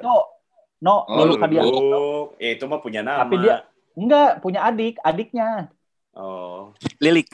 No, 0.78 1.02
Oh, 1.04 1.26
Lulu. 1.26 1.34
Kadianto. 1.36 1.74
oh 1.74 2.22
eh 2.36 2.54
itu 2.54 2.64
mah 2.64 2.78
punya 2.78 3.02
nama 3.02 3.22
Tapi 3.22 3.34
dia- 3.38 3.66
Enggak, 3.92 4.38
punya 4.38 4.62
adik, 4.62 4.94
adiknya. 5.00 5.74
oh 6.12 6.70
Lilik. 6.98 7.26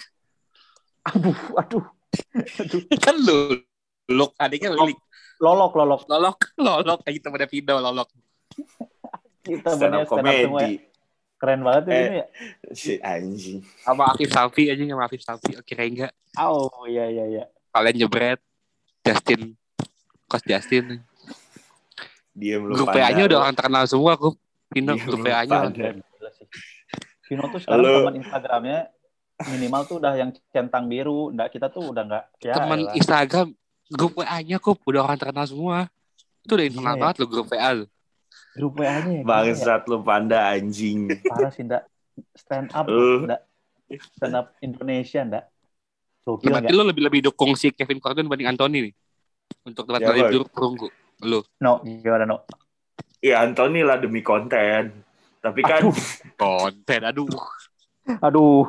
Aduh, 1.05 1.37
aduh. 1.55 1.85
aduh. 2.57 2.81
kan 3.05 3.17
lu. 3.19 3.61
Luluk 4.05 4.33
adiknya 4.35 4.73
Lilik. 4.73 4.97
Lolok, 5.37 5.73
lolok. 5.75 6.03
Lolok. 6.07 6.39
Lolok 6.65 6.99
kayak 7.03 7.15
gitu 7.15 7.29
pada 7.29 7.45
video 7.45 7.77
Lolok. 7.79 8.09
Kita 9.45 9.71
up 9.71 9.77
semua 9.77 10.01
ya. 10.01 10.09
komedi 10.09 10.73
Keren 11.37 11.61
banget 11.61 11.83
tuh 11.85 11.93
Eh. 11.93 12.01
ini 12.01 12.17
ya. 12.17 12.27
si 12.73 12.93
anjing 12.97 13.61
Sama 13.85 14.09
Afif 14.09 14.33
Safi 14.33 14.73
aja 14.73 14.81
sama 14.81 15.05
Afif 15.05 15.21
Safi. 15.21 15.53
Kira 15.61 15.85
enggak. 15.85 16.13
Oh, 16.41 16.89
iya, 16.89 17.05
iya, 17.07 17.25
iya. 17.29 17.45
Kalian 17.69 18.01
jebret. 18.01 18.41
Justin. 19.05 19.53
Coach 20.25 20.49
Justin. 20.49 21.05
Dia 22.35 22.59
belum 22.59 22.75
Grup 22.75 22.91
PA-nya 22.91 23.23
udah 23.25 23.39
orang 23.41 23.55
terkenal 23.55 23.85
semua 23.87 24.13
aku. 24.13 24.35
Pino 24.69 24.93
Iya, 24.93 25.03
grup 25.03 25.21
PA-nya. 25.23 25.59
Vino 27.25 27.43
tuh 27.49 27.59
sekarang 27.59 27.81
Halo. 27.81 27.99
teman 28.05 28.17
Instagramnya 28.21 28.79
minimal 29.49 29.81
tuh 29.87 29.97
udah 29.97 30.13
yang 30.13 30.31
centang 30.51 30.85
biru. 30.87 31.31
Nggak, 31.31 31.49
kita 31.51 31.67
tuh 31.69 31.89
udah 31.89 32.03
nggak. 32.05 32.25
Ya, 32.43 32.55
Teman 32.55 32.79
elah. 32.85 32.93
Instagram 32.93 33.49
grup 33.89 34.13
WA-nya 34.19 34.57
kok 34.59 34.77
udah 34.83 35.01
orang 35.03 35.17
terkenal 35.17 35.47
semua. 35.47 35.79
Itu 36.43 36.53
udah 36.55 36.67
internal 36.67 36.85
Iya, 36.87 36.95
ya. 36.95 37.03
banget 37.03 37.17
lo 37.17 37.27
grup 37.27 37.47
WA 37.49 37.71
lu. 37.73 37.85
Grup 38.55 38.73
WA-nya 38.77 38.93
ya. 38.93 39.03
gila 39.03 39.17
ya. 39.17 39.25
bangsat 39.25 39.83
lu 39.85 39.97
panda 40.01 40.39
anjing 40.49 40.99
Parah 41.25 41.51
sih, 41.51 41.63
ndak. 41.63 41.83
Stand 42.35 42.69
up, 42.71 42.87
Uh. 42.87 43.25
ndak. 43.25 43.41
Stand 44.15 44.35
up 44.35 44.47
Indonesia, 44.61 45.21
ndak. 45.23 45.45
Gokil 46.25 46.49
Berarti 46.49 46.73
lu 46.73 46.83
lebih 46.83 47.03
lebih 47.05 47.21
dukung 47.23 47.53
si 47.53 47.69
Kevin 47.69 48.01
Gordon 48.01 48.25
banding 48.25 48.49
Anthony 48.49 48.79
nih. 48.83 48.95
Untuk 49.63 49.85
tempat 49.85 50.01
Siapa? 50.03 50.13
kali 50.15 50.33
duduk 50.33 50.49
perunggu. 50.51 50.89
Lu. 51.23 51.41
No, 51.63 51.79
gimana, 51.85 52.27
No? 52.27 52.43
ya 53.25 53.41
Anthony 53.41 53.81
lah 53.81 53.97
demi 53.97 54.21
konten 54.21 55.01
tapi 55.41 55.61
kan 55.65 55.81
Aduh. 55.81 55.97
Konten, 56.41 57.01
aduh. 57.05 57.29
Aduh. 58.21 58.69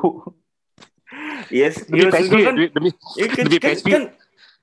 yes 1.52 1.84
Demi 1.84 2.00
iya, 2.00 2.08
maksud 2.08 2.24
PSV, 2.24 2.32
gua 2.32 2.40
kan, 2.40 2.54
demi, 2.56 2.66
demi, 2.72 2.90
ya 3.16 3.26
kan, 3.28 3.44
demi 3.44 3.58
kan, 3.60 3.76
kan 3.84 4.04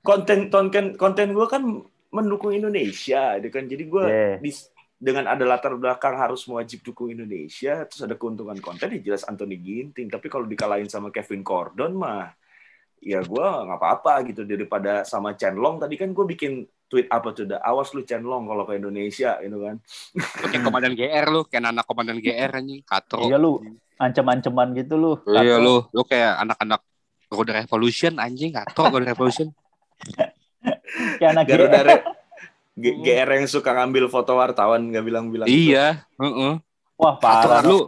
konten 0.04 0.38
konten 0.50 0.84
konten 0.98 1.28
gue 1.32 1.46
kan 1.46 1.62
mendukung 2.10 2.52
Indonesia 2.52 3.38
gitu 3.40 3.48
kan 3.50 3.64
jadi 3.66 3.84
gue 3.86 4.04
Yeah. 4.04 4.36
di- 4.42 4.70
dengan 4.94 5.26
ada 5.30 5.42
latar 5.44 5.74
belakang 5.76 6.16
harus 6.16 6.46
wajib 6.46 6.82
dukung 6.82 7.10
Indonesia 7.10 7.84
terus 7.86 8.02
ada 8.04 8.14
keuntungan 8.14 8.56
konten 8.58 8.94
ya 8.94 9.00
jelas 9.00 9.26
Anthony 9.26 9.58
Ginting 9.58 10.08
tapi 10.10 10.26
kalau 10.26 10.46
dikalahin 10.46 10.88
sama 10.90 11.10
Kevin 11.10 11.42
Gordon 11.42 11.94
mah 11.98 12.30
ya 12.98 13.20
gue 13.20 13.46
nggak 13.46 13.78
apa-apa 13.80 14.24
gitu 14.28 14.42
daripada 14.48 15.02
sama 15.04 15.34
Chenlong 15.36 15.76
tadi 15.82 15.94
kan 15.98 16.10
gue 16.10 16.24
bikin 16.24 16.64
tweet 16.94 17.10
apa 17.10 17.34
tuh 17.34 17.50
dah 17.50 17.58
awas 17.58 17.90
lu 17.90 18.06
Chenlong 18.06 18.46
kalau 18.46 18.62
ke 18.62 18.78
Indonesia 18.78 19.34
gitu 19.42 19.58
kan 19.58 19.82
kayak 20.46 20.62
komandan 20.62 20.94
GR 20.94 21.26
lu, 21.26 21.42
kayak 21.50 21.74
anak 21.74 21.82
komandan 21.90 22.22
GR 22.22 22.50
anjing, 22.54 22.86
katro. 22.86 23.26
Iya 23.26 23.34
lu, 23.34 23.58
ancam-ancaman 23.98 24.78
gitu 24.78 24.94
lu. 24.94 25.12
Iya 25.26 25.58
Atau- 25.58 25.66
lu, 25.66 25.76
lu 25.90 26.02
kayak 26.06 26.32
anak-anak 26.46 26.80
Road 27.34 27.50
Revolution 27.50 28.12
anjing, 28.22 28.54
katro 28.54 28.94
Road 28.94 29.02
Revolution. 29.02 29.50
Kayak 31.18 31.30
anak 31.34 31.44
Garuda 31.50 31.78
GR. 31.82 31.86
Re- 31.90 32.04
GR 32.74 33.28
yang 33.38 33.46
suka 33.46 33.70
ngambil 33.74 34.06
foto 34.10 34.34
wartawan 34.38 34.80
nggak 34.90 35.04
bilang-bilang 35.06 35.46
iya, 35.50 36.06
heeh. 36.18 36.58
Wah, 36.94 37.14
Katro 37.18 37.50
parah. 37.50 37.62
lu. 37.66 37.78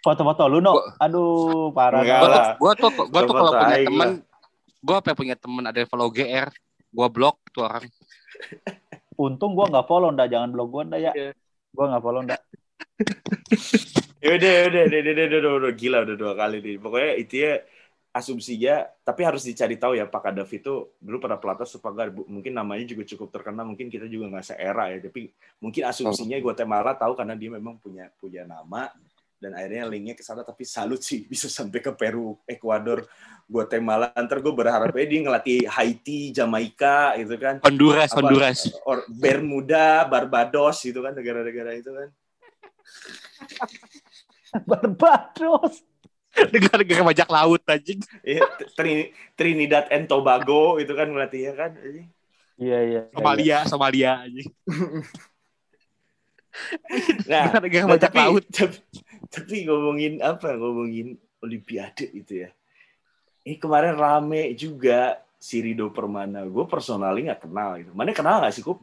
Foto-foto 0.00 0.42
lu, 0.48 0.58
No. 0.64 0.80
Aduh, 1.00 1.72
parah. 1.76 2.00
Gua, 2.04 2.28
lah. 2.28 2.46
gua 2.56 2.72
tuh 2.76 2.90
gua 3.08 3.20
tuh 3.24 3.34
kalau 3.36 3.52
punya 3.52 3.76
teman 3.84 4.08
gua 4.80 4.96
apa 5.00 5.12
punya 5.16 5.36
teman 5.36 5.64
ada 5.66 5.78
yang 5.82 5.88
follow 5.88 6.08
GR, 6.08 6.48
gua 6.92 7.06
blok 7.08 7.36
tuh 7.52 7.64
orang. 7.64 7.84
Untung 9.16 9.56
gua 9.56 9.66
nggak 9.72 9.86
follow, 9.88 10.12
ndak. 10.12 10.28
Jangan 10.28 10.50
blog 10.52 10.68
gua, 10.68 10.82
ndak 10.84 11.00
ya. 11.00 11.12
Iya. 11.16 11.30
Gua 11.72 11.84
nggak 11.92 12.04
follow, 12.04 12.22
ndak. 12.24 12.40
Ya 14.26 14.34
udah, 14.34 14.50
ya 14.50 14.64
udah, 14.66 14.82
udah, 14.90 14.98
udah, 14.98 15.12
udah, 15.12 15.38
udah, 15.38 15.52
udah, 15.54 15.72
gila 15.76 15.98
udah 16.02 16.16
dua 16.18 16.32
kali 16.34 16.58
nih. 16.58 16.82
Pokoknya 16.82 17.12
itu 17.14 17.34
ya 17.46 17.62
asumsinya, 18.16 18.74
tapi 19.04 19.20
harus 19.28 19.44
dicari 19.44 19.76
tahu 19.76 19.92
ya 19.92 20.08
Pak 20.08 20.18
Kadaf 20.24 20.48
itu 20.56 20.96
dulu 20.96 21.20
pada 21.20 21.36
pelatih 21.36 21.68
apa 21.68 21.88
enggak, 21.92 22.08
mungkin 22.24 22.52
namanya 22.56 22.84
juga 22.88 23.04
cukup 23.04 23.28
terkenal, 23.28 23.68
mungkin 23.68 23.92
kita 23.92 24.08
juga 24.08 24.32
nggak 24.32 24.46
seera 24.56 24.88
ya, 24.88 25.04
tapi 25.04 25.28
mungkin 25.60 25.84
asumsinya 25.84 26.40
Guatemala 26.40 26.96
tahu 26.96 27.12
karena 27.12 27.36
dia 27.36 27.52
memang 27.52 27.76
punya 27.76 28.08
punya 28.16 28.48
nama 28.48 28.88
dan 29.36 29.52
akhirnya 29.52 29.84
linknya 29.84 30.14
ke 30.16 30.24
sana 30.24 30.40
tapi 30.40 30.64
salut 30.64 31.04
sih 31.04 31.28
bisa 31.28 31.44
sampai 31.52 31.84
ke 31.84 31.92
Peru, 31.92 32.40
Ekuador, 32.48 33.04
Guatemala. 33.44 34.08
Ntar 34.16 34.40
gue 34.40 34.54
berharap 34.54 34.88
dia 34.96 35.20
ngelatih 35.20 35.68
Haiti, 35.68 36.32
Jamaika 36.32 37.12
gitu 37.20 37.36
kan, 37.36 37.60
Honduras, 37.60 38.10
Apa? 38.16 38.24
Honduras. 38.24 38.58
or 38.88 39.04
Bermuda, 39.12 40.08
Barbados 40.08 40.80
gitu 40.80 41.04
kan 41.04 41.12
negara-negara 41.12 41.76
itu 41.76 41.92
kan. 41.92 42.08
Barbados. 44.68 45.84
Negara-negara 46.36 47.00
bajak 47.12 47.28
laut 47.32 47.62
anjing. 47.64 48.00
Iya, 48.20 48.44
Trini- 48.76 49.12
Trinidad 49.36 49.88
and 49.92 50.04
Tobago 50.08 50.76
itu 50.80 50.92
kan 50.92 51.08
melatihnya 51.08 51.52
kan. 51.56 51.76
Iya, 51.80 52.00
iya. 52.56 52.78
iya. 52.84 53.00
Somalia, 53.12 53.58
Somalia 53.68 54.12
anjing. 54.24 54.48
Nah, 57.28 57.52
Negara-negara 57.52 57.84
nah, 57.84 57.90
bajak 57.96 58.12
tapi, 58.12 58.18
laut. 58.20 58.44
tapi 58.48 58.76
tapi 59.28 59.64
ngomongin 59.64 60.18
apa? 60.20 60.52
Ngomongin 60.52 61.14
Olimpiade 61.38 62.08
itu 62.10 62.42
ya. 62.42 62.50
Ini 63.42 63.56
kemarin 63.56 63.94
rame 63.94 64.54
juga 64.54 65.16
si 65.36 65.60
Rido 65.60 65.88
Permana. 65.88 66.42
Gue 66.42 66.64
personally 66.64 67.22
nggak 67.22 67.42
kenal 67.42 67.78
gitu. 67.78 67.90
Mana 67.92 68.10
kenal 68.10 68.40
nggak 68.40 68.50
sih 68.50 68.62
Kup? 68.62 68.82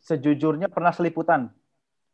Sejujurnya 0.00 0.70
pernah 0.70 0.90
seliputan. 0.90 1.50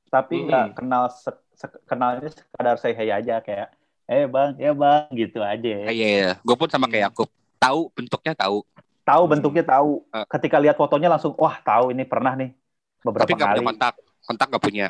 Tapi 0.08 0.42
Hmm. 0.42 0.46
nggak 0.48 0.66
kenal 0.74 1.02
se- 1.08 1.42
se- 1.54 1.82
kenalnya 1.84 2.28
sekadar 2.28 2.76
saya 2.76 2.92
hey 2.92 3.10
aja 3.10 3.40
kayak 3.40 3.68
eh 4.04 4.26
bang 4.26 4.50
ya 4.58 4.72
bang 4.72 5.08
gitu 5.14 5.40
aja 5.40 5.88
Ah, 5.88 5.94
Iya, 5.94 6.06
iya. 6.08 6.30
Gue 6.40 6.52
pun 6.52 6.68
sama 6.68 6.84
kayak 6.84 7.12
Yakub. 7.12 7.28
Tahu 7.56 7.80
bentuknya 7.94 8.34
tahu. 8.34 8.64
tahu 9.02 9.22
bentuknya 9.26 9.66
tahu 9.66 10.06
Eh. 10.10 10.26
ketika 10.30 10.62
lihat 10.62 10.78
fotonya 10.78 11.10
langsung 11.10 11.34
wah 11.34 11.58
tahu 11.58 11.90
ini 11.90 12.06
pernah 12.06 12.38
nih 12.38 12.54
beberapa 13.02 13.26
tapi 13.26 13.34
nggak 13.34 13.48
kali 13.50 13.58
punya 13.58 13.68
kontak. 13.68 13.94
Kontak 14.22 14.46
nggak 14.46 14.62
punya. 14.62 14.86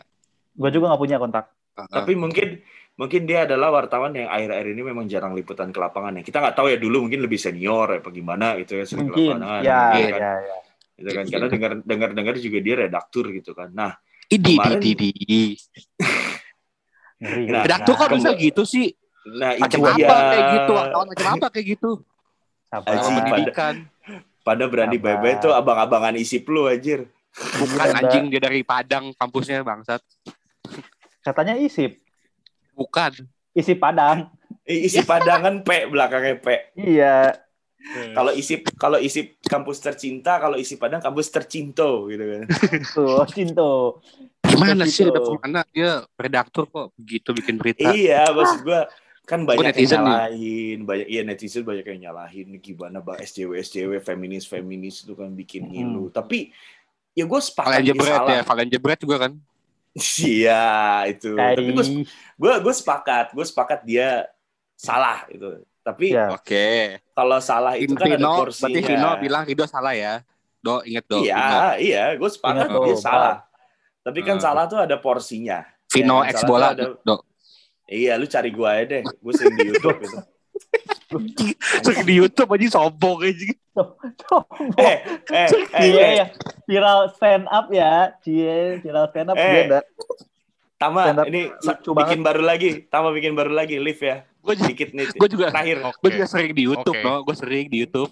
gue 0.53 0.69
juga 0.69 0.85
nggak 0.93 1.01
punya 1.01 1.17
kontak 1.17 1.45
Tapi 1.73 2.12
mungkin 2.14 2.61
mungkin 2.93 3.25
dia 3.25 3.49
adalah 3.49 3.73
wartawan 3.73 4.12
yang 4.12 4.29
akhir-akhir 4.29 4.66
ini 4.68 4.83
memang 4.85 5.09
jarang 5.09 5.33
liputan 5.33 5.73
ke 5.73 5.79
lapangan 5.81 6.20
ya. 6.20 6.23
Kita 6.23 6.39
nggak 6.39 6.55
tahu 6.55 6.66
ya 6.68 6.77
dulu 6.77 7.09
mungkin 7.09 7.25
lebih 7.25 7.41
senior 7.41 7.89
ya, 7.89 7.99
apa 7.99 8.11
gimana 8.12 8.55
gitu 8.61 8.77
ya 8.77 8.85
sering 8.85 9.09
ke 9.09 9.16
mungkin 9.16 9.37
lapangan. 9.41 9.61
ya 9.64 9.81
gitu 9.91 9.99
ya 9.99 10.11
kan. 10.12 10.20
ya 10.20 10.57
Gitu 10.93 11.09
kan. 11.11 11.25
Karena 11.27 11.47
dengar 11.49 11.70
dengar 11.83 12.11
dengar 12.12 12.35
juga 12.37 12.59
dia 12.61 12.75
redaktur 12.79 13.25
gitu 13.33 13.57
kan. 13.57 13.73
Nah, 13.73 13.97
Idi, 14.29 14.55
Kemarin- 14.57 14.81
di, 14.81 14.93
di, 14.95 15.11
di. 15.12 15.43
ngeri 17.20 17.43
Nah, 17.49 17.62
Redaktur 17.64 17.95
kok 17.97 18.09
Nah, 18.09 18.16
bisa 18.16 18.31
gitu 18.35 18.62
sih? 18.64 18.87
nah 19.23 19.55
itu 19.55 19.62
Macam 19.62 19.81
dia. 19.95 20.07
apa 20.09 20.14
kayak 20.27 20.47
gitu? 20.51 20.73
Wartawan 20.75 21.07
macam 21.07 21.27
apa 21.31 21.47
kayak 21.49 21.66
gitu? 21.79 21.91
pada- 22.66 23.05
pendidikan. 23.05 23.75
Pada 24.43 24.64
berani 24.66 24.99
Apa? 24.99 25.05
bye-bye 25.07 25.37
tuh 25.39 25.53
abang-abangan 25.55 26.18
isi 26.18 26.43
lu 26.43 26.66
anjir. 26.66 27.07
Bukan 27.33 27.79
Iya, 27.79 27.95
anjing 27.95 28.25
dia 28.29 28.43
dari 28.43 28.66
Padang 28.66 29.14
kampusnya 29.14 29.62
bangsat. 29.62 30.03
Katanya 31.23 31.55
isip 31.57 31.99
Bukan. 32.73 33.12
isi 33.53 33.75
padang 33.75 34.29
Eh, 34.62 34.87
Isi 34.87 35.03
padangan 35.03 35.64
P 35.64 35.91
belakangnya 35.91 36.39
P. 36.39 36.47
iya 36.79 37.35
Kalau 38.14 38.31
isi 38.31 38.62
kalau 38.79 38.95
isi 38.95 39.35
kampus 39.43 39.83
tercinta, 39.83 40.39
kalau 40.39 40.55
isi 40.55 40.79
padang 40.79 41.03
kampus 41.03 41.35
tercinto 41.35 42.07
gitu 42.07 42.23
kan. 42.23 42.43
tuh 42.95 43.27
cinto 43.27 43.99
Gimana 44.47 44.87
sih 44.87 45.03
udah 45.03 45.18
ke 45.18 45.33
mana 45.41 45.61
dia 45.66 46.07
redaktur 46.14 46.70
kok 46.70 46.95
begitu 46.95 47.35
bikin 47.35 47.59
berita? 47.59 47.91
iya, 47.91 48.31
maksud 48.31 48.62
gua 48.62 48.87
kan 49.25 49.43
banyak 49.43 49.59
yang 49.59 49.75
netizen 49.75 49.99
nih. 49.99 50.07
nyalahin, 50.07 50.79
banyak 50.85 51.07
iya 51.09 51.23
netizen 51.27 51.62
banyak 51.66 51.87
yang 51.89 52.01
nyalahin 52.07 52.49
gimana 52.62 53.03
bang 53.03 53.18
SJW 53.18 53.51
SJW 53.59 53.93
feminis 53.99 54.45
feminis 54.47 55.03
itu 55.03 55.18
kan 55.18 55.35
bikin 55.35 55.66
ngilu. 55.66 56.07
Tapi 56.12 56.55
ya 57.12 57.27
gue 57.27 57.41
sepakat 57.41 57.66
Kalian 57.66 57.83
dia 57.83 57.91
jebret 57.91 58.14
salah. 58.14 58.31
ya, 58.31 58.43
kalian 58.45 58.68
jebret 58.70 58.99
juga 59.01 59.16
kan? 59.27 59.33
Iya 60.24 60.64
itu. 61.09 61.36
Tapi 61.36 61.68
gue 61.68 61.84
gue 62.38 62.53
gue 62.64 62.74
sepakat, 62.74 63.36
gue 63.36 63.45
sepakat 63.45 63.80
dia 63.84 64.24
salah 64.72 65.28
itu. 65.28 65.61
Tapi 65.82 66.14
ya 66.14 66.30
Oke. 66.32 67.03
kalau 67.12 67.43
salah 67.43 67.74
itu 67.74 67.93
kan 67.93 68.07
ada 68.07 68.14
Vino, 68.16 68.32
porsinya. 68.38 68.70
berarti 68.70 68.80
Vino 68.86 69.11
bilang 69.18 69.43
Rido 69.45 69.64
salah 69.66 69.93
ya. 69.93 70.22
Do, 70.62 70.78
inget 70.86 71.05
Do. 71.11 71.18
Vino. 71.20 71.26
Iya, 71.26 71.74
iya, 71.76 72.05
gue 72.14 72.30
sepakat 72.30 72.70
Ingat, 72.70 72.86
dia 72.86 72.95
Do. 72.95 73.03
salah. 73.03 73.36
Tapi 74.03 74.20
kan 74.22 74.36
Hmm. 74.38 74.45
salah 74.47 74.64
tuh 74.66 74.78
ada 74.78 74.97
porsinya. 74.97 75.66
Vino 75.90 76.22
Ya, 76.22 76.30
ex 76.30 76.36
salah 76.38 76.49
bola. 76.49 76.66
ada- 76.72 76.95
Do. 77.03 77.16
Iya, 77.84 78.14
lu 78.16 78.24
cari 78.24 78.49
gue 78.49 78.64
aja 78.64 78.84
deh. 78.88 79.03
Gue 79.05 79.32
sering 79.34 79.55
di 79.59 79.66
YouTube 79.68 79.99
itu. 80.01 80.18
Sering 81.85 82.05
di 82.05 82.15
YouTube 82.17 82.51
aja 82.51 82.67
sombong 82.73 83.19
aja. 83.23 83.45
Eh, 84.77 84.97
eh, 85.33 85.47
eh, 85.49 85.49
Iya 85.83 86.01
eh, 86.01 86.13
ya, 86.17 86.27
viral 86.65 87.01
stand 87.13 87.47
up 87.49 87.67
ya, 87.69 88.13
cie, 88.21 88.81
viral 88.81 89.09
stand 89.09 89.33
up 89.33 89.37
Eh. 89.37 89.69
Tama, 90.77 91.15
ini 91.25 91.47
bikin 91.95 92.21
baru 92.21 92.43
lagi. 92.43 92.85
Tama 92.91 93.15
bikin 93.15 93.39
baru 93.39 93.55
lagi, 93.55 93.79
live 93.79 94.03
ya. 94.03 94.27
Gue 94.43 94.59
juga, 94.59 94.69
Dikit 94.75 94.91
nih. 94.91 95.07
gue 95.15 95.29
juga, 95.31 95.47
Terakhir. 95.55 95.77
gue 95.95 96.11
juga 96.11 96.27
sering 96.27 96.51
di 96.51 96.63
YouTube, 96.67 96.99
no. 96.99 97.23
Gue 97.23 97.37
sering 97.39 97.71
di 97.71 97.87
YouTube. 97.87 98.11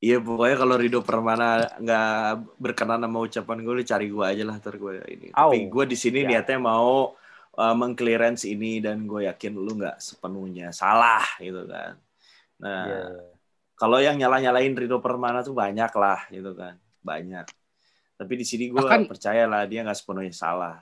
Iya, 0.00 0.16
pokoknya 0.16 0.56
kalau 0.56 0.76
Rido 0.80 1.00
Permana 1.00 1.64
nggak 1.76 2.08
berkenan 2.56 3.00
sama 3.00 3.20
ucapan 3.20 3.56
gue, 3.60 3.74
lu 3.76 3.84
cari 3.84 4.06
gue 4.08 4.24
aja 4.24 4.42
lah 4.44 4.56
ntar 4.56 4.76
gue 4.76 4.96
ini. 5.08 5.28
Au. 5.32 5.52
Tapi 5.52 5.68
gue 5.68 5.84
di 5.88 5.96
sini 5.96 6.24
Ya. 6.24 6.40
niatnya 6.40 6.56
mau 6.56 7.16
uh, 7.60 7.76
mengclearance 7.76 8.48
ini 8.48 8.80
dan 8.80 9.04
gue 9.04 9.28
yakin 9.28 9.52
lu 9.52 9.76
nggak 9.76 10.00
sepenuhnya 10.00 10.72
salah 10.72 11.20
gitu 11.36 11.68
kan. 11.68 12.00
Nah, 12.60 12.84
Iya. 12.88 13.04
kalau 13.76 14.00
yang 14.00 14.16
nyala-nyalain 14.16 14.72
Rido 14.72 15.00
Permana 15.04 15.44
tuh 15.44 15.52
banyak 15.52 15.92
lah 15.92 16.24
gitu 16.32 16.56
kan, 16.56 16.80
banyak. 17.04 17.44
Tapi 18.16 18.32
di 18.36 18.44
sini 18.44 18.68
gue 18.72 18.80
percaya 19.08 19.44
lah 19.44 19.64
dia 19.68 19.84
nggak 19.84 19.96
sepenuhnya 19.96 20.32
salah. 20.32 20.80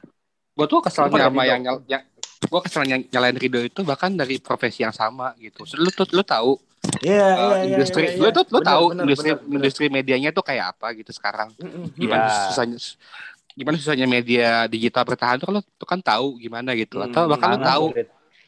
Gue 0.54 0.66
tuh 0.66 0.82
keselnya 0.82 1.30
sama 1.30 1.42
yang, 1.46 1.62
nyal- 1.62 1.86
yang 1.86 2.02
gue 2.38 2.60
keselnya 2.62 2.96
nyalain 3.10 3.38
Rido 3.38 3.62
itu 3.62 3.82
bahkan 3.86 4.14
dari 4.14 4.38
profesi 4.38 4.82
yang 4.86 4.94
sama 4.94 5.34
gitu. 5.38 5.66
So, 5.66 5.78
Lu 5.78 5.90
tuh 5.90 6.06
lu 6.14 6.22
tahu 6.22 6.58
Iya, 7.02 7.26
uh, 7.34 7.34
iya, 7.34 7.46
iya, 7.58 7.74
industri, 7.74 8.04
iya, 8.06 8.22
lu 8.22 8.30
iya. 8.30 8.36
tuh 8.38 8.44
lu 8.54 8.60
tahu 8.62 8.84
industri 8.94 9.28
industri 9.50 9.86
medianya 9.90 10.30
tuh 10.30 10.46
kayak 10.46 10.78
apa 10.78 10.94
gitu 10.94 11.10
sekarang. 11.10 11.50
Gimana 11.98 12.26
Iya. 12.30 12.38
susahnya 12.50 12.78
gimana 13.58 13.74
susahnya 13.74 14.06
media 14.06 14.70
digital 14.70 15.02
bertahan 15.02 15.42
tuh 15.42 15.50
kalau 15.50 15.60
tuh 15.74 15.88
kan 15.88 15.98
tahu 15.98 16.38
gimana 16.38 16.78
gitu. 16.78 17.02
Atau 17.02 17.26
Hmm, 17.26 17.30
bahkan 17.34 17.48
lu 17.50 17.56
Sangat 17.58 17.70
tahu. 17.74 17.86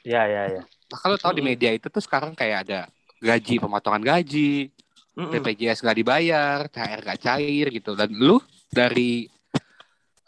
Iya, 0.07 0.23
iya, 0.31 0.43
iya. 0.57 0.63
bahkan 0.87 1.09
lu 1.11 1.19
tahu 1.19 1.33
di 1.35 1.43
media 1.43 1.71
itu 1.75 1.91
tuh 1.91 2.03
sekarang 2.03 2.33
kayak 2.39 2.71
ada 2.71 2.81
gaji 3.19 3.59
pemotongan 3.59 4.07
gaji. 4.07 4.71
BPJS 5.21 5.85
nggak 5.85 5.99
dibayar, 6.01 6.59
THR 6.71 7.01
nggak 7.05 7.21
cair 7.21 7.67
gitu. 7.69 7.93
Dan 7.93 8.09
lu 8.17 8.41
dari 8.73 9.29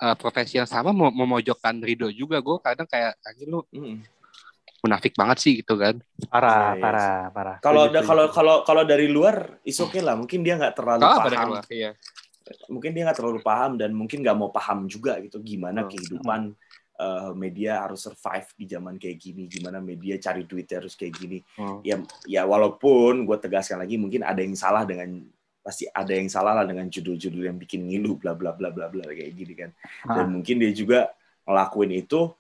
uh, 0.03 0.17
profesi 0.19 0.61
yang 0.61 0.69
sama 0.69 0.91
mau 0.93 1.09
memojokkan 1.09 1.79
Rido 1.81 2.13
juga, 2.13 2.43
gue 2.45 2.57
kadang 2.61 2.85
kayak 2.85 3.17
anjir 3.25 3.49
lu 3.49 3.65
Mm-mm. 3.73 4.05
munafik 4.83 5.15
banget 5.15 5.39
sih 5.41 5.53
gitu 5.63 5.79
kan. 5.79 5.97
Parah, 6.29 6.75
iya, 6.77 6.83
parah, 6.83 7.17
parah. 7.33 7.57
Kalau 7.63 7.89
kalau 7.89 8.25
kalau 8.35 8.55
kalau 8.67 8.83
dari 8.83 9.07
luar 9.09 9.63
is 9.63 9.79
oke 9.79 9.97
lah, 10.03 10.19
mungkin 10.19 10.43
dia 10.43 10.59
nggak 10.59 10.75
terlalu 10.75 11.03
pada 11.07 11.37
paham. 11.41 11.63
iya. 11.71 11.91
Mungkin 12.69 12.91
dia 12.93 13.03
nggak 13.07 13.19
terlalu 13.19 13.41
paham 13.41 13.79
dan 13.79 13.91
mungkin 13.93 14.21
nggak 14.21 14.37
mau 14.37 14.51
paham 14.51 14.87
juga 14.87 15.17
gitu 15.23 15.39
gimana 15.41 15.87
Hmm. 15.87 15.91
kehidupan 15.91 16.41
uh, 16.99 17.33
media 17.35 17.83
harus 17.83 18.05
survive 18.05 18.47
di 18.55 18.65
zaman 18.69 18.95
kayak 18.99 19.19
gini, 19.19 19.49
gimana 19.49 19.83
media 19.83 20.19
cari 20.19 20.45
duitnya 20.45 20.83
harus 20.85 20.95
kayak 20.95 21.15
gini. 21.17 21.39
Hmm. 21.57 21.81
Ya 21.83 21.97
ya 22.27 22.43
walaupun 22.47 23.25
gue 23.25 23.37
tegaskan 23.39 23.83
lagi 23.83 23.97
mungkin 23.97 24.23
ada 24.23 24.39
yang 24.43 24.55
salah 24.55 24.83
dengan 24.87 25.23
pasti 25.63 25.87
ada 25.87 26.11
yang 26.11 26.27
salah 26.27 26.59
lah 26.59 26.67
dengan 26.67 26.91
judul-judul 26.91 27.47
yang 27.47 27.55
bikin 27.55 27.87
ngilu 27.87 28.19
bla 28.19 28.35
bla 28.35 28.51
bla 28.51 28.75
bla 28.75 28.91
bla 28.91 29.07
kayak 29.07 29.31
gini 29.35 29.55
kan. 29.55 29.71
Dan 30.07 30.27
Ah. 30.27 30.31
mungkin 30.31 30.59
dia 30.59 30.75
juga 30.75 31.15
ngelakuin 31.47 32.03
itu 32.03 32.31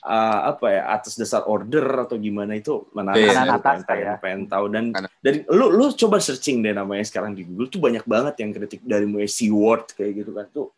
uh, 0.00 0.40
apa 0.50 0.66
ya 0.68 0.82
atas 0.90 1.14
dasar 1.14 1.44
order 1.44 1.84
atau 2.02 2.16
gimana 2.16 2.56
itu 2.56 2.88
mana 2.92 3.12
Iya, 3.12 3.36
pengen, 3.36 3.48
atas 3.52 3.78
pengen, 3.84 4.06
ya. 4.06 4.14
pengen 4.16 4.40
tahu. 4.48 4.64
Dan 4.72 4.84
Karena- 4.90 5.10
dari 5.20 5.38
lu 5.52 5.68
lu 5.68 5.92
coba 5.92 6.16
searching 6.18 6.64
deh 6.64 6.72
namanya 6.72 7.04
sekarang 7.04 7.36
di 7.36 7.44
Google 7.44 7.68
tuh 7.68 7.80
banyak 7.80 8.04
banget 8.04 8.34
yang 8.40 8.50
kritik 8.50 8.80
dari 8.82 9.04
mulai 9.04 9.28
C 9.28 9.52
word 9.52 9.92
kayak 9.92 10.24
gitu 10.24 10.32
kan. 10.32 10.48
Tuh 10.48 10.72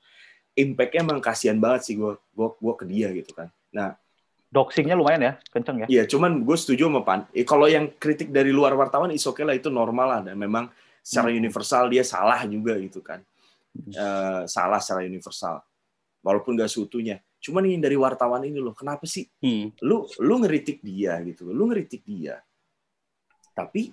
impactnya 0.55 1.01
emang 1.03 1.19
kasihan 1.19 1.59
banget 1.59 1.81
sih 1.87 1.95
gue 1.95 2.15
gue 2.15 2.49
gue 2.59 2.75
ke 2.75 2.85
dia 2.87 3.09
gitu 3.11 3.33
kan. 3.33 3.49
Nah 3.71 3.95
Doxingnya 4.55 4.95
lumayan 4.95 5.19
ya, 5.19 5.33
kenceng 5.51 5.83
ya. 5.83 5.87
iya 5.91 6.03
cuman 6.07 6.47
gue 6.47 6.55
setuju 6.55 6.87
sama 6.87 7.03
pan. 7.03 7.27
Eh, 7.35 7.43
kalau 7.43 7.67
yang 7.67 7.91
kritik 7.91 8.31
dari 8.31 8.55
luar 8.55 8.79
wartawan 8.79 9.11
is 9.11 9.27
oke 9.27 9.43
lah 9.43 9.51
itu 9.51 9.67
normal 9.67 10.07
lah. 10.07 10.21
Dan 10.23 10.39
memang 10.39 10.71
secara 11.03 11.35
Hmm. 11.35 11.43
universal 11.43 11.91
dia 11.91 12.07
salah 12.07 12.39
juga 12.47 12.79
gitu 12.79 13.03
kan. 13.03 13.19
Eh, 13.75 14.43
salah 14.47 14.79
secara 14.79 15.03
universal. 15.03 15.59
Walaupun 16.23 16.55
gak 16.55 16.71
seutuhnya 16.71 17.19
cuman 17.45 17.69
ini 17.69 17.77
dari 17.77 17.93
wartawan 18.01 18.41
ini 18.49 18.57
loh 18.57 18.73
kenapa 18.73 19.05
sih 19.05 19.29
Hmm. 19.45 19.69
lu 19.85 20.09
lu 20.25 20.35
ngeritik 20.41 20.81
dia 20.81 21.21
gitu 21.21 21.45
lu 21.53 21.69
ngeritik 21.69 22.01
dia. 22.09 22.41
Tapi 23.53 23.93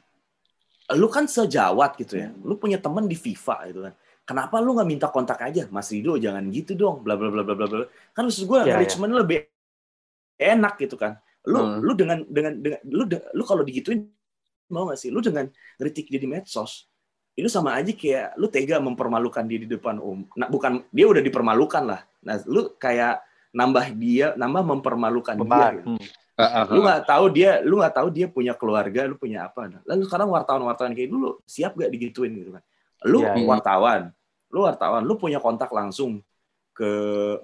lu 0.95 1.07
kan 1.11 1.27
sejawat 1.27 1.99
gitu 1.99 2.15
ya 2.19 2.31
lu 2.43 2.55
punya 2.55 2.79
teman 2.79 3.05
di 3.11 3.15
FIFA 3.19 3.57
gitu 3.71 3.79
kan. 3.83 3.93
Kenapa 4.23 4.63
lu 4.63 4.71
nggak 4.79 4.87
minta 4.87 5.07
kontak 5.11 5.39
aja? 5.43 5.67
Mas 5.67 5.91
Rido 5.91 6.15
jangan 6.15 6.47
gitu 6.47 6.71
dong 6.79 7.03
bla 7.03 7.19
bla 7.19 7.27
bla 7.27 7.43
bla 7.43 7.55
bla 7.59 7.67
bla. 7.67 7.85
Kan 8.15 8.31
maksud 8.31 8.47
gue 8.47 8.57
Iya, 8.63 8.79
encouragement 8.79 9.11
lebih 9.19 9.37
enak 10.39 10.73
gitu 10.79 10.95
kan. 10.95 11.19
Lu 11.47 11.59
Hmm. 11.59 11.79
lu 11.83 11.91
dengan 11.97 12.23
dengan 12.23 12.53
dengan 12.55 12.79
lu 12.87 13.03
de- 13.03 13.27
lu 13.35 13.43
kalau 13.43 13.61
digituin 13.67 14.07
mau 14.71 14.87
gak 14.87 14.99
sih? 15.03 15.11
Lu 15.11 15.19
dengan 15.19 15.49
ngeritik 15.75 16.07
dia 16.07 16.21
di 16.21 16.29
medsos 16.31 16.87
itu 17.31 17.47
sama 17.47 17.79
aja 17.79 17.95
kayak 17.95 18.35
lu 18.35 18.51
tega 18.51 18.75
mempermalukan 18.83 19.47
dia 19.47 19.55
di 19.63 19.67
depan 19.67 20.03
umum 20.03 20.27
nah 20.35 20.51
bukan 20.51 20.83
dia 20.91 21.07
udah 21.07 21.23
dipermalukan 21.23 21.83
lah. 21.87 22.01
Nah 22.27 22.35
lu 22.45 22.75
kayak 22.75 23.23
nambah 23.51 23.85
dia 23.99 24.33
nambah 24.39 24.63
mempermalukan 24.63 25.35
dia 25.43 25.67
gitu. 25.79 25.99
ah, 26.39 26.63
lu 26.71 26.81
ah. 26.81 26.83
nggak 26.87 27.01
tahu 27.05 27.25
dia 27.29 27.51
lu 27.61 27.83
nggak 27.83 27.95
tahu 27.95 28.07
dia 28.09 28.25
punya 28.31 28.53
keluarga 28.55 29.05
lu 29.05 29.15
punya 29.19 29.51
apa. 29.51 29.67
Lalu 29.85 30.01
sekarang 30.07 30.31
wartawan-wartawan 30.31 30.95
kayak 30.95 31.11
dulu 31.11 31.37
siap 31.43 31.75
gak 31.75 31.91
digituin 31.91 32.31
gitu 32.33 32.55
kan? 32.55 32.63
Lu 33.05 33.21
Iya, 33.21 33.35
iya. 33.37 33.45
wartawan 33.45 34.01
lu 34.51 34.67
wartawan 34.67 35.01
lu 35.07 35.15
punya 35.15 35.39
kontak 35.39 35.71
langsung 35.71 36.19
ke 36.71 36.91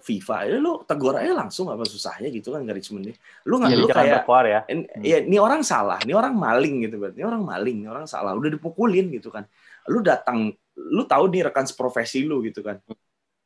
FIFA 0.08 0.38
ya 0.48 0.56
lu 0.60 0.84
tegur 0.88 1.12
aja 1.20 1.36
langsung 1.36 1.68
apa 1.68 1.84
susahnya 1.84 2.32
gitu 2.32 2.56
kan 2.56 2.64
encouragement 2.64 3.12
lu 3.44 3.60
nggak 3.60 3.72
Iya, 3.76 3.80
lu 3.80 3.88
Jangan 3.92 4.00
kayak 4.04 4.16
berkuar 4.24 4.44
ya. 4.48 4.60
"Ini- 4.72 4.88
ya 5.04 5.18
ini 5.24 5.38
orang 5.40 5.62
salah 5.68 6.00
ini 6.04 6.16
orang 6.16 6.32
maling 6.36 6.88
gitu 6.88 6.98
kan 7.04 7.12
ini 7.12 7.24
orang 7.28 7.44
maling 7.44 7.78
ini 7.84 7.88
orang 7.92 8.08
salah. 8.08 8.32
Udah 8.36 8.48
dipukulin 8.52 9.12
gitu 9.12 9.28
kan. 9.28 9.44
Lu 9.92 10.00
datang 10.00 10.52
lu 10.76 11.04
tahu 11.04 11.28
nih 11.32 11.52
rekan 11.52 11.68
seprofesi 11.68 12.24
lu 12.24 12.40
gitu 12.48 12.64
kan. 12.64 12.80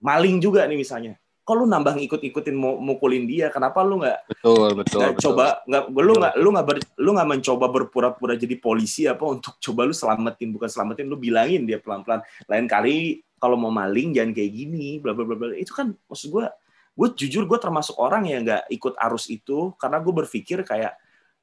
Maling 0.01 0.37
juga 0.41 0.65
nih 0.69 0.77
misalnya 0.77 1.17
kok 1.41 1.55
lu 1.57 1.65
nambah 1.65 1.97
ngikut-ikutin 1.97 2.53
mau 2.53 2.77
mukulin 2.77 3.25
dia? 3.25 3.49
Kenapa 3.49 3.81
lu 3.81 3.97
nggak 3.99 4.29
Betul, 4.29 4.77
betul. 4.77 4.99
betul. 5.11 5.21
coba 5.33 5.65
nggak 5.65 5.83
lu 5.89 6.13
nggak 6.15 6.33
lu 6.37 6.49
nggak 6.53 6.65
lu 7.01 7.09
nggak 7.17 7.29
mencoba 7.33 7.65
berpura-pura 7.67 8.33
jadi 8.37 8.55
polisi 8.61 9.09
apa 9.09 9.25
untuk 9.25 9.57
coba 9.57 9.89
lu 9.89 9.93
selamatin 9.93 10.53
bukan 10.53 10.69
selamatin 10.69 11.09
lu 11.09 11.17
bilangin 11.17 11.65
dia 11.65 11.81
pelan-pelan. 11.81 12.21
Lain 12.45 12.65
kali 12.69 13.25
kalau 13.41 13.57
mau 13.57 13.73
maling 13.73 14.13
jangan 14.13 14.37
kayak 14.37 14.51
gini 14.53 15.01
bla 15.01 15.17
bla 15.17 15.25
bla 15.25 15.33
bla. 15.35 15.57
Itu 15.57 15.73
kan 15.73 15.91
maksud 16.07 16.29
gue 16.29 16.45
gue 16.91 17.07
jujur 17.17 17.49
gue 17.49 17.57
termasuk 17.57 17.97
orang 17.97 18.29
yang 18.29 18.45
nggak 18.45 18.69
ikut 18.69 18.93
arus 19.09 19.31
itu 19.31 19.73
karena 19.81 19.97
gue 19.97 20.13
berpikir 20.13 20.61
kayak 20.61 20.93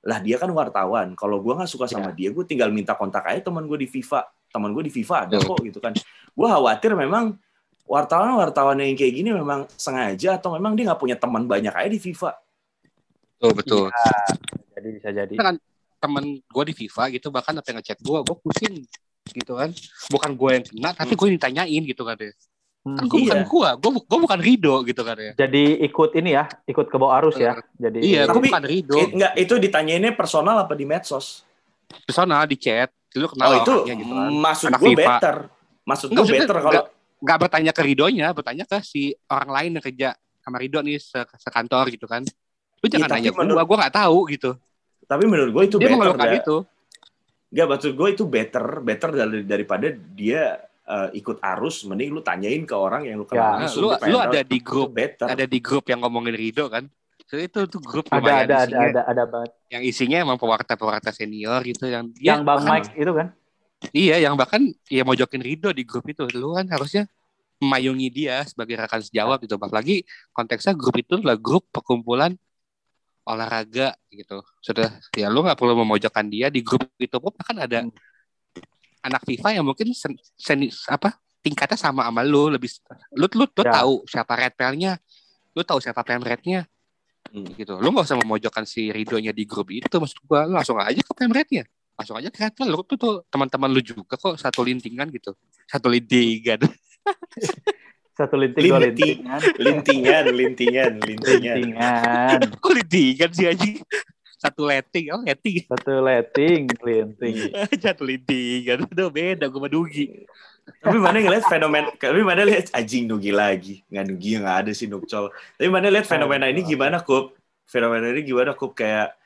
lah 0.06 0.22
dia 0.22 0.38
kan 0.38 0.46
wartawan. 0.54 1.18
Kalau 1.18 1.42
gue 1.42 1.52
nggak 1.58 1.66
suka 1.66 1.90
sama 1.90 2.14
Ya. 2.14 2.14
dia 2.14 2.28
gue 2.30 2.44
tinggal 2.46 2.70
minta 2.70 2.94
kontak 2.94 3.26
aja 3.26 3.42
teman 3.42 3.66
gue 3.66 3.82
di 3.82 3.88
FIFA. 3.90 4.30
Teman 4.48 4.70
gue 4.70 4.86
di 4.86 4.92
FIFA 4.94 5.26
ada 5.26 5.36
kok 5.42 5.58
gitu 5.60 5.82
kan. 5.82 5.90
Gue 6.32 6.46
khawatir 6.46 6.94
memang 6.94 7.34
wartawan 7.88 8.36
wartawan 8.36 8.76
yang 8.78 8.92
kayak 8.92 9.14
gini 9.16 9.32
memang 9.32 9.64
sengaja 9.74 10.36
atau 10.36 10.52
memang 10.54 10.76
dia 10.76 10.84
nggak 10.86 11.00
punya 11.00 11.16
teman 11.16 11.48
banyak 11.48 11.72
aja 11.72 11.88
di 11.88 11.98
FIFA? 11.98 12.36
Betul 13.38 13.52
betul. 13.56 13.84
Jadi 14.76 14.88
bisa 14.92 15.08
jadi. 15.10 15.34
Kan 15.34 15.56
temen 15.98 16.24
gue 16.38 16.64
di 16.68 16.74
FIFA 16.76 17.02
gitu 17.10 17.32
bahkan 17.32 17.56
apa 17.56 17.66
yang 17.66 17.80
ngechat 17.80 17.98
gue 17.98 18.18
gue 18.22 18.36
pusing 18.38 18.74
gitu 19.30 19.52
kan. 19.56 19.72
Bukan 20.08 20.30
gue 20.36 20.50
yang 20.52 20.64
kena 20.64 20.90
tapi 20.92 21.12
gue 21.12 21.28
ditanyain 21.34 21.82
gitu 21.82 22.04
kan 22.04 22.14
ya 22.16 22.30
Hmm. 22.78 22.94
kan 22.94 23.04
gue 23.04 23.18
bukan 23.20 23.38
Iya. 23.42 23.50
gue 23.50 23.68
gue 23.74 23.90
gue 24.06 24.18
bukan 24.22 24.38
Rido 24.38 24.74
gitu 24.86 25.02
kan 25.02 25.18
ya 25.18 25.32
Jadi 25.34 25.82
ikut 25.82 26.10
ini 26.14 26.30
ya, 26.30 26.46
ikut 26.62 26.86
ke 26.86 26.96
bawah 26.96 27.18
arus 27.20 27.34
ya. 27.36 27.58
Jadi 27.74 27.98
iya 28.00 28.24
gue 28.24 28.38
Tapi- 28.38 28.48
bukan 28.48 28.64
Rido. 28.64 28.96
Eh, 28.96 29.08
enggak 29.12 29.32
itu 29.34 29.54
ditanyainnya 29.58 30.12
personal 30.14 30.56
apa 30.56 30.72
di 30.72 30.86
medsos? 30.86 31.42
Personal 32.06 32.46
di 32.46 32.54
chat. 32.54 32.88
Lu 33.18 33.26
oh 33.26 33.30
kenal 33.34 33.50
itu 33.60 33.72
orangnya 33.82 33.94
gitu 33.98 34.12
kan. 34.14 34.30
maksud 34.30 34.68
gue 34.70 34.92
better. 34.94 35.36
Maksud 35.84 36.08
gue 36.14 36.24
better 36.28 36.56
kalau 36.62 36.82
nggak 37.18 37.38
bertanya 37.40 37.70
ke 37.70 37.82
Ridonya 37.82 38.30
bertanya 38.30 38.62
ke 38.62 38.78
si 38.80 39.00
orang 39.26 39.50
lain 39.50 39.70
yang 39.72 39.84
kerja 39.84 40.08
sama 40.38 40.56
Rido 40.56 40.78
nih 40.78 40.96
se- 40.96 41.34
sekantor 41.36 41.88
gitu 41.88 42.04
kan 42.04 42.22
lu 42.78 42.86
jangan 42.86 43.04
Iya, 43.04 43.10
tapi 43.10 43.20
nanya 43.20 43.30
gue 43.30 43.38
menurut- 43.38 43.64
gue 43.64 43.76
nggak 43.76 43.94
tahu 43.96 44.18
gitu 44.28 44.50
tapi 45.04 45.24
menurut 45.24 45.50
gue 45.50 45.64
itu 45.64 45.76
dia 45.76 45.84
better 45.84 45.94
mengeluhkan 45.94 46.28
dah. 46.28 46.38
itu 46.38 46.56
Enggak, 47.48 47.66
maksud 47.70 47.92
gue 47.94 48.08
itu 48.10 48.24
better, 48.24 48.64
better 48.78 49.10
dari, 49.10 49.40
daripada 49.42 49.86
dia 49.90 50.42
eh, 50.84 51.08
ikut 51.14 51.36
arus, 51.38 51.84
mending 51.84 52.10
lu 52.10 52.20
tanyain 52.20 52.60
ke 52.62 52.72
orang 52.72 53.04
yang 53.04 53.16
lu 53.16 53.24
Ya. 53.24 53.28
kenal 53.30 53.52
langsung. 53.58 53.80
lu 53.82 53.88
lu 54.04 54.18
ada 54.18 54.40
di 54.42 54.58
grup 54.58 54.88
better. 54.90 55.26
ada 55.26 55.44
di 55.44 55.58
grup 55.58 55.84
yang 55.84 56.00
ngomongin 56.00 56.32
Rido 56.32 56.68
kan 56.68 56.84
so, 57.22 57.36
itu 57.36 57.60
tuh 57.64 57.76
grup 57.78 58.08
ada 58.08 58.20
ada 58.20 58.32
ada 58.38 58.56
isinya, 58.62 58.84
ada 58.86 59.02
ada 59.04 59.22
banget. 59.26 59.50
yang 59.68 59.82
isinya 59.82 60.18
emang 60.18 60.36
pewarta-pewarta 60.36 61.08
senior 61.10 61.60
gitu 61.62 61.84
yang 61.84 62.08
dia 62.10 62.32
Yang 62.32 62.40
Bang 62.42 62.60
bahkan- 62.62 62.72
Mike 62.78 62.90
itu 62.94 63.12
kan. 63.12 63.26
Iya, 63.94 64.18
yang 64.18 64.34
bahkan 64.34 64.74
ya 64.90 65.06
mojokin 65.06 65.38
Rido 65.38 65.70
di 65.70 65.86
grup 65.86 66.04
itu. 66.10 66.26
Lu 66.34 66.58
kan 66.58 66.66
harusnya 66.66 67.06
memayungi 67.62 68.08
dia 68.10 68.42
sebagai 68.46 68.74
rekan 68.74 69.02
sejawat 69.02 69.38
gitu. 69.46 69.54
Apalagi 69.54 70.02
konteksnya 70.34 70.74
grup 70.74 70.98
itu 70.98 71.18
adalah 71.18 71.38
grup 71.38 71.66
perkumpulan 71.70 72.34
olahraga 73.22 73.94
gitu. 74.10 74.42
Sudah 74.58 74.98
ya 75.14 75.30
lu 75.30 75.46
nggak 75.46 75.58
perlu 75.58 75.78
memojokkan 75.84 76.26
dia 76.26 76.50
di 76.50 76.64
grup 76.64 76.90
itu 76.98 77.16
pun 77.20 77.32
kan 77.38 77.56
ada 77.60 77.86
Hmm. 77.86 77.92
anak 79.04 79.22
FIFA 79.24 79.62
yang 79.62 79.64
mungkin 79.68 79.94
sen, 79.94 80.18
seni- 80.34 80.74
apa 80.90 81.14
tingkatnya 81.38 81.78
sama 81.78 82.02
sama 82.08 82.26
lu 82.26 82.50
lebih 82.50 82.66
lu 83.14 83.30
lu, 83.30 83.46
lu 83.46 83.62
Ya. 83.62 83.72
tahu 83.78 84.02
siapa 84.10 84.32
red 84.34 84.58
nya 84.74 84.98
lu 85.54 85.62
tahu 85.62 85.78
siapa 85.78 86.02
pemretnya 86.02 86.66
Hmm. 87.30 87.46
gitu. 87.54 87.78
Lu 87.78 87.92
nggak 87.94 88.08
usah 88.10 88.18
memojokkan 88.18 88.64
si 88.66 88.88
Ridonya 88.90 89.30
di 89.30 89.44
grup 89.46 89.70
itu 89.70 89.86
maksud 89.86 90.18
gua 90.26 90.48
lu 90.48 90.56
langsung 90.58 90.80
aja 90.80 90.98
ke 90.98 91.12
pemretnya 91.14 91.62
langsung 91.98 92.14
aja 92.14 92.30
ke 92.30 92.62
lu 92.62 92.78
tuh, 92.86 92.94
tuh 92.94 93.14
teman-teman 93.26 93.68
lu 93.74 93.82
juga 93.82 94.14
kok 94.14 94.38
satu 94.38 94.62
lintingan 94.62 95.10
gitu 95.10 95.34
satu 95.66 95.90
lintingan 95.90 96.62
Satu 98.18 98.34
linting 98.34 98.66
dua 98.66 98.82
Linting. 98.82 99.22
lintingan. 99.22 99.40
Lintingan, 99.62 100.24
lintingan, 100.34 100.92
lintingan. 101.06 101.56
Lintingan. 101.62 102.38
kok 102.66 102.72
lintingan 102.74 103.30
sih 103.30 103.46
aja 103.46 103.70
satu 104.38 104.70
letting 104.70 105.10
oh 105.10 105.22
letting 105.22 105.66
Satu 105.66 105.98
letting, 106.02 106.66
linting. 106.82 107.34
satu 107.86 108.02
lintingan 108.06 108.86
udah 108.90 109.06
beda 109.10 109.44
gue 109.50 109.58
sama 109.58 109.70
Dugi 109.70 110.26
Tapi 110.82 110.98
mana 111.00 111.16
ngeliat 111.16 111.46
fenomena, 111.48 111.88
tapi 111.96 112.20
mana 112.20 112.44
lihat 112.44 112.68
anjing 112.76 113.08
Nugi 113.08 113.32
lagi. 113.32 113.80
Nggak 113.88 114.04
Nugi 114.04 114.30
nggak 114.36 114.56
ada 114.66 114.70
sih 114.76 114.84
Nukcol. 114.84 115.32
Tapi 115.56 115.64
mana 115.72 115.88
lihat 115.88 116.04
fenomena 116.04 116.44
ini 116.44 116.60
gimana, 116.60 117.00
Kup? 117.00 117.32
Fenomena 117.64 118.12
ini 118.12 118.20
gimana, 118.20 118.52
Kup? 118.52 118.76
Kayak, 118.76 119.16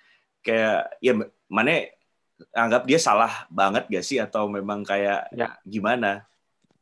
kayak, 0.46 1.02
ya 1.02 1.18
mana 1.50 1.82
anggap 2.50 2.82
dia 2.84 2.98
salah 2.98 3.46
banget 3.46 3.86
gak 3.86 4.04
sih? 4.04 4.18
Atau 4.18 4.50
memang 4.50 4.82
kayak 4.82 5.30
Ya. 5.30 5.54
gimana? 5.62 6.26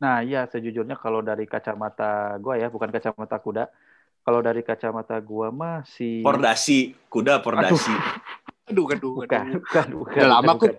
Nah, 0.00 0.24
iya 0.24 0.48
sejujurnya 0.48 0.96
kalau 0.96 1.20
dari 1.20 1.44
kacamata 1.44 2.40
gua 2.40 2.56
ya, 2.56 2.72
bukan 2.72 2.88
kacamata 2.88 3.36
kuda. 3.36 3.68
Kalau 4.24 4.40
dari 4.40 4.64
kacamata 4.64 5.20
gua 5.20 5.52
mah 5.52 5.84
si 5.84 6.24
Pordasi, 6.24 6.96
kuda 7.12 7.40
pordasi. 7.44 7.92
aduh 8.70 8.86
aduh 8.86 9.12
bukan, 9.18 9.44
aduh 9.50 9.60
bukan, 9.60 9.86
bukan. 9.98 10.14
udah 10.14 10.28
lama 10.30 10.52
bukan. 10.54 10.70
kok 10.70 10.74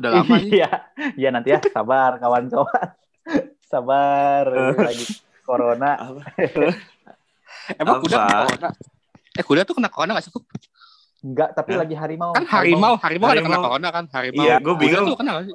udah 0.00 0.10
lama 0.16 0.34
nih 0.40 0.50
Iya, 0.58 0.68
iya 1.14 1.28
nanti 1.28 1.48
ya, 1.52 1.60
sabar 1.68 2.16
kawan-kawan. 2.18 2.86
Sabar 3.68 4.48
lagi 4.80 5.04
corona. 5.44 5.92
Apa? 6.00 6.20
emang 7.76 8.00
kuda 8.00 8.16
Apa? 8.16 8.24
kena 8.24 8.40
corona 8.48 8.68
eh 9.38 9.44
kuda 9.44 9.60
tuh 9.68 9.74
kena 9.76 9.88
corona 9.92 10.12
gak 10.16 10.24
sih? 10.24 10.32
Enggak, 11.18 11.50
tapi 11.52 11.70
Hah? 11.72 11.78
lagi 11.82 11.94
harimau. 11.94 12.30
kan 12.30 12.44
harimau 12.46 12.94
harimau 12.96 13.26
ada 13.26 13.34
kena 13.36 13.48
Harimau. 13.50 13.62
corona 13.64 13.88
kan 13.90 14.04
harimau 14.08 14.44
Iya, 14.44 14.56
Kuda 14.58 14.78
bingung. 14.78 15.06
tuh 15.06 15.16
kena 15.16 15.30
gak 15.32 15.44
sih? 15.44 15.54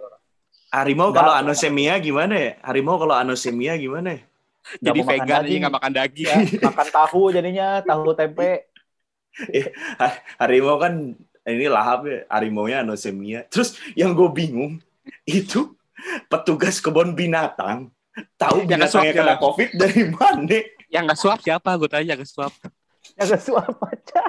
Harimau 0.69 1.07
Nggak. 1.07 1.17
kalau 1.17 1.33
anosemia 1.33 1.93
gimana 1.97 2.33
ya? 2.35 2.51
Harimau 2.61 2.95
kalau 2.97 3.15
anosemia 3.15 3.73
gimana 3.75 4.09
ya? 4.09 4.21
Nggak 4.73 4.79
jadi 4.81 4.91
mau 4.93 5.03
makan 5.03 5.11
vegan 5.13 5.27
aja 5.29 5.39
daging. 5.39 5.59
nggak 5.59 5.73
makan 5.73 5.91
daging 5.93 6.25
Ya, 6.25 6.37
makan 6.65 6.87
tahu 6.89 7.21
jadinya, 7.29 7.67
tahu 7.81 8.03
tempe. 8.13 8.51
Harimau 10.37 10.77
kan 10.77 10.93
ini 11.43 11.65
lahap 11.67 11.99
ya, 12.03 12.23
harimaunya 12.27 12.77
anosemia. 12.81 13.43
Terus 13.45 13.75
yang 13.93 14.11
gue 14.11 14.29
bingung 14.29 14.79
itu 15.23 15.75
petugas 16.27 16.79
kebun 16.79 17.11
binatang 17.11 17.91
tahu 18.33 18.63
Jangan 18.63 18.87
binatangnya 18.87 19.13
kena 19.13 19.35
covid 19.37 19.69
dari 19.73 20.01
mana? 20.05 20.59
yang 20.87 21.03
nggak 21.03 21.17
suap 21.17 21.39
siapa 21.39 21.73
gue 21.73 21.89
tanya 21.89 22.13
nggak 22.13 22.29
suap 22.29 22.53
Yang 23.15 23.41
suap 23.43 23.67
aja. 23.89 24.21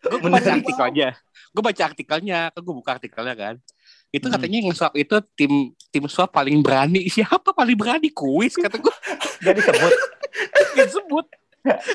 Gue 0.00 0.30
baca 0.30 0.50
artikelnya 0.52 1.08
gue 1.50 1.62
baca 1.66 1.82
artikelnya 1.82 2.38
kan 2.54 2.60
gue 2.62 2.74
buka 2.74 2.90
artikelnya 2.96 3.34
kan. 3.34 3.54
Itu 4.10 4.26
Hmm. 4.26 4.34
katanya 4.38 4.58
yang 4.62 4.74
swab 4.74 4.94
itu 4.94 5.16
tim 5.34 5.52
tim 5.90 6.04
swab 6.06 6.30
paling 6.30 6.62
berani. 6.62 7.06
Siapa 7.14 7.50
paling 7.50 7.74
berani? 7.74 8.08
Kuis 8.10 8.54
kata 8.54 8.78
gue 8.78 8.94
Gak 9.42 9.54
disebut. 9.58 9.94
gak 10.74 10.78
disebut. 10.86 11.26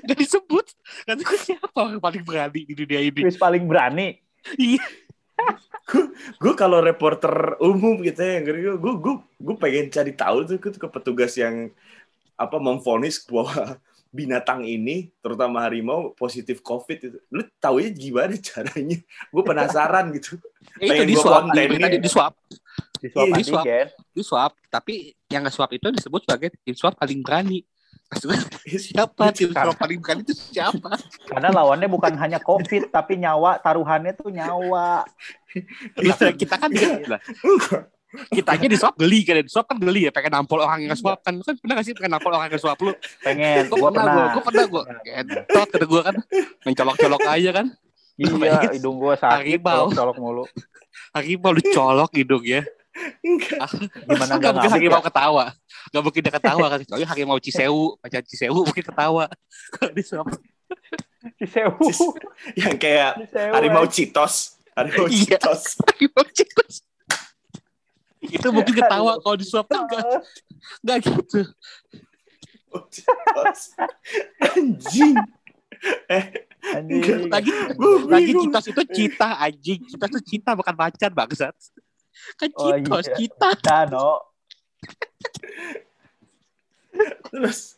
Gak 0.06 0.18
disebut. 0.22 0.66
Kata 1.08 1.22
gue 1.24 1.40
siapa 1.40 1.74
orang 1.74 1.98
paling 1.98 2.22
berani 2.22 2.62
di 2.68 2.74
dunia 2.76 3.00
ini? 3.02 3.22
Quiz 3.24 3.40
paling 3.40 3.66
berani. 3.66 4.20
iya. 4.56 4.84
Gue 6.40 6.54
kalau 6.56 6.82
reporter 6.82 7.60
umum 7.60 8.00
gitu 8.02 8.18
ya, 8.20 8.42
gue 8.42 8.76
gue 8.78 8.94
gue 8.98 9.16
gue 9.20 9.56
pengen 9.56 9.88
cari 9.90 10.14
tahu 10.14 10.38
tuh 10.46 10.58
ke, 10.58 10.70
ke 10.74 10.88
petugas 10.88 11.36
yang 11.36 11.70
apa 12.36 12.58
memvonis 12.58 13.22
bahwa 13.26 13.78
binatang 14.16 14.64
ini 14.64 15.12
terutama 15.20 15.60
harimau 15.60 16.16
positif 16.16 16.64
covid 16.64 16.98
itu. 17.12 17.20
Lu 17.28 17.44
tahu 17.60 17.84
ya 17.84 17.92
gimana 17.92 18.34
caranya? 18.50 18.98
Gue 19.28 19.44
penasaran 19.44 20.16
gitu. 20.16 20.40
Itu 20.82 20.92
Pengen 20.92 21.08
di 21.08 21.16
swab 21.16 21.44
di, 21.52 22.10
swab 22.10 22.34
Di 23.00 23.08
swab 23.12 23.28
Iya, 23.28 23.36
di 23.38 23.44
swab. 23.44 23.66
di 24.16 24.24
swab 24.24 24.52
tapi 24.72 25.14
yang 25.30 25.46
nggak 25.46 25.54
swab 25.54 25.72
itu 25.72 25.88
disebut 25.94 26.26
sebagai 26.26 26.50
tim 26.64 26.76
swab 26.76 26.96
paling 26.96 27.22
berani. 27.22 27.62
Gue, 28.06 28.36
siapa 28.88 29.36
tim 29.36 29.52
swab 29.52 29.76
paling 29.78 30.00
berani 30.02 30.26
itu 30.26 30.34
siapa? 30.34 30.96
Karena 31.28 31.54
lawannya 31.54 31.88
bukan 31.92 32.18
hanya 32.18 32.42
COVID, 32.42 32.90
tapi 32.90 33.22
nyawa, 33.22 33.62
taruhannya 33.62 34.16
tuh 34.16 34.32
nyawa. 34.34 35.06
kita, 35.96 36.36
kita 36.36 36.56
kan 36.60 36.72
lah 37.08 37.22
kita 38.30 38.52
aja. 38.56 38.66
di 38.66 38.78
swab 38.78 38.96
geli 38.96 39.20
kan. 39.22 39.36
Di 39.40 39.52
swab 39.52 39.66
kan 39.66 39.78
geli 39.78 40.08
ya 40.08 40.12
pengen 40.12 40.32
nampol 40.34 40.60
orang 40.60 40.84
yang 40.84 40.96
swab 40.96 41.20
kan. 41.22 41.36
Kan 41.42 41.56
pernah 41.58 41.74
gak 41.78 41.86
sih 41.86 41.94
pengen 41.94 42.12
nampol 42.16 42.32
orang 42.32 42.48
yang 42.48 42.62
swab 42.62 42.78
lu? 42.80 42.92
Pengen, 43.22 43.68
gue 43.68 43.78
gua 43.78 43.90
pernah 43.90 44.12
gue 44.12 44.26
gue 44.32 44.44
pernah 44.44 44.66
gue 44.66 44.82
entot 45.12 45.68
kata 45.70 45.86
gue 45.86 46.02
kan. 46.02 46.16
Mencolok-colok 46.64 47.22
aja 47.26 47.52
kan. 47.52 47.68
Iya, 48.16 48.72
hidung 48.72 48.96
gua 48.96 49.20
sakit, 49.20 49.60
Harimau. 49.60 49.92
colok 49.92 50.18
mulu. 50.18 50.44
harimau 51.12 51.52
lu 51.52 51.60
colok 51.68 52.12
hidung 52.16 52.44
ya. 52.44 52.64
Enggak. 53.20 53.68
Gimana 54.08 54.32
Gak 54.32 54.40
nggak 54.40 54.52
mungkin 54.56 54.72
harimau 54.72 55.02
ya? 55.04 55.06
ketawa. 55.12 55.46
Gak 55.92 56.00
mungkin 56.04 56.22
dia 56.24 56.32
ketawa 56.32 56.66
kan. 56.72 56.80
Kecuali 56.80 57.04
harimau 57.04 57.38
Cisewu 57.44 58.00
Pacar 58.00 58.24
Cisewu 58.24 58.64
mungkin 58.64 58.84
ketawa. 58.88 59.28
Kalau 59.76 59.92
di 59.92 60.04
swab 60.04 60.32
Di 61.36 61.44
sewu. 61.44 61.88
yang 62.56 62.80
kayak 62.80 63.28
sewu. 63.28 63.52
harimau 63.52 63.84
eh. 63.84 63.92
citos. 63.92 64.56
Harimau 64.72 65.12
Iya. 65.12 65.36
citos. 65.36 65.62
Harimau 65.84 66.24
Cisewu 66.32 66.64
Itu 68.32 68.48
mungkin 68.54 68.74
ketawa 68.74 69.20
Kalau 69.22 69.36
di 69.38 69.46
swab 69.46 69.68
kan 69.70 69.86
gak, 69.90 70.04
gak 70.82 70.98
gitu. 71.04 71.42
Anjing. 74.42 75.16
Anjing. 76.76 77.30
Lagi 77.32 77.52
lagi 78.10 78.32
citos 78.36 78.66
itu 78.72 78.82
cita 78.92 79.30
anjing. 79.40 79.80
Citos 79.88 80.10
itu 80.18 80.22
cita 80.36 80.52
bukan 80.58 80.76
macan 80.76 81.12
bangsat. 81.14 81.56
Kan 82.40 82.50
Oh, 82.58 82.72
citos 82.74 83.06
iya. 83.12 83.16
cita. 83.16 83.50
Dano. 83.64 84.36
terus 87.28 87.76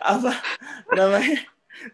apa 0.00 0.32
namanya 0.96 1.44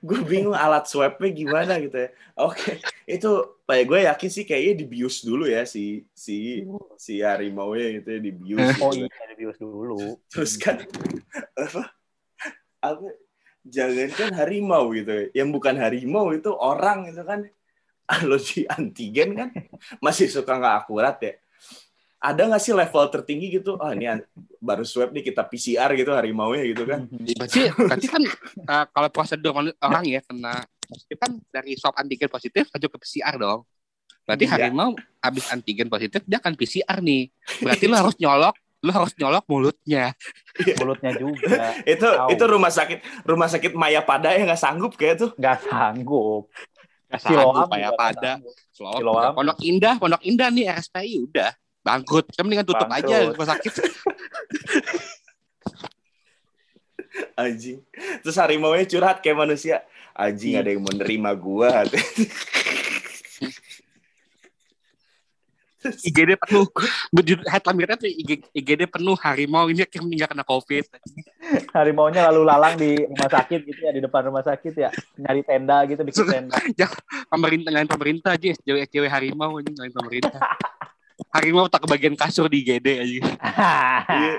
gue 0.00 0.20
bingung 0.28 0.56
alat 0.56 0.84
swabnya 0.86 1.30
gimana 1.32 1.80
gitu 1.80 1.96
ya 1.96 2.08
oke 2.36 2.80
itu 3.08 3.30
kayak 3.64 3.84
gue 3.88 3.98
yakin 4.06 4.30
sih 4.30 4.44
kayaknya 4.44 4.74
dibius 4.84 5.24
dulu 5.24 5.44
ya 5.48 5.64
si 5.64 6.04
si 6.12 6.64
si 7.00 7.24
harimau 7.24 7.72
nya 7.72 7.88
gitu 8.00 8.08
ya 8.12 8.20
dibius 8.20 8.68
Oh 8.84 8.92
gitu. 8.92 9.08
iya, 9.08 9.24
di 9.32 9.34
bios 9.40 9.58
dulu. 9.58 10.20
terus 10.28 10.60
kan 10.60 10.84
apa 11.56 11.82
apa 12.80 13.08
jangan 13.64 14.08
kan 14.12 14.30
harimau 14.36 14.92
gitu 14.92 15.10
ya. 15.10 15.24
yang 15.44 15.48
bukan 15.52 15.76
harimau 15.76 16.32
itu 16.32 16.50
orang 16.52 17.08
gitu 17.08 17.22
kan 17.24 17.48
alogi 18.10 18.66
antigen 18.66 19.38
kan 19.38 19.48
masih 20.04 20.26
suka 20.28 20.58
nggak 20.58 20.76
akurat 20.84 21.16
ya. 21.22 21.34
Ada 22.20 22.52
nggak 22.52 22.60
sih 22.60 22.76
level 22.76 23.04
tertinggi 23.08 23.46
gitu? 23.50 23.80
Oh 23.80 23.90
ini 23.90 24.04
baru 24.60 24.84
swab 24.84 25.08
nih 25.08 25.24
kita 25.24 25.40
PCR 25.42 25.88
gitu 25.96 26.12
harimau 26.12 26.52
ya 26.52 26.68
gitu 26.68 26.84
kan? 26.84 27.08
Berarti, 27.08 27.60
berarti 27.72 28.06
kan 28.06 28.22
uh, 28.68 28.84
kalau 28.92 29.08
prosedur 29.08 29.56
orang 29.56 30.04
ya 30.04 30.20
kena 30.20 30.60
positif 30.84 31.16
kan 31.16 31.32
dari 31.48 31.80
swab 31.80 31.96
antigen 31.96 32.28
positif 32.28 32.68
lanjut 32.68 32.90
ke 32.92 32.98
PCR 33.00 33.34
dong. 33.34 33.64
Berarti 34.28 34.44
Iya. 34.44 34.52
harimau 34.52 34.92
habis 35.18 35.48
antigen 35.48 35.88
positif 35.88 36.20
dia 36.22 36.36
akan 36.36 36.52
PCR 36.54 37.00
nih. 37.00 37.32
Berarti 37.58 37.84
lo 37.88 37.96
harus 37.96 38.14
nyolok, 38.14 38.54
lo 38.78 38.90
harus 38.92 39.12
nyolok 39.16 39.44
mulutnya. 39.48 40.12
mulutnya 40.76 41.12
juga 41.16 41.72
Itu 41.88 42.04
Tahu. 42.04 42.28
itu 42.30 42.44
rumah 42.44 42.68
sakit 42.68 42.98
rumah 43.24 43.48
sakit 43.48 43.72
Maya 43.72 44.04
Pada 44.04 44.36
yang 44.36 44.44
nggak 44.44 44.60
sanggup 44.60 44.92
kayak 44.92 45.16
tuh. 45.18 45.32
nggak 45.34 45.64
sanggup 45.64 46.52
Gak 47.08 47.26
Siloam 47.26 47.58
sanggup 47.58 47.74
ya 47.74 47.88
juga 47.88 47.98
pada. 47.98 48.32
Siloam. 48.70 49.32
Pondok 49.34 49.58
Indah, 49.66 49.94
Pondok 49.96 50.22
Indah 50.22 50.46
nih 50.46 50.70
RSPI 50.70 51.26
udah 51.26 51.50
bangkrut. 51.80 52.26
Kan 52.32 52.44
mendingan 52.46 52.66
tutup 52.68 52.86
Bangkrut. 52.88 53.10
aja 53.10 53.32
rumah 53.32 53.48
sakit. 53.48 53.72
Anjing. 57.40 57.80
Terus 58.22 58.36
harimau 58.38 58.76
nya 58.76 58.86
curhat 58.86 59.18
kayak 59.24 59.38
manusia. 59.38 59.82
Anjing 60.14 60.54
Hmm. 60.58 60.62
ada 60.62 60.70
yang 60.70 60.82
mau 60.84 60.94
nerima 60.94 61.32
gua. 61.32 61.84
IGD 65.80 66.36
penuh. 66.36 66.68
Berjudul 67.08 67.48
headline 67.48 67.76
berita 67.80 67.96
tuh 67.96 68.04
IG, 68.12 68.44
IGD 68.52 68.84
penuh 68.84 69.16
harimau 69.16 69.64
ini 69.72 69.80
akhirnya 69.80 70.12
nggak 70.12 70.30
kena 70.36 70.44
covid. 70.44 70.84
harimaunya 71.72 72.28
lalu 72.28 72.42
lalang 72.44 72.76
di 72.76 73.00
rumah 73.00 73.32
sakit 73.32 73.60
gitu 73.64 73.80
ya 73.88 73.90
di 73.96 74.04
depan 74.04 74.28
rumah 74.28 74.44
sakit 74.44 74.72
ya 74.76 74.92
nyari 75.18 75.40
tenda 75.42 75.82
gitu 75.88 76.04
bikin 76.04 76.26
tenda 76.36 76.56
Pemerintah 77.32 77.68
ngalahin 77.72 77.88
pemerintah 77.90 78.30
aja, 78.36 78.52
cewek-cewek 78.60 79.08
harimau 79.08 79.56
ini 79.56 79.72
ngalahin 79.72 79.94
pemerintah. 79.96 80.40
Harimau 81.28 81.68
tak 81.68 81.84
kebagian 81.84 82.16
kasur 82.16 82.48
di 82.48 82.64
IGD 82.64 82.88
aja. 82.96 83.20
Iya. 84.10 84.34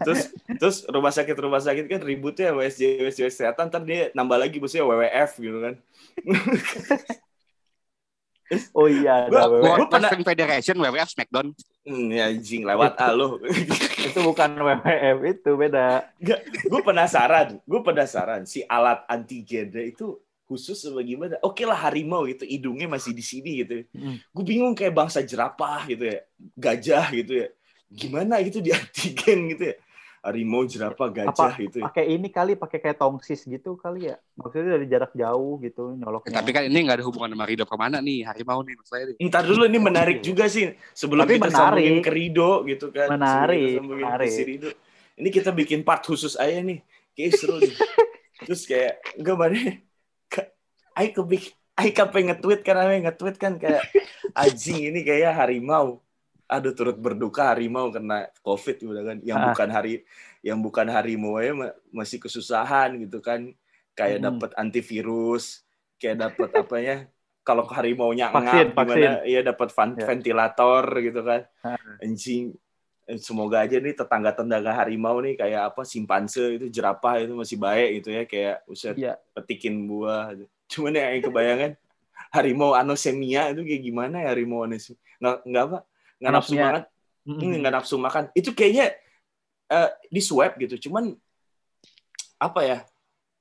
Terus 0.00 0.20
terus 0.56 0.76
rumah 0.88 1.12
sakit 1.12 1.36
rumah 1.36 1.60
sakit 1.60 1.84
kan 1.84 2.00
ributnya 2.00 2.54
WSJ 2.56 3.04
WSJ 3.04 3.20
kesehatan 3.28 3.68
ntar 3.68 3.82
dia 3.84 4.08
nambah 4.14 4.38
lagi 4.40 4.56
bosnya 4.56 4.86
WWF 4.86 5.30
gitu 5.36 5.58
kan. 5.60 5.74
oh 8.76 8.88
iya 8.88 9.28
Gua- 9.28 9.48
gua 9.48 9.60
World 9.76 9.90
pernah- 9.90 10.08
Wrestling 10.08 10.24
Federation, 10.24 10.76
WWF, 10.78 11.08
Smackdown. 11.12 11.46
Hmm, 11.82 12.14
ya 12.14 12.30
anjing 12.30 12.62
lewat 12.62 12.94
ah 12.94 13.10
lu. 13.10 13.42
itu 14.06 14.18
bukan 14.22 14.54
WWF 14.54 15.18
itu 15.26 15.50
beda 15.58 16.14
gue 16.62 16.80
penasaran, 16.86 17.58
gue 17.58 17.80
penasaran 17.82 18.46
si 18.46 18.62
alat 18.64 19.02
antigen 19.10 19.74
itu 19.74 20.21
khusus 20.52 20.84
apa 20.84 21.00
gimana? 21.00 21.34
Oke 21.40 21.64
lah 21.64 21.78
harimau 21.80 22.28
gitu, 22.28 22.44
hidungnya 22.44 22.86
masih 22.86 23.10
di 23.10 23.24
sini 23.24 23.64
gitu. 23.64 23.88
Hmm. 23.96 24.20
Gue 24.28 24.44
bingung 24.44 24.76
kayak 24.76 24.92
bangsa 24.92 25.24
jerapah 25.24 25.88
gitu 25.88 26.04
ya, 26.04 26.18
gajah 26.54 27.06
gitu 27.10 27.32
ya. 27.40 27.48
Gimana 27.88 28.40
gitu 28.40 28.60
di 28.60 28.70
antigen 28.70 29.48
gitu 29.50 29.72
ya? 29.72 29.76
Harimau, 30.22 30.62
jerapah, 30.62 31.10
gajah 31.10 31.50
gitu. 31.58 31.82
Ya. 31.82 31.90
pakai 31.90 32.14
ini 32.14 32.30
kali 32.30 32.54
pakai 32.54 32.78
kayak 32.78 32.94
tongsis 32.94 33.42
gitu 33.42 33.74
kali 33.74 34.06
ya 34.06 34.22
maksudnya 34.38 34.78
dari 34.78 34.86
jarak 34.86 35.10
jauh 35.18 35.58
gitu 35.58 35.98
nyoloknya 35.98 36.38
Tapi 36.38 36.50
kan 36.54 36.62
ini 36.62 36.78
nggak 36.78 37.02
ada 37.02 37.06
hubungan 37.10 37.34
sama 37.34 37.42
Ridho 37.42 37.66
ke 37.66 37.74
mana 37.74 37.98
nih, 37.98 38.22
harimau 38.22 38.62
nih 38.62 38.78
maksudnya 38.78 39.04
nih. 39.10 39.16
Ntar 39.26 39.42
dulu 39.42 39.66
ini 39.66 39.78
menarik 39.82 40.22
juga 40.22 40.46
sih 40.46 40.78
sebelum 40.94 41.26
Tapi 41.26 41.42
kita 41.42 41.50
menarik. 41.50 41.58
sambungin 41.58 41.98
ke 41.98 42.10
Rido 42.14 42.50
gitu 42.70 42.86
kan. 42.94 43.10
Sebelum 43.10 43.18
Menarik, 43.18 43.58
kita 43.58 43.74
sambungin 43.82 43.98
ke 43.98 44.06
menarik. 44.06 44.30
si 44.30 44.42
Rido. 44.46 44.68
Ini 45.18 45.28
kita 45.28 45.50
bikin 45.50 45.80
part 45.82 46.02
khusus 46.06 46.38
aja 46.38 46.58
nih. 46.62 46.78
Kayak 47.12 47.32
seru 47.36 47.58
nih. 47.58 47.74
Terus 48.46 48.62
kayak 48.62 48.92
enggak 49.18 49.36
mana 49.36 49.58
Ayo 50.92 51.08
kebik 51.14 51.44
Ayo 51.72 51.90
kape 51.90 52.18
nge-tweet 52.20 52.60
kan 52.60 52.76
Ayo 52.78 53.00
nge-tweet 53.00 53.36
kan 53.36 53.56
kayak 53.56 53.80
anjing 54.32 54.92
ini 54.92 55.00
kayak 55.02 55.32
harimau. 55.34 56.04
Aduh 56.44 56.76
turut 56.76 56.94
berduka 56.94 57.48
harimau 57.48 57.88
kena 57.88 58.28
covid 58.44 58.76
udah 58.84 59.02
kan 59.02 59.16
yang 59.24 59.40
Ah. 59.40 59.46
bukan 59.50 59.68
hari 59.68 60.04
yang 60.44 60.60
bukan 60.60 60.84
harimau 60.86 61.40
ya 61.40 61.52
ma- 61.56 61.76
masih 61.90 62.20
kesusahan 62.20 63.00
gitu 63.00 63.24
kan 63.24 63.56
kayak 63.92 64.20
Hmm. 64.20 64.26
dapat 64.36 64.50
antivirus 64.54 65.64
kayak 65.96 66.28
dapat 66.28 66.48
apanya 66.60 66.96
kalau 67.40 67.64
harimaunya 67.66 68.28
Vaksin, 68.30 68.68
ngap 68.70 68.84
gimana 68.84 69.10
ya 69.24 69.40
dapat 69.42 69.68
Ya. 69.72 70.04
ventilator 70.04 70.82
gitu 71.00 71.20
kan 71.22 71.40
anjing 71.98 72.52
Eh, 73.02 73.18
semoga 73.18 73.66
aja 73.66 73.82
nih 73.82 73.98
tetangga-tetangga 73.98 74.78
harimau 74.78 75.18
nih 75.18 75.34
kayak 75.34 75.74
apa 75.74 75.82
simpanse 75.82 76.54
itu 76.54 76.70
jerapah 76.70 77.18
itu 77.18 77.34
masih 77.34 77.58
baik 77.58 77.98
gitu 77.98 78.08
ya 78.14 78.22
kayak 78.30 78.56
usah 78.64 78.94
Iya. 78.94 79.18
petikin 79.34 79.90
buah 79.90 80.38
gitu. 80.38 80.46
Cuman 80.72 80.96
ya 80.96 81.12
yang 81.12 81.24
kebayangan 81.28 81.70
harimau 82.32 82.72
anosemia 82.72 83.52
itu 83.52 83.60
kayak 83.60 83.82
gimana 83.84 84.16
ya 84.24 84.28
harimau 84.32 84.64
anosemia 84.64 84.96
nggak 85.20 85.36
nggak 85.44 85.62
apa 85.68 85.78
nggak 86.18 86.32
nafsu 86.32 86.52
Anapnya. 86.56 86.64
banget 86.64 86.84
Hmm, 87.22 87.38
nggak 87.38 87.74
nafsu 87.78 87.96
makan 88.02 88.24
itu 88.34 88.50
kayaknya 88.50 88.98
eh, 89.70 89.90
di 90.10 90.18
swab 90.18 90.58
gitu 90.58 90.90
cuman 90.90 91.14
apa 92.42 92.60
ya 92.66 92.78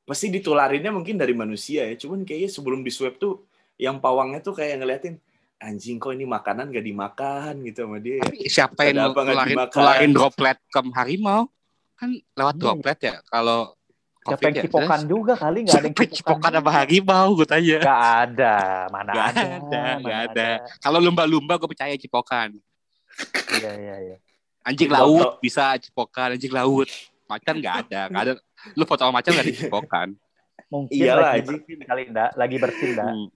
pasti 0.05 0.29
ditularinnya 0.29 0.93
mungkin 0.93 1.17
dari 1.17 1.33
manusia 1.33 1.89
ya 1.89 1.95
cuman 1.97 2.21
kayaknya 2.21 2.49
sebelum 2.53 2.85
di 2.85 2.93
swab 2.93 3.17
tuh 3.17 3.41
yang 3.81 3.97
pawangnya 3.97 4.45
tuh 4.45 4.53
kayak 4.53 4.77
ngeliatin 4.77 5.17
anjing 5.61 5.97
kok 5.97 6.13
ini 6.13 6.25
makanan 6.29 6.69
gak 6.69 6.85
dimakan 6.85 7.53
gitu 7.65 7.85
sama 7.85 7.97
dia 7.97 8.21
Tapi 8.21 8.49
siapa 8.49 8.81
yang 8.85 9.13
ngeluarin 9.13 10.11
droplet 10.13 10.57
ke 10.69 10.79
harimau? 10.97 11.49
Kan 11.97 12.17
lewat 12.33 12.55
Hmm. 12.57 12.61
droplet 12.61 12.99
ya. 13.01 13.15
Kalau 13.29 13.77
siapa 14.22 14.41
yang 14.43 14.53
ya. 14.53 14.64
cipokan 14.64 15.02
juga 15.03 15.34
kali 15.34 15.60
nggak 15.61 15.76
ada 15.76 15.88
yang 15.88 16.14
cipokan 16.14 16.52
sama 16.53 16.72
harimau 16.72 17.27
gue 17.34 17.48
tanya. 17.48 17.77
nggak 17.80 18.02
ada 18.22 18.56
mana 18.88 19.11
Nggak 19.11 19.27
ada 19.27 19.41
ada, 19.41 19.57
mana 19.57 19.99
nggak 19.99 20.19
ada. 20.27 20.48
Kalau 20.77 20.99
lumba-lumba 20.99 21.53
gue 21.56 21.65
percaya 21.68 21.93
cipokan. 21.95 22.49
iya 23.52 23.72
iya 23.76 23.95
iya 23.99 24.18
Anjing 24.61 24.88
laut 24.88 25.41
bisa 25.41 25.73
cipokan, 25.76 26.38
anjing 26.38 26.53
laut. 26.53 26.85
Macan 27.26 27.56
nggak 27.57 27.76
ada, 27.81 28.02
nggak 28.07 28.23
ada. 28.23 28.34
Lu 28.72 28.84
foto 28.84 29.02
sama 29.02 29.18
macan 29.18 29.31
nggak 29.31 29.41
ada 29.43 29.56
cipokan. 29.57 30.07
mungkin 30.68 30.95
Iyalah, 30.95 31.22
lagi 31.26 31.35
anjing. 31.35 31.48
bersin 31.52 31.80
kali 31.81 32.02
ndak 32.07 32.30
lagi 32.34 32.56
bersin 32.56 32.89
dak 32.93 33.06
Hmm. 33.10 33.27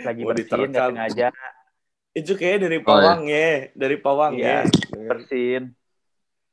lagi 0.00 0.20
Mau 0.20 0.28
bersin 0.30 0.46
nggak 0.46 0.60
diterkam. 0.64 0.88
sengaja 0.88 1.28
itu 2.14 2.32
kayak 2.32 2.58
dari 2.60 2.76
Oh, 2.76 2.80
ya. 2.80 2.86
pawang 2.88 3.20
ya 3.26 3.48
dari 3.74 3.96
pawang 3.96 4.32
Iya. 4.34 4.56
ya 4.64 5.04
bersin 5.04 5.62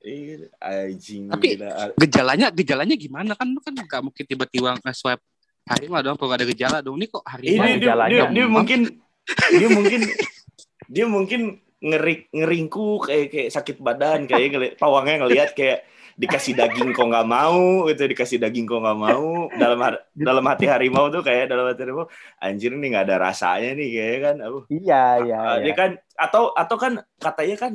Iya, 0.06 0.54
anjing 0.62 1.34
Tapi- 1.34 1.58
gila. 1.58 1.98
Gejalanya, 1.98 2.48
gejalanya 2.54 2.94
gimana 2.94 3.34
kan? 3.34 3.50
Lu 3.50 3.58
kan 3.58 3.74
nggak 3.74 4.02
mungkin 4.06 4.24
tiba-tiba 4.24 4.78
nge-swab 4.78 5.18
harimau 5.66 5.98
dong 6.00 6.14
kalau 6.14 6.38
ada 6.38 6.46
gejala 6.46 6.78
dong. 6.80 7.02
Ini 7.02 7.10
kok 7.10 7.26
Ini 7.26 7.30
harimau? 7.34 7.50
dia, 7.50 7.66
dia, 7.66 7.78
gejalanya 7.82 8.14
dia, 8.14 8.22
dia 8.22 8.46
demam. 8.46 8.54
mungkin 8.54 8.80
dia 9.50 9.68
mungkin 9.68 10.02
dia 10.86 11.06
mungkin 11.10 11.42
ngerik 11.82 12.22
ngeringku 12.30 12.86
kayak 13.04 13.26
kayak 13.30 13.50
sakit 13.50 13.78
badan 13.82 14.30
kayak 14.30 14.48
ngeli, 14.54 14.68
pawangnya 14.78 15.26
ngelihat 15.26 15.58
kayak 15.58 15.86
dikasih 16.16 16.56
daging 16.56 16.94
kok 16.94 17.04
nggak 17.04 17.28
mau 17.28 17.90
gitu 17.90 18.08
dikasih 18.08 18.38
daging 18.40 18.64
kok 18.64 18.80
nggak 18.80 18.96
mau 18.96 19.50
dalam 19.52 19.76
har- 19.82 20.06
dalam 20.16 20.46
hati 20.46 20.64
harimau 20.64 21.12
tuh 21.12 21.20
kayak 21.20 21.52
dalam 21.52 21.68
hati 21.68 21.84
harimau 21.84 22.08
anjir 22.40 22.72
nih 22.72 22.88
nggak 22.88 23.06
ada 23.10 23.18
rasanya 23.20 23.76
nih 23.76 23.90
kayak 23.92 24.18
kan 24.24 24.36
apa 24.40 24.60
iya 24.72 25.04
iya 25.20 25.36
Ah, 25.36 25.56
iya 25.60 25.64
dia 25.66 25.74
kan 25.76 25.90
atau 26.16 26.56
atau 26.56 26.76
kan 26.80 26.94
katanya 27.20 27.56
kan 27.60 27.74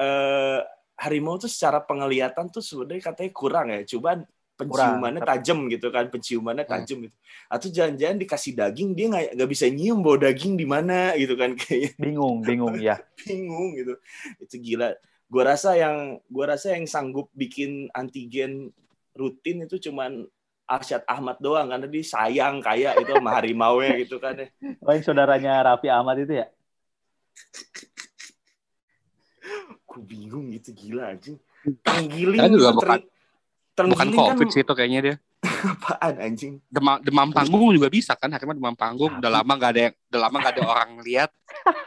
eh, 0.00 0.58
harimau 1.00 1.40
tuh 1.40 1.48
secara 1.48 1.80
penglihatan 1.80 2.52
tuh 2.52 2.60
sebenarnya 2.60 3.12
katanya 3.12 3.32
kurang 3.32 3.66
ya. 3.72 3.80
Cuman 3.88 4.28
penciumannya 4.60 5.24
tajam 5.24 5.58
gitu 5.72 5.88
kan 5.88 6.04
penciumannya 6.12 6.64
Hmm. 6.68 6.72
tajam 6.76 6.98
gitu. 7.08 7.16
Atau 7.48 7.68
jangan-jangan 7.72 8.16
dikasih 8.20 8.52
daging 8.52 8.90
dia 8.92 9.06
nggak 9.08 9.26
nggak 9.40 9.50
bisa 9.50 9.64
nyium 9.72 10.04
bau 10.04 10.20
daging 10.20 10.60
di 10.60 10.66
mana 10.68 11.16
gitu 11.16 11.32
kan 11.40 11.56
kayaknya. 11.56 11.96
Bingung 11.96 12.44
bingung 12.44 12.76
ya. 12.76 13.00
Bingung 13.24 13.72
gitu. 13.72 13.96
Itu 14.36 14.56
gila. 14.60 14.92
Gua 15.30 15.56
rasa 15.56 15.78
yang 15.80 16.20
gua 16.28 16.52
rasa 16.52 16.76
yang 16.76 16.84
sanggup 16.84 17.32
bikin 17.32 17.88
antigen 17.96 18.68
rutin 19.16 19.64
itu 19.64 19.90
cuman 19.90 20.28
Arsyad 20.70 21.02
Ahmad 21.10 21.42
doang 21.42 21.66
karena 21.66 21.90
dia 21.90 22.04
sayang 22.06 22.62
kayak 22.62 23.02
itu 23.02 23.10
sama 23.10 23.34
harimau 23.34 23.82
ya 23.82 23.90
gitu 23.98 24.22
kan 24.22 24.38
ya. 24.38 24.46
oh 24.86 24.94
yang 24.94 25.02
saudaranya 25.02 25.66
Raffi 25.66 25.90
Ahmad 25.90 26.22
itu 26.22 26.38
ya 26.38 26.46
Gue 29.90 30.02
bingung 30.06 30.46
gitu 30.48 30.70
gila 30.70 31.10
anjing. 31.10 31.34
Tenggiling 31.82 32.38
Kan 32.38 32.50
juga 32.54 32.70
bukan- 32.72 33.02
ter- 33.02 33.88
Bukan 33.90 34.08
covid 34.12 34.44
kan 34.44 34.52
sih 34.52 34.62
itu 34.62 34.72
kayaknya 34.72 35.00
dia. 35.02 35.16
apaan 35.72 36.14
anjing? 36.20 36.60
Demam, 36.68 37.00
demam 37.00 37.32
panggung 37.32 37.72
juga 37.72 37.88
bisa 37.88 38.12
kan 38.12 38.28
harimau 38.28 38.52
demam 38.52 38.76
panggung. 38.76 39.08
Udah 39.18 39.32
lama 39.32 39.52
nggak 39.56 39.70
ada 39.72 39.80
yang 39.88 39.94
udah 40.12 40.20
lama 40.20 40.36
nggak 40.36 40.52
ada 40.52 40.64
orang 40.64 40.90
lihat. 41.00 41.30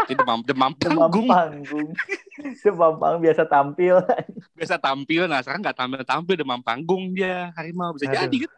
Jadi 0.03 0.13
demam 0.17 0.39
demam 0.43 0.71
demam 0.75 0.99
panggung. 1.07 1.27
panggung. 1.30 1.89
Demam 2.65 2.97
panggung 2.97 3.21
biasa 3.21 3.43
tampil. 3.45 3.95
Biasa 4.57 4.75
tampil 4.75 5.21
nah 5.30 5.39
sekarang 5.39 5.61
nggak 5.61 5.77
tampil 5.77 5.99
tampil 6.03 6.35
demam 6.35 6.59
panggung 6.59 7.13
dia. 7.13 7.53
Harimau 7.53 7.93
bisa 7.93 8.09
Aduh. 8.09 8.19
jadi 8.19 8.38
kan 8.43 8.51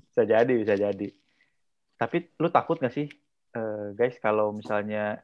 bisa 0.00 0.22
jadi 0.24 0.52
bisa 0.56 0.74
jadi. 0.74 1.08
Tapi 1.94 2.16
lu 2.40 2.48
takut 2.48 2.80
nggak 2.80 2.90
sih 2.90 3.06
eh, 3.54 3.86
guys 3.92 4.16
kalau 4.18 4.50
misalnya 4.50 5.20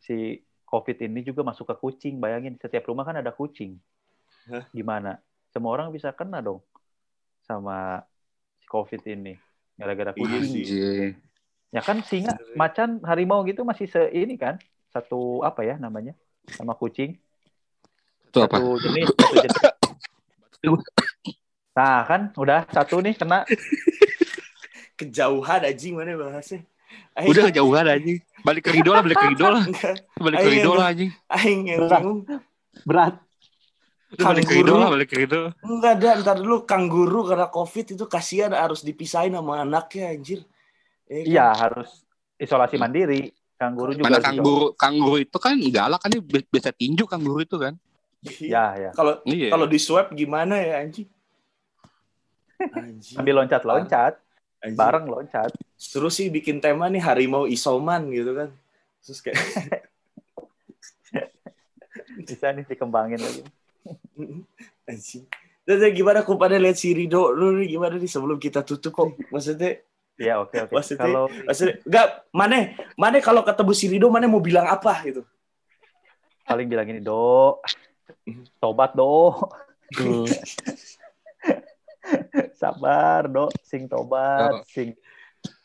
si 0.00 0.40
covid 0.72 0.96
ini 1.04 1.20
juga 1.20 1.44
masuk 1.44 1.68
ke 1.68 1.76
kucing 1.76 2.16
bayangin 2.16 2.56
setiap 2.56 2.88
rumah 2.88 3.04
kan 3.04 3.20
ada 3.20 3.28
kucing 3.28 3.76
Hah? 4.48 4.64
gimana 4.72 5.20
semua 5.52 5.76
orang 5.76 5.92
bisa 5.92 6.08
kena 6.16 6.40
dong 6.40 6.64
sama 7.44 8.00
si 8.56 8.64
covid 8.64 9.04
ini 9.04 9.36
gara-gara 9.76 10.16
Iya 10.16 10.40
kucing. 10.40 11.12
Ya 11.72 11.80
kan 11.80 12.04
singa, 12.04 12.36
macan, 12.52 13.00
harimau 13.00 13.40
gitu 13.48 13.64
masih 13.64 13.88
se 13.88 14.00
ini 14.12 14.36
kan 14.36 14.56
satu 14.92 15.40
apa 15.40 15.64
ya 15.64 15.76
namanya 15.76 16.12
sama 16.52 16.72
kucing 16.72 17.16
Itu 18.28 18.44
apa? 18.44 18.56
satu 18.60 18.76
jenis 18.80 19.06
satu 19.12 19.36
jenis. 19.40 19.52
Nah 21.72 22.04
kan 22.04 22.20
udah 22.36 22.64
satu 22.68 23.00
nih 23.00 23.16
kena 23.16 23.44
Kejauhan 25.00 25.64
anjing 25.66 25.96
mana 25.96 26.14
bahasnya. 26.14 26.62
Aing, 27.12 27.28
Udah 27.28 27.42
kejauhan 27.46 27.84
anjing. 27.86 28.18
Balik 28.40 28.62
ke 28.62 28.70
Rido 28.72 28.90
lah, 28.90 29.00
balik 29.00 29.16
ke 29.16 29.26
Rido 29.28 29.46
lah. 29.46 29.64
Balik 30.16 30.38
ke 30.38 30.48
ayo. 30.48 30.52
lah 30.72 30.86
anjing. 30.88 31.10
aing 31.30 31.60
yang 31.66 31.78
Berat. 31.78 32.00
bingung. 32.00 32.20
berat. 32.82 33.14
Udah 34.10 34.24
balik 34.26 34.44
ke 34.44 34.54
lah, 34.74 34.88
balik 34.88 35.08
ke 35.08 35.16
Rido. 35.18 35.40
Enggak 35.60 35.92
ada, 35.94 36.10
ntar 36.18 36.36
dulu 36.36 36.56
kangguru 36.62 37.20
karena 37.24 37.46
covid 37.46 37.86
itu 37.90 38.04
kasihan 38.06 38.50
harus 38.50 38.80
dipisahin 38.80 39.30
sama 39.30 39.60
anaknya 39.60 40.10
anjir. 40.10 40.40
Eh, 41.04 41.22
kan? 41.22 41.28
Iya 41.28 41.46
harus 41.50 41.88
isolasi 42.34 42.76
mandiri. 42.76 43.28
Kangguru 43.54 43.92
juga. 43.92 44.04
Mana 44.04 44.18
kangguru, 44.18 44.66
kangguru 44.72 45.16
itu 45.18 45.36
kan 45.36 45.54
galak 45.70 45.98
kan 45.98 46.08
dia 46.08 46.18
bi- 46.18 46.44
biasa 46.44 46.72
tinju 46.72 47.04
kangguru 47.04 47.40
itu 47.40 47.56
kan. 47.56 47.76
isolasi. 48.20 48.48
Ya 48.48 48.72
ya. 48.74 48.90
Kalau 48.92 49.20
Iya. 49.22 49.48
kalau 49.48 49.64
di 49.64 49.76
swab 49.76 50.10
gimana 50.10 50.56
ya 50.56 50.80
anjing? 50.80 51.06
Anjing. 52.72 53.14
Sambil 53.14 53.34
loncat-loncat, 53.36 54.18
anjing. 54.62 54.78
bareng 54.78 55.04
loncat. 55.04 55.50
Terus 55.76 56.12
sih 56.14 56.30
bikin 56.30 56.58
tema 56.58 56.86
nih 56.86 57.02
harimau 57.02 57.44
isoman 57.44 58.06
gitu 58.08 58.32
kan. 58.32 58.48
Terus 59.02 59.18
kayak 59.20 59.38
Bisa 62.22 62.52
nih 62.52 62.64
dikembangin 62.64 63.18
lagi. 63.18 63.42
anjing. 64.90 65.26
Terus 65.62 65.78
gimana 65.94 66.22
aku 66.22 66.34
pada 66.34 66.58
lihat 66.58 66.74
si 66.74 66.90
Rido 66.90 67.30
lu 67.30 67.58
nih 67.58 67.70
gimana 67.70 67.94
nih 67.94 68.10
sebelum 68.10 68.34
kita 68.36 68.62
tutup 68.62 68.90
kok 68.92 69.08
maksudnya 69.30 69.78
Iya 70.12 70.44
oke 70.44 70.54
oke. 70.68 70.72
Maksudnya- 70.76 71.02
Kalau 71.02 71.24
maksudnya 71.26 71.74
enggak 71.82 72.06
mana 72.30 72.56
mana 72.94 73.16
kalau 73.18 73.42
ketemu 73.42 73.72
si 73.72 73.86
Rido 73.88 74.06
mana 74.06 74.26
mau 74.26 74.38
bilang 74.38 74.66
apa 74.66 75.02
gitu. 75.02 75.22
paling 76.42 76.66
bilang 76.66 76.84
gini 76.84 76.98
do, 76.98 77.56
tobat 78.58 78.92
do. 78.92 79.30
sabar 82.60 83.26
do, 83.26 83.48
sing 83.62 83.86
Oh. 83.88 84.02
tobat, 84.02 84.66
sing 84.68 84.94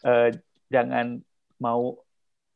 eh, 0.02 0.30
jangan 0.70 1.22
mau 1.58 1.98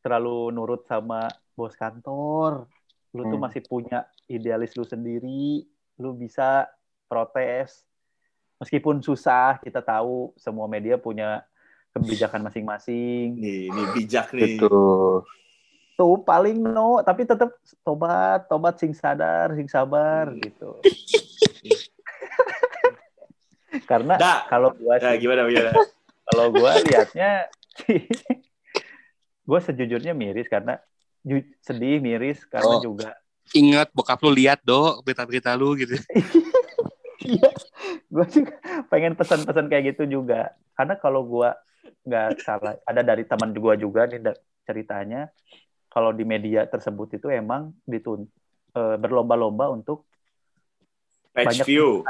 terlalu 0.02 0.50
nurut 0.50 0.82
sama 0.86 1.26
bos 1.54 1.74
kantor. 1.74 2.66
Lu 3.12 3.28
tuh 3.28 3.36
Hmm. 3.36 3.44
masih 3.44 3.62
punya 3.66 4.08
idealis 4.26 4.72
lu 4.74 4.82
sendiri, 4.82 5.66
lu 6.00 6.10
bisa 6.16 6.66
protes. 7.06 7.84
Meskipun 8.56 9.02
susah, 9.02 9.58
kita 9.58 9.82
tahu 9.82 10.32
semua 10.38 10.70
media 10.70 10.96
punya 10.96 11.42
kebijakan 11.92 12.46
masing-masing. 12.46 13.36
Nih, 13.42 13.68
nih 13.68 13.86
bijak 13.92 14.32
nih. 14.32 14.56
Gitu. 14.56 14.70
Tuh 15.92 16.16
paling 16.24 16.56
no, 16.56 17.04
tapi 17.04 17.28
tetap 17.28 17.52
tobat, 17.84 18.48
tobat 18.48 18.80
sing 18.80 18.96
sadar, 18.96 19.52
sing 19.52 19.68
sabar 19.68 20.32
Hmm. 20.32 20.40
gitu. 20.40 20.80
Karena 23.84 24.14
Dah. 24.16 24.46
kalau 24.46 24.72
gua 24.72 24.96
Nah, 24.96 25.12
sih, 25.12 25.20
gimana 25.20 25.44
gimana? 25.44 25.72
kalau 26.28 26.46
gua 26.50 26.70
liatnya 26.78 27.30
gua 29.48 29.58
sejujurnya 29.58 30.12
miris 30.12 30.46
karena 30.46 30.78
ju- 31.20 31.48
sedih 31.58 31.98
miris 31.98 32.42
karena 32.44 32.78
Oh. 32.78 32.82
juga 32.82 33.16
Ingat 33.52 33.90
bokap 33.92 34.22
lu 34.22 34.32
lihat 34.32 34.62
do 34.62 35.02
berita-berita 35.02 35.52
lu 35.54 35.74
gitu. 35.74 35.98
Iya, 37.22 37.54
gue 38.10 38.26
juga 38.26 38.58
pengen 38.90 39.14
pesan-pesan 39.14 39.70
kayak 39.70 39.94
gitu 39.94 40.10
juga. 40.10 40.58
Karena 40.74 40.98
kalau 40.98 41.22
gue 41.22 41.54
nggak 42.02 42.42
salah, 42.42 42.74
ada 42.82 42.98
dari 42.98 43.22
teman 43.22 43.54
gue 43.54 43.74
juga 43.78 44.10
nih 44.10 44.18
ceritanya, 44.62 45.30
kalau 45.86 46.10
di 46.10 46.26
media 46.26 46.66
tersebut 46.66 47.14
itu 47.14 47.30
emang 47.30 47.70
ditun 47.86 48.26
eh, 48.74 48.96
berlomba-lomba 48.98 49.70
untuk 49.70 50.02
Page 51.30 51.62
Banyak 51.62 51.66
view. 51.66 52.02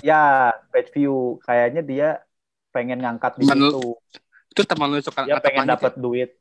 Ya 0.00 0.54
page 0.70 0.90
view. 0.94 1.38
Kayaknya 1.42 1.82
dia 1.82 2.08
pengen 2.70 3.02
ngangkat 3.02 3.38
di 3.38 3.44
Temen 3.46 3.58
lu- 3.58 3.72
situ. 3.74 3.88
Itu 4.50 4.62
teman 4.66 4.90
lu 4.90 4.98
suka 4.98 5.26
Dia 5.26 5.38
pengen 5.38 5.66
dapat 5.66 5.94
duit. 5.98 6.34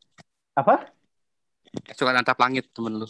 Apa? 0.58 0.90
ya? 1.88 1.94
Suka 1.94 2.12
natap 2.14 2.38
langit 2.42 2.70
temen 2.74 3.02
lu. 3.02 3.08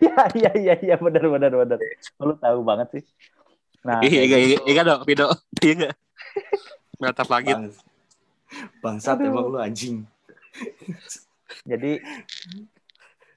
Iya 0.00 0.24
iya 0.32 0.50
iya 0.56 0.74
iya 0.80 0.94
benar 0.96 1.24
benar 1.28 1.52
benar. 1.52 1.78
Lu 2.20 2.32
tahu 2.40 2.58
banget 2.64 2.88
sih. 2.96 3.04
Nah, 3.80 4.04
Iya, 4.04 4.20
iya, 4.28 4.38
iya, 4.44 4.58
iya, 4.68 4.82
dong, 4.84 5.04
Pido. 5.08 5.28
Iya 5.64 5.72
enggak? 5.76 5.94
Natap 7.00 7.28
langit. 7.32 7.56
Bang, 7.56 7.72
bangsat 8.84 9.16
Aduh. 9.20 9.28
emang 9.32 9.46
lu 9.48 9.58
anjing. 9.60 10.04
Jadi 11.64 12.00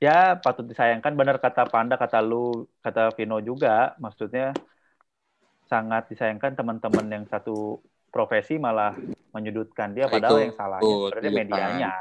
ya 0.04 0.36
patut 0.36 0.68
disayangkan 0.68 1.16
benar 1.16 1.40
kata 1.40 1.64
Panda, 1.72 1.96
kata 1.96 2.20
lu, 2.20 2.68
kata 2.84 3.16
Vino 3.16 3.40
juga. 3.40 3.96
Maksudnya 4.00 4.52
sangat 5.74 6.04
disayangkan 6.14 6.54
teman-teman 6.54 7.06
yang 7.10 7.26
satu 7.26 7.82
profesi 8.14 8.62
malah 8.62 8.94
menyudutkan 9.34 9.98
dia 9.98 10.06
Nah, 10.06 10.14
padahal 10.14 10.38
itu, 10.38 10.46
yang 10.46 10.54
salahnya 10.54 10.86
betul, 10.86 11.10
sebenarnya 11.10 11.26
iya 11.26 11.34
kan. 11.34 11.42
medianya. 11.42 11.94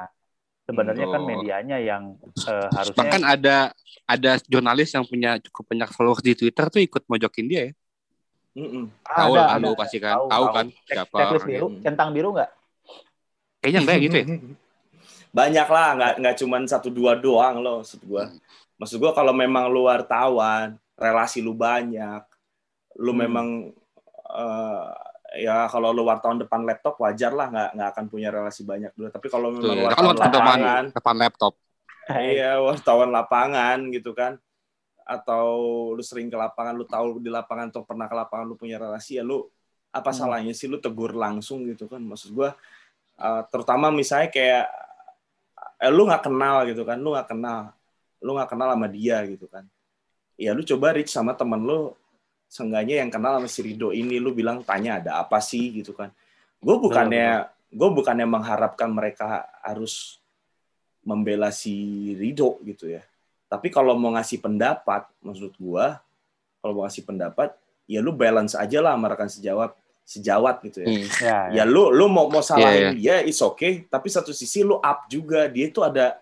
Sebenarnya 0.62 1.06
kan 1.08 1.20
medianya 1.24 1.76
yang 1.80 2.02
eh, 2.44 2.68
harusnya 2.70 3.00
Bahkan 3.00 3.22
ada 3.24 3.56
ada 4.04 4.32
jurnalis 4.44 4.92
yang 4.92 5.04
punya 5.08 5.40
cukup 5.48 5.72
banyak 5.72 5.88
followers 5.96 6.20
di 6.20 6.32
Twitter 6.36 6.66
tuh 6.68 6.80
ikut 6.84 7.02
mojokin 7.08 7.46
dia 7.48 7.62
ya. 7.66 7.72
Mm-mm. 8.52 8.84
Tahu 9.00 9.32
ada, 9.32 9.40
lah 9.40 9.46
ada. 9.56 9.64
lu 9.64 9.72
pasti 9.72 9.96
kan. 9.96 10.20
Tahu 10.20 10.44
kan 10.52 10.66
Cek- 10.68 10.96
siapa 11.00 11.16
checklist 11.16 11.46
biru, 11.48 11.66
centang 11.80 12.10
biru 12.12 12.28
nggak? 12.36 12.50
Kayaknya 13.64 13.80
enggak 13.80 13.98
gitu 14.04 14.16
ya. 14.20 14.26
Banyak 15.38 15.68
lah, 15.72 15.88
nggak 15.96 16.12
nggak 16.20 16.34
cuman 16.44 16.62
satu 16.68 16.92
dua 16.92 17.16
doang 17.16 17.64
loh, 17.64 17.80
maksud 17.80 18.04
gua. 18.04 18.28
Maksud 18.76 19.00
gua 19.00 19.16
kalau 19.16 19.32
memang 19.32 19.64
lu 19.72 19.88
wartawan, 19.88 20.76
relasi 20.92 21.40
lu 21.40 21.56
banyak, 21.56 22.20
lu 22.98 23.12
Hmm. 23.12 23.20
memang 23.24 23.46
eh, 24.32 24.86
ya 25.44 25.64
kalau 25.68 25.92
lu 25.92 26.04
wartawan 26.04 26.36
depan 26.36 26.60
laptop 26.62 27.00
wajar 27.00 27.32
lah 27.32 27.48
nggak 27.48 27.70
nggak 27.72 27.88
akan 27.96 28.04
punya 28.08 28.28
relasi 28.28 28.64
banyak 28.64 28.92
dulu. 28.92 29.08
Tapi 29.08 29.26
kalau 29.28 29.48
Tuh, 29.54 29.72
memang. 29.72 29.92
Kan 29.92 30.04
wartawan 30.04 30.16
lapangan, 30.36 30.84
depan 30.92 31.16
laptop. 31.16 31.52
iya 32.18 32.58
wartawan 32.58 33.08
lapangan 33.08 33.78
gitu 33.94 34.10
kan, 34.12 34.34
atau 35.06 35.46
lu 35.94 36.02
sering 36.02 36.26
ke 36.26 36.36
lapangan, 36.36 36.74
lu 36.74 36.84
tahu 36.84 37.16
di 37.18 37.30
lapangan 37.30 37.70
atau 37.70 37.86
pernah 37.86 38.10
ke 38.10 38.14
lapangan 38.16 38.44
lu 38.44 38.56
punya 38.58 38.76
relasi 38.76 39.16
ya 39.16 39.24
lu 39.24 39.46
apa 39.92 40.08
Hmm. 40.10 40.18
salahnya 40.18 40.52
sih 40.52 40.66
lu 40.66 40.80
tegur 40.80 41.12
langsung 41.12 41.64
gitu 41.68 41.86
kan? 41.86 42.00
Maksud 42.00 42.32
gua 42.32 42.52
eh, 43.16 43.42
terutama 43.48 43.88
misalnya 43.88 44.28
kayak 44.28 44.64
eh, 45.80 45.92
lu 45.92 46.08
nggak 46.08 46.24
kenal 46.26 46.64
gitu 46.68 46.82
kan, 46.82 46.98
lu 46.98 47.12
nggak 47.14 47.28
kenal, 47.28 47.72
lu 48.20 48.30
nggak 48.36 48.50
kenal 48.50 48.68
sama 48.72 48.88
dia 48.88 49.22
gitu 49.26 49.46
kan. 49.48 49.64
Ya 50.36 50.52
lu 50.52 50.64
coba 50.64 50.96
reach 50.96 51.12
sama 51.12 51.32
temen 51.36 51.60
lu, 51.62 51.92
seenggaknya 52.52 53.00
yang 53.00 53.08
kenal 53.08 53.40
sama 53.40 53.48
si 53.48 53.64
Rido 53.64 53.96
ini, 53.96 54.20
lu 54.20 54.36
bilang 54.36 54.60
tanya 54.60 55.00
ada 55.00 55.24
apa 55.24 55.40
sih 55.40 55.72
gitu 55.80 55.96
kan. 55.96 56.12
Gue 56.60 56.76
bukannya 56.76 57.48
gue 57.72 57.88
bukannya 57.88 58.28
mengharapkan 58.28 58.92
mereka 58.92 59.48
harus 59.64 60.20
membela 61.00 61.48
si 61.48 62.12
Rido 62.20 62.60
gitu 62.68 62.92
ya. 62.92 63.00
Tapi 63.48 63.72
kalau 63.72 63.96
mau 63.96 64.12
ngasih 64.12 64.44
pendapat, 64.44 65.08
maksud 65.24 65.56
gua, 65.56 66.00
kalau 66.60 66.72
mau 66.76 66.82
ngasih 66.84 67.04
pendapat, 67.08 67.56
ya 67.88 68.04
lu 68.04 68.12
balance 68.12 68.52
aja 68.52 68.80
lah 68.84 68.96
sama 68.96 69.12
rekan 69.12 69.28
sejawat, 69.32 69.72
sejawat 70.04 70.56
gitu 70.66 70.78
ya 70.84 70.88
Hmm. 70.92 71.06
Ya, 71.22 71.38
ya 71.62 71.64
lu 71.64 71.88
lu 71.94 72.10
mau 72.10 72.26
mau 72.26 72.42
salahin 72.42 72.98
Iya, 72.98 73.22
dia 73.22 73.30
is 73.30 73.38
okay 73.38 73.86
tapi 73.86 74.10
satu 74.10 74.34
sisi 74.34 74.66
lu 74.66 74.76
up 74.82 75.06
juga 75.06 75.46
dia 75.46 75.70
itu 75.70 75.80
ada 75.80 76.18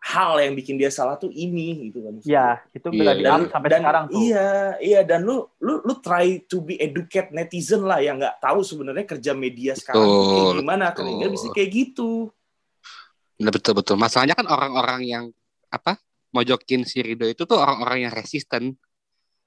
hal 0.00 0.40
yang 0.40 0.52
bikin 0.52 0.74
dia 0.74 0.88
salah 0.88 1.14
tuh 1.14 1.28
ini 1.28 1.88
gitu 1.88 2.00
kan 2.00 2.14
ya 2.24 2.56
itu 2.72 2.88
Iya, 2.88 3.12
di 3.12 3.20
iya. 3.20 3.30
up 3.30 3.40
sampai 3.46 3.68
sekarang 3.70 4.04
tuh. 4.08 4.16
iya 4.16 4.48
iya 4.80 5.00
dan 5.04 5.20
lu 5.22 5.44
lu 5.58 5.84
lu 5.84 5.94
try 6.00 6.40
to 6.42 6.60
be 6.60 6.74
educate 6.76 7.28
netizen 7.30 7.84
lah 7.84 8.00
yang 8.00 8.16
nggak 8.16 8.40
tahu 8.40 8.60
sebenarnya 8.60 9.04
kerja 9.06 9.32
media 9.32 9.76
sekarang 9.76 10.00
tuh 10.00 10.24
kayak 10.24 10.40
Betul, 10.40 10.56
gimana 10.58 10.84
betul. 10.88 11.04
kan 11.04 11.12
nggak 11.20 11.32
bisa 11.32 11.46
kayak 11.52 11.70
gitu 11.70 12.10
Nah, 13.36 13.48
betul 13.48 13.72
betul. 13.72 13.96
Masalahnya 13.96 14.36
kan 14.36 14.44
orang-orang 14.44 15.00
yang 15.02 15.24
apa 15.68 15.96
mojokin 16.28 16.84
si 16.84 17.00
Rido 17.00 17.24
itu 17.24 17.48
tuh 17.48 17.56
orang-orang 17.56 18.04
yang 18.04 18.12
resisten, 18.12 18.76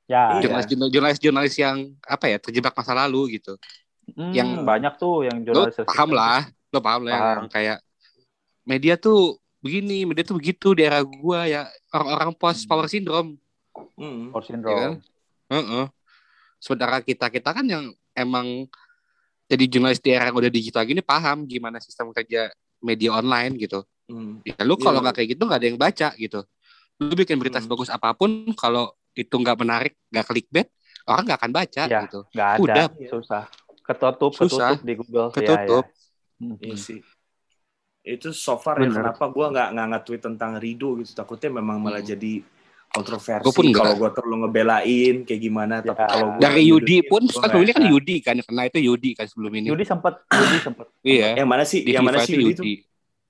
Ya, 0.03 0.35
Iya. 0.35 0.49
jurnalis 0.49 0.65
jurnalis 0.89 1.19
jurnalis 1.21 1.55
yang 1.55 1.77
apa 2.01 2.25
ya 2.25 2.35
terjebak 2.35 2.73
masa 2.73 2.91
lalu 2.91 3.37
gitu. 3.37 3.53
Hmm, 4.11 4.33
yang- 4.33 4.65
banyak 4.65 4.97
tuh 4.97 5.23
yang 5.23 5.45
Lo 5.45 5.69
jurnalis 5.69 5.77
paham 5.85 6.09
lah, 6.09 6.41
lo 6.73 6.79
paham 6.81 7.01
lah 7.05 7.11
yang 7.13 7.47
kayak 7.47 7.79
media 8.65 8.97
tuh 8.97 9.37
begini, 9.63 10.03
media 10.03 10.21
tuh 10.21 10.35
begitu 10.35 10.75
di 10.75 10.83
era 10.83 10.99
gua 10.99 11.47
ya 11.47 11.63
orang-orang 11.89 12.35
post 12.35 12.67
power 12.67 12.85
syndrome. 12.85 13.39
Hmm. 13.95 14.29
Power 14.29 14.43
Iya 14.43 14.49
syndrome. 14.51 14.77
kan? 14.77 14.93
Heeh. 15.49 15.85
Sementara 16.59 16.99
kita 16.99 17.27
kita 17.27 17.49
kan 17.49 17.63
yang 17.63 17.85
emang 18.11 18.67
jadi 19.45 19.63
jurnalis 19.67 19.99
di 19.99 20.11
era 20.11 20.27
yang 20.27 20.35
udah 20.35 20.51
digital 20.51 20.83
gini 20.83 20.99
paham 20.99 21.43
gimana 21.43 21.79
sistem 21.79 22.11
kerja 22.11 22.51
media 22.79 23.09
online 23.13 23.55
gitu. 23.55 23.87
Hmm. 24.05 24.43
Ya 24.43 24.59
lu 24.61 24.75
Iya. 24.75 24.83
kalau 24.83 24.99
nggak 24.99 25.15
kayak 25.15 25.29
gitu 25.33 25.43
nggak 25.43 25.59
ada 25.59 25.67
yang 25.67 25.79
baca 25.79 26.09
gitu. 26.15 26.39
Lu 26.99 27.13
bikin 27.13 27.39
berita 27.39 27.57
Hmm. 27.57 27.65
sebagus 27.65 27.87
apa 27.87 28.11
pun 28.11 28.29
kalau 28.53 28.91
itu 29.13 29.31
nggak 29.31 29.57
menarik, 29.57 29.93
nggak 30.09 30.25
clickbait, 30.25 30.67
orang 31.05 31.23
nggak 31.23 31.39
akan 31.39 31.51
baca 31.53 31.83
Ya. 31.85 31.99
gitu. 32.03 32.19
Nggak 32.31 32.49
ada, 32.49 32.61
Udah. 32.63 32.85
susah. 33.07 33.43
Ketutup, 33.83 34.31
Susah. 34.33 34.69
ketutup 34.73 34.79
di 34.81 34.93
Google. 34.95 35.27
Ya, 35.27 35.35
Ketutup. 35.35 35.85
ya. 35.85 36.01
Hmm. 36.43 36.55
Iya 36.59 36.75
sih 36.75 36.99
itu 38.03 38.29
so 38.29 38.55
far 38.55 38.75
ya 38.77 38.91
kenapa 38.91 39.25
gue 39.25 39.45
nggak 39.47 39.67
nggak 39.71 39.87
nge-tweet 39.89 40.21
tentang 40.21 40.51
Rido 40.57 40.99
gitu 40.99 41.11
takutnya 41.13 41.49
memang 41.53 41.79
malah 41.79 41.99
Hmm. 41.99 42.11
jadi 42.11 42.33
kontroversi 42.89 43.41
Gua 43.41 43.53
pun 43.53 43.67
kalau 43.71 43.93
gue 43.95 44.09
terlalu 44.11 44.35
ngebelain 44.43 45.15
kayak 45.23 45.41
gimana 45.41 45.75
tapi 45.79 45.97
Ya. 45.97 46.05
kalau 46.05 46.27
gua 46.29 46.39
Dari 46.39 46.61
Yudi 46.61 46.95
nyudutin, 46.99 47.09
pun, 47.09 47.21
kan 47.25 47.49
ini 47.57 47.71
kan. 47.73 47.83
Yudi 47.83 48.15
kan, 48.19 48.35
karena 48.37 48.61
itu 48.63 48.77
Yudi 48.79 49.09
kan 49.13 49.25
sebelum 49.25 49.51
ini. 49.55 49.65
Yudi 49.65 49.83
sempat 49.83 50.13
Yudi 50.27 50.57
sempat 50.59 50.85
Iya. 51.03 51.27
yang 51.35 51.47
mana 51.47 51.63
sih 51.63 51.81
Di 51.81 51.89
yang 51.89 52.03
mana 52.03 52.21
sih 52.21 52.35
Yudi 52.35 52.53
Yudi. 52.53 52.73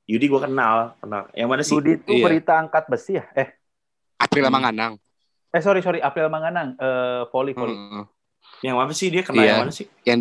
Yudi 0.04 0.26
gue 0.28 0.42
kenal 0.42 0.98
kenal 0.98 1.24
yang 1.32 1.48
mana 1.48 1.62
sih 1.62 1.74
Yudi 1.74 1.92
itu 1.96 2.12
Iya. 2.12 2.24
berita 2.26 2.54
angkat 2.58 2.84
besi 2.88 3.16
ya? 3.16 3.24
Eh, 3.32 3.48
April 4.18 4.44
Hmm. 4.44 4.54
Manganang. 4.54 4.94
eh 5.48 5.62
sorry 5.62 5.80
sorry 5.80 6.02
April 6.02 6.28
Manganang, 6.28 6.74
eh 6.76 7.24
volley 7.30 7.54
volley. 7.54 7.78
Heeh. 7.78 8.06
yang 8.64 8.76
mana 8.76 8.92
sih 8.92 9.08
dia 9.08 9.22
kenal 9.22 9.38
Iya. 9.40 9.50
yang 9.50 9.62
mana 9.62 9.72
sih 9.72 9.86
Yang 10.02 10.20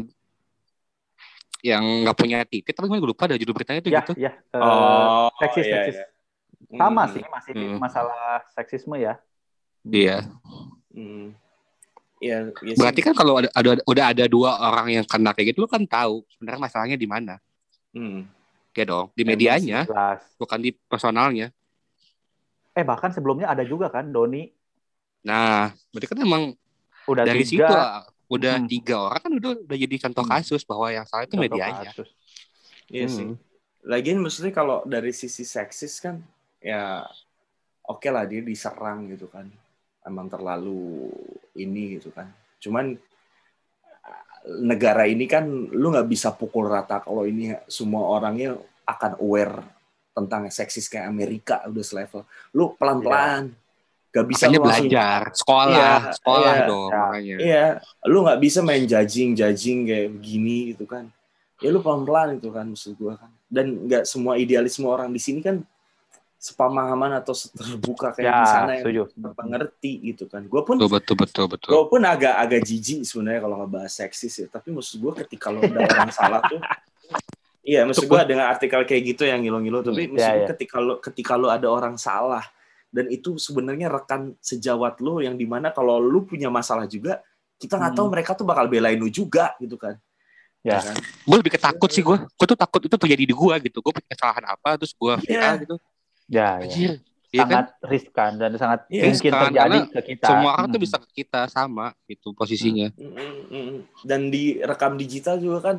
yang 1.62 1.82
nggak 2.02 2.16
punya 2.18 2.43
titik 2.43 2.74
tapi 2.74 2.90
gue 2.90 2.98
lupa 2.98 3.30
ada 3.30 3.39
judul 3.39 3.55
beritanya 3.55 3.78
itu 3.78 3.90
Ya, 3.90 4.02
gitu. 4.02 4.12
ya. 4.18 4.34
eh, 4.34 4.59
oh 4.59 5.30
seksis, 5.39 5.64
iya, 5.64 5.74
seksis. 5.78 5.97
iya. 5.97 6.06
Sama 6.72 7.05
Hmm, 7.05 7.12
sih, 7.14 7.22
masih 7.22 7.52
Hmm. 7.55 7.78
masalah 7.78 8.43
seksisme 8.51 8.97
ya. 8.98 9.14
Iya. 9.82 10.26
hmm. 10.90 11.39
Iya, 12.22 12.55
iya 12.62 12.74
sih. 12.74 12.78
Berarti 12.78 13.01
kan 13.02 13.14
kalau 13.18 13.43
ada, 13.43 13.51
ada 13.51 13.82
udah 13.82 14.05
ada 14.14 14.24
dua 14.26 14.55
orang 14.59 14.94
yang 14.94 15.05
kena 15.06 15.34
kayak 15.34 15.55
gitu 15.55 15.66
lu 15.66 15.70
kan 15.70 15.82
tahu 15.82 16.22
sebenarnya 16.30 16.60
masalahnya 16.60 16.94
di 16.94 17.06
mana. 17.06 17.39
Hmm. 17.90 18.26
Ya 18.72 18.84
dong, 18.86 19.10
di 19.12 19.22
medianya, 19.22 19.84
Jelas. 19.84 20.22
bukan 20.39 20.59
di 20.59 20.70
personalnya. 20.86 21.51
Eh 22.72 22.86
bahkan 22.86 23.12
sebelumnya 23.12 23.51
ada 23.51 23.62
juga 23.62 23.90
kan 23.93 24.09
Doni 24.09 24.48
Nah, 25.22 25.70
berarti 25.93 26.06
kan 26.09 26.18
emang 26.18 26.43
udah 27.05 27.22
dari 27.22 27.47
situ 27.47 27.62
tiga 27.62 28.06
udah 28.33 28.65
Hmm. 28.65 28.69
tiga 28.69 28.97
orang 28.97 29.21
kan 29.21 29.33
udah 29.37 29.51
udah 29.69 29.77
jadi 29.77 29.97
contoh 30.09 30.25
Hmm. 30.25 30.33
kasus 30.41 30.63
bahwa 30.65 30.89
yang 30.89 31.05
salah 31.05 31.29
itu 31.29 31.37
contoh 31.37 31.45
medianya. 31.53 31.93
kasus. 31.93 32.09
Iya 32.89 33.07
Hmm. 33.07 33.15
sih. 33.15 33.27
Lagian 33.85 34.19
maksudnya 34.23 34.53
kalau 34.55 34.81
dari 34.89 35.13
sisi 35.13 35.45
seksis 35.45 36.01
kan 36.01 36.23
ya 36.63 37.05
oke 37.85 38.09
lah 38.09 38.25
dia 38.25 38.41
diserang 38.41 39.11
gitu 39.13 39.29
kan. 39.29 39.51
Emang 40.03 40.33
terlalu 40.33 41.13
ini 41.55 42.01
gitu 42.01 42.09
kan. 42.11 42.33
Cuman 42.59 42.97
negara 44.63 45.07
ini 45.07 45.31
kan 45.31 45.47
lu 45.71 45.95
nggak 45.95 46.09
bisa 46.11 46.35
pukul 46.35 46.67
rata 46.67 46.99
kalau 46.99 47.23
ini 47.23 47.55
semua 47.71 48.11
orangnya 48.11 48.59
akan 48.83 49.23
aware 49.23 49.63
tentang 50.13 50.51
seksis 50.51 50.91
kayak 50.91 51.07
Amerika 51.07 51.63
udah 51.71 51.85
selevel. 51.87 52.27
Lu 52.51 52.75
pelan-pelan. 52.75 53.55
Gak 54.12 54.26
bisa 54.28 54.44
Makanya 54.44 54.52
lu 54.52 54.62
langsung 54.62 54.84
belajar, 54.84 55.20
sekolah, 55.32 55.72
Iya, 55.72 55.93
sekolah 56.12 56.52
iya. 56.55 56.66
dong 56.68 56.84
Ya. 56.86 57.01
makanya. 57.01 57.36
Iya, 57.40 57.66
lu 58.05 58.18
nggak 58.20 58.40
bisa 58.40 58.59
main 58.60 58.84
judging-judging 58.84 59.78
kayak 59.82 60.09
begini 60.12 60.56
gitu 60.70 60.84
kan. 60.84 61.05
Ya 61.59 61.68
lu 61.68 61.80
pelan-pelan 61.80 62.36
itu 62.36 62.48
kan 62.48 62.68
maksud 62.68 62.93
gua 62.94 63.16
kan. 63.16 63.32
Dan 63.47 63.89
nggak 63.89 64.05
semua 64.05 64.36
idealisme 64.36 64.84
orang 64.84 65.09
di 65.09 65.16
sini 65.16 65.40
kan 65.40 65.64
sepamahaman 66.36 67.14
atau 67.14 67.32
terbuka 67.32 68.12
kayak 68.12 68.26
Ya, 68.26 68.36
di 68.36 68.47
sana 68.47 68.72
yang 68.74 68.84
setuju. 68.84 69.02
mengerti 69.16 69.93
gitu 70.05 70.26
kan. 70.26 70.43
Gua 70.44 70.60
pun 70.60 70.74
Betul 70.74 70.90
betul 70.93 71.16
betul 71.16 71.44
betul. 71.48 71.70
gua 71.70 71.84
pun 71.86 72.02
agak 72.02 72.34
agak 72.34 72.60
jijik 72.62 73.01
sebenarnya 73.02 73.40
kalau 73.40 73.56
ngebahas 73.62 73.93
seksis 73.94 74.34
ya. 74.36 74.47
Tapi 74.47 74.68
maksud 74.70 74.98
gua 74.98 75.16
ketika 75.16 75.48
lo 75.48 75.62
ada 75.62 75.89
orang 75.89 76.12
salah 76.18 76.43
tuh 76.44 76.60
Iya, 77.62 77.86
maksud 77.86 78.05
gua 78.05 78.26
dengan 78.26 78.51
artikel 78.51 78.82
kayak 78.82 79.02
gitu 79.09 79.22
yang 79.22 79.39
ngilo-ngilo 79.39 79.80
tapi 79.80 80.10
maksud 80.10 80.18
Ya, 80.20 80.34
gua 80.34 80.43
ya. 80.43 80.48
ketika 80.51 80.76
lo 80.76 80.94
ketika 80.98 81.32
lo 81.34 81.47
ada 81.47 81.64
orang 81.64 81.94
salah 81.94 82.43
dan 82.93 83.09
itu 83.09 83.40
sebenarnya 83.40 83.89
rekan 83.89 84.36
sejawat 84.39 85.01
lo 85.01 85.19
yang 85.19 85.35
di 85.35 85.48
mana 85.48 85.73
kalau 85.73 85.97
lu 85.97 86.23
punya 86.23 86.52
masalah 86.52 86.85
juga 86.85 87.24
kita 87.56 87.81
nggak 87.81 87.94
tahu 87.97 88.06
Hmm. 88.06 88.14
mereka 88.14 88.31
tuh 88.36 88.44
bakal 88.44 88.69
belain 88.69 89.01
lu 89.01 89.09
juga 89.09 89.56
gitu 89.59 89.74
kan 89.74 89.97
Ya. 90.62 90.78
kan? 90.78 90.94
Gue 91.27 91.36
lebih 91.43 91.59
ketakut 91.59 91.90
sih 91.90 92.06
gue. 92.06 92.14
Gue 92.23 92.47
tuh 92.47 92.55
takut 92.55 92.78
itu 92.78 92.94
terjadi 92.94 93.27
di 93.27 93.35
gue 93.35 93.55
gitu. 93.66 93.82
Gue 93.82 93.98
punya 93.98 94.06
kesalahan 94.14 94.47
apa 94.47 94.78
terus 94.78 94.94
gue 94.94 95.10
Iya. 95.10 95.27
viral 95.27 95.55
gitu. 95.59 95.77
Ya, 96.31 96.48
ya. 96.62 96.70
Anjir. 96.70 96.90
Iya 97.32 97.43
kan? 97.43 97.51
sangat 97.51 97.69
riskan 97.82 98.31
dan 98.39 98.51
sangat 98.55 98.81
Iya, 98.86 99.02
mungkin 99.10 99.32
riskan, 99.32 99.43
terjadi 99.51 99.78
ke 99.90 100.01
kita. 100.14 100.27
Semua 100.31 100.51
orang 100.55 100.66
tuh 100.69 100.78
Hmm. 100.78 100.86
bisa 100.86 100.97
ke 101.02 101.09
kita 101.19 101.40
sama 101.51 101.86
gitu 102.05 102.28
posisinya. 102.31 102.89
Mm, 102.94 103.10
mm, 103.10 103.43
mm. 103.51 103.77
dan 104.06 104.20
di 104.31 104.60
rekam 104.60 104.94
digital 104.94 105.40
juga 105.40 105.59
kan 105.64 105.77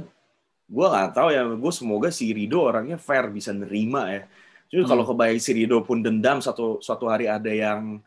gua 0.65 0.87
nggak 0.89 1.11
tahu 1.13 1.29
ya 1.29 1.43
gue 1.47 1.71
semoga 1.71 2.09
si 2.09 2.33
Rido 2.33 2.59
orangnya 2.59 2.97
fair 2.97 3.29
bisa 3.29 3.53
nerima 3.53 4.09
ya 4.09 4.27
Jadi 4.73 4.89
kalau 4.89 5.05
kebayang 5.05 5.37
si 5.37 5.53
Rido 5.53 5.85
pun 5.85 6.01
dendam 6.01 6.41
satu 6.41 6.81
suatu 6.81 7.05
hari 7.05 7.29
ada 7.29 7.53
yang 7.53 8.01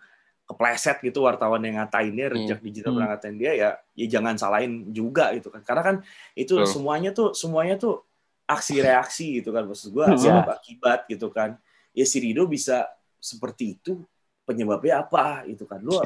kepleset 0.46 0.98
gitu 0.98 1.22
wartawan 1.22 1.62
yang 1.62 1.78
ngatain 1.78 2.10
dia 2.10 2.26
rejak 2.26 2.58
digital 2.58 2.94
Hmm. 2.94 3.06
ngatain 3.06 3.34
dia 3.38 3.52
ya 3.54 3.68
ya 3.94 4.06
jangan 4.10 4.34
salahin 4.34 4.90
juga 4.90 5.30
gitu 5.38 5.54
kan. 5.54 5.62
Karena 5.62 5.82
kan 5.86 5.96
itu 6.34 6.58
Betul. 6.58 6.66
semuanya 6.66 7.10
tuh 7.14 7.30
semuanya 7.38 7.78
tuh 7.78 8.02
aksi 8.50 8.78
reaksi 8.86 9.38
gitu 9.38 9.54
kan. 9.54 9.62
Maksud 9.62 9.94
gua 9.94 10.10
Hmm. 10.10 10.18
sebab 10.18 10.46
akibat 10.58 11.06
gitu 11.06 11.30
kan. 11.30 11.54
Ya 11.94 12.02
si 12.02 12.18
Rido 12.18 12.50
bisa 12.50 12.90
seperti 13.22 13.78
itu 13.78 14.02
penyebabnya 14.42 15.06
apa 15.06 15.46
gitu 15.46 15.70
kan. 15.70 15.78
Lu 15.78 16.02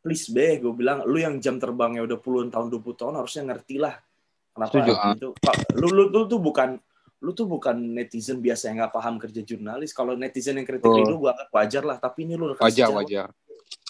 please 0.00 0.28
be 0.30 0.60
gue 0.60 0.70
bilang 0.70 1.02
lu 1.02 1.18
yang 1.18 1.40
jam 1.42 1.58
terbangnya 1.58 2.04
udah 2.06 2.14
puluhan 2.20 2.46
tahun 2.46 2.70
20 2.70 2.94
tahun 2.94 3.14
harusnya 3.18 3.42
ngerti 3.50 3.82
lah 3.82 3.98
kenapa 4.54 4.70
Setuju, 4.72 4.92
gitu. 5.18 5.28
Pak, 5.34 5.56
lu, 5.74 5.88
lu 5.90 6.04
lu 6.14 6.20
tuh 6.30 6.38
bukan 6.38 6.78
lu 7.16 7.32
tuh 7.32 7.44
bukan 7.44 7.72
netizen 7.72 8.38
biasa 8.38 8.68
yang 8.68 8.76
nggak 8.78 8.92
paham 8.92 9.16
kerja 9.16 9.40
jurnalis 9.40 9.90
kalau 9.90 10.12
netizen 10.12 10.54
yang 10.54 10.64
kritik 10.64 10.84
Betul. 10.84 11.00
Rido 11.00 11.14
gue 11.16 11.30
anggap 11.32 11.48
wajar 11.50 11.82
lah 11.82 11.96
tapi 11.96 12.22
ini 12.22 12.34
lu 12.34 12.52
Wajar 12.52 12.68
sejawat, 12.86 13.02
wajar. 13.02 13.28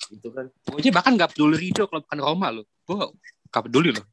gitu 0.06 0.28
kan 0.30 0.46
Gue 0.64 0.90
bahkan 0.90 1.12
gak 1.12 1.34
peduli 1.34 1.56
Rido 1.60 1.84
kalau 1.84 2.00
bukan 2.00 2.18
Roma 2.20 2.48
loh. 2.52 2.64
Gue 2.82 2.96
gak 3.48 3.64
peduli 3.66 3.90
loh. 3.90 4.06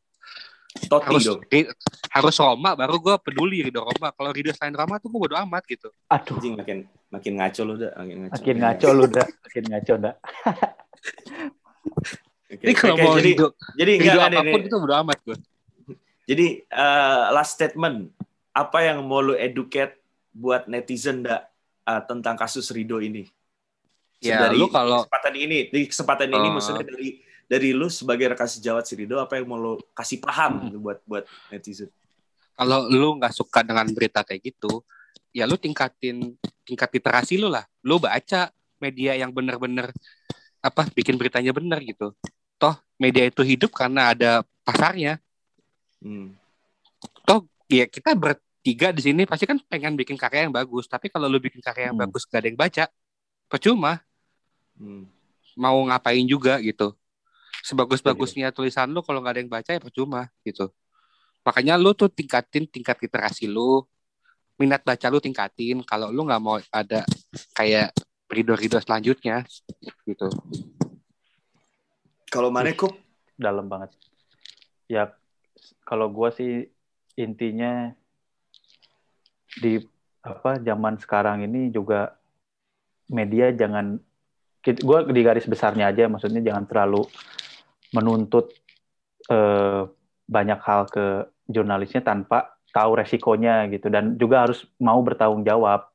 Totti 0.73 1.05
Harus 1.05 1.23
dong 1.23 1.41
Ri- 1.45 1.69
harus 2.09 2.35
Roma 2.35 2.73
baru 2.73 2.97
gue 2.97 3.15
peduli 3.21 3.61
Rido 3.61 3.85
Roma. 3.85 4.09
Kalau 4.09 4.33
Rido 4.33 4.49
selain 4.51 4.73
Roma 4.73 4.97
tuh 4.97 5.07
gue 5.07 5.19
bodo 5.21 5.37
amat 5.37 5.61
gitu. 5.69 5.93
Aduh, 6.09 6.33
Anjing, 6.33 6.57
makin 6.57 6.77
makin 7.13 7.33
ngaco 7.37 7.61
lu 7.61 7.73
dah 7.77 7.91
makin 7.93 8.17
ngaco 8.25 8.33
makin 8.33 8.55
ngaco 8.57 8.87
lu 8.89 9.05
dah, 9.07 9.27
makin 9.45 9.63
ngaco 9.69 9.93
dah. 10.01 10.13
Oke, 12.49 12.63
Ini 12.63 12.73
kalau 12.73 12.95
oke, 12.95 13.03
mau 13.03 13.13
jadi 13.15 13.29
Rido, 13.29 13.47
jadi 13.73 13.91
Rido 13.97 14.09
enggak 14.09 14.25
ada 14.25 14.37
apa 14.39 14.49
pun 14.49 14.59
itu 14.61 14.77
bodo 14.77 14.95
amat 14.97 15.17
gue. 15.21 15.37
jadi 16.23 16.47
eh, 16.63 17.23
last 17.29 17.53
statement 17.53 18.09
apa 18.53 18.85
yang 18.85 19.01
mau 19.01 19.19
lu 19.19 19.33
educate 19.33 19.99
buat 20.31 20.65
netizen 20.65 21.21
dak 21.21 21.49
eh, 21.83 22.01
tentang 22.05 22.37
kasus 22.37 22.69
Rido 22.69 22.97
ini 22.97 23.25
Ya, 24.23 24.39
dari 24.39 24.55
lu 24.55 24.71
kalau- 24.71 25.03
kesempatan 25.03 25.35
ini 25.35 25.57
di 25.67 25.83
kesempatan 25.83 26.31
ini 26.31 26.47
Eh. 26.47 26.51
maksudnya 26.55 26.85
dari 26.87 27.19
dari 27.43 27.69
lu 27.75 27.91
sebagai 27.91 28.31
rekan 28.31 28.47
sejawat 28.47 28.87
si 28.87 28.95
Rido 28.95 29.19
apa 29.19 29.35
yang 29.35 29.51
mau 29.51 29.59
lu 29.59 29.75
kasih 29.91 30.23
paham 30.23 30.71
gitu 30.71 30.79
buat 30.79 31.03
buat 31.03 31.27
netizen 31.51 31.91
kalau 32.55 32.87
lu 32.87 33.19
nggak 33.19 33.33
suka 33.33 33.65
dengan 33.65 33.89
berita 33.89 34.21
kayak 34.21 34.45
gitu, 34.45 34.85
ya 35.33 35.49
lu 35.49 35.57
tingkatin 35.57 36.37
tingkat 36.61 36.85
literasi 36.93 37.41
lu 37.41 37.49
lah. 37.49 37.65
Lu 37.81 37.97
baca 37.97 38.53
media 38.77 39.17
yang 39.17 39.33
bener-bener 39.33 39.89
apa 40.61 40.85
bikin 40.93 41.17
beritanya 41.17 41.49
bener 41.49 41.81
gitu. 41.81 42.13
Toh 42.61 42.77
media 43.01 43.25
itu 43.25 43.41
hidup 43.41 43.73
karena 43.73 44.13
ada 44.13 44.31
pasarnya. 44.61 45.17
Hmm. 45.97 46.37
Toh 47.25 47.41
ya 47.81 47.85
kita 47.89 48.13
bertiga 48.13 48.93
di 48.93 49.01
sini 49.01 49.25
pasti 49.25 49.49
kan 49.49 49.57
pengen 49.65 49.97
bikin 49.97 50.13
karya 50.19 50.45
yang 50.45 50.53
bagus. 50.53 50.85
Tapi 50.85 51.09
kalau 51.09 51.25
lu 51.25 51.41
bikin 51.41 51.59
karya 51.63 51.89
yang 51.89 51.97
Hmm. 51.97 52.05
bagus 52.05 52.27
gak 52.29 52.43
ada 52.43 52.47
yang 52.51 52.59
baca, 52.59 52.83
percuma. 53.49 54.01
Hmm. 54.77 55.09
Mau 55.57 55.77
ngapain 55.89 56.25
juga 56.25 56.57
gitu. 56.61 56.93
Sebagus-bagusnya 57.63 58.51
tulisan 58.51 58.89
lu 58.91 58.99
kalau 59.05 59.23
nggak 59.23 59.33
ada 59.33 59.41
yang 59.45 59.51
baca 59.51 59.69
ya 59.71 59.79
percuma 59.79 60.27
gitu. 60.43 60.67
Makanya 61.45 61.79
lu 61.79 61.93
tuh 61.95 62.09
tingkatin 62.11 62.67
tingkat 62.67 62.97
literasi 62.99 63.47
lu, 63.47 63.85
minat 64.59 64.81
baca 64.83 65.07
lu 65.07 65.21
tingkatin. 65.21 65.79
Kalau 65.85 66.09
lu 66.11 66.25
nggak 66.27 66.41
mau 66.43 66.59
ada 66.73 67.05
kayak 67.55 67.93
rido-rido 68.27 68.81
selanjutnya 68.81 69.45
gitu. 70.09 70.27
kalau 72.33 72.49
mana 72.49 72.73
Kup? 72.73 72.97
dalam 73.37 73.69
banget. 73.69 73.93
Ya, 74.89 75.13
kalau 75.85 76.09
gua 76.09 76.33
sih 76.33 76.73
intinya 77.15 77.93
di 79.53 79.77
apa 80.23 80.57
zaman 80.57 80.97
sekarang 80.97 81.45
ini 81.45 81.69
juga 81.69 82.15
media 83.11 83.51
jangan 83.51 83.99
gue 84.63 84.99
di 85.11 85.21
garis 85.21 85.43
besarnya 85.45 85.91
aja 85.91 86.07
maksudnya 86.07 86.39
jangan 86.39 86.63
terlalu 86.65 87.03
menuntut 87.91 88.49
eh, 89.27 89.83
banyak 90.23 90.59
hal 90.63 90.87
ke 90.87 91.05
jurnalisnya 91.45 91.99
tanpa 92.01 92.55
tahu 92.71 92.97
resikonya 92.97 93.67
gitu 93.69 93.91
dan 93.91 94.15
juga 94.15 94.47
harus 94.47 94.63
mau 94.79 94.97
bertanggung 95.03 95.43
jawab 95.43 95.91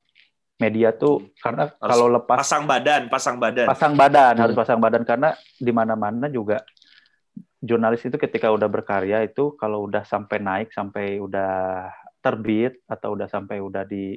media 0.61 0.93
tuh 0.93 1.33
karena 1.41 1.73
Harus 1.81 1.91
kalau 1.91 2.07
lepas 2.13 2.37
Pasang 2.45 2.65
badan, 2.69 3.03
pasang 3.09 3.37
badan. 3.41 3.67
pasang 3.67 3.95
badan 3.97 4.33
Hmm. 4.37 4.43
harus 4.45 4.55
pasang 4.55 4.79
badan 4.79 5.03
karena 5.03 5.33
di 5.57 5.73
mana-mana 5.73 6.29
juga 6.29 6.63
jurnalis 7.59 8.07
itu 8.07 8.15
ketika 8.15 8.55
udah 8.55 8.71
berkarya 8.71 9.27
itu 9.27 9.55
kalau 9.59 9.91
udah 9.91 10.07
sampai 10.07 10.39
naik 10.39 10.69
sampai 10.71 11.19
udah 11.19 11.87
terbit 12.23 12.79
atau 12.87 13.19
udah 13.19 13.27
sampai 13.27 13.59
udah 13.59 13.83
di 13.83 14.15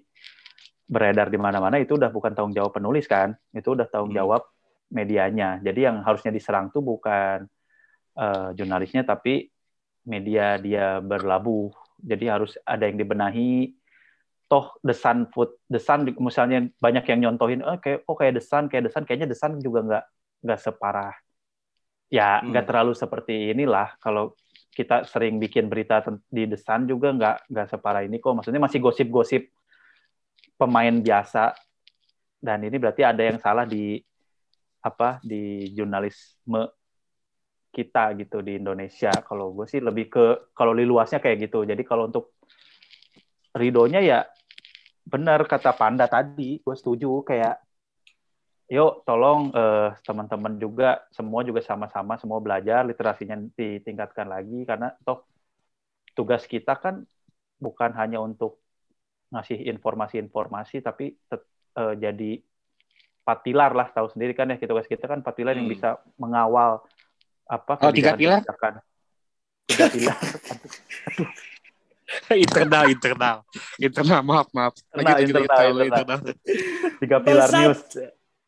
beredar 0.85 1.31
di 1.31 1.39
mana-mana 1.39 1.79
itu 1.81 1.97
udah 1.97 2.11
bukan 2.11 2.35
tanggung 2.35 2.53
jawab 2.53 2.75
penulis 2.75 3.07
kan 3.09 3.33
itu 3.55 3.73
udah 3.73 3.87
tanggung 3.89 4.13
Hmm. 4.13 4.21
jawab 4.21 4.41
medianya 4.91 5.57
jadi 5.63 5.89
yang 5.89 6.03
harusnya 6.03 6.29
diserang 6.29 6.69
tuh 6.69 6.83
bukan 6.83 7.47
eh, 8.19 8.49
jurnalisnya 8.59 9.07
tapi 9.07 9.47
media 10.05 10.59
dia 10.59 10.99
berlabuh 10.99 11.71
jadi 12.01 12.37
harus 12.37 12.57
ada 12.65 12.89
yang 12.89 12.97
dibenahi 12.97 13.77
toh 14.51 14.75
The 14.83 14.91
Sun 14.91 15.31
Food, 15.31 15.55
The 15.71 15.79
Sun 15.79 16.11
misalnya 16.19 16.67
banyak 16.83 17.07
yang 17.07 17.19
nyontohin, 17.23 17.63
eh 17.63 17.79
kayak 17.79 18.03
kok 18.03 18.15
kayak 18.19 18.33
The 18.35 18.43
Sun, 18.43 18.63
kayak 18.67 18.83
The 18.83 18.91
Sun, 18.91 19.03
kayaknya 19.07 19.27
The 19.31 19.37
Sun 19.39 19.51
juga 19.63 19.79
nggak 19.87 20.03
nggak 20.43 20.59
separah. 20.59 21.15
Ya 22.11 22.43
nggak 22.43 22.63
Hmm. 22.63 22.69
terlalu 22.69 22.93
seperti 22.93 23.55
inilah. 23.55 23.95
Kalau 24.03 24.35
kita 24.71 25.07
sering 25.07 25.39
bikin 25.39 25.71
berita 25.71 26.03
di 26.27 26.43
The 26.47 26.59
Sun 26.59 26.87
juga 26.87 27.15
nggak 27.15 27.47
nggak 27.47 27.67
separah 27.71 28.03
ini 28.03 28.19
kok. 28.19 28.35
Maksudnya 28.35 28.59
masih 28.59 28.83
gosip-gosip 28.83 29.47
pemain 30.59 30.91
biasa. 30.91 31.55
Dan 32.41 32.67
ini 32.67 32.75
berarti 32.75 33.05
ada 33.07 33.21
yang 33.23 33.39
salah 33.39 33.63
di 33.63 33.95
apa 34.81 35.21
di 35.21 35.71
jurnalisme 35.71 36.67
kita 37.71 38.11
gitu 38.19 38.43
di 38.43 38.59
Indonesia. 38.59 39.23
Kalau 39.23 39.55
gue 39.55 39.63
sih 39.71 39.79
lebih 39.79 40.11
ke 40.11 40.25
kalau 40.51 40.75
di 40.75 40.83
luasnya 40.83 41.23
kayak 41.23 41.47
gitu. 41.47 41.63
Jadi 41.63 41.83
kalau 41.87 42.11
untuk 42.11 42.35
Ridonya 43.55 43.99
ya 44.03 44.19
benar 45.03 45.43
kata 45.47 45.75
Panda 45.75 46.07
tadi, 46.07 46.59
gue 46.59 46.75
setuju 46.75 47.23
kayak 47.23 47.59
yuk 48.71 49.03
tolong 49.03 49.51
eh, 49.51 49.91
teman-teman 50.07 50.55
juga 50.55 51.03
semua 51.11 51.43
juga 51.43 51.59
sama-sama 51.59 52.15
semua 52.15 52.39
belajar 52.39 52.87
literasinya 52.87 53.35
ditingkatkan 53.51 54.31
lagi 54.31 54.63
karena 54.63 54.95
toh 55.03 55.27
tugas 56.15 56.47
kita 56.47 56.79
kan 56.79 57.03
bukan 57.59 57.91
hanya 57.99 58.23
untuk 58.23 58.63
ngasih 59.35 59.67
informasi-informasi 59.75 60.79
tapi 60.79 61.19
tet- 61.27 61.51
eh, 61.75 61.95
jadi 61.99 62.31
patilar 63.27 63.75
lah 63.75 63.91
tahu 63.91 64.07
sendiri 64.07 64.31
kan 64.31 64.47
ya 64.47 64.57
tugas 64.63 64.87
kita 64.87 65.03
kan 65.03 65.19
patilar 65.19 65.51
yang 65.59 65.67
Hmm. 65.67 65.75
bisa 65.75 65.89
mengawal 66.15 66.79
apa 67.51 67.75
Oh, 67.83 67.91
tiga 67.91 68.15
pilar? 68.15 68.39
tiga 69.67 69.87
pilar 69.91 70.15
internal, 72.35 72.85
internal. 72.87 73.35
Internal, 73.79 74.19
maaf, 74.23 74.47
maaf. 74.51 74.73
Internal, 74.95 75.19
internal, 75.23 75.47
lanjut, 75.47 75.85
internal. 75.87 76.19
internal. 76.19 76.19
tiga 76.99 77.17
pilar 77.19 77.49
news 77.51 77.79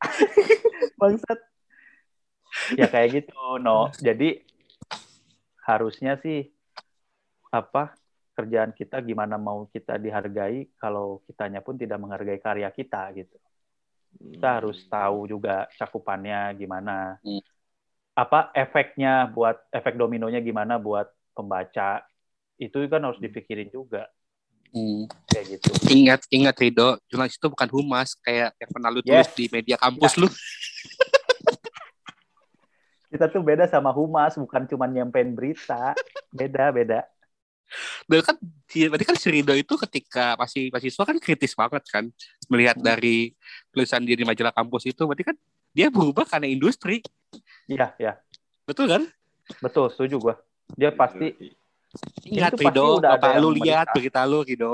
bangsat. 1.02 1.40
Ya 2.78 2.88
kayak 2.88 3.24
gitu 3.24 3.58
no. 3.60 3.90
Jadi 3.98 4.44
harusnya 5.64 6.20
sih 6.20 6.52
apa 7.54 7.96
kerjaan 8.34 8.74
kita 8.74 8.98
gimana 9.06 9.38
mau 9.38 9.70
kita 9.70 10.02
dihargai 10.02 10.74
kalau 10.82 11.22
kitanya 11.30 11.62
pun 11.62 11.78
tidak 11.78 12.02
menghargai 12.02 12.42
karya 12.42 12.70
kita 12.74 13.14
gitu. 13.14 13.38
Kita 14.14 14.62
harus 14.62 14.86
tahu 14.90 15.30
juga 15.30 15.70
cakupannya 15.78 16.54
gimana. 16.58 17.18
Hmm. 17.22 17.42
apa 18.14 18.54
efeknya 18.54 19.26
buat 19.26 19.58
efek 19.74 19.98
dominonya 19.98 20.38
gimana 20.46 20.78
buat 20.78 21.10
pembaca. 21.34 22.06
Itu 22.62 22.86
kan 22.86 23.02
harus 23.02 23.18
dipikirin 23.18 23.74
juga 23.74 24.06
Hmm. 24.74 25.06
kayak 25.30 25.46
gitu 25.62 25.70
Ingat, 25.94 26.26
ingat 26.34 26.56
Rido, 26.58 26.98
jurnalis 27.06 27.38
itu 27.38 27.46
bukan 27.46 27.70
humas 27.70 28.18
kayak 28.20 28.58
yang 28.58 28.70
pernah 28.74 28.90
lu 28.90 29.06
tulis 29.06 29.30
Yes. 29.30 29.38
di 29.38 29.46
media 29.54 29.78
kampus 29.78 30.18
lu. 30.18 30.26
kita 33.14 33.30
tuh 33.30 33.46
beda 33.46 33.70
sama 33.70 33.94
humas 33.94 34.34
bukan 34.34 34.66
cuma 34.66 34.90
nyampein 34.90 35.38
berita 35.38 35.94
beda 36.34 36.74
beda 36.74 37.06
Dan 38.06 38.22
kan, 38.22 38.36
si- 38.70 38.86
berarti 38.86 39.06
kan 39.06 39.18
si 39.18 39.30
Rido 39.34 39.54
itu 39.54 39.74
ketika 39.88 40.34
masih 40.38 40.70
mahasiswa 40.70 41.04
kan 41.06 41.18
kritis 41.18 41.54
banget 41.54 41.82
kan 41.90 42.06
melihat 42.50 42.78
Hmm. 42.78 42.86
dari 42.86 43.34
tulisan 43.70 44.02
dia 44.06 44.14
di 44.14 44.26
majalah 44.26 44.54
kampus 44.54 44.90
itu, 44.90 45.02
berarti 45.06 45.26
kan 45.26 45.36
dia 45.74 45.90
berubah 45.90 46.26
karena 46.26 46.46
industri, 46.50 47.02
iya 47.66 47.94
ya 47.98 48.14
betul 48.66 48.86
kan? 48.90 49.06
betul 49.58 49.90
setuju 49.90 50.16
gua 50.22 50.36
dia 50.78 50.94
pasti 50.94 51.34
Ingat 52.24 52.52
Itu 52.52 52.58
pasti 52.60 52.66
Rido, 52.68 52.88
bapak 53.00 53.30
yang 53.30 53.40
lu 53.40 53.50
lihat 53.54 53.88
berita 53.92 54.22
lu 54.24 54.42
Rido. 54.42 54.74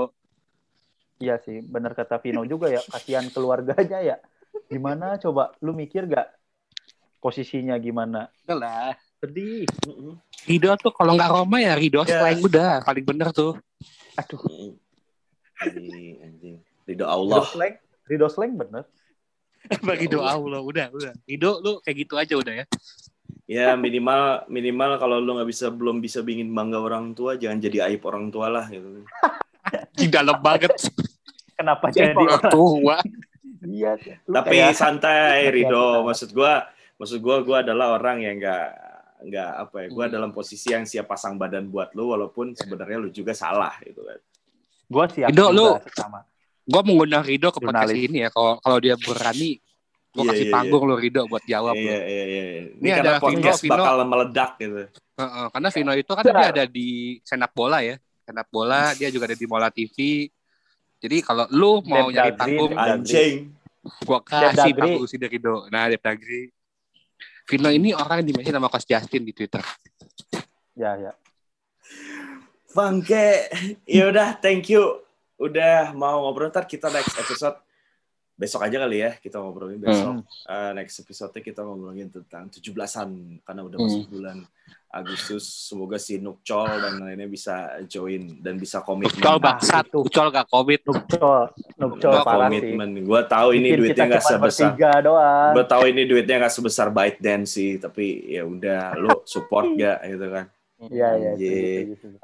iya 1.18 1.36
sih 1.38 1.60
benar 1.60 1.92
kata 1.92 2.16
Vino 2.18 2.42
juga 2.44 2.68
ya 2.68 2.80
kasihan 2.82 3.28
keluarganya 3.28 4.00
ya 4.00 4.16
gimana 4.66 5.18
coba 5.18 5.52
lu 5.60 5.74
mikir 5.74 6.06
gak 6.06 6.32
posisinya 7.20 7.76
gimana 7.76 8.32
Udah 8.44 8.56
lah. 8.56 8.92
sedih. 9.20 9.68
Rido 10.42 10.72
tuh 10.76 10.90
kalau 10.90 11.14
nggak 11.14 11.28
Roma 11.30 11.60
ya 11.60 11.76
Rido 11.76 12.02
Ya. 12.02 12.24
slang 12.24 12.40
udah 12.40 12.80
paling 12.82 13.04
bener 13.04 13.30
tuh. 13.30 13.60
aduh. 14.16 14.80
Anjing, 15.60 16.64
Rido 16.88 17.04
Allah. 17.04 17.44
slang 17.46 17.76
Rido 18.08 18.26
slang 18.26 18.56
bener 18.56 18.88
Bagi 19.84 20.08
doa 20.08 20.34
Allah 20.34 20.64
udah 20.64 20.88
udah. 20.90 21.12
Rido 21.26 21.60
lu 21.60 21.84
kayak 21.84 21.98
gitu 22.00 22.16
aja 22.16 22.34
udah 22.34 22.54
ya. 22.56 22.66
Ya 23.50 23.74
minimal 23.74 24.46
minimal 24.46 25.02
kalau 25.02 25.18
lu 25.18 25.34
nggak 25.34 25.50
bisa 25.50 25.74
belum 25.74 25.98
bisa 25.98 26.22
bikin 26.22 26.54
bangga 26.54 26.78
orang 26.78 27.18
tua, 27.18 27.34
jangan 27.34 27.58
jadi 27.58 27.90
aib 27.90 28.06
orang 28.06 28.30
tua 28.30 28.46
lah 28.46 28.70
gitu. 28.70 29.02
Di 29.98 30.06
dalam 30.06 30.38
banget. 30.38 30.70
kenapa 31.58 31.90
Jadi 31.90 32.14
jadi 32.14 32.24
orang 32.30 32.44
tua. 32.48 32.96
iya 33.66 33.98
Tapi 34.24 34.56
kayak- 34.56 34.78
santai 34.78 35.50
kayak 35.50 35.52
Ridho, 35.52 35.82
kita. 35.92 36.06
maksud 36.06 36.30
gua 36.32 36.54
maksud 36.96 37.20
gua 37.20 37.36
gua 37.42 37.58
adalah 37.60 37.98
orang 37.98 38.22
yang 38.22 38.38
nggak 38.38 38.66
nggak 39.20 39.50
apa 39.58 39.76
ya, 39.84 39.88
gua 39.90 40.06
Hmm. 40.08 40.14
dalam 40.14 40.30
posisi 40.32 40.70
yang 40.70 40.86
siap 40.86 41.10
pasang 41.10 41.36
badan 41.36 41.68
buat 41.68 41.92
lu 41.92 42.14
walaupun 42.14 42.54
sebenarnya 42.54 43.02
lu 43.02 43.10
juga 43.10 43.34
salah 43.34 43.74
gitu 43.82 44.00
kan. 44.00 44.22
gua 44.88 45.06
siap 45.10 45.34
Rido, 45.34 45.50
lu- 45.50 45.76
sama 45.92 46.22
Gue 46.64 46.86
mengundang 46.86 47.26
Rido 47.26 47.50
ke 47.50 47.58
podcast 47.60 47.90
ini 47.92 48.22
ya. 48.22 48.30
Kalau 48.30 48.62
kalau 48.62 48.78
dia 48.78 48.94
berani, 48.94 49.58
gue 50.10 50.24
Iya, 50.26 50.30
kasih 50.34 50.46
iya, 50.50 50.54
panggung 50.54 50.84
lo 50.90 50.96
Rido 50.98 51.22
buat 51.26 51.44
jawab 51.46 51.78
Iya 51.78 51.86
lo. 51.86 51.92
iya 52.02 52.24
iya. 52.26 52.44
Ini, 52.50 52.82
Ini 52.82 52.90
karena 52.90 53.12
ada 53.14 53.22
podcast 53.22 53.60
Vino, 53.62 53.74
Vino. 53.78 53.84
bakal 53.86 53.96
meledak 54.04 54.52
gitu. 54.58 54.84
Heeh, 54.90 55.46
karena 55.54 55.70
Vino 55.70 55.92
itu 55.94 56.12
kan 56.12 56.24
dia 56.26 56.48
ada 56.50 56.66
di 56.66 56.90
senak 57.22 57.52
bola 57.54 57.80
ya. 57.80 57.96
Senak 58.26 58.48
bola, 58.50 58.82
dia 58.94 59.10
juga 59.10 59.26
ada 59.30 59.38
di 59.38 59.46
Mola 59.46 59.70
TV. 59.70 59.98
Jadi 61.00 61.18
kalau 61.22 61.46
lu 61.50 61.82
mau 61.86 62.10
Dep 62.10 62.16
nyari 62.16 62.32
panggung. 62.36 62.72
Anjing. 62.74 63.36
gua 64.04 64.20
kasih 64.22 64.74
panggung 64.74 65.06
si 65.06 65.16
Rido. 65.16 65.66
Nah, 65.70 65.88
Dep 65.88 66.02
Dagri. 66.02 66.50
Vino 67.46 67.70
ini 67.70 67.94
orang 67.94 68.22
yang 68.22 68.28
dimention 68.30 68.54
sama 68.54 68.70
Coach 68.70 68.86
Justin 68.86 69.26
di 69.26 69.34
Twitter. 69.34 69.62
ya 70.74 70.94
ya 70.96 71.12
Bangke. 72.72 73.50
Ya 73.86 74.10
udah, 74.10 74.38
thank 74.38 74.70
you. 74.70 75.02
Udah 75.40 75.96
mau 75.96 76.22
ngobrol 76.22 76.52
ntar 76.52 76.66
kita 76.66 76.92
next 76.92 77.16
episode 77.16 77.58
besok 78.40 78.64
aja 78.64 78.80
kali 78.80 79.04
ya 79.04 79.12
kita 79.14 79.36
ngobrolin 79.36 79.76
besok. 79.78 80.24
Hmm. 80.24 80.24
Eh, 80.48 80.72
next 80.74 80.96
episode 80.98 81.36
kita 81.36 81.60
ngobrolin 81.60 82.08
tentang 82.08 82.48
17-an 82.48 83.10
karena 83.44 83.62
udah 83.62 83.76
Hmm. 83.76 83.88
masuk 83.92 84.04
bulan 84.10 84.38
Agustus. 84.90 85.44
Semoga 85.70 86.00
si 86.00 86.18
Nukcol 86.18 86.66
dan 86.66 86.98
lainnya 86.98 87.28
bisa 87.28 87.54
join 87.86 88.40
dan 88.40 88.56
bisa 88.56 88.82
komitmen. 88.82 89.20
Ucol 89.20 89.38
bangsat, 89.38 89.86
itu. 89.86 90.00
Ucol 90.02 90.28
gak 90.30 90.48
covid. 90.48 90.82
nukcol 90.82 91.52
nukcol 91.78 92.12
sih 92.16 92.26
komitmen. 92.26 92.90
Gua 93.04 93.22
tahu 93.22 93.50
ini 93.54 93.70
Bikin 93.70 93.80
duitnya 93.86 94.06
cuma 94.08 94.22
sebesar. 94.24 94.72
bertiga 94.74 94.92
doang 95.04 95.52
Gue 95.54 95.66
tahu 95.68 95.84
ini 95.86 96.02
duitnya 96.08 96.36
nggak 96.40 96.54
sebesar 96.56 96.88
Byte 96.90 97.20
Dance 97.20 97.50
sih, 97.54 97.78
tapi 97.78 98.34
ya 98.34 98.48
udah 98.48 98.96
lu 98.96 99.14
support 99.28 99.68
gak 99.76 100.00
gitu 100.08 100.28
kan. 100.32 100.46
Iya 100.80 101.10
iya. 101.20 101.32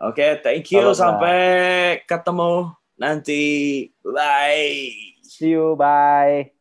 Oke, 0.02 0.40
thank 0.40 0.72
you. 0.72 0.90
Sampai 0.96 1.38
ketemu 2.08 2.72
nanti. 2.96 3.44
Bye. 4.00 5.15
See 5.38 5.50
you. 5.50 5.76
Bye 5.78 6.55